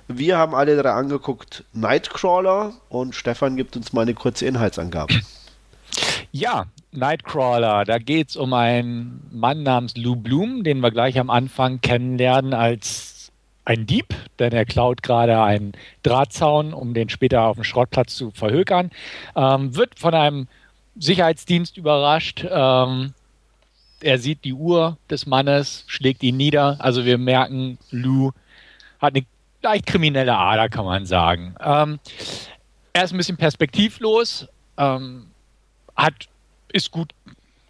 Wir 0.07 0.37
haben 0.37 0.55
alle 0.55 0.81
drei 0.81 0.93
angeguckt 0.93 1.65
Nightcrawler 1.73 2.75
und 2.89 3.15
Stefan 3.15 3.57
gibt 3.57 3.75
uns 3.77 3.93
mal 3.93 4.03
eine 4.03 4.15
kurze 4.15 4.47
Inhaltsangabe. 4.47 5.15
Ja, 6.33 6.67
Nightcrawler, 6.93 7.85
da 7.85 7.99
geht 7.99 8.31
es 8.31 8.37
um 8.37 8.53
einen 8.53 9.23
Mann 9.33 9.63
namens 9.63 9.97
Lou 9.97 10.17
Bloom, 10.17 10.65
den 10.65 10.81
wir 10.81 10.91
gleich 10.91 11.19
am 11.19 11.31
Anfang 11.31 11.81
kennenlernen 11.81 12.53
als 12.53 13.16
ein 13.67 13.85
Dieb, 13.85 14.15
denn 14.39 14.53
er 14.53 14.65
klaut 14.65 15.03
gerade 15.03 15.43
einen 15.43 15.73
Drahtzaun, 16.03 16.73
um 16.73 16.95
den 16.95 17.09
später 17.09 17.43
auf 17.43 17.57
dem 17.57 17.65
Schrottplatz 17.65 18.15
zu 18.15 18.31
verhökern. 18.31 18.91
Ähm, 19.35 19.75
wird 19.75 19.99
von 19.99 20.15
einem 20.15 20.49
Sicherheitsdienst 20.99 21.77
überrascht. 21.77 22.47
Ähm, 22.49 23.13
er 24.01 24.19
sieht 24.19 24.45
die 24.45 24.53
Uhr 24.53 24.97
des 25.11 25.27
Mannes, 25.27 25.85
schlägt 25.89 26.23
ihn 26.23 26.37
nieder. 26.37 26.77
Also 26.79 27.05
wir 27.05 27.19
merken, 27.19 27.79
Lou 27.91 28.31
hat 29.01 29.15
eine 29.15 29.27
leicht 29.63 29.87
kriminelle 29.87 30.37
Ader, 30.37 30.69
kann 30.69 30.85
man 30.85 31.05
sagen. 31.05 31.57
Ähm, 31.61 31.99
er 32.93 33.05
ist 33.05 33.13
ein 33.13 33.19
bisschen 33.19 33.37
perspektivlos, 33.37 34.47
ähm, 34.79 35.27
hat, 35.97 36.29
ist 36.73 36.93
gut 36.93 37.13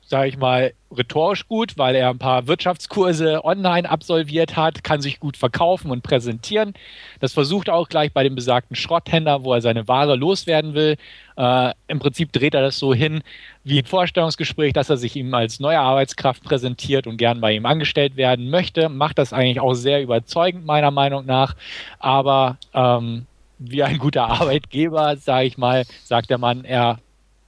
sage 0.06 0.28
ich 0.28 0.36
mal, 0.36 0.72
rhetorisch 0.96 1.48
gut, 1.48 1.76
weil 1.78 1.96
er 1.96 2.10
ein 2.10 2.18
paar 2.18 2.46
Wirtschaftskurse 2.46 3.44
online 3.44 3.90
absolviert 3.90 4.56
hat, 4.56 4.84
kann 4.84 5.00
sich 5.00 5.18
gut 5.18 5.36
verkaufen 5.36 5.90
und 5.90 6.02
präsentieren. 6.02 6.74
Das 7.18 7.32
versucht 7.32 7.68
er 7.68 7.74
auch 7.74 7.88
gleich 7.88 8.12
bei 8.12 8.22
dem 8.22 8.36
besagten 8.36 8.76
Schrotthändler, 8.76 9.42
wo 9.42 9.52
er 9.52 9.60
seine 9.60 9.88
Ware 9.88 10.14
loswerden 10.14 10.74
will. 10.74 10.96
Äh, 11.36 11.72
Im 11.88 11.98
Prinzip 11.98 12.32
dreht 12.32 12.54
er 12.54 12.62
das 12.62 12.78
so 12.78 12.94
hin 12.94 13.22
wie 13.64 13.80
ein 13.80 13.84
Vorstellungsgespräch, 13.84 14.72
dass 14.72 14.90
er 14.90 14.96
sich 14.96 15.16
ihm 15.16 15.34
als 15.34 15.58
neue 15.58 15.80
Arbeitskraft 15.80 16.44
präsentiert 16.44 17.08
und 17.08 17.16
gern 17.16 17.40
bei 17.40 17.52
ihm 17.52 17.66
angestellt 17.66 18.16
werden 18.16 18.48
möchte. 18.48 18.88
Macht 18.88 19.18
das 19.18 19.32
eigentlich 19.32 19.60
auch 19.60 19.74
sehr 19.74 20.02
überzeugend, 20.02 20.64
meiner 20.64 20.92
Meinung 20.92 21.26
nach. 21.26 21.56
Aber 21.98 22.58
ähm, 22.74 23.26
wie 23.58 23.82
ein 23.82 23.98
guter 23.98 24.26
Arbeitgeber, 24.28 25.16
sage 25.16 25.46
ich 25.46 25.58
mal, 25.58 25.84
sagt 26.04 26.30
der 26.30 26.38
Mann, 26.38 26.64
er 26.64 27.00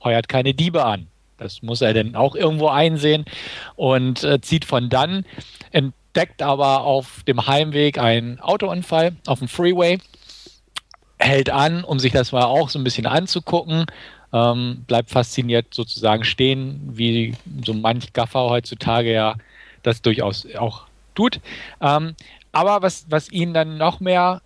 heuert 0.03 0.29
keine 0.29 0.55
Diebe 0.55 0.85
an. 0.85 1.07
Das 1.39 1.63
muss 1.63 1.81
er 1.81 1.95
denn 1.95 2.15
auch 2.17 2.35
irgendwo 2.35 2.69
einsehen 2.69 3.25
und 3.77 4.25
äh, 4.25 4.41
zieht 4.41 4.65
von 4.65 4.91
dann, 4.91 5.25
entdeckt 5.71 6.43
aber 6.43 6.83
auf 6.83 7.23
dem 7.27 7.47
Heimweg 7.47 7.99
einen 7.99 8.41
Autounfall 8.41 9.17
auf 9.27 9.39
dem 9.39 9.49
Freeway, 9.49 9.99
hält 11.19 11.51
an, 11.51 11.85
um 11.85 11.99
sich 11.99 12.13
das 12.13 12.33
mal 12.33 12.45
auch 12.45 12.69
so 12.69 12.79
ein 12.79 12.85
bisschen 12.85 13.07
anzugucken, 13.07 13.87
ähm, 14.33 14.85
bleibt 14.87 15.11
fasziniert 15.11 15.73
sozusagen 15.73 16.25
stehen, 16.25 16.81
wie 16.93 17.35
so 17.65 17.73
manch 17.73 18.13
Gaffer 18.13 18.51
heutzutage 18.51 19.13
ja 19.13 19.37
das 19.83 20.03
durchaus 20.03 20.47
auch 20.57 20.87
tut. 21.15 21.41
Ähm, 21.81 22.15
aber 22.53 22.83
was, 22.83 23.07
was 23.09 23.31
ihn 23.31 23.55
dann 23.55 23.79
noch 23.79 24.01
mehr 24.01 24.43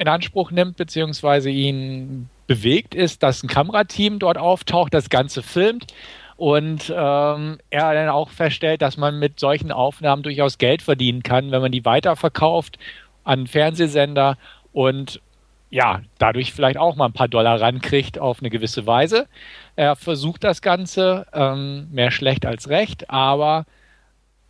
in 0.00 0.08
Anspruch 0.08 0.50
nimmt, 0.50 0.78
beziehungsweise 0.78 1.50
ihn 1.50 2.30
bewegt, 2.46 2.94
ist, 2.94 3.22
dass 3.22 3.42
ein 3.42 3.48
Kamerateam 3.48 4.18
dort 4.18 4.38
auftaucht, 4.38 4.94
das 4.94 5.10
Ganze 5.10 5.42
filmt 5.42 5.92
und 6.38 6.88
ähm, 6.88 7.58
er 7.68 7.94
dann 7.94 8.08
auch 8.08 8.30
feststellt, 8.30 8.80
dass 8.80 8.96
man 8.96 9.18
mit 9.18 9.38
solchen 9.38 9.70
Aufnahmen 9.70 10.22
durchaus 10.22 10.56
Geld 10.56 10.80
verdienen 10.80 11.22
kann, 11.22 11.50
wenn 11.50 11.60
man 11.60 11.70
die 11.70 11.84
weiterverkauft 11.84 12.78
an 13.24 13.46
Fernsehsender 13.46 14.38
und 14.72 15.20
ja, 15.68 16.00
dadurch 16.16 16.54
vielleicht 16.54 16.78
auch 16.78 16.96
mal 16.96 17.04
ein 17.04 17.12
paar 17.12 17.28
Dollar 17.28 17.60
rankriegt 17.60 18.18
auf 18.18 18.40
eine 18.40 18.48
gewisse 18.48 18.86
Weise. 18.86 19.28
Er 19.76 19.96
versucht 19.96 20.44
das 20.44 20.62
Ganze, 20.62 21.26
ähm, 21.34 21.88
mehr 21.92 22.10
schlecht 22.10 22.46
als 22.46 22.70
recht, 22.70 23.10
aber 23.10 23.66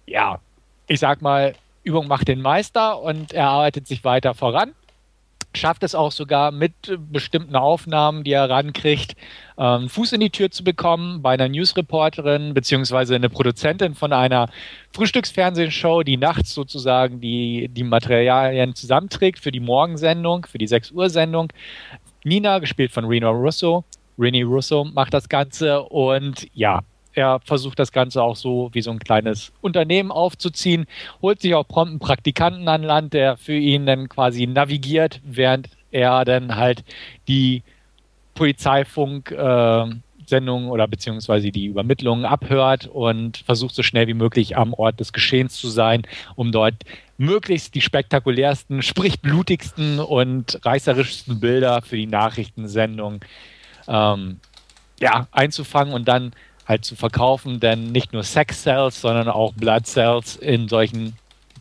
ja, 0.06 0.38
ich 0.86 1.00
sag 1.00 1.22
mal, 1.22 1.54
Übung 1.82 2.06
macht 2.06 2.28
den 2.28 2.40
Meister 2.40 3.00
und 3.00 3.32
er 3.32 3.48
arbeitet 3.48 3.88
sich 3.88 4.04
weiter 4.04 4.34
voran 4.34 4.74
schafft 5.54 5.82
es 5.82 5.94
auch 5.94 6.12
sogar 6.12 6.52
mit 6.52 6.72
bestimmten 7.10 7.56
Aufnahmen, 7.56 8.24
die 8.24 8.32
er 8.32 8.48
rankriegt, 8.48 9.16
ähm, 9.58 9.88
Fuß 9.88 10.12
in 10.12 10.20
die 10.20 10.30
Tür 10.30 10.50
zu 10.50 10.64
bekommen 10.64 11.22
bei 11.22 11.34
einer 11.34 11.48
Newsreporterin 11.48 12.54
beziehungsweise 12.54 13.14
eine 13.14 13.28
Produzentin 13.28 13.94
von 13.94 14.12
einer 14.12 14.48
Frühstücksfernsehshow, 14.92 16.02
die 16.02 16.16
nachts 16.16 16.54
sozusagen 16.54 17.20
die, 17.20 17.68
die 17.68 17.84
Materialien 17.84 18.74
zusammenträgt 18.74 19.40
für 19.40 19.52
die 19.52 19.60
Morgensendung, 19.60 20.46
für 20.46 20.58
die 20.58 20.66
6 20.66 20.92
Uhr 20.92 21.10
Sendung. 21.10 21.52
Nina, 22.24 22.58
gespielt 22.58 22.92
von 22.92 23.04
Reno 23.04 23.30
Russo, 23.30 23.84
Rennie 24.18 24.42
Russo, 24.42 24.84
macht 24.84 25.14
das 25.14 25.28
Ganze 25.28 25.82
und 25.82 26.46
ja, 26.54 26.80
er 27.14 27.40
versucht 27.44 27.78
das 27.78 27.92
Ganze 27.92 28.22
auch 28.22 28.36
so 28.36 28.70
wie 28.72 28.82
so 28.82 28.90
ein 28.90 28.98
kleines 28.98 29.52
Unternehmen 29.60 30.10
aufzuziehen, 30.10 30.86
holt 31.22 31.40
sich 31.40 31.54
auch 31.54 31.66
prompt 31.66 31.90
einen 31.90 31.98
Praktikanten 31.98 32.68
an 32.68 32.82
Land, 32.82 33.12
der 33.12 33.36
für 33.36 33.56
ihn 33.56 33.86
dann 33.86 34.08
quasi 34.08 34.46
navigiert, 34.46 35.20
während 35.24 35.68
er 35.90 36.24
dann 36.24 36.56
halt 36.56 36.84
die 37.28 37.62
Polizeifunk 38.34 39.32
äh, 39.32 39.86
oder 40.32 40.86
beziehungsweise 40.86 41.50
die 41.50 41.66
Übermittlungen 41.66 42.24
abhört 42.24 42.86
und 42.86 43.38
versucht 43.38 43.74
so 43.74 43.82
schnell 43.82 44.06
wie 44.06 44.14
möglich 44.14 44.56
am 44.56 44.74
Ort 44.74 45.00
des 45.00 45.12
Geschehens 45.12 45.54
zu 45.54 45.68
sein, 45.68 46.02
um 46.36 46.52
dort 46.52 46.74
möglichst 47.18 47.74
die 47.74 47.80
spektakulärsten, 47.80 48.82
sprich 48.82 49.20
blutigsten 49.20 49.98
und 49.98 50.64
reißerischsten 50.64 51.40
Bilder 51.40 51.82
für 51.82 51.96
die 51.96 52.06
Nachrichtensendung 52.06 53.24
ähm, 53.88 54.38
ja, 55.00 55.26
einzufangen 55.32 55.92
und 55.92 56.06
dann 56.06 56.32
halt 56.70 56.84
zu 56.84 56.96
verkaufen, 56.96 57.60
denn 57.60 57.92
nicht 57.92 58.12
nur 58.12 58.22
Sex 58.22 58.62
Cells, 58.62 59.00
sondern 59.00 59.28
auch 59.28 59.52
Blood 59.52 59.86
Cells 59.86 60.36
in 60.36 60.68
solchen 60.68 61.14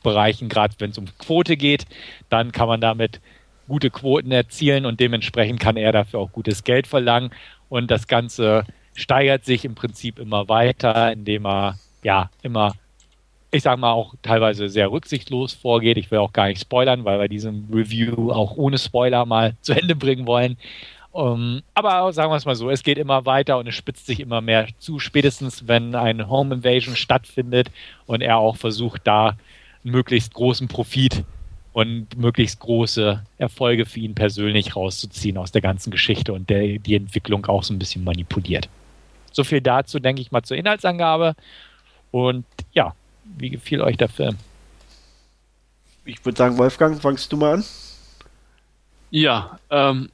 Bereichen, 0.03 0.47
gerade 0.47 0.75
wenn 0.79 0.91
es 0.91 0.97
um 0.97 1.05
Quote 1.17 1.57
geht, 1.57 1.85
dann 2.29 2.53
kann 2.53 2.67
man 2.67 2.79
damit 2.79 3.19
gute 3.67 3.89
Quoten 3.89 4.31
erzielen 4.31 4.85
und 4.85 4.99
dementsprechend 4.99 5.59
kann 5.59 5.75
er 5.75 5.91
dafür 5.91 6.19
auch 6.21 6.31
gutes 6.31 6.63
Geld 6.63 6.87
verlangen 6.87 7.31
und 7.67 7.91
das 7.91 8.07
Ganze 8.07 8.63
steigert 8.95 9.45
sich 9.45 9.65
im 9.65 9.75
Prinzip 9.75 10.19
immer 10.19 10.47
weiter, 10.47 11.11
indem 11.11 11.45
er 11.45 11.79
ja 12.03 12.29
immer 12.41 12.73
ich 13.51 13.63
sage 13.63 13.81
mal, 13.81 13.91
auch 13.91 14.13
teilweise 14.21 14.69
sehr 14.69 14.91
rücksichtslos 14.91 15.53
vorgeht. 15.53 15.97
Ich 15.97 16.11
will 16.11 16.19
auch 16.19 16.33
gar 16.33 16.47
nicht 16.47 16.61
spoilern, 16.61 17.05
weil 17.05 17.19
wir 17.19 17.27
diesen 17.27 17.67
Review 17.73 18.31
auch 18.31 18.55
ohne 18.55 18.77
Spoiler 18.77 19.25
mal 19.25 19.55
zu 19.61 19.73
Ende 19.73 19.95
bringen 19.95 20.27
wollen. 20.27 20.57
Um, 21.19 21.57
ähm, 21.57 21.63
aber 21.73 22.13
sagen 22.13 22.31
wir 22.31 22.37
es 22.37 22.45
mal 22.45 22.55
so, 22.55 22.69
es 22.69 22.81
geht 22.81 22.97
immer 22.97 23.25
weiter 23.25 23.57
und 23.57 23.67
es 23.67 23.75
spitzt 23.75 24.05
sich 24.05 24.21
immer 24.21 24.39
mehr 24.39 24.69
zu, 24.77 24.99
spätestens 24.99 25.67
wenn 25.67 25.93
ein 25.93 26.29
Home 26.29 26.55
Invasion 26.55 26.95
stattfindet 26.95 27.71
und 28.05 28.21
er 28.21 28.37
auch 28.37 28.55
versucht, 28.55 29.01
da 29.03 29.35
möglichst 29.83 30.33
großen 30.33 30.69
Profit 30.69 31.25
und 31.73 32.17
möglichst 32.17 32.61
große 32.61 33.21
Erfolge 33.37 33.85
für 33.85 33.99
ihn 33.99 34.15
persönlich 34.15 34.77
rauszuziehen 34.77 35.37
aus 35.37 35.51
der 35.51 35.61
ganzen 35.61 35.91
Geschichte 35.91 36.31
und 36.31 36.49
der, 36.49 36.79
die 36.79 36.95
Entwicklung 36.95 37.45
auch 37.47 37.63
so 37.63 37.73
ein 37.73 37.79
bisschen 37.79 38.05
manipuliert. 38.05 38.69
So 39.33 39.43
viel 39.43 39.59
dazu, 39.59 39.99
denke 39.99 40.21
ich 40.21 40.31
mal, 40.31 40.43
zur 40.43 40.55
Inhaltsangabe. 40.55 41.35
Und 42.11 42.45
ja, 42.71 42.95
wie 43.37 43.49
gefiel 43.49 43.81
euch 43.81 43.97
der 43.97 44.07
Film? 44.07 44.37
Ich 46.05 46.23
würde 46.23 46.37
sagen, 46.37 46.57
Wolfgang, 46.57 47.01
fangst 47.01 47.29
du 47.33 47.35
mal 47.35 47.55
an? 47.55 47.65
Ja, 49.11 49.59
ähm, 49.69 50.09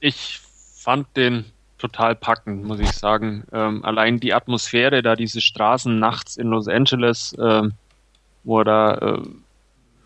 ich 0.00 0.40
fand 0.74 1.16
den 1.16 1.44
total 1.78 2.14
packend, 2.14 2.64
muss 2.64 2.80
ich 2.80 2.92
sagen. 2.92 3.44
Ähm, 3.52 3.84
allein 3.84 4.20
die 4.20 4.34
Atmosphäre, 4.34 5.02
da 5.02 5.16
diese 5.16 5.40
Straßen 5.40 5.98
nachts 5.98 6.36
in 6.36 6.48
Los 6.48 6.68
Angeles, 6.68 7.36
ähm, 7.40 7.72
wo 8.44 8.60
er 8.60 8.64
da 8.64 8.94
äh, 8.94 9.22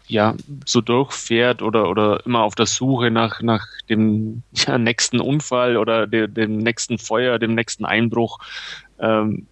ja 0.06 0.34
so 0.66 0.80
durchfährt 0.80 1.62
oder 1.62 1.88
oder 1.88 2.24
immer 2.26 2.42
auf 2.42 2.54
der 2.54 2.66
Suche 2.66 3.10
nach 3.10 3.40
nach 3.40 3.66
dem 3.88 4.42
ja, 4.52 4.76
nächsten 4.78 5.20
Unfall 5.20 5.76
oder 5.76 6.06
de, 6.06 6.28
dem 6.28 6.58
nächsten 6.58 6.98
Feuer, 6.98 7.38
dem 7.38 7.54
nächsten 7.54 7.84
Einbruch. 7.84 8.38
Ähm, 8.98 9.46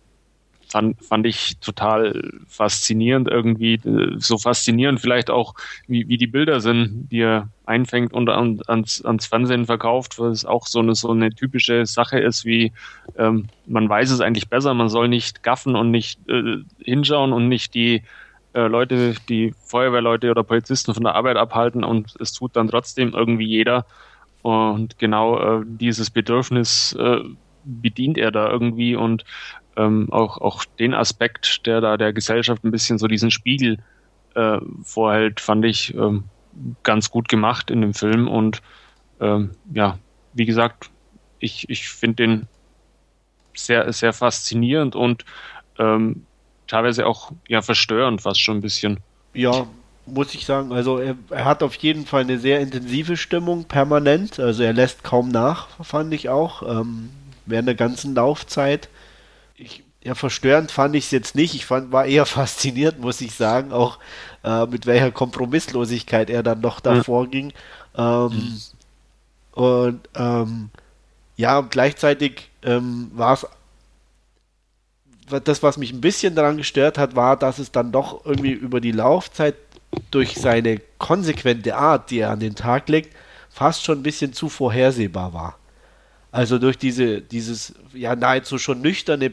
fand, 0.70 1.04
fand 1.04 1.26
ich 1.26 1.58
total 1.58 2.30
faszinierend 2.46 3.28
irgendwie, 3.28 3.80
so 4.18 4.38
faszinierend 4.38 5.00
vielleicht 5.00 5.30
auch, 5.30 5.54
wie, 5.88 6.08
wie 6.08 6.16
die 6.16 6.26
Bilder 6.26 6.60
sind, 6.60 7.08
die 7.10 7.20
er 7.20 7.48
einfängt 7.66 8.12
und 8.12 8.28
an, 8.28 8.60
ans, 8.66 9.04
ans 9.04 9.26
Fernsehen 9.26 9.66
verkauft, 9.66 10.18
was 10.18 10.44
auch 10.44 10.66
so 10.66 10.78
eine, 10.78 10.94
so 10.94 11.10
eine 11.10 11.30
typische 11.30 11.86
Sache 11.86 12.20
ist, 12.20 12.44
wie 12.44 12.72
ähm, 13.16 13.48
man 13.66 13.88
weiß 13.88 14.10
es 14.10 14.20
eigentlich 14.20 14.48
besser, 14.48 14.74
man 14.74 14.88
soll 14.88 15.08
nicht 15.08 15.42
gaffen 15.42 15.76
und 15.76 15.90
nicht 15.90 16.20
äh, 16.28 16.58
hinschauen 16.84 17.32
und 17.32 17.48
nicht 17.48 17.74
die 17.74 18.02
äh, 18.52 18.66
Leute, 18.66 19.14
die 19.28 19.54
Feuerwehrleute 19.64 20.30
oder 20.30 20.44
Polizisten 20.44 20.94
von 20.94 21.04
der 21.04 21.14
Arbeit 21.14 21.36
abhalten 21.36 21.84
und 21.84 22.14
es 22.20 22.32
tut 22.32 22.56
dann 22.56 22.68
trotzdem 22.68 23.12
irgendwie 23.12 23.46
jeder. 23.46 23.86
Und 24.42 24.98
genau 24.98 25.60
äh, 25.60 25.64
dieses 25.66 26.10
Bedürfnis 26.10 26.96
äh, 26.98 27.20
bedient 27.64 28.18
er 28.18 28.30
da 28.30 28.50
irgendwie 28.50 28.96
und 28.96 29.24
ähm, 29.76 30.08
auch, 30.12 30.38
auch 30.38 30.64
den 30.64 30.94
Aspekt, 30.94 31.66
der 31.66 31.80
da 31.80 31.96
der 31.96 32.12
Gesellschaft 32.12 32.64
ein 32.64 32.70
bisschen 32.70 32.98
so 32.98 33.06
diesen 33.06 33.30
Spiegel 33.30 33.78
äh, 34.34 34.58
vorhält, 34.82 35.40
fand 35.40 35.64
ich 35.64 35.94
ähm, 35.94 36.24
ganz 36.82 37.10
gut 37.10 37.28
gemacht 37.28 37.70
in 37.70 37.80
dem 37.80 37.94
Film 37.94 38.28
und 38.28 38.62
ähm, 39.20 39.52
ja, 39.72 39.98
wie 40.32 40.46
gesagt, 40.46 40.90
ich, 41.38 41.68
ich 41.68 41.88
finde 41.88 42.16
den 42.16 42.46
sehr, 43.54 43.92
sehr 43.92 44.12
faszinierend 44.12 44.94
und 44.94 45.24
ähm, 45.78 46.24
teilweise 46.66 47.06
auch 47.06 47.32
ja 47.48 47.62
verstörend 47.62 48.22
fast 48.22 48.40
schon 48.40 48.58
ein 48.58 48.60
bisschen. 48.60 49.00
Ja, 49.34 49.66
muss 50.06 50.34
ich 50.34 50.46
sagen. 50.46 50.72
Also 50.72 50.98
er, 50.98 51.16
er, 51.30 51.44
hat 51.44 51.62
auf 51.62 51.74
jeden 51.76 52.06
Fall 52.06 52.22
eine 52.22 52.38
sehr 52.38 52.60
intensive 52.60 53.16
Stimmung 53.16 53.64
permanent. 53.64 54.38
Also 54.38 54.62
er 54.62 54.72
lässt 54.72 55.04
kaum 55.04 55.28
nach, 55.28 55.68
fand 55.82 56.12
ich 56.14 56.28
auch, 56.28 56.62
ähm, 56.62 57.10
während 57.46 57.68
der 57.68 57.74
ganzen 57.74 58.14
Laufzeit. 58.14 58.88
Ich, 59.60 59.84
ja, 60.02 60.14
verstörend 60.14 60.70
fand 60.70 60.96
ich 60.96 61.04
es 61.04 61.10
jetzt 61.10 61.34
nicht. 61.34 61.54
Ich 61.54 61.66
fand, 61.66 61.92
war 61.92 62.06
eher 62.06 62.26
fasziniert, 62.40 62.98
muss 62.98 63.20
ich 63.20 63.34
sagen, 63.34 63.72
auch 63.72 63.98
äh, 64.44 64.66
mit 64.66 64.86
welcher 64.86 65.10
Kompromisslosigkeit 65.10 66.30
er 66.30 66.42
dann 66.42 66.60
noch 66.60 66.80
davor 66.80 67.26
mhm. 67.26 67.30
ging. 67.30 67.52
Ähm, 67.96 68.28
mhm. 68.28 68.60
Und 69.52 70.08
ähm, 70.14 70.70
ja, 71.36 71.60
gleichzeitig 71.60 72.50
ähm, 72.62 73.10
war 73.14 73.34
es 73.34 73.46
das, 75.44 75.62
was 75.62 75.76
mich 75.76 75.92
ein 75.92 76.00
bisschen 76.00 76.34
daran 76.34 76.56
gestört 76.56 76.98
hat, 76.98 77.14
war, 77.14 77.36
dass 77.36 77.60
es 77.60 77.70
dann 77.70 77.92
doch 77.92 78.24
irgendwie 78.26 78.50
über 78.50 78.80
die 78.80 78.90
Laufzeit 78.90 79.54
durch 80.10 80.34
seine 80.34 80.80
konsequente 80.98 81.76
Art, 81.76 82.10
die 82.10 82.18
er 82.18 82.30
an 82.30 82.40
den 82.40 82.56
Tag 82.56 82.88
legt, 82.88 83.14
fast 83.48 83.84
schon 83.84 84.00
ein 84.00 84.02
bisschen 84.02 84.32
zu 84.32 84.48
vorhersehbar 84.48 85.32
war. 85.32 85.58
Also 86.32 86.58
durch 86.58 86.78
diese, 86.78 87.20
dieses 87.20 87.74
ja 87.92 88.16
nahezu 88.16 88.58
schon 88.58 88.80
nüchterne 88.80 89.32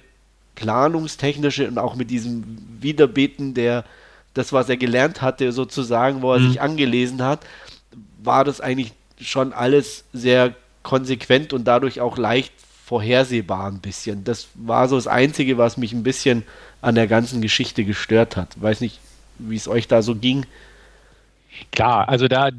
planungstechnische 0.57 1.67
und 1.67 1.77
auch 1.77 1.95
mit 1.95 2.09
diesem 2.09 2.43
Wiederbeten 2.81 3.53
der, 3.53 3.85
das, 4.33 4.51
was 4.51 4.67
er 4.67 4.77
gelernt 4.77 5.21
hatte, 5.21 5.51
sozusagen, 5.51 6.21
wo 6.21 6.33
er 6.33 6.39
mhm. 6.39 6.49
sich 6.49 6.61
angelesen 6.61 7.21
hat, 7.21 7.45
war 8.21 8.43
das 8.43 8.59
eigentlich 8.59 8.91
schon 9.21 9.53
alles 9.53 10.03
sehr 10.13 10.55
konsequent 10.83 11.53
und 11.53 11.65
dadurch 11.65 12.01
auch 12.01 12.17
leicht 12.17 12.51
vorhersehbar 12.85 13.67
ein 13.67 13.79
bisschen. 13.79 14.23
Das 14.23 14.47
war 14.55 14.87
so 14.87 14.95
das 14.95 15.07
Einzige, 15.07 15.57
was 15.57 15.77
mich 15.77 15.93
ein 15.93 16.03
bisschen 16.03 16.43
an 16.81 16.95
der 16.95 17.07
ganzen 17.07 17.41
Geschichte 17.41 17.83
gestört 17.85 18.35
hat. 18.35 18.59
Weiß 18.59 18.81
nicht, 18.81 18.99
wie 19.37 19.55
es 19.55 19.67
euch 19.67 19.87
da 19.87 20.01
so 20.01 20.15
ging. 20.15 20.45
Klar, 21.71 22.09
also 22.09 22.27
da 22.27 22.49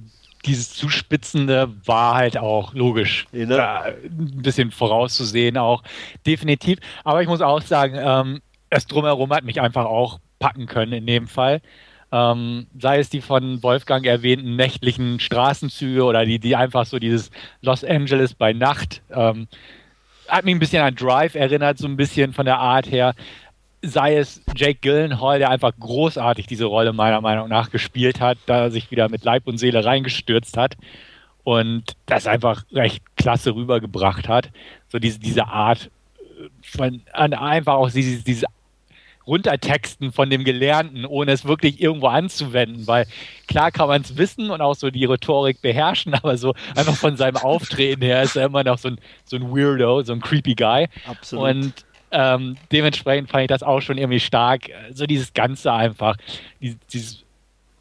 dieses 0.44 0.74
Zuspitzende 0.74 1.74
war 1.85 2.15
halt 2.15 2.39
auch 2.39 2.74
logisch. 2.74 3.27
Ja, 3.32 3.47
ne? 3.47 3.94
ein 4.05 4.43
bisschen 4.43 4.70
vorauszusehen 4.70 5.56
auch. 5.56 5.82
Definitiv. 6.27 6.78
Aber 7.05 7.23
ich 7.23 7.28
muss 7.28 7.40
auch 7.40 7.60
sagen, 7.60 7.97
ähm, 7.98 8.40
das 8.70 8.86
Drumherum 8.86 9.31
hat 9.32 9.44
mich 9.44 9.60
einfach 9.60 9.86
auch 9.86 10.20
packen 10.39 10.66
können 10.66 10.93
in 10.93 11.06
dem 11.06 11.27
Fall. 11.27 11.60
Ähm, 12.10 12.66
sei 12.78 13.01
es 13.01 13.10
die 13.10 13.20
von 13.20 13.62
Wolfgang 13.62 14.06
erwähnten 14.06 14.56
nächtlichen 14.56 15.20
Straßenzüge 15.20 16.05
oder 16.05 16.24
die, 16.24 16.39
die 16.39 16.56
einfach 16.56 16.86
so 16.86 16.98
dieses 16.98 17.31
Los 17.60 17.85
Angeles 17.85 18.35
bei 18.35 18.52
Nacht. 18.52 19.02
Ähm, 19.10 19.48
hat 20.27 20.44
mich 20.44 20.55
ein 20.55 20.59
bisschen 20.59 20.82
an 20.82 20.94
Drive 20.94 21.35
erinnert, 21.35 21.78
so 21.78 21.86
ein 21.86 21.97
bisschen 21.97 22.32
von 22.32 22.47
der 22.47 22.59
Art 22.59 22.90
her. 22.90 23.15
Sei 23.83 24.17
es 24.17 24.43
Jake 24.57 24.81
Gyllenhaal, 24.81 25.39
der 25.39 25.51
einfach 25.51 25.73
großartig 25.79 26.47
diese 26.47 26.65
Rolle 26.65 26.93
meiner 26.93 27.21
Meinung 27.21 27.49
nach 27.49 27.71
gespielt 27.71 28.21
hat, 28.21 28.39
da 28.47 28.63
er 28.65 28.71
sich 28.71 28.91
wieder 28.91 29.09
mit 29.09 29.25
Leib 29.25 29.47
und 29.47 29.59
Seele 29.59 29.85
reingestürzt 29.85 30.57
hat 30.57 30.77
und 31.45 31.97
das 32.07 32.27
einfach 32.27 32.65
recht 32.73 33.03
klasse 33.17 33.55
rübergebracht 33.55 34.29
hat. 34.29 34.51
So 34.89 34.99
diese, 34.99 35.19
diese 35.21 35.47
Art 35.47 35.91
von 36.63 37.03
einfach 37.15 37.75
auch 37.75 37.91
diese, 37.91 38.23
diese 38.23 38.47
runtertexten 39.29 40.11
von 40.11 40.31
dem 40.31 40.43
Gelernten, 40.43 41.05
ohne 41.05 41.33
es 41.33 41.45
wirklich 41.45 41.81
irgendwo 41.81 42.07
anzuwenden, 42.07 42.87
weil 42.87 43.07
klar 43.47 43.71
kann 43.71 43.89
man 43.89 44.01
es 44.01 44.17
wissen 44.17 44.51
und 44.51 44.63
auch 44.63 44.75
so 44.75 44.91
die 44.91 45.05
Rhetorik 45.05 45.61
beherrschen, 45.61 46.15
aber 46.23 46.37
so 46.37 46.55
einfach 46.75 46.97
von 46.97 47.17
seinem 47.17 47.37
Auftreten 47.37 48.03
her 48.03 48.23
ist 48.23 48.37
er 48.37 48.47
immer 48.47 48.65
noch 48.65 48.79
so 48.79 48.89
ein, 48.89 48.99
so 49.25 49.37
ein 49.37 49.55
Weirdo, 49.55 50.03
so 50.03 50.15
ein 50.15 50.21
creepy 50.21 50.55
Guy. 50.55 50.89
Absolut. 51.07 51.51
Und 51.51 51.73
ähm, 52.11 52.57
dementsprechend 52.73 53.31
fand 53.31 53.43
ich 53.43 53.49
das 53.49 53.63
auch 53.63 53.81
schon 53.81 53.99
irgendwie 53.99 54.21
stark. 54.21 54.71
So 54.93 55.07
dieses 55.07 55.33
Ganze 55.33 55.73
einfach, 55.73 56.17
dieses, 56.61 56.79
dieses 56.93 57.25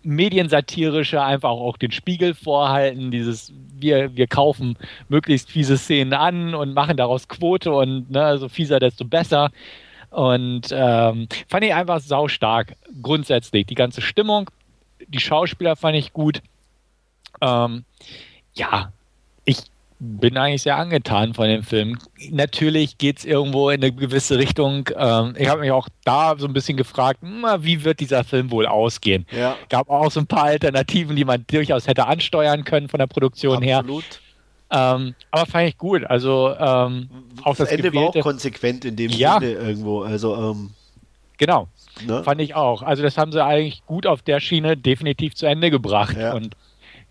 mediensatirische, 0.03 1.21
einfach 1.21 1.49
auch 1.49 1.77
den 1.77 1.91
Spiegel 1.91 2.33
vorhalten, 2.33 3.11
dieses 3.11 3.51
wir, 3.79 4.15
wir 4.15 4.27
kaufen 4.27 4.77
möglichst 5.09 5.51
fiese 5.51 5.77
Szenen 5.77 6.13
an 6.13 6.55
und 6.55 6.73
machen 6.73 6.97
daraus 6.97 7.27
Quote 7.27 7.71
und 7.71 8.09
ne, 8.09 8.37
so 8.37 8.47
fieser, 8.47 8.79
desto 8.79 9.05
besser. 9.05 9.51
Und 10.09 10.69
ähm, 10.71 11.27
fand 11.49 11.65
ich 11.65 11.73
einfach 11.73 11.99
sau 11.99 12.27
stark, 12.27 12.75
grundsätzlich. 13.01 13.65
Die 13.65 13.75
ganze 13.75 14.01
Stimmung, 14.01 14.49
die 15.07 15.19
Schauspieler 15.19 15.75
fand 15.75 15.97
ich 15.97 16.13
gut. 16.13 16.41
Ähm, 17.41 17.83
ja, 18.53 18.91
ich 19.43 19.57
bin 19.99 20.37
eigentlich 20.37 20.61
sehr 20.61 20.77
angetan 20.77 21.33
von 21.33 21.47
dem 21.47 21.63
Film. 21.63 21.97
Natürlich 22.29 22.97
geht 22.97 23.19
es 23.19 23.25
irgendwo 23.25 23.69
in 23.69 23.81
eine 23.81 23.91
gewisse 23.91 24.37
Richtung. 24.37 24.89
Ähm, 24.95 25.33
ich 25.37 25.47
habe 25.47 25.61
mich 25.61 25.71
auch 25.71 25.89
da 26.03 26.35
so 26.37 26.45
ein 26.45 26.53
bisschen 26.53 26.77
gefragt, 26.77 27.19
na, 27.23 27.63
wie 27.63 27.83
wird 27.83 27.99
dieser 27.99 28.23
Film 28.23 28.51
wohl 28.51 28.67
ausgehen? 28.67 29.25
Ja. 29.31 29.55
Gab 29.69 29.89
auch 29.89 30.11
so 30.11 30.19
ein 30.19 30.27
paar 30.27 30.43
Alternativen, 30.43 31.15
die 31.15 31.25
man 31.25 31.45
durchaus 31.47 31.87
hätte 31.87 32.05
ansteuern 32.05 32.63
können 32.63 32.89
von 32.89 32.99
der 32.99 33.07
Produktion 33.07 33.57
Absolut. 33.57 33.69
her. 33.69 33.79
Absolut. 33.79 34.21
Ähm, 34.69 35.15
aber 35.31 35.45
fand 35.45 35.69
ich 35.69 35.77
gut. 35.77 36.03
Also 36.05 36.53
ähm, 36.59 37.09
auch 37.41 37.55
das, 37.55 37.57
das 37.57 37.69
Ende 37.69 37.89
gewählte, 37.89 38.15
war 38.15 38.19
auch 38.19 38.23
konsequent 38.23 38.85
in 38.85 38.95
dem 38.95 39.11
ja, 39.11 39.39
Sinne 39.39 39.53
irgendwo. 39.53 40.01
Also 40.01 40.35
ähm, 40.35 40.71
genau, 41.37 41.69
ne? 42.05 42.23
fand 42.23 42.41
ich 42.41 42.53
auch. 42.53 42.83
Also 42.83 43.01
das 43.01 43.17
haben 43.17 43.31
sie 43.31 43.43
eigentlich 43.43 43.83
gut 43.85 44.05
auf 44.05 44.21
der 44.21 44.39
Schiene 44.39 44.77
definitiv 44.77 45.35
zu 45.35 45.45
Ende 45.45 45.71
gebracht. 45.71 46.17
Ja. 46.17 46.33
Und 46.33 46.55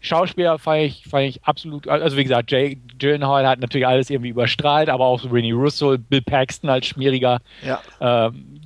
Schauspieler 0.01 0.59
fand 0.59 0.83
ich, 0.83 1.05
fand 1.09 1.25
ich 1.25 1.45
absolut. 1.45 1.89
Also 1.89 2.17
wie 2.17 2.23
gesagt, 2.23 2.51
Jay 2.51 2.79
Gyllenhaal 2.99 3.47
hat 3.47 3.61
natürlich 3.61 3.87
alles 3.87 4.11
irgendwie 4.11 4.31
überstrahlt, 4.31 4.89
aber 4.89 5.05
auch 5.05 5.21
so 5.21 5.29
Rennie 5.29 5.53
Russo, 5.53 5.97
Bill 5.99 6.23
Paxton 6.23 6.71
als 6.71 6.87
schmieriger 6.87 7.41
ja. 7.63 7.81
ähm, 8.01 8.61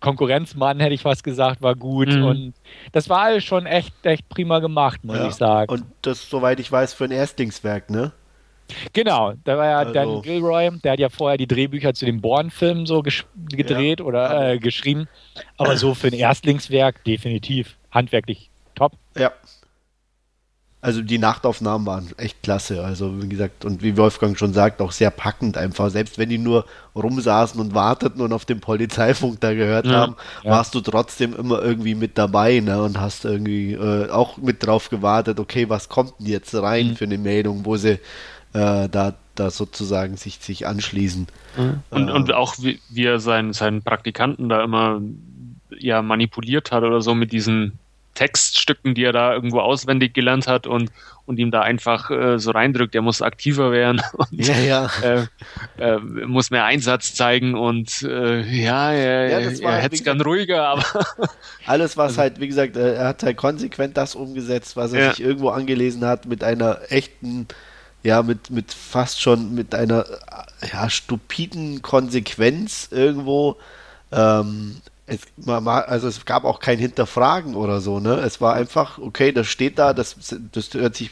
Konkurrenzmann, 0.00 0.80
hätte 0.80 0.94
ich 0.94 1.02
fast 1.02 1.24
gesagt, 1.24 1.62
war 1.62 1.74
gut. 1.74 2.08
Mhm. 2.08 2.24
Und 2.24 2.54
das 2.92 3.08
war 3.08 3.22
alles 3.22 3.44
schon 3.44 3.66
echt, 3.66 3.92
echt 4.04 4.28
prima 4.28 4.60
gemacht, 4.60 5.04
muss 5.04 5.16
ja. 5.16 5.28
ich 5.28 5.34
sagen. 5.34 5.72
Und 5.72 5.84
das, 6.02 6.28
soweit 6.28 6.60
ich 6.60 6.70
weiß, 6.70 6.94
für 6.94 7.04
ein 7.04 7.10
Erstlingswerk, 7.10 7.90
ne? 7.90 8.12
Genau, 8.92 9.34
da 9.44 9.56
war 9.58 9.66
ja 9.66 9.78
also. 9.78 9.92
Dan 9.92 10.22
Gilroy, 10.22 10.70
der 10.82 10.92
hat 10.92 10.98
ja 10.98 11.08
vorher 11.08 11.38
die 11.38 11.46
Drehbücher 11.46 11.94
zu 11.94 12.04
den 12.04 12.20
Born-Filmen 12.20 12.86
so 12.86 13.02
gedreht 13.02 14.00
ja. 14.00 14.06
oder 14.06 14.52
äh, 14.52 14.58
geschrieben. 14.58 15.08
Aber 15.56 15.76
so 15.76 15.94
für 15.94 16.08
ein 16.08 16.14
Erstlingswerk 16.14 17.04
definitiv 17.04 17.76
handwerklich 17.90 18.50
top. 18.74 18.92
Ja. 19.16 19.32
Also 20.86 21.02
die 21.02 21.18
Nachtaufnahmen 21.18 21.84
waren 21.84 22.10
echt 22.16 22.44
klasse. 22.44 22.84
Also 22.84 23.20
wie 23.20 23.28
gesagt, 23.28 23.64
und 23.64 23.82
wie 23.82 23.96
Wolfgang 23.96 24.38
schon 24.38 24.52
sagt, 24.52 24.80
auch 24.80 24.92
sehr 24.92 25.10
packend 25.10 25.58
einfach. 25.58 25.90
Selbst 25.90 26.16
wenn 26.16 26.28
die 26.28 26.38
nur 26.38 26.64
rumsaßen 26.94 27.60
und 27.60 27.74
warteten 27.74 28.20
und 28.20 28.32
auf 28.32 28.44
den 28.44 28.60
Polizeifunk 28.60 29.40
da 29.40 29.52
gehört 29.52 29.86
ja, 29.86 29.94
haben, 29.94 30.16
ja. 30.44 30.52
warst 30.52 30.76
du 30.76 30.80
trotzdem 30.80 31.34
immer 31.34 31.60
irgendwie 31.60 31.96
mit 31.96 32.16
dabei 32.16 32.60
ne? 32.60 32.80
und 32.80 33.00
hast 33.00 33.24
irgendwie 33.24 33.72
äh, 33.72 34.08
auch 34.10 34.36
mit 34.36 34.64
drauf 34.64 34.88
gewartet, 34.88 35.40
okay, 35.40 35.68
was 35.68 35.88
kommt 35.88 36.20
denn 36.20 36.28
jetzt 36.28 36.54
rein 36.54 36.90
mhm. 36.90 36.96
für 36.96 37.06
eine 37.06 37.18
Meldung, 37.18 37.64
wo 37.64 37.76
sie 37.76 37.98
äh, 38.52 38.88
da, 38.88 39.14
da 39.34 39.50
sozusagen 39.50 40.16
sich, 40.16 40.38
sich 40.38 40.68
anschließen. 40.68 41.26
Mhm. 41.56 41.80
Und, 41.90 42.08
äh, 42.08 42.12
und 42.12 42.32
auch 42.32 42.54
wie, 42.60 42.78
wie 42.90 43.06
er 43.06 43.18
seinen, 43.18 43.54
seinen 43.54 43.82
Praktikanten 43.82 44.48
da 44.48 44.62
immer 44.62 45.00
ja 45.76 46.00
manipuliert 46.00 46.70
hat 46.70 46.84
oder 46.84 47.00
so 47.00 47.16
mit 47.16 47.32
diesen 47.32 47.80
Textstücken, 48.16 48.94
die 48.94 49.04
er 49.04 49.12
da 49.12 49.32
irgendwo 49.32 49.60
auswendig 49.60 50.14
gelernt 50.14 50.48
hat 50.48 50.66
und, 50.66 50.90
und 51.26 51.38
ihm 51.38 51.52
da 51.52 51.60
einfach 51.60 52.10
äh, 52.10 52.38
so 52.38 52.50
reindrückt, 52.50 52.94
er 52.96 53.02
muss 53.02 53.22
aktiver 53.22 53.70
werden 53.70 54.02
und 54.12 54.32
ja, 54.32 54.58
ja. 54.58 54.90
Äh, 55.02 55.26
äh, 55.78 55.98
muss 55.98 56.50
mehr 56.50 56.64
Einsatz 56.64 57.14
zeigen 57.14 57.54
und 57.54 58.02
äh, 58.02 58.40
ja, 58.40 58.90
er, 58.90 59.28
ja, 59.28 59.38
er 59.38 59.72
halt, 59.72 59.82
hätte 59.82 59.94
es 59.94 60.02
gern 60.02 60.20
ruhiger, 60.20 60.66
aber 60.66 60.84
alles, 61.66 61.96
was 61.96 62.12
also, 62.12 62.22
halt, 62.22 62.40
wie 62.40 62.48
gesagt, 62.48 62.74
er 62.76 63.06
hat 63.06 63.22
halt 63.22 63.36
konsequent 63.36 63.96
das 63.96 64.16
umgesetzt, 64.16 64.76
was 64.76 64.92
er 64.92 65.00
ja. 65.00 65.10
sich 65.10 65.24
irgendwo 65.24 65.50
angelesen 65.50 66.04
hat, 66.04 66.26
mit 66.26 66.42
einer 66.42 66.80
echten 66.88 67.46
ja, 68.02 68.22
mit, 68.22 68.50
mit 68.50 68.72
fast 68.72 69.20
schon 69.20 69.52
mit 69.54 69.74
einer 69.74 70.06
ja, 70.72 70.88
stupiden 70.88 71.82
Konsequenz 71.82 72.88
irgendwo. 72.92 73.56
Ähm, 74.12 74.76
es, 75.06 75.20
also 75.46 76.08
es 76.08 76.24
gab 76.24 76.44
auch 76.44 76.58
kein 76.58 76.78
Hinterfragen 76.78 77.54
oder 77.54 77.80
so, 77.80 78.00
ne? 78.00 78.14
Es 78.14 78.40
war 78.40 78.54
einfach, 78.54 78.98
okay, 78.98 79.32
das 79.32 79.46
steht 79.46 79.78
da, 79.78 79.92
das, 79.92 80.16
das 80.52 80.74
hört 80.74 80.96
sich 80.96 81.10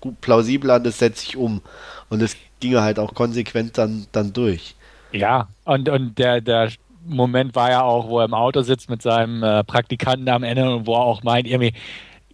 gut 0.00 0.20
plausibel 0.20 0.70
an, 0.70 0.84
das 0.84 0.98
setzt 0.98 1.20
sich 1.20 1.36
um. 1.36 1.62
Und 2.08 2.22
es 2.22 2.36
ging 2.60 2.76
halt 2.76 2.98
auch 2.98 3.14
konsequent 3.14 3.78
dann, 3.78 4.06
dann 4.12 4.32
durch. 4.32 4.74
Ja, 5.12 5.48
und, 5.64 5.88
und 5.88 6.18
der, 6.18 6.40
der 6.40 6.70
Moment 7.06 7.54
war 7.54 7.70
ja 7.70 7.82
auch, 7.82 8.08
wo 8.08 8.18
er 8.20 8.26
im 8.26 8.34
Auto 8.34 8.62
sitzt 8.62 8.90
mit 8.90 9.02
seinem 9.02 9.42
äh, 9.42 9.64
Praktikanten 9.64 10.28
am 10.28 10.42
Ende 10.42 10.70
und 10.70 10.86
wo 10.86 10.94
er 10.94 11.00
auch 11.00 11.22
meint, 11.22 11.46
irgendwie, 11.46 11.72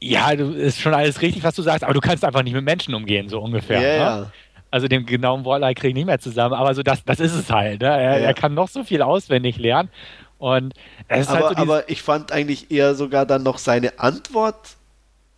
ja, 0.01 0.35
du, 0.35 0.51
ist 0.51 0.81
schon 0.81 0.95
alles 0.95 1.23
richtig, 1.23 1.43
was 1.45 1.55
du 1.55 1.63
sagst, 1.63 1.85
aber 1.85 1.95
du 1.95 2.01
kannst 2.01 2.25
einfach 2.25 2.43
nicht 2.43 2.53
mit 2.53 2.65
Menschen 2.65 2.95
umgehen, 2.95 3.29
so 3.29 3.41
ungefähr. 3.41 3.81
Yeah, 3.81 4.21
ne? 4.21 4.33
Also 4.71 4.89
den 4.89 5.07
genauen 5.07 5.45
Wortlaut 5.45 5.77
kriege 5.77 5.89
ich 5.89 5.95
nicht 5.95 6.07
mehr 6.07 6.19
zusammen, 6.19 6.55
aber 6.55 6.75
so 6.75 6.83
das, 6.83 7.05
das 7.05 7.21
ist 7.21 7.35
es 7.35 7.51
halt. 7.51 7.81
Ne? 7.81 7.87
Er, 7.87 8.19
ja. 8.21 8.27
er, 8.27 8.35
kann 8.35 8.53
noch 8.53 8.69
so 8.69 8.85
viel 8.85 9.01
auswendig 9.01 9.59
lernen. 9.59 9.89
Und 10.39 10.75
es 11.09 11.23
ist 11.23 11.29
aber, 11.29 11.47
halt 11.47 11.57
so 11.57 11.63
aber 11.63 11.89
ich 11.89 12.03
fand 12.03 12.33
eigentlich 12.33 12.71
eher 12.71 12.95
sogar 12.95 13.27
dann 13.27 13.43
noch 13.43 13.59
seine 13.59 13.99
Antwort 13.99 14.77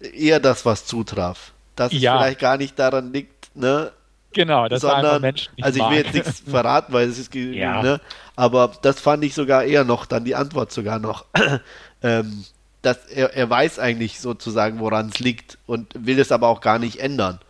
eher 0.00 0.40
das, 0.40 0.64
was 0.64 0.86
zutraf. 0.86 1.52
Dass 1.76 1.92
ja. 1.92 2.14
es 2.14 2.20
vielleicht 2.20 2.40
gar 2.40 2.56
nicht 2.56 2.78
daran 2.78 3.12
liegt, 3.12 3.54
ne? 3.54 3.92
Genau, 4.32 4.68
das 4.68 4.82
sondern, 4.82 5.04
war 5.04 5.20
Menschen 5.20 5.52
nicht 5.56 5.64
also 5.64 5.78
ich 5.78 5.90
will 5.90 5.96
mag. 5.96 6.04
jetzt 6.04 6.14
nichts 6.14 6.40
verraten, 6.46 6.92
weil 6.92 7.08
es 7.08 7.18
ist, 7.18 7.34
Ja. 7.34 7.82
ne? 7.82 8.00
aber 8.36 8.72
das 8.82 9.00
fand 9.00 9.24
ich 9.24 9.34
sogar 9.34 9.64
eher 9.64 9.84
noch, 9.84 10.06
dann 10.06 10.24
die 10.24 10.34
Antwort 10.34 10.70
sogar 10.70 10.98
noch, 10.98 11.24
ähm, 12.02 12.44
dass 12.82 13.06
er, 13.06 13.34
er 13.34 13.48
weiß 13.48 13.78
eigentlich 13.78 14.20
sozusagen, 14.20 14.80
woran 14.80 15.08
es 15.08 15.18
liegt 15.18 15.58
und 15.66 15.92
will 15.94 16.18
es 16.18 16.30
aber 16.30 16.48
auch 16.48 16.60
gar 16.60 16.78
nicht 16.78 17.00
ändern. 17.00 17.40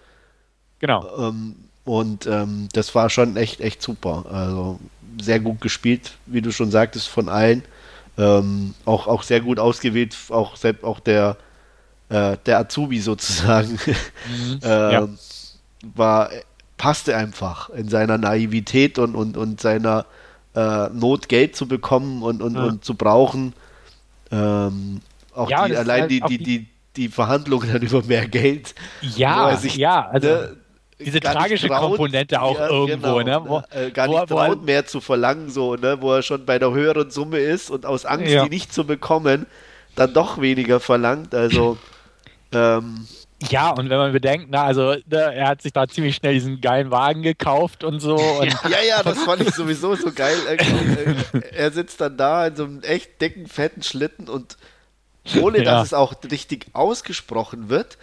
Genau. 0.79 1.29
Ähm, 1.29 1.57
und 1.85 2.27
ähm, 2.27 2.69
das 2.73 2.95
war 2.95 3.11
schon 3.11 3.37
echt, 3.37 3.61
echt 3.61 3.83
super. 3.83 4.27
Also 4.31 4.79
sehr 5.21 5.41
gut 5.41 5.61
gespielt, 5.61 6.13
wie 6.27 6.43
du 6.43 6.51
schon 6.53 6.71
sagtest, 6.71 7.09
von 7.09 7.29
allen. 7.29 7.63
Ähm, 8.17 8.75
auch, 8.85 9.07
auch 9.07 9.23
sehr 9.23 9.41
gut 9.41 9.59
ausgewählt, 9.61 10.17
auch 10.31 10.57
selbst 10.57 10.83
auch 10.85 10.99
der, 11.01 11.37
äh, 12.09 12.37
der 12.47 12.59
Azubi 12.59 12.99
sozusagen. 13.01 13.79
ähm, 14.63 14.63
Ja. 14.63 15.09
War, 15.95 16.31
passte 16.77 17.17
einfach 17.17 17.71
in 17.71 17.89
seiner 17.89 18.19
Naivität 18.19 18.99
und, 18.99 19.15
und, 19.15 19.37
und 19.37 19.61
seiner 19.61 20.07
äh, 20.55 20.89
Not 20.89 21.29
Geld 21.29 21.55
zu 21.55 21.69
bekommen 21.69 22.23
und, 22.23 22.43
und, 22.43 22.57
Ja. 22.57 22.65
und 22.65 22.85
zu 22.85 22.95
brauchen. 22.95 23.53
Ähm, 24.31 25.01
auch 25.35 25.49
Ja, 25.51 25.67
die, 25.69 25.77
allein 25.77 26.03
halt 26.03 26.11
die, 26.11 26.21
die, 26.21 26.39
die- 26.39 26.67
die, 26.97 27.09
Verhandlungen 27.09 27.73
dann 27.73 27.83
über 27.89 28.03
mehr 28.05 28.27
Geld. 28.27 28.75
Ja, 29.03 29.57
sich, 29.57 29.77
ja, 29.77 30.09
also 30.09 30.27
ne, 30.29 30.57
diese 31.01 31.21
tragische 31.21 31.69
traut, 31.69 31.81
Komponente 31.97 32.41
auch 32.43 32.59
ja, 32.59 32.69
irgendwo, 32.69 33.17
genau, 33.17 33.41
ne? 33.45 33.49
Wo, 33.49 33.63
äh, 33.77 33.91
gar 33.91 34.09
wo- 34.09 34.13
nicht 34.21 34.31
wo- 34.31 34.35
traut, 34.37 34.65
mehr 34.65 34.87
zu 34.87 35.01
verlangen, 35.01 35.49
so, 35.51 35.77
ne? 35.77 35.99
wo 36.01 36.13
er 36.15 36.23
schon 36.23 36.45
bei 36.45 36.59
der 36.59 36.71
höheren 36.73 37.11
Summe 37.11 37.39
ist 37.39 37.71
und 37.71 37.87
aus 37.87 38.05
Angst, 38.05 38.33
Ja. 38.33 38.45
die 38.45 38.51
nicht 38.51 38.73
zu 38.73 38.85
bekommen, 38.85 39.47
dann 39.95 40.13
doch 40.13 40.41
weniger 40.41 40.81
verlangt. 40.81 41.35
Also, 41.35 41.79
ähm, 42.53 43.07
Ja, 43.51 43.71
und 43.71 43.89
wenn 43.89 43.99
man 43.99 44.13
bedenkt, 44.13 44.49
na, 44.51 44.65
also 44.65 44.95
ne, 45.07 45.33
er 45.35 45.47
hat 45.49 45.63
sich 45.63 45.73
da 45.73 45.87
ziemlich 45.87 46.17
schnell 46.17 46.35
diesen 46.35 46.61
geilen 46.61 46.91
Wagen 46.91 47.23
gekauft 47.23 47.85
und 47.85 48.01
so. 48.01 48.17
Und 48.41 48.53
ja, 48.69 48.81
ja, 48.89 49.03
das 49.05 49.19
fand 49.23 49.43
ich 49.43 49.55
sowieso 49.55 49.95
so 49.95 50.11
geil. 50.13 50.37
Er 51.53 51.71
sitzt 51.71 52.01
dann 52.01 52.17
da 52.17 52.49
in 52.49 52.57
so 52.57 52.65
einem 52.65 52.83
echt 52.83 53.21
dicken, 53.21 53.47
fetten 53.47 53.83
Schlitten 53.85 54.29
und 54.29 54.57
ohne 55.41 55.59
Ja. 55.59 55.65
dass 55.65 55.87
es 55.89 55.95
auch 55.95 56.15
richtig 56.31 56.67
ausgesprochen 56.73 57.69
wird, 57.69 57.99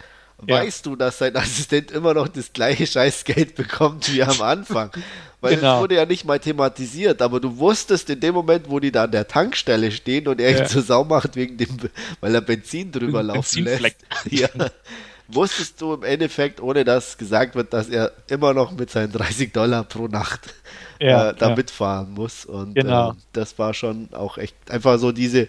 Ja. 0.46 0.56
weißt 0.56 0.84
du, 0.86 0.96
dass 0.96 1.18
sein 1.18 1.34
Assistent 1.36 1.90
immer 1.90 2.12
noch 2.14 2.28
das 2.28 2.52
gleiche 2.52 2.86
Scheißgeld 2.86 3.54
bekommt 3.54 4.12
wie 4.12 4.22
am 4.22 4.40
Anfang. 4.42 4.90
Weil 5.40 5.56
Genau. 5.56 5.76
es 5.76 5.80
wurde 5.82 5.94
ja 5.96 6.06
nicht 6.06 6.24
mal 6.24 6.38
thematisiert, 6.40 7.20
aber 7.22 7.40
du 7.40 7.58
wusstest 7.58 8.08
in 8.10 8.20
dem 8.20 8.34
Moment, 8.34 8.68
wo 8.70 8.80
die 8.80 8.90
da 8.90 9.04
an 9.04 9.12
der 9.12 9.28
Tankstelle 9.28 9.90
stehen 9.92 10.26
und 10.28 10.40
er 10.40 10.50
ihn 10.50 10.58
Ja. 10.58 10.64
zur 10.64 10.82
Sau 10.82 11.04
macht, 11.04 11.36
wegen 11.36 11.56
dem, 11.56 11.76
weil 12.20 12.34
er 12.34 12.40
Benzin 12.40 12.90
drüber 12.92 13.22
laufen 13.22 13.64
lässt. 13.64 13.96
Ja. 14.30 14.48
Wusstest 15.28 15.80
du 15.80 15.94
im 15.94 16.04
Endeffekt, 16.04 16.60
ohne 16.60 16.84
dass 16.84 17.18
gesagt 17.18 17.56
wird, 17.56 17.72
dass 17.72 17.88
er 17.88 18.12
immer 18.28 18.54
noch 18.54 18.70
mit 18.72 18.90
seinen 18.90 19.10
30 19.12 19.52
Dollar 19.52 19.82
pro 19.84 20.06
Nacht 20.06 20.54
Ja, 21.00 21.30
äh, 21.30 21.34
da 21.36 21.54
mitfahren 21.56 22.12
muss. 22.12 22.44
Und 22.44 22.74
Genau. 22.74 23.10
äh, 23.10 23.14
das 23.32 23.58
war 23.58 23.74
schon 23.74 24.08
auch 24.12 24.38
echt 24.38 24.54
einfach 24.70 24.98
so 24.98 25.10
diese, 25.12 25.48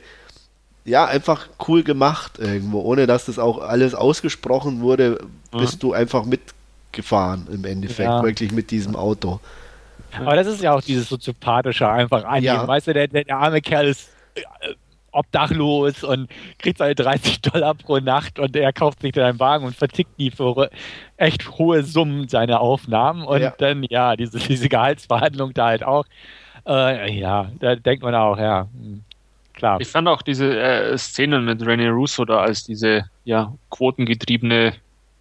ja, 0.88 1.06
einfach 1.06 1.48
cool 1.68 1.84
gemacht 1.84 2.40
irgendwo, 2.40 2.80
ohne 2.82 3.06
dass 3.08 3.26
das 3.26 3.38
auch 3.38 3.60
alles 3.60 3.94
ausgesprochen 3.94 4.80
wurde, 4.82 5.20
bist 5.52 5.84
du 5.84 5.92
einfach 5.94 6.24
mitgefahren 6.26 7.46
im 7.52 7.66
Endeffekt, 7.66 8.10
Ja. 8.10 8.24
wirklich 8.24 8.52
mit 8.54 8.72
diesem 8.72 8.96
Auto. 8.96 9.40
Aber 10.18 10.36
das 10.36 10.48
ist 10.48 10.62
ja 10.62 10.74
auch 10.74 10.82
dieses 10.82 11.10
soziopathische 11.10 11.88
einfach 11.90 12.24
annehmen. 12.24 12.44
Ja. 12.46 12.68
Weißt 12.68 12.88
du, 12.88 12.94
der, 12.94 13.08
der, 13.10 13.26
der 13.26 13.38
arme 13.38 13.60
Kerl 13.62 13.88
ist 13.88 14.10
äh, 14.36 14.42
obdachlos 15.12 16.04
und 16.04 16.30
kriegt 16.60 16.78
seine 16.78 16.96
30 16.96 17.42
Dollar 17.42 17.74
pro 17.76 17.98
Nacht 17.98 18.40
und 18.40 18.56
er 18.56 18.72
kauft 18.72 19.02
sich 19.02 19.12
dann 19.12 19.26
einen 19.26 19.40
Wagen 19.40 19.66
und 19.66 19.76
vertickt 19.76 20.12
die 20.18 20.32
für 20.32 20.70
echt 21.18 21.58
hohe 21.58 21.84
Summen 21.84 22.30
seine 22.30 22.60
Aufnahmen 22.62 23.24
und 23.24 23.42
Ja. 23.42 23.54
dann, 23.58 23.84
ja, 23.90 24.16
diese, 24.16 24.40
diese 24.40 24.70
Gehaltsverhandlung 24.70 25.54
da 25.54 25.66
halt 25.68 25.84
auch. 25.84 26.06
Äh, 26.66 27.12
ja, 27.18 27.52
da 27.60 27.76
denkt 27.76 28.04
man 28.04 28.16
auch, 28.16 28.38
ja, 28.38 28.68
hm, 28.74 29.04
klar. 29.58 29.82
Ich 29.82 29.90
fand 29.90 30.08
auch 30.08 30.22
diese 30.22 30.58
äh, 30.58 30.98
Szenen 30.98 31.44
mit 31.44 31.62
René 31.62 31.90
Russo 31.90 32.24
da 32.24 32.40
als 32.40 32.64
diese 32.64 33.10
ja, 33.26 33.54
quotengetriebene 33.70 34.74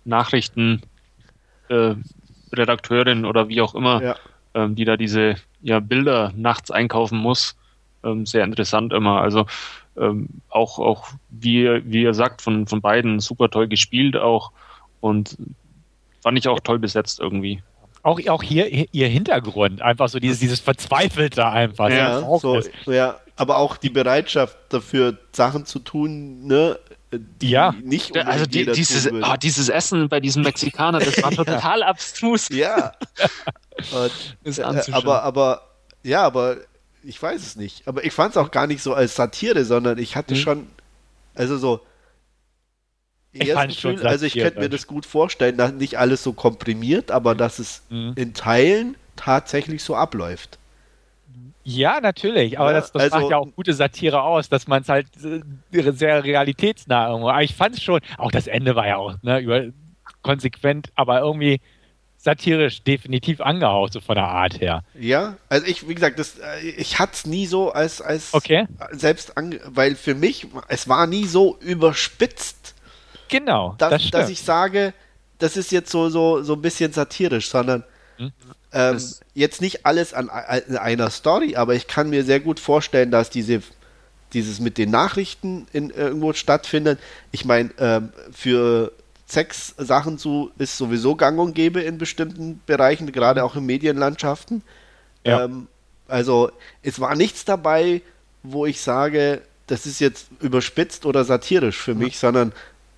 Nachrichten 0.04 0.82
äh, 1.68 1.94
Redakteurin 2.52 3.24
oder 3.24 3.48
wie 3.48 3.60
auch 3.60 3.74
immer, 3.74 4.02
Ja. 4.02 4.16
ähm, 4.54 4.76
die 4.76 4.84
da 4.84 4.96
diese 4.96 5.34
ja, 5.62 5.80
Bilder 5.80 6.32
nachts 6.36 6.70
einkaufen 6.70 7.18
muss, 7.18 7.56
ähm, 8.04 8.24
sehr 8.24 8.44
interessant 8.44 8.92
immer. 8.92 9.20
Also 9.20 9.46
ähm, 9.96 10.28
auch, 10.48 10.78
auch 10.78 11.08
wie, 11.30 11.82
wie 11.84 12.02
ihr 12.02 12.14
sagt, 12.14 12.42
von, 12.42 12.66
von 12.66 12.80
beiden 12.80 13.18
super 13.18 13.50
toll 13.50 13.66
gespielt 13.66 14.16
auch 14.16 14.52
und 15.00 15.36
fand 16.22 16.38
ich 16.38 16.46
auch 16.46 16.60
toll 16.60 16.78
besetzt 16.78 17.18
irgendwie. 17.18 17.62
Auch, 18.02 18.20
auch 18.28 18.42
hier 18.42 18.68
ihr 18.92 19.08
Hintergrund, 19.08 19.82
einfach 19.82 20.08
so 20.08 20.20
dieses, 20.20 20.38
dieses 20.38 20.60
Verzweifelte 20.60 21.44
einfach. 21.44 21.90
Ja, 21.90 22.20
so, 22.20 22.60
ja, 22.86 23.16
aber 23.36 23.58
auch 23.58 23.76
die 23.76 23.90
Bereitschaft 23.90 24.56
dafür, 24.70 25.18
Sachen 25.32 25.66
zu 25.66 25.78
tun, 25.78 26.46
ne, 26.46 26.78
die 27.12 27.50
Ja. 27.50 27.74
nicht 27.82 28.16
also 28.16 28.46
die, 28.46 28.66
dieses, 28.66 29.10
ah, 29.22 29.36
dieses 29.36 29.68
Essen 29.68 30.08
bei 30.08 30.20
diesem 30.20 30.42
Mexikaner, 30.42 30.98
das 30.98 31.22
war 31.22 31.30
total 31.32 31.82
abstrus. 31.82 32.48
Ja. 32.48 32.92
Und, 34.44 34.58
äh, 34.58 34.62
aber, 34.92 35.22
aber, 35.22 35.62
ja, 36.02 36.22
aber 36.22 36.56
ich 37.02 37.22
weiß 37.22 37.42
es 37.42 37.56
nicht. 37.56 37.86
Aber 37.86 38.04
ich 38.04 38.12
fand 38.12 38.32
es 38.32 38.36
auch 38.36 38.50
gar 38.50 38.66
nicht 38.66 38.82
so 38.82 38.94
als 38.94 39.14
Satire, 39.14 39.64
sondern 39.64 39.98
ich 39.98 40.16
hatte 40.16 40.34
Mhm. 40.34 40.38
schon, 40.38 40.66
also 41.34 41.58
so, 41.58 41.80
Ich 43.32 43.40
Gefühl, 43.40 44.06
also 44.06 44.24
ich 44.24 44.32
könnte 44.34 44.60
mir 44.60 44.70
das 44.70 44.86
gut 44.86 45.04
vorstellen, 45.04 45.58
dass 45.58 45.72
nicht 45.72 45.98
alles 45.98 46.22
so 46.22 46.32
komprimiert, 46.32 47.10
aber 47.10 47.34
dass 47.34 47.58
es 47.58 47.82
Mhm. 47.90 48.14
in 48.16 48.32
Teilen 48.34 48.96
tatsächlich 49.14 49.84
so 49.84 49.94
abläuft. 49.94 50.58
Ja, 51.68 52.00
natürlich, 52.00 52.60
aber 52.60 52.70
Ja, 52.72 52.78
das, 52.80 52.92
das 52.92 53.02
also- 53.02 53.16
macht 53.18 53.30
ja 53.32 53.38
auch 53.38 53.48
gute 53.56 53.72
Satire 53.74 54.22
aus, 54.22 54.48
dass 54.48 54.68
man 54.68 54.82
es 54.82 54.88
halt 54.88 55.08
äh, 55.24 55.92
sehr 55.92 56.22
realitätsnah 56.22 57.08
irgendwo. 57.08 57.28
Aber 57.30 57.42
ich 57.42 57.56
fand 57.56 57.74
es 57.74 57.82
schon, 57.82 58.00
auch 58.18 58.30
das 58.30 58.46
Ende 58.46 58.76
war 58.76 58.86
ja 58.86 58.98
auch 58.98 59.16
ne, 59.22 59.40
über, 59.40 59.64
konsequent, 60.22 60.92
aber 60.94 61.20
irgendwie 61.20 61.60
satirisch 62.18 62.84
definitiv 62.84 63.40
angehaucht, 63.40 63.94
so 63.94 64.00
von 64.00 64.14
der 64.14 64.28
Art 64.28 64.60
her. 64.60 64.84
Ja, 64.94 65.38
also 65.48 65.66
ich, 65.66 65.88
wie 65.88 65.94
gesagt, 65.96 66.20
das, 66.20 66.38
äh, 66.38 66.60
ich 66.76 67.00
hatte 67.00 67.12
es 67.14 67.26
nie 67.26 67.46
so 67.46 67.72
als, 67.72 68.00
als 68.00 68.32
Okay. 68.32 68.68
selbst, 68.92 69.36
ange 69.36 69.60
weil 69.66 69.96
für 69.96 70.14
mich, 70.14 70.46
es 70.68 70.88
war 70.88 71.08
nie 71.08 71.24
so 71.26 71.58
überspitzt, 71.58 72.76
Genau, 73.28 73.74
dass, 73.78 73.90
das 73.90 74.10
dass 74.12 74.30
ich 74.30 74.40
sage, 74.40 74.94
das 75.38 75.56
ist 75.56 75.72
jetzt 75.72 75.90
so, 75.90 76.10
so, 76.10 76.42
so 76.44 76.52
ein 76.52 76.62
bisschen 76.62 76.92
satirisch, 76.92 77.48
sondern 77.48 77.82
Hm? 78.18 78.32
Ähm, 78.76 79.02
jetzt 79.34 79.60
nicht 79.62 79.86
alles 79.86 80.12
an, 80.12 80.28
an 80.28 80.76
einer 80.76 81.10
Story, 81.10 81.56
aber 81.56 81.74
ich 81.74 81.86
kann 81.86 82.10
mir 82.10 82.24
sehr 82.24 82.40
gut 82.40 82.60
vorstellen, 82.60 83.10
dass 83.10 83.30
diese, 83.30 83.62
dieses 84.34 84.60
mit 84.60 84.76
den 84.76 84.90
Nachrichten 84.90 85.66
in, 85.72 85.90
irgendwo 85.90 86.32
stattfindet. 86.34 86.98
Ich 87.32 87.44
meine, 87.44 87.70
ähm, 87.78 88.10
für 88.32 88.92
Sex-Sachen 89.26 90.18
zu 90.18 90.50
ist 90.58 90.76
sowieso 90.76 91.16
gang 91.16 91.38
und 91.38 91.54
gäbe 91.54 91.80
in 91.80 91.96
bestimmten 91.96 92.60
Bereichen, 92.66 93.10
gerade 93.12 93.44
auch 93.44 93.56
in 93.56 93.64
Medienlandschaften. 93.64 94.62
Ja. 95.24 95.44
Ähm, 95.44 95.68
also 96.06 96.50
es 96.82 97.00
war 97.00 97.16
nichts 97.16 97.44
dabei, 97.44 98.02
wo 98.42 98.66
ich 98.66 98.80
sage, 98.80 99.40
das 99.66 99.86
ist 99.86 100.00
jetzt 100.00 100.28
überspitzt 100.40 101.06
oder 101.06 101.24
satirisch 101.24 101.78
für 101.78 101.94
mich, 101.94 102.18
sondern 102.18 102.52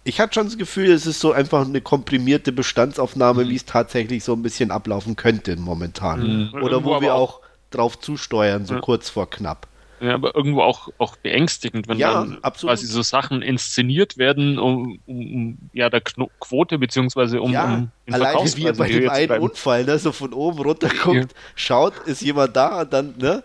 ich 0.08 0.20
hatte 0.20 0.34
schon 0.34 0.44
das 0.46 0.58
Gefühl, 0.58 0.90
es 0.90 1.06
ist 1.06 1.20
so 1.20 1.32
einfach 1.32 1.66
eine 1.66 1.80
komprimierte 1.80 2.52
Bestandsaufnahme, 2.52 3.44
Mhm. 3.44 3.48
wie 3.50 3.56
es 3.56 3.64
tatsächlich 3.64 4.24
so 4.24 4.32
ein 4.32 4.42
bisschen 4.42 4.70
ablaufen 4.70 5.16
könnte 5.16 5.56
momentan. 5.56 6.20
Mhm. 6.50 6.54
Oder 6.62 6.72
Irgendwo 6.72 6.96
wo 6.96 7.00
wir 7.00 7.14
auch- 7.14 7.34
auch 7.36 7.40
drauf 7.70 7.98
zusteuern, 8.00 8.64
so 8.66 8.74
Ja. 8.74 8.80
kurz 8.80 9.10
vor 9.10 9.28
knapp. 9.28 9.66
Ja, 10.00 10.14
aber 10.14 10.34
irgendwo 10.36 10.62
auch, 10.62 10.90
auch 10.98 11.16
beängstigend, 11.16 11.88
wenn 11.88 11.98
Ja, 11.98 12.14
dann 12.14 12.38
absolut. 12.42 12.70
quasi 12.76 12.86
so 12.86 13.02
Sachen 13.02 13.42
inszeniert 13.42 14.16
werden, 14.16 14.56
um, 14.58 15.00
um, 15.06 15.58
ja, 15.72 15.90
der 15.90 16.00
Kno 16.00 16.30
Quote 16.38 16.78
beziehungsweise 16.78 17.42
um, 17.42 17.50
ja, 17.52 17.64
um 17.64 17.90
den 18.06 18.14
alleine 18.14 18.44
wie 18.56 18.64
er 18.66 18.74
bei 18.74 18.86
dem 18.86 19.02
zu 19.02 19.10
einen 19.10 19.26
treiben. 19.28 19.42
Unfall, 19.42 19.84
ne, 19.84 19.98
so 19.98 20.12
von 20.12 20.32
oben 20.32 20.60
runter 20.60 20.88
guckt, 21.02 21.16
Ja. 21.32 21.38
schaut, 21.56 21.94
ist 22.06 22.22
jemand 22.22 22.54
da 22.56 22.82
und 22.82 22.92
dann, 22.92 23.14
ne, 23.18 23.42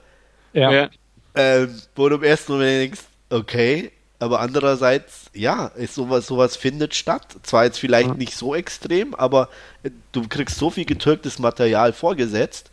ja. 0.54 0.72
Ja, 0.72 0.90
Ähm, 1.36 1.70
wo 1.96 2.08
du 2.10 2.18
im 2.18 2.24
ersten 2.24 2.52
Moment 2.52 2.82
denkst, 2.84 3.02
okay, 3.32 3.92
aber 4.24 4.40
andererseits, 4.40 5.30
ja, 5.34 5.68
ist 5.68 5.94
sowas, 5.96 6.26
sowas 6.28 6.56
findet 6.56 6.96
statt. 6.96 7.26
Zwar 7.44 7.66
jetzt 7.66 7.80
vielleicht 7.80 8.10
Ja. 8.10 8.16
nicht 8.16 8.36
so 8.36 8.56
extrem, 8.56 9.14
aber 9.16 9.50
äh, 9.84 9.90
du 10.12 10.28
kriegst 10.28 10.58
so 10.58 10.70
viel 10.70 10.86
getürktes 10.86 11.38
Material 11.40 11.94
vorgesetzt. 11.94 12.72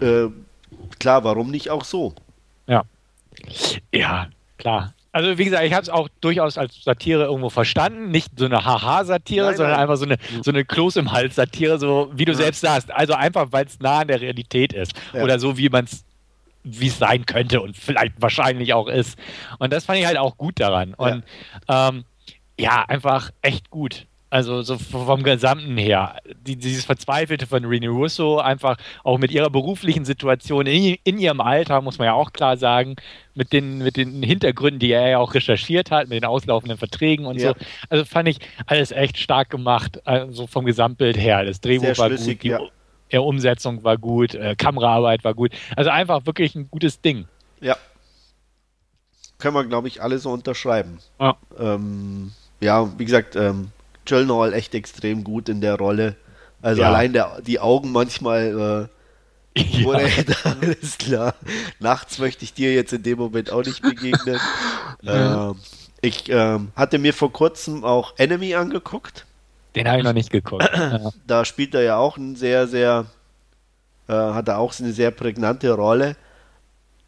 Äh, 0.00 0.26
klar, 0.98 1.24
warum 1.24 1.50
nicht 1.50 1.70
auch 1.70 1.84
so? 1.84 2.14
Ja, 3.92 4.28
klar. 4.58 4.94
Also 5.10 5.38
wie 5.38 5.44
gesagt, 5.46 5.64
ich 5.64 5.72
habe 5.72 5.82
es 5.82 5.88
auch 5.88 6.08
durchaus 6.20 6.58
als 6.58 6.84
Satire 6.84 7.24
irgendwo 7.24 7.48
verstanden. 7.50 8.10
Nicht 8.10 8.38
so 8.38 8.44
eine 8.44 8.64
Haha-Satire, 8.64 9.54
sondern 9.56 9.72
nein. 9.72 9.80
einfach 9.80 9.96
so 9.96 10.04
eine, 10.04 10.16
so 10.42 10.50
eine 10.50 10.64
Kloß 10.64 10.96
im 10.96 11.12
Hals-Satire, 11.12 11.78
so 11.78 12.10
wie 12.14 12.24
du 12.26 12.32
Ja. 12.32 12.38
selbst 12.38 12.60
sagst. 12.60 12.90
Also 12.90 13.14
einfach, 13.14 13.48
weil 13.50 13.66
es 13.66 13.80
nah 13.80 14.00
an 14.00 14.08
der 14.08 14.20
Realität 14.20 14.72
ist. 14.74 14.92
Ja. 15.14 15.22
Oder 15.24 15.38
so, 15.38 15.56
wie 15.56 15.70
man 15.70 15.86
es 15.86 16.04
wie 16.64 16.88
es 16.88 16.98
sein 16.98 17.26
könnte 17.26 17.60
und 17.60 17.76
vielleicht 17.76 18.20
wahrscheinlich 18.20 18.74
auch 18.74 18.88
ist. 18.88 19.18
Und 19.58 19.72
das 19.72 19.84
fand 19.84 19.98
ich 19.98 20.06
halt 20.06 20.18
auch 20.18 20.36
gut 20.36 20.60
daran. 20.60 20.94
Und 20.94 21.24
ähm, 21.68 22.04
ja, 22.58 22.84
einfach 22.86 23.30
echt 23.42 23.70
gut. 23.70 24.06
Also 24.30 24.60
so 24.60 24.76
vom 24.76 25.22
Gesamten 25.22 25.78
her. 25.78 26.16
Die, 26.42 26.56
dieses 26.56 26.84
Verzweifelte 26.84 27.46
von 27.46 27.64
Rene 27.64 27.88
Russo, 27.88 28.38
einfach 28.38 28.76
auch 29.02 29.16
mit 29.16 29.30
ihrer 29.30 29.48
beruflichen 29.48 30.04
Situation 30.04 30.66
in, 30.66 30.98
in, 31.02 31.18
ihrem 31.18 31.40
Alter, 31.40 31.80
muss 31.80 31.96
man 31.98 32.06
ja 32.06 32.12
auch 32.12 32.32
klar 32.34 32.58
sagen, 32.58 32.96
mit 33.34 33.54
den, 33.54 33.78
mit 33.78 33.96
den 33.96 34.22
Hintergründen, 34.22 34.80
die 34.80 34.92
er 34.92 35.08
ja 35.08 35.18
auch 35.18 35.32
recherchiert 35.32 35.90
hat, 35.90 36.08
mit 36.08 36.22
den 36.22 36.26
auslaufenden 36.26 36.76
Verträgen 36.76 37.24
und 37.24 37.40
ja. 37.40 37.50
so. 37.50 37.54
Also 37.88 38.04
fand 38.04 38.28
ich 38.28 38.38
alles 38.66 38.92
echt 38.92 39.16
stark 39.16 39.48
gemacht, 39.48 40.06
also 40.06 40.46
vom 40.46 40.66
Gesamtbild 40.66 41.16
her. 41.16 41.44
Das 41.46 41.62
Drehbuch 41.62 41.96
war 41.96 42.10
gut, 42.10 42.42
die 42.42 42.48
ja. 42.48 42.60
Umsetzung 43.16 43.84
war 43.84 43.96
gut, 43.96 44.34
äh, 44.34 44.54
Kameraarbeit 44.56 45.24
war 45.24 45.34
gut. 45.34 45.52
Also 45.76 45.90
einfach 45.90 46.26
wirklich 46.26 46.54
ein 46.54 46.68
gutes 46.70 47.00
Ding. 47.00 47.26
Ja. 47.60 47.76
Können 49.38 49.54
wir, 49.54 49.64
glaube 49.64 49.88
ich, 49.88 50.02
alle 50.02 50.18
so 50.18 50.30
unterschreiben. 50.30 50.98
Ja, 51.20 51.36
ähm, 51.58 52.32
ja 52.60 52.88
wie 52.98 53.04
gesagt, 53.04 53.36
ähm, 53.36 53.70
Gyllenhaal 54.04 54.52
echt 54.52 54.74
extrem 54.74 55.22
gut 55.22 55.48
in 55.48 55.60
der 55.60 55.76
Rolle. 55.76 56.16
Also 56.60 56.82
ja. 56.82 56.88
allein 56.88 57.12
der, 57.12 57.40
die 57.42 57.60
Augen 57.60 57.92
manchmal, 57.92 58.88
äh, 59.56 59.60
ja. 59.60 59.84
wurde 59.84 60.10
alles 60.44 60.98
klar. 60.98 61.34
Nachts 61.78 62.18
möchte 62.18 62.44
ich 62.44 62.52
dir 62.54 62.74
jetzt 62.74 62.92
in 62.92 63.02
dem 63.02 63.18
Moment 63.18 63.52
auch 63.52 63.64
nicht 63.64 63.82
begegnen. 63.82 64.40
ähm, 65.06 65.56
ich 66.00 66.28
ähm, 66.28 66.72
hatte 66.76 66.98
mir 66.98 67.12
vor 67.12 67.32
kurzem 67.32 67.84
auch 67.84 68.14
Enemy 68.18 68.54
angeguckt. 68.54 69.26
Den 69.74 69.88
habe 69.88 69.98
ich 69.98 70.04
noch 70.04 70.12
nicht 70.12 70.30
geguckt. 70.30 70.68
da 71.26 71.44
spielt 71.44 71.74
er 71.74 71.82
ja 71.82 71.96
auch 71.96 72.16
ein 72.16 72.36
sehr, 72.36 72.66
sehr, 72.66 73.06
äh, 74.08 74.12
hat 74.12 74.48
er 74.48 74.58
auch 74.58 74.78
eine 74.78 74.92
sehr 74.92 75.10
prägnante 75.10 75.70
Rolle. 75.72 76.16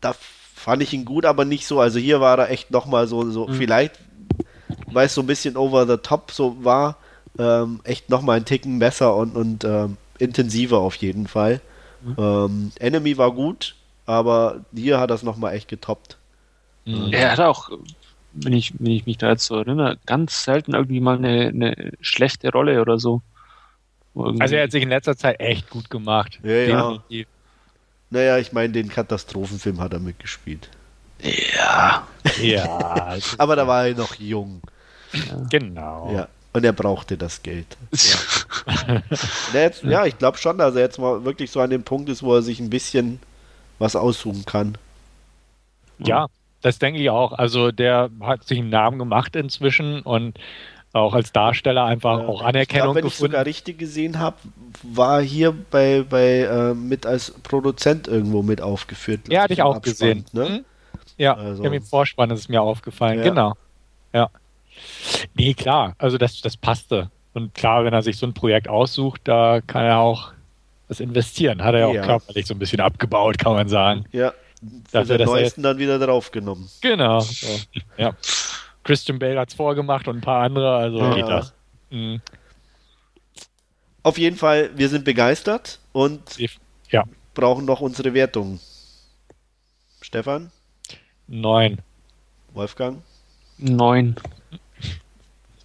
Da 0.01 0.15
fand 0.55 0.83
ich 0.83 0.93
ihn 0.93 1.05
gut, 1.05 1.25
aber 1.25 1.45
nicht 1.45 1.67
so. 1.67 1.81
Also 1.81 1.99
hier 1.99 2.21
war 2.21 2.39
er 2.39 2.51
echt 2.51 2.71
nochmal 2.71 3.07
so, 3.07 3.31
so 3.31 3.49
mhm. 3.49 3.55
vielleicht 3.55 3.99
weil 4.93 5.07
es 5.07 5.15
so 5.15 5.21
ein 5.21 5.27
bisschen 5.27 5.57
over 5.57 5.87
the 5.87 5.97
top 5.97 6.31
so 6.31 6.57
war, 6.65 6.97
ähm, 7.39 7.81
echt 7.85 8.11
nochmal 8.11 8.39
ein 8.39 8.45
Ticken 8.45 8.79
besser 8.79 9.15
und, 9.17 9.37
und 9.37 9.65
ähm, 9.65 9.97
intensiver 10.19 10.79
auf 10.79 10.97
jeden 10.97 11.27
Fall. 11.27 11.61
Mhm. 12.03 12.17
Ähm, 12.19 12.73
Enemy 12.79 13.19
war 13.19 13.33
gut, 13.33 13.77
aber 14.07 14.61
hier 14.75 14.99
hat 14.99 15.11
das 15.11 15.23
nochmal 15.23 15.55
echt 15.55 15.69
getoppt. 15.69 16.17
Mhm. 16.85 17.13
Er 17.13 17.33
hat 17.33 17.41
auch, 17.41 17.71
wenn 18.33 18.53
ich, 18.53 18.75
wenn 18.79 18.93
ich 18.93 19.07
mich 19.07 19.19
da 19.19 19.31
jetzt 19.31 19.45
so 19.45 19.57
erinnere, 19.57 19.99
ganz 20.07 20.45
selten 20.45 20.75
irgendwie 20.75 21.01
mal 21.01 21.17
eine, 21.17 21.49
eine 21.49 21.93
schlechte 22.01 22.51
Rolle 22.51 22.81
oder 22.81 22.99
so. 22.99 23.23
Also 24.15 24.57
er 24.57 24.65
hat 24.65 24.73
sich 24.73 24.83
in 24.83 24.89
letzter 24.89 25.17
Zeit 25.17 25.41
echt 25.41 25.71
gut 25.71 25.89
gemacht. 25.89 26.41
Ja, 26.43 26.53
ja. 27.09 27.25
Naja, 28.11 28.39
ich 28.39 28.53
meine, 28.53 28.73
den 28.73 28.89
Katastrophenfilm 28.89 29.81
hat 29.81 29.93
er 29.93 30.01
mitgespielt. 30.01 30.69
Ja. 31.23 32.07
Ja. 32.41 33.17
Aber 33.39 33.57
da 33.57 33.67
war 33.67 33.87
er 33.87 33.95
noch 33.95 34.17
jung. 34.17 34.63
Ja. 35.13 35.47
Genau. 35.49 36.13
Ja. 36.13 36.29
Und 36.53 36.65
er 36.65 36.73
brauchte 36.73 37.17
das 37.17 37.43
Geld. 37.43 37.77
Ja, 37.93 39.03
jetzt, 39.61 39.85
ja 39.85 40.05
ich 40.05 40.19
glaube 40.19 40.39
schon, 40.39 40.59
dass 40.59 40.75
er 40.75 40.81
jetzt 40.81 40.99
mal 40.99 41.25
wirklich 41.25 41.53
so 41.53 41.61
an 41.61 41.71
dem 41.71 41.85
Punkt 41.85 42.09
ist, 42.09 42.25
wo 42.25 42.35
er 42.35 42.43
sich 42.43 42.59
ein 42.59 42.71
bisschen 42.71 43.21
was 43.79 43.95
aussuchen 43.95 44.45
kann. 44.45 44.77
Ja, 45.99 46.27
das 46.61 46.79
denke 46.79 47.01
ich 47.01 47.11
auch. 47.11 47.33
Also 47.33 47.71
der 47.71 48.11
hat 48.21 48.45
sich 48.45 48.59
einen 48.59 48.71
Namen 48.71 48.99
gemacht 48.99 49.37
inzwischen 49.37 50.01
und 50.03 50.39
auch 50.93 51.15
als 51.15 51.33
Darsteller 51.33 51.85
einfach 51.85 52.19
ja. 52.19 52.27
auch 52.27 52.43
Anerkennung 52.43 52.67
ich 52.67 52.71
glaub, 52.71 52.97
wenn 52.97 53.05
gefunden. 53.05 53.05
Wenn 53.05 53.27
ich 53.27 53.33
sogar 53.33 53.47
richtig 53.47 53.79
gesehen 53.79 54.19
habe, 54.19 54.37
war 54.83 55.23
hier 55.23 55.53
bei, 55.53 56.05
bei 56.09 56.41
äh, 56.41 56.75
mit 56.75 57.07
als 57.07 57.31
Produzent 57.43 58.09
irgendwo 58.09 58.43
mit 58.43 58.61
aufgeführt. 58.61 59.21
Ja, 59.29 59.43
hatte 59.43 59.53
ich 59.53 59.63
auch 59.63 59.81
gesehen. 59.81 60.25
Ne? 60.33 60.49
Mhm. 60.49 60.65
Ja, 61.17 61.35
also. 61.35 61.63
im 61.63 61.83
Vorspann 61.83 62.31
ist 62.31 62.41
es 62.41 62.49
mir 62.49 62.63
aufgefallen. 62.63 63.19
Ja. 63.19 63.25
Genau. 63.25 63.55
Ja. 64.13 64.31
Nee, 65.35 65.55
klar. 65.55 65.95
Also 65.99 66.19
das, 66.19 66.41
das 66.41 66.57
passte. 66.57 67.11
Und 67.35 67.55
klar, 67.55 67.85
wenn 67.85 67.93
er 67.93 68.03
sich 68.03 68.17
so 68.17 68.27
ein 68.27 68.35
Projekt 68.35 68.69
aussucht, 68.69 69.21
da 69.25 69.61
kann 69.61 69.85
er 69.85 69.99
auch 69.99 70.33
das 70.89 70.99
investieren. 70.99 71.63
Hat 71.63 71.75
er 71.75 71.81
ja 71.81 71.87
auch 71.87 72.07
körperlich 72.07 72.47
so 72.47 72.55
ein 72.55 72.59
bisschen 72.59 72.81
abgebaut, 72.81 73.39
kann 73.39 73.53
man 73.53 73.69
sagen. 73.69 74.07
Ja. 74.11 74.33
Dafür, 74.93 75.19
den 75.19 75.27
neuesten 75.27 75.63
dann 75.63 75.79
wieder 75.79 75.99
draufgenommen. 75.99 76.69
Genau. 76.83 77.21
So. 77.21 77.47
ja. 77.97 78.15
Christian 78.85 79.19
Bale 79.19 79.39
hat 79.39 79.51
es 79.51 79.55
vorgemacht 79.55 80.09
und 80.09 80.19
ein 80.19 80.21
paar 80.21 80.43
andere, 80.43 80.77
also 80.77 80.99
ja. 80.99 81.15
geht 81.15 81.29
das. 81.29 81.53
Mhm. 81.91 82.21
Auf 84.03 84.19
jeden 84.19 84.37
Fall, 84.37 84.71
wir 84.77 84.89
sind 84.89 85.05
begeistert 85.05 85.79
und 85.93 86.23
ja. 86.89 87.05
brauchen 87.35 87.65
noch 87.65 87.81
unsere 87.81 88.15
Wertung. 88.15 88.61
Stefan? 90.01 90.51
Neun. 91.27 91.79
Wolfgang? 92.53 93.03
Neun. 93.59 94.17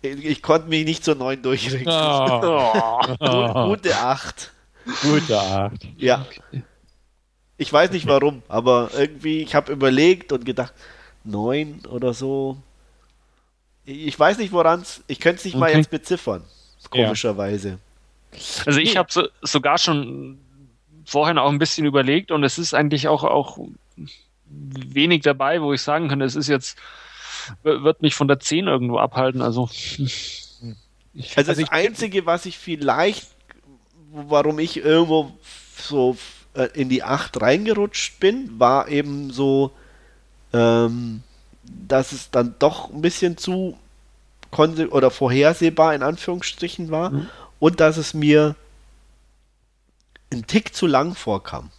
Ich, 0.01 0.23
ich 0.23 0.41
konnte 0.41 0.67
mich 0.67 0.85
nicht 0.85 1.03
zur 1.03 1.15
neun 1.15 1.41
durchringen. 1.41 1.87
Oh. 1.87 2.99
Gute 3.67 3.95
acht. 3.95 4.51
Gute 5.01 5.39
acht. 5.39 5.87
Ja. 5.97 6.25
Ich 7.57 7.71
weiß 7.71 7.91
nicht 7.91 8.07
warum, 8.07 8.43
aber 8.47 8.91
irgendwie, 8.93 9.41
ich 9.41 9.55
habe 9.55 9.71
überlegt 9.71 10.31
und 10.31 10.45
gedacht, 10.45 10.73
neun 11.23 11.81
oder 11.89 12.13
so. 12.13 12.57
Ich 13.85 14.17
weiß 14.17 14.39
nicht, 14.39 14.51
woran 14.51 14.81
es. 14.81 15.03
Ich 15.07 15.19
könnte 15.19 15.37
es 15.37 15.45
nicht 15.45 15.55
okay. 15.55 15.61
mal 15.61 15.75
jetzt 15.75 15.89
beziffern. 15.89 16.43
Komischerweise. 16.89 17.79
Also 18.65 18.79
ich 18.79 18.97
habe 18.97 19.11
so, 19.11 19.27
sogar 19.41 19.77
schon 19.77 20.37
vorhin 21.05 21.37
auch 21.37 21.49
ein 21.49 21.59
bisschen 21.59 21.85
überlegt 21.85 22.31
und 22.31 22.43
es 22.43 22.57
ist 22.57 22.73
eigentlich 22.73 23.07
auch, 23.07 23.23
auch 23.23 23.57
wenig 24.47 25.21
dabei, 25.21 25.61
wo 25.61 25.73
ich 25.73 25.81
sagen 25.81 26.09
kann, 26.09 26.21
es 26.21 26.35
ist 26.35 26.47
jetzt, 26.47 26.77
wird 27.63 28.01
mich 28.01 28.15
von 28.15 28.27
der 28.27 28.39
10 28.39 28.67
irgendwo 28.67 28.97
abhalten. 28.97 29.41
Also, 29.41 29.69
ich, 29.71 31.37
also, 31.37 31.51
also 31.51 31.61
das 31.61 31.71
Einzige, 31.71 32.25
was 32.25 32.45
ich 32.45 32.57
vielleicht, 32.57 33.27
warum 34.11 34.59
ich 34.59 34.77
irgendwo 34.77 35.31
so 35.77 36.17
äh, 36.55 36.69
in 36.73 36.89
die 36.89 37.03
8 37.03 37.41
reingerutscht 37.41 38.19
bin, 38.19 38.59
war 38.59 38.87
eben 38.87 39.31
so, 39.31 39.71
ähm, 40.53 41.23
dass 41.63 42.11
es 42.11 42.31
dann 42.31 42.55
doch 42.59 42.91
ein 42.91 43.01
bisschen 43.01 43.37
zu 43.37 43.77
oder 44.89 45.11
vorhersehbar 45.11 45.93
in 45.95 46.01
Anführungsstrichen 46.01 46.89
war 46.89 47.09
mhm. 47.09 47.29
und 47.59 47.81
dass 47.81 47.97
es 47.97 48.13
mir 48.13 48.55
ein 50.31 50.47
Tick 50.47 50.73
zu 50.73 50.87
lang 50.87 51.13
vorkam. 51.13 51.71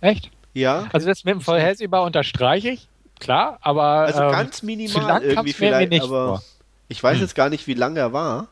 Echt? 0.00 0.30
Ja. 0.52 0.88
Also 0.92 1.06
das 1.06 1.24
mit 1.24 1.34
dem 1.34 1.40
Vorhersehbar 1.40 2.02
unterstreiche 2.02 2.70
ich, 2.70 2.88
klar, 3.20 3.58
aber. 3.60 3.82
Also 3.82 4.22
ähm, 4.22 4.32
ganz 4.32 4.62
minimal 4.62 5.22
irgendwie 5.22 5.52
vielleicht, 5.52 5.90
nicht 5.90 6.02
aber 6.02 6.26
vor. 6.26 6.42
ich 6.88 7.00
weiß 7.00 7.14
hm. 7.14 7.20
jetzt 7.22 7.34
gar 7.36 7.50
nicht, 7.50 7.68
wie 7.68 7.74
lange 7.74 8.00
er 8.00 8.12
war. 8.12 8.48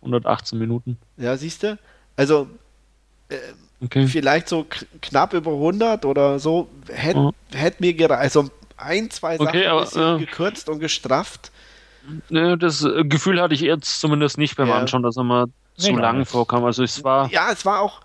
118 0.00 0.58
Minuten. 0.58 0.96
Ja, 1.16 1.36
siehst 1.36 1.62
du? 1.62 1.78
Also 2.16 2.48
äh, 3.28 3.36
okay. 3.82 4.06
vielleicht 4.06 4.48
so 4.48 4.66
knapp 5.00 5.34
über 5.34 5.52
100 5.52 6.04
oder 6.04 6.38
so. 6.38 6.68
Hätte 6.88 7.18
oh. 7.18 7.32
hätt 7.52 7.80
mir 7.80 7.94
gereicht. 7.94 8.20
Also 8.20 8.48
ein, 8.76 9.10
zwei 9.10 9.36
Sachen 9.36 9.48
okay, 9.48 9.66
aber, 9.66 9.82
bisschen 9.82 10.16
äh, 10.16 10.18
gekürzt 10.20 10.68
und 10.68 10.80
gestrafft. 10.80 11.52
Ne, 12.28 12.58
das 12.58 12.82
äh, 12.82 13.04
Gefühl 13.04 13.40
hatte 13.40 13.54
ich 13.54 13.60
jetzt 13.60 14.00
zumindest 14.00 14.38
nicht 14.38 14.56
beim 14.56 14.68
ja. 14.68 14.76
Anschauen, 14.76 15.02
dass 15.02 15.16
er 15.16 15.24
mal 15.24 15.46
zu 15.76 15.92
nee, 15.92 16.00
lang 16.00 16.24
vorkam. 16.24 16.64
Also 16.64 16.82
es 16.82 17.04
war. 17.04 17.30
Ja, 17.30 17.52
es 17.52 17.64
war 17.64 17.80
auch 17.80 18.00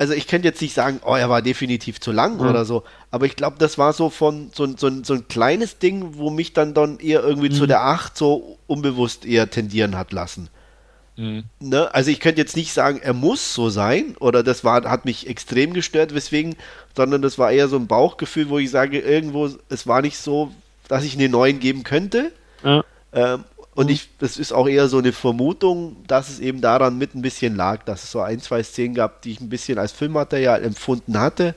also 0.00 0.14
ich 0.14 0.26
könnte 0.26 0.48
jetzt 0.48 0.62
nicht 0.62 0.72
sagen, 0.72 1.00
oh, 1.04 1.14
er 1.14 1.28
war 1.28 1.42
definitiv 1.42 2.00
zu 2.00 2.10
lang 2.10 2.36
mhm. 2.36 2.48
oder 2.48 2.64
so, 2.64 2.84
aber 3.10 3.26
ich 3.26 3.36
glaube, 3.36 3.56
das 3.58 3.76
war 3.76 3.92
so 3.92 4.08
von 4.08 4.50
so, 4.54 4.66
so, 4.74 4.90
so 5.04 5.12
ein 5.12 5.28
kleines 5.28 5.78
Ding, 5.78 6.16
wo 6.16 6.30
mich 6.30 6.54
dann 6.54 6.72
dann 6.72 6.98
eher 7.00 7.22
irgendwie 7.22 7.50
mhm. 7.50 7.54
zu 7.54 7.66
der 7.66 7.82
8 7.82 8.16
so 8.16 8.58
unbewusst 8.66 9.26
eher 9.26 9.50
tendieren 9.50 9.98
hat 9.98 10.12
lassen. 10.12 10.48
Mhm. 11.16 11.44
Ne? 11.60 11.92
Also 11.94 12.10
ich 12.10 12.20
könnte 12.20 12.40
jetzt 12.40 12.56
nicht 12.56 12.72
sagen, 12.72 13.00
er 13.02 13.12
muss 13.12 13.54
so 13.54 13.68
sein 13.70 14.16
oder 14.20 14.42
das 14.42 14.64
war, 14.64 14.84
hat 14.84 15.04
mich 15.04 15.28
extrem 15.28 15.72
gestört, 15.72 16.14
weswegen, 16.14 16.56
sondern 16.96 17.22
das 17.22 17.38
war 17.38 17.52
eher 17.52 17.68
so 17.68 17.76
ein 17.76 17.86
Bauchgefühl, 17.86 18.48
wo 18.48 18.58
ich 18.58 18.70
sage, 18.70 18.98
irgendwo, 18.98 19.50
es 19.68 19.86
war 19.86 20.02
nicht 20.02 20.18
so, 20.18 20.52
dass 20.88 21.04
ich 21.04 21.14
eine 21.14 21.28
9 21.28 21.60
geben 21.60 21.82
könnte. 21.82 22.32
Ja. 22.64 22.84
Ähm, 23.12 23.44
und 23.74 23.90
ich, 23.90 24.08
das 24.18 24.36
ist 24.36 24.52
auch 24.52 24.68
eher 24.68 24.88
so 24.88 24.98
eine 24.98 25.12
Vermutung, 25.12 25.96
dass 26.06 26.28
es 26.28 26.40
eben 26.40 26.60
daran 26.60 26.98
mit 26.98 27.14
ein 27.14 27.22
bisschen 27.22 27.54
lag, 27.54 27.84
dass 27.84 28.04
es 28.04 28.10
so 28.10 28.20
ein, 28.20 28.40
zwei 28.40 28.62
Szenen 28.62 28.94
gab, 28.94 29.22
die 29.22 29.32
ich 29.32 29.40
ein 29.40 29.48
bisschen 29.48 29.78
als 29.78 29.92
Filmmaterial 29.92 30.64
empfunden 30.64 31.18
hatte. 31.18 31.54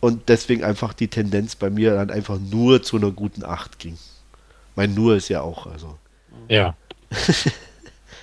Und 0.00 0.28
deswegen 0.28 0.64
einfach 0.64 0.92
die 0.92 1.08
Tendenz 1.08 1.56
bei 1.56 1.70
mir 1.70 1.94
dann 1.94 2.10
einfach 2.10 2.38
nur 2.38 2.82
zu 2.82 2.96
einer 2.96 3.10
guten 3.10 3.44
8 3.44 3.78
ging. 3.78 3.98
Mein 4.74 4.94
nur 4.94 5.16
ist 5.16 5.28
ja 5.28 5.40
auch, 5.40 5.66
also. 5.66 5.98
Ja. 6.48 6.74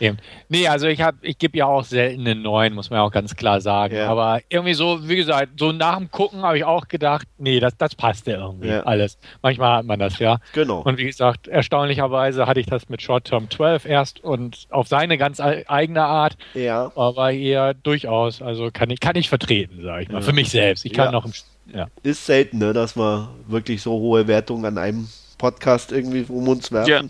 Eben. 0.03 0.17
Nee, 0.49 0.67
also 0.67 0.87
ich 0.87 1.01
habe, 1.01 1.17
ich 1.21 1.37
gebe 1.37 1.57
ja 1.57 1.65
auch 1.65 1.85
selten 1.85 2.21
eine 2.21 2.35
9, 2.35 2.73
muss 2.73 2.89
man 2.89 2.99
ja 2.99 3.03
auch 3.03 3.11
ganz 3.11 3.37
klar 3.37 3.61
sagen. 3.61 3.95
Ja. 3.95 4.09
Aber 4.09 4.41
irgendwie 4.49 4.73
so, 4.73 5.07
wie 5.07 5.15
gesagt, 5.15 5.51
so 5.57 5.71
nach 5.71 5.97
dem 5.97 6.11
Gucken 6.11 6.41
habe 6.41 6.57
ich 6.57 6.65
auch 6.65 6.89
gedacht, 6.89 7.25
nee, 7.37 7.61
das, 7.61 7.77
das 7.77 7.95
passt 7.95 8.27
ja 8.27 8.39
irgendwie 8.39 8.67
ja. 8.67 8.81
alles. 8.81 9.17
Manchmal 9.41 9.77
hat 9.77 9.85
man 9.85 9.99
das 9.99 10.19
ja. 10.19 10.39
Genau. 10.51 10.81
Und 10.81 10.97
wie 10.97 11.05
gesagt, 11.05 11.47
erstaunlicherweise 11.47 12.47
hatte 12.47 12.59
ich 12.59 12.65
das 12.65 12.89
mit 12.89 13.01
Short 13.01 13.23
Term 13.23 13.49
12 13.49 13.85
erst 13.85 14.21
und 14.21 14.67
auf 14.71 14.89
seine 14.89 15.17
ganz 15.17 15.39
eigene 15.39 16.03
Art. 16.03 16.35
Ja. 16.53 16.91
Aber 16.95 17.29
hier 17.29 17.73
durchaus, 17.73 18.41
also 18.41 18.71
kann 18.73 18.89
ich, 18.89 18.99
kann 18.99 19.15
ich 19.15 19.29
vertreten, 19.29 19.83
sage 19.83 20.03
ich 20.03 20.09
mal, 20.09 20.21
für 20.21 20.33
mich 20.33 20.49
selbst. 20.49 20.83
Ich 20.83 20.91
kann 20.91 21.13
noch 21.13 21.23
im, 21.23 21.31
ja. 21.73 21.87
Ist 22.03 22.25
selten, 22.25 22.57
ne, 22.57 22.73
dass 22.73 22.97
wir 22.97 23.29
wirklich 23.47 23.81
so 23.81 23.91
hohe 23.91 24.27
Wertungen 24.27 24.65
an 24.65 24.77
einem 24.77 25.07
Podcast 25.37 25.93
irgendwie 25.93 26.25
um 26.27 26.49
uns 26.49 26.73
werfen. 26.73 27.09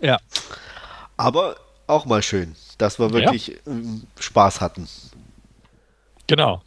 Ja. 0.00 0.14
ja. 0.14 0.18
Aber 1.16 1.56
auch 1.88 2.06
mal 2.06 2.22
schön, 2.22 2.54
dass 2.78 2.98
wir 2.98 3.12
wirklich 3.12 3.56
ähm, 3.66 4.02
Spaß 4.18 4.60
hatten. 4.60 4.88
Genau. 6.26 6.62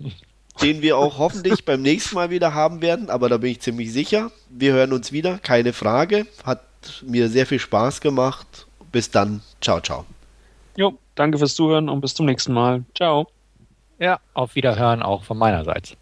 Den 0.61 0.81
wir 0.81 0.97
auch 0.97 1.17
hoffentlich 1.17 1.65
beim 1.65 1.81
nächsten 1.81 2.15
Mal 2.15 2.29
wieder 2.29 2.53
haben 2.53 2.81
werden, 2.81 3.09
aber 3.09 3.29
da 3.29 3.37
bin 3.37 3.51
ich 3.51 3.61
ziemlich 3.61 3.93
sicher. 3.93 4.31
Wir 4.49 4.73
hören 4.73 4.93
uns 4.93 5.11
wieder, 5.11 5.37
keine 5.39 5.73
Frage. 5.73 6.25
Hat 6.43 6.61
mir 7.03 7.29
sehr 7.29 7.45
viel 7.45 7.59
Spaß 7.59 8.01
gemacht. 8.01 8.67
Bis 8.91 9.09
dann. 9.11 9.41
Ciao, 9.61 9.79
ciao. 9.79 10.05
Jo, 10.75 10.97
danke 11.15 11.37
fürs 11.37 11.55
Zuhören 11.55 11.89
und 11.89 12.01
bis 12.01 12.13
zum 12.13 12.25
nächsten 12.25 12.53
Mal. 12.53 12.83
Ciao. 12.95 13.27
Ja, 13.99 14.19
auf 14.33 14.55
Wiederhören 14.55 15.03
auch 15.03 15.23
von 15.23 15.37
meinerseits. 15.37 15.95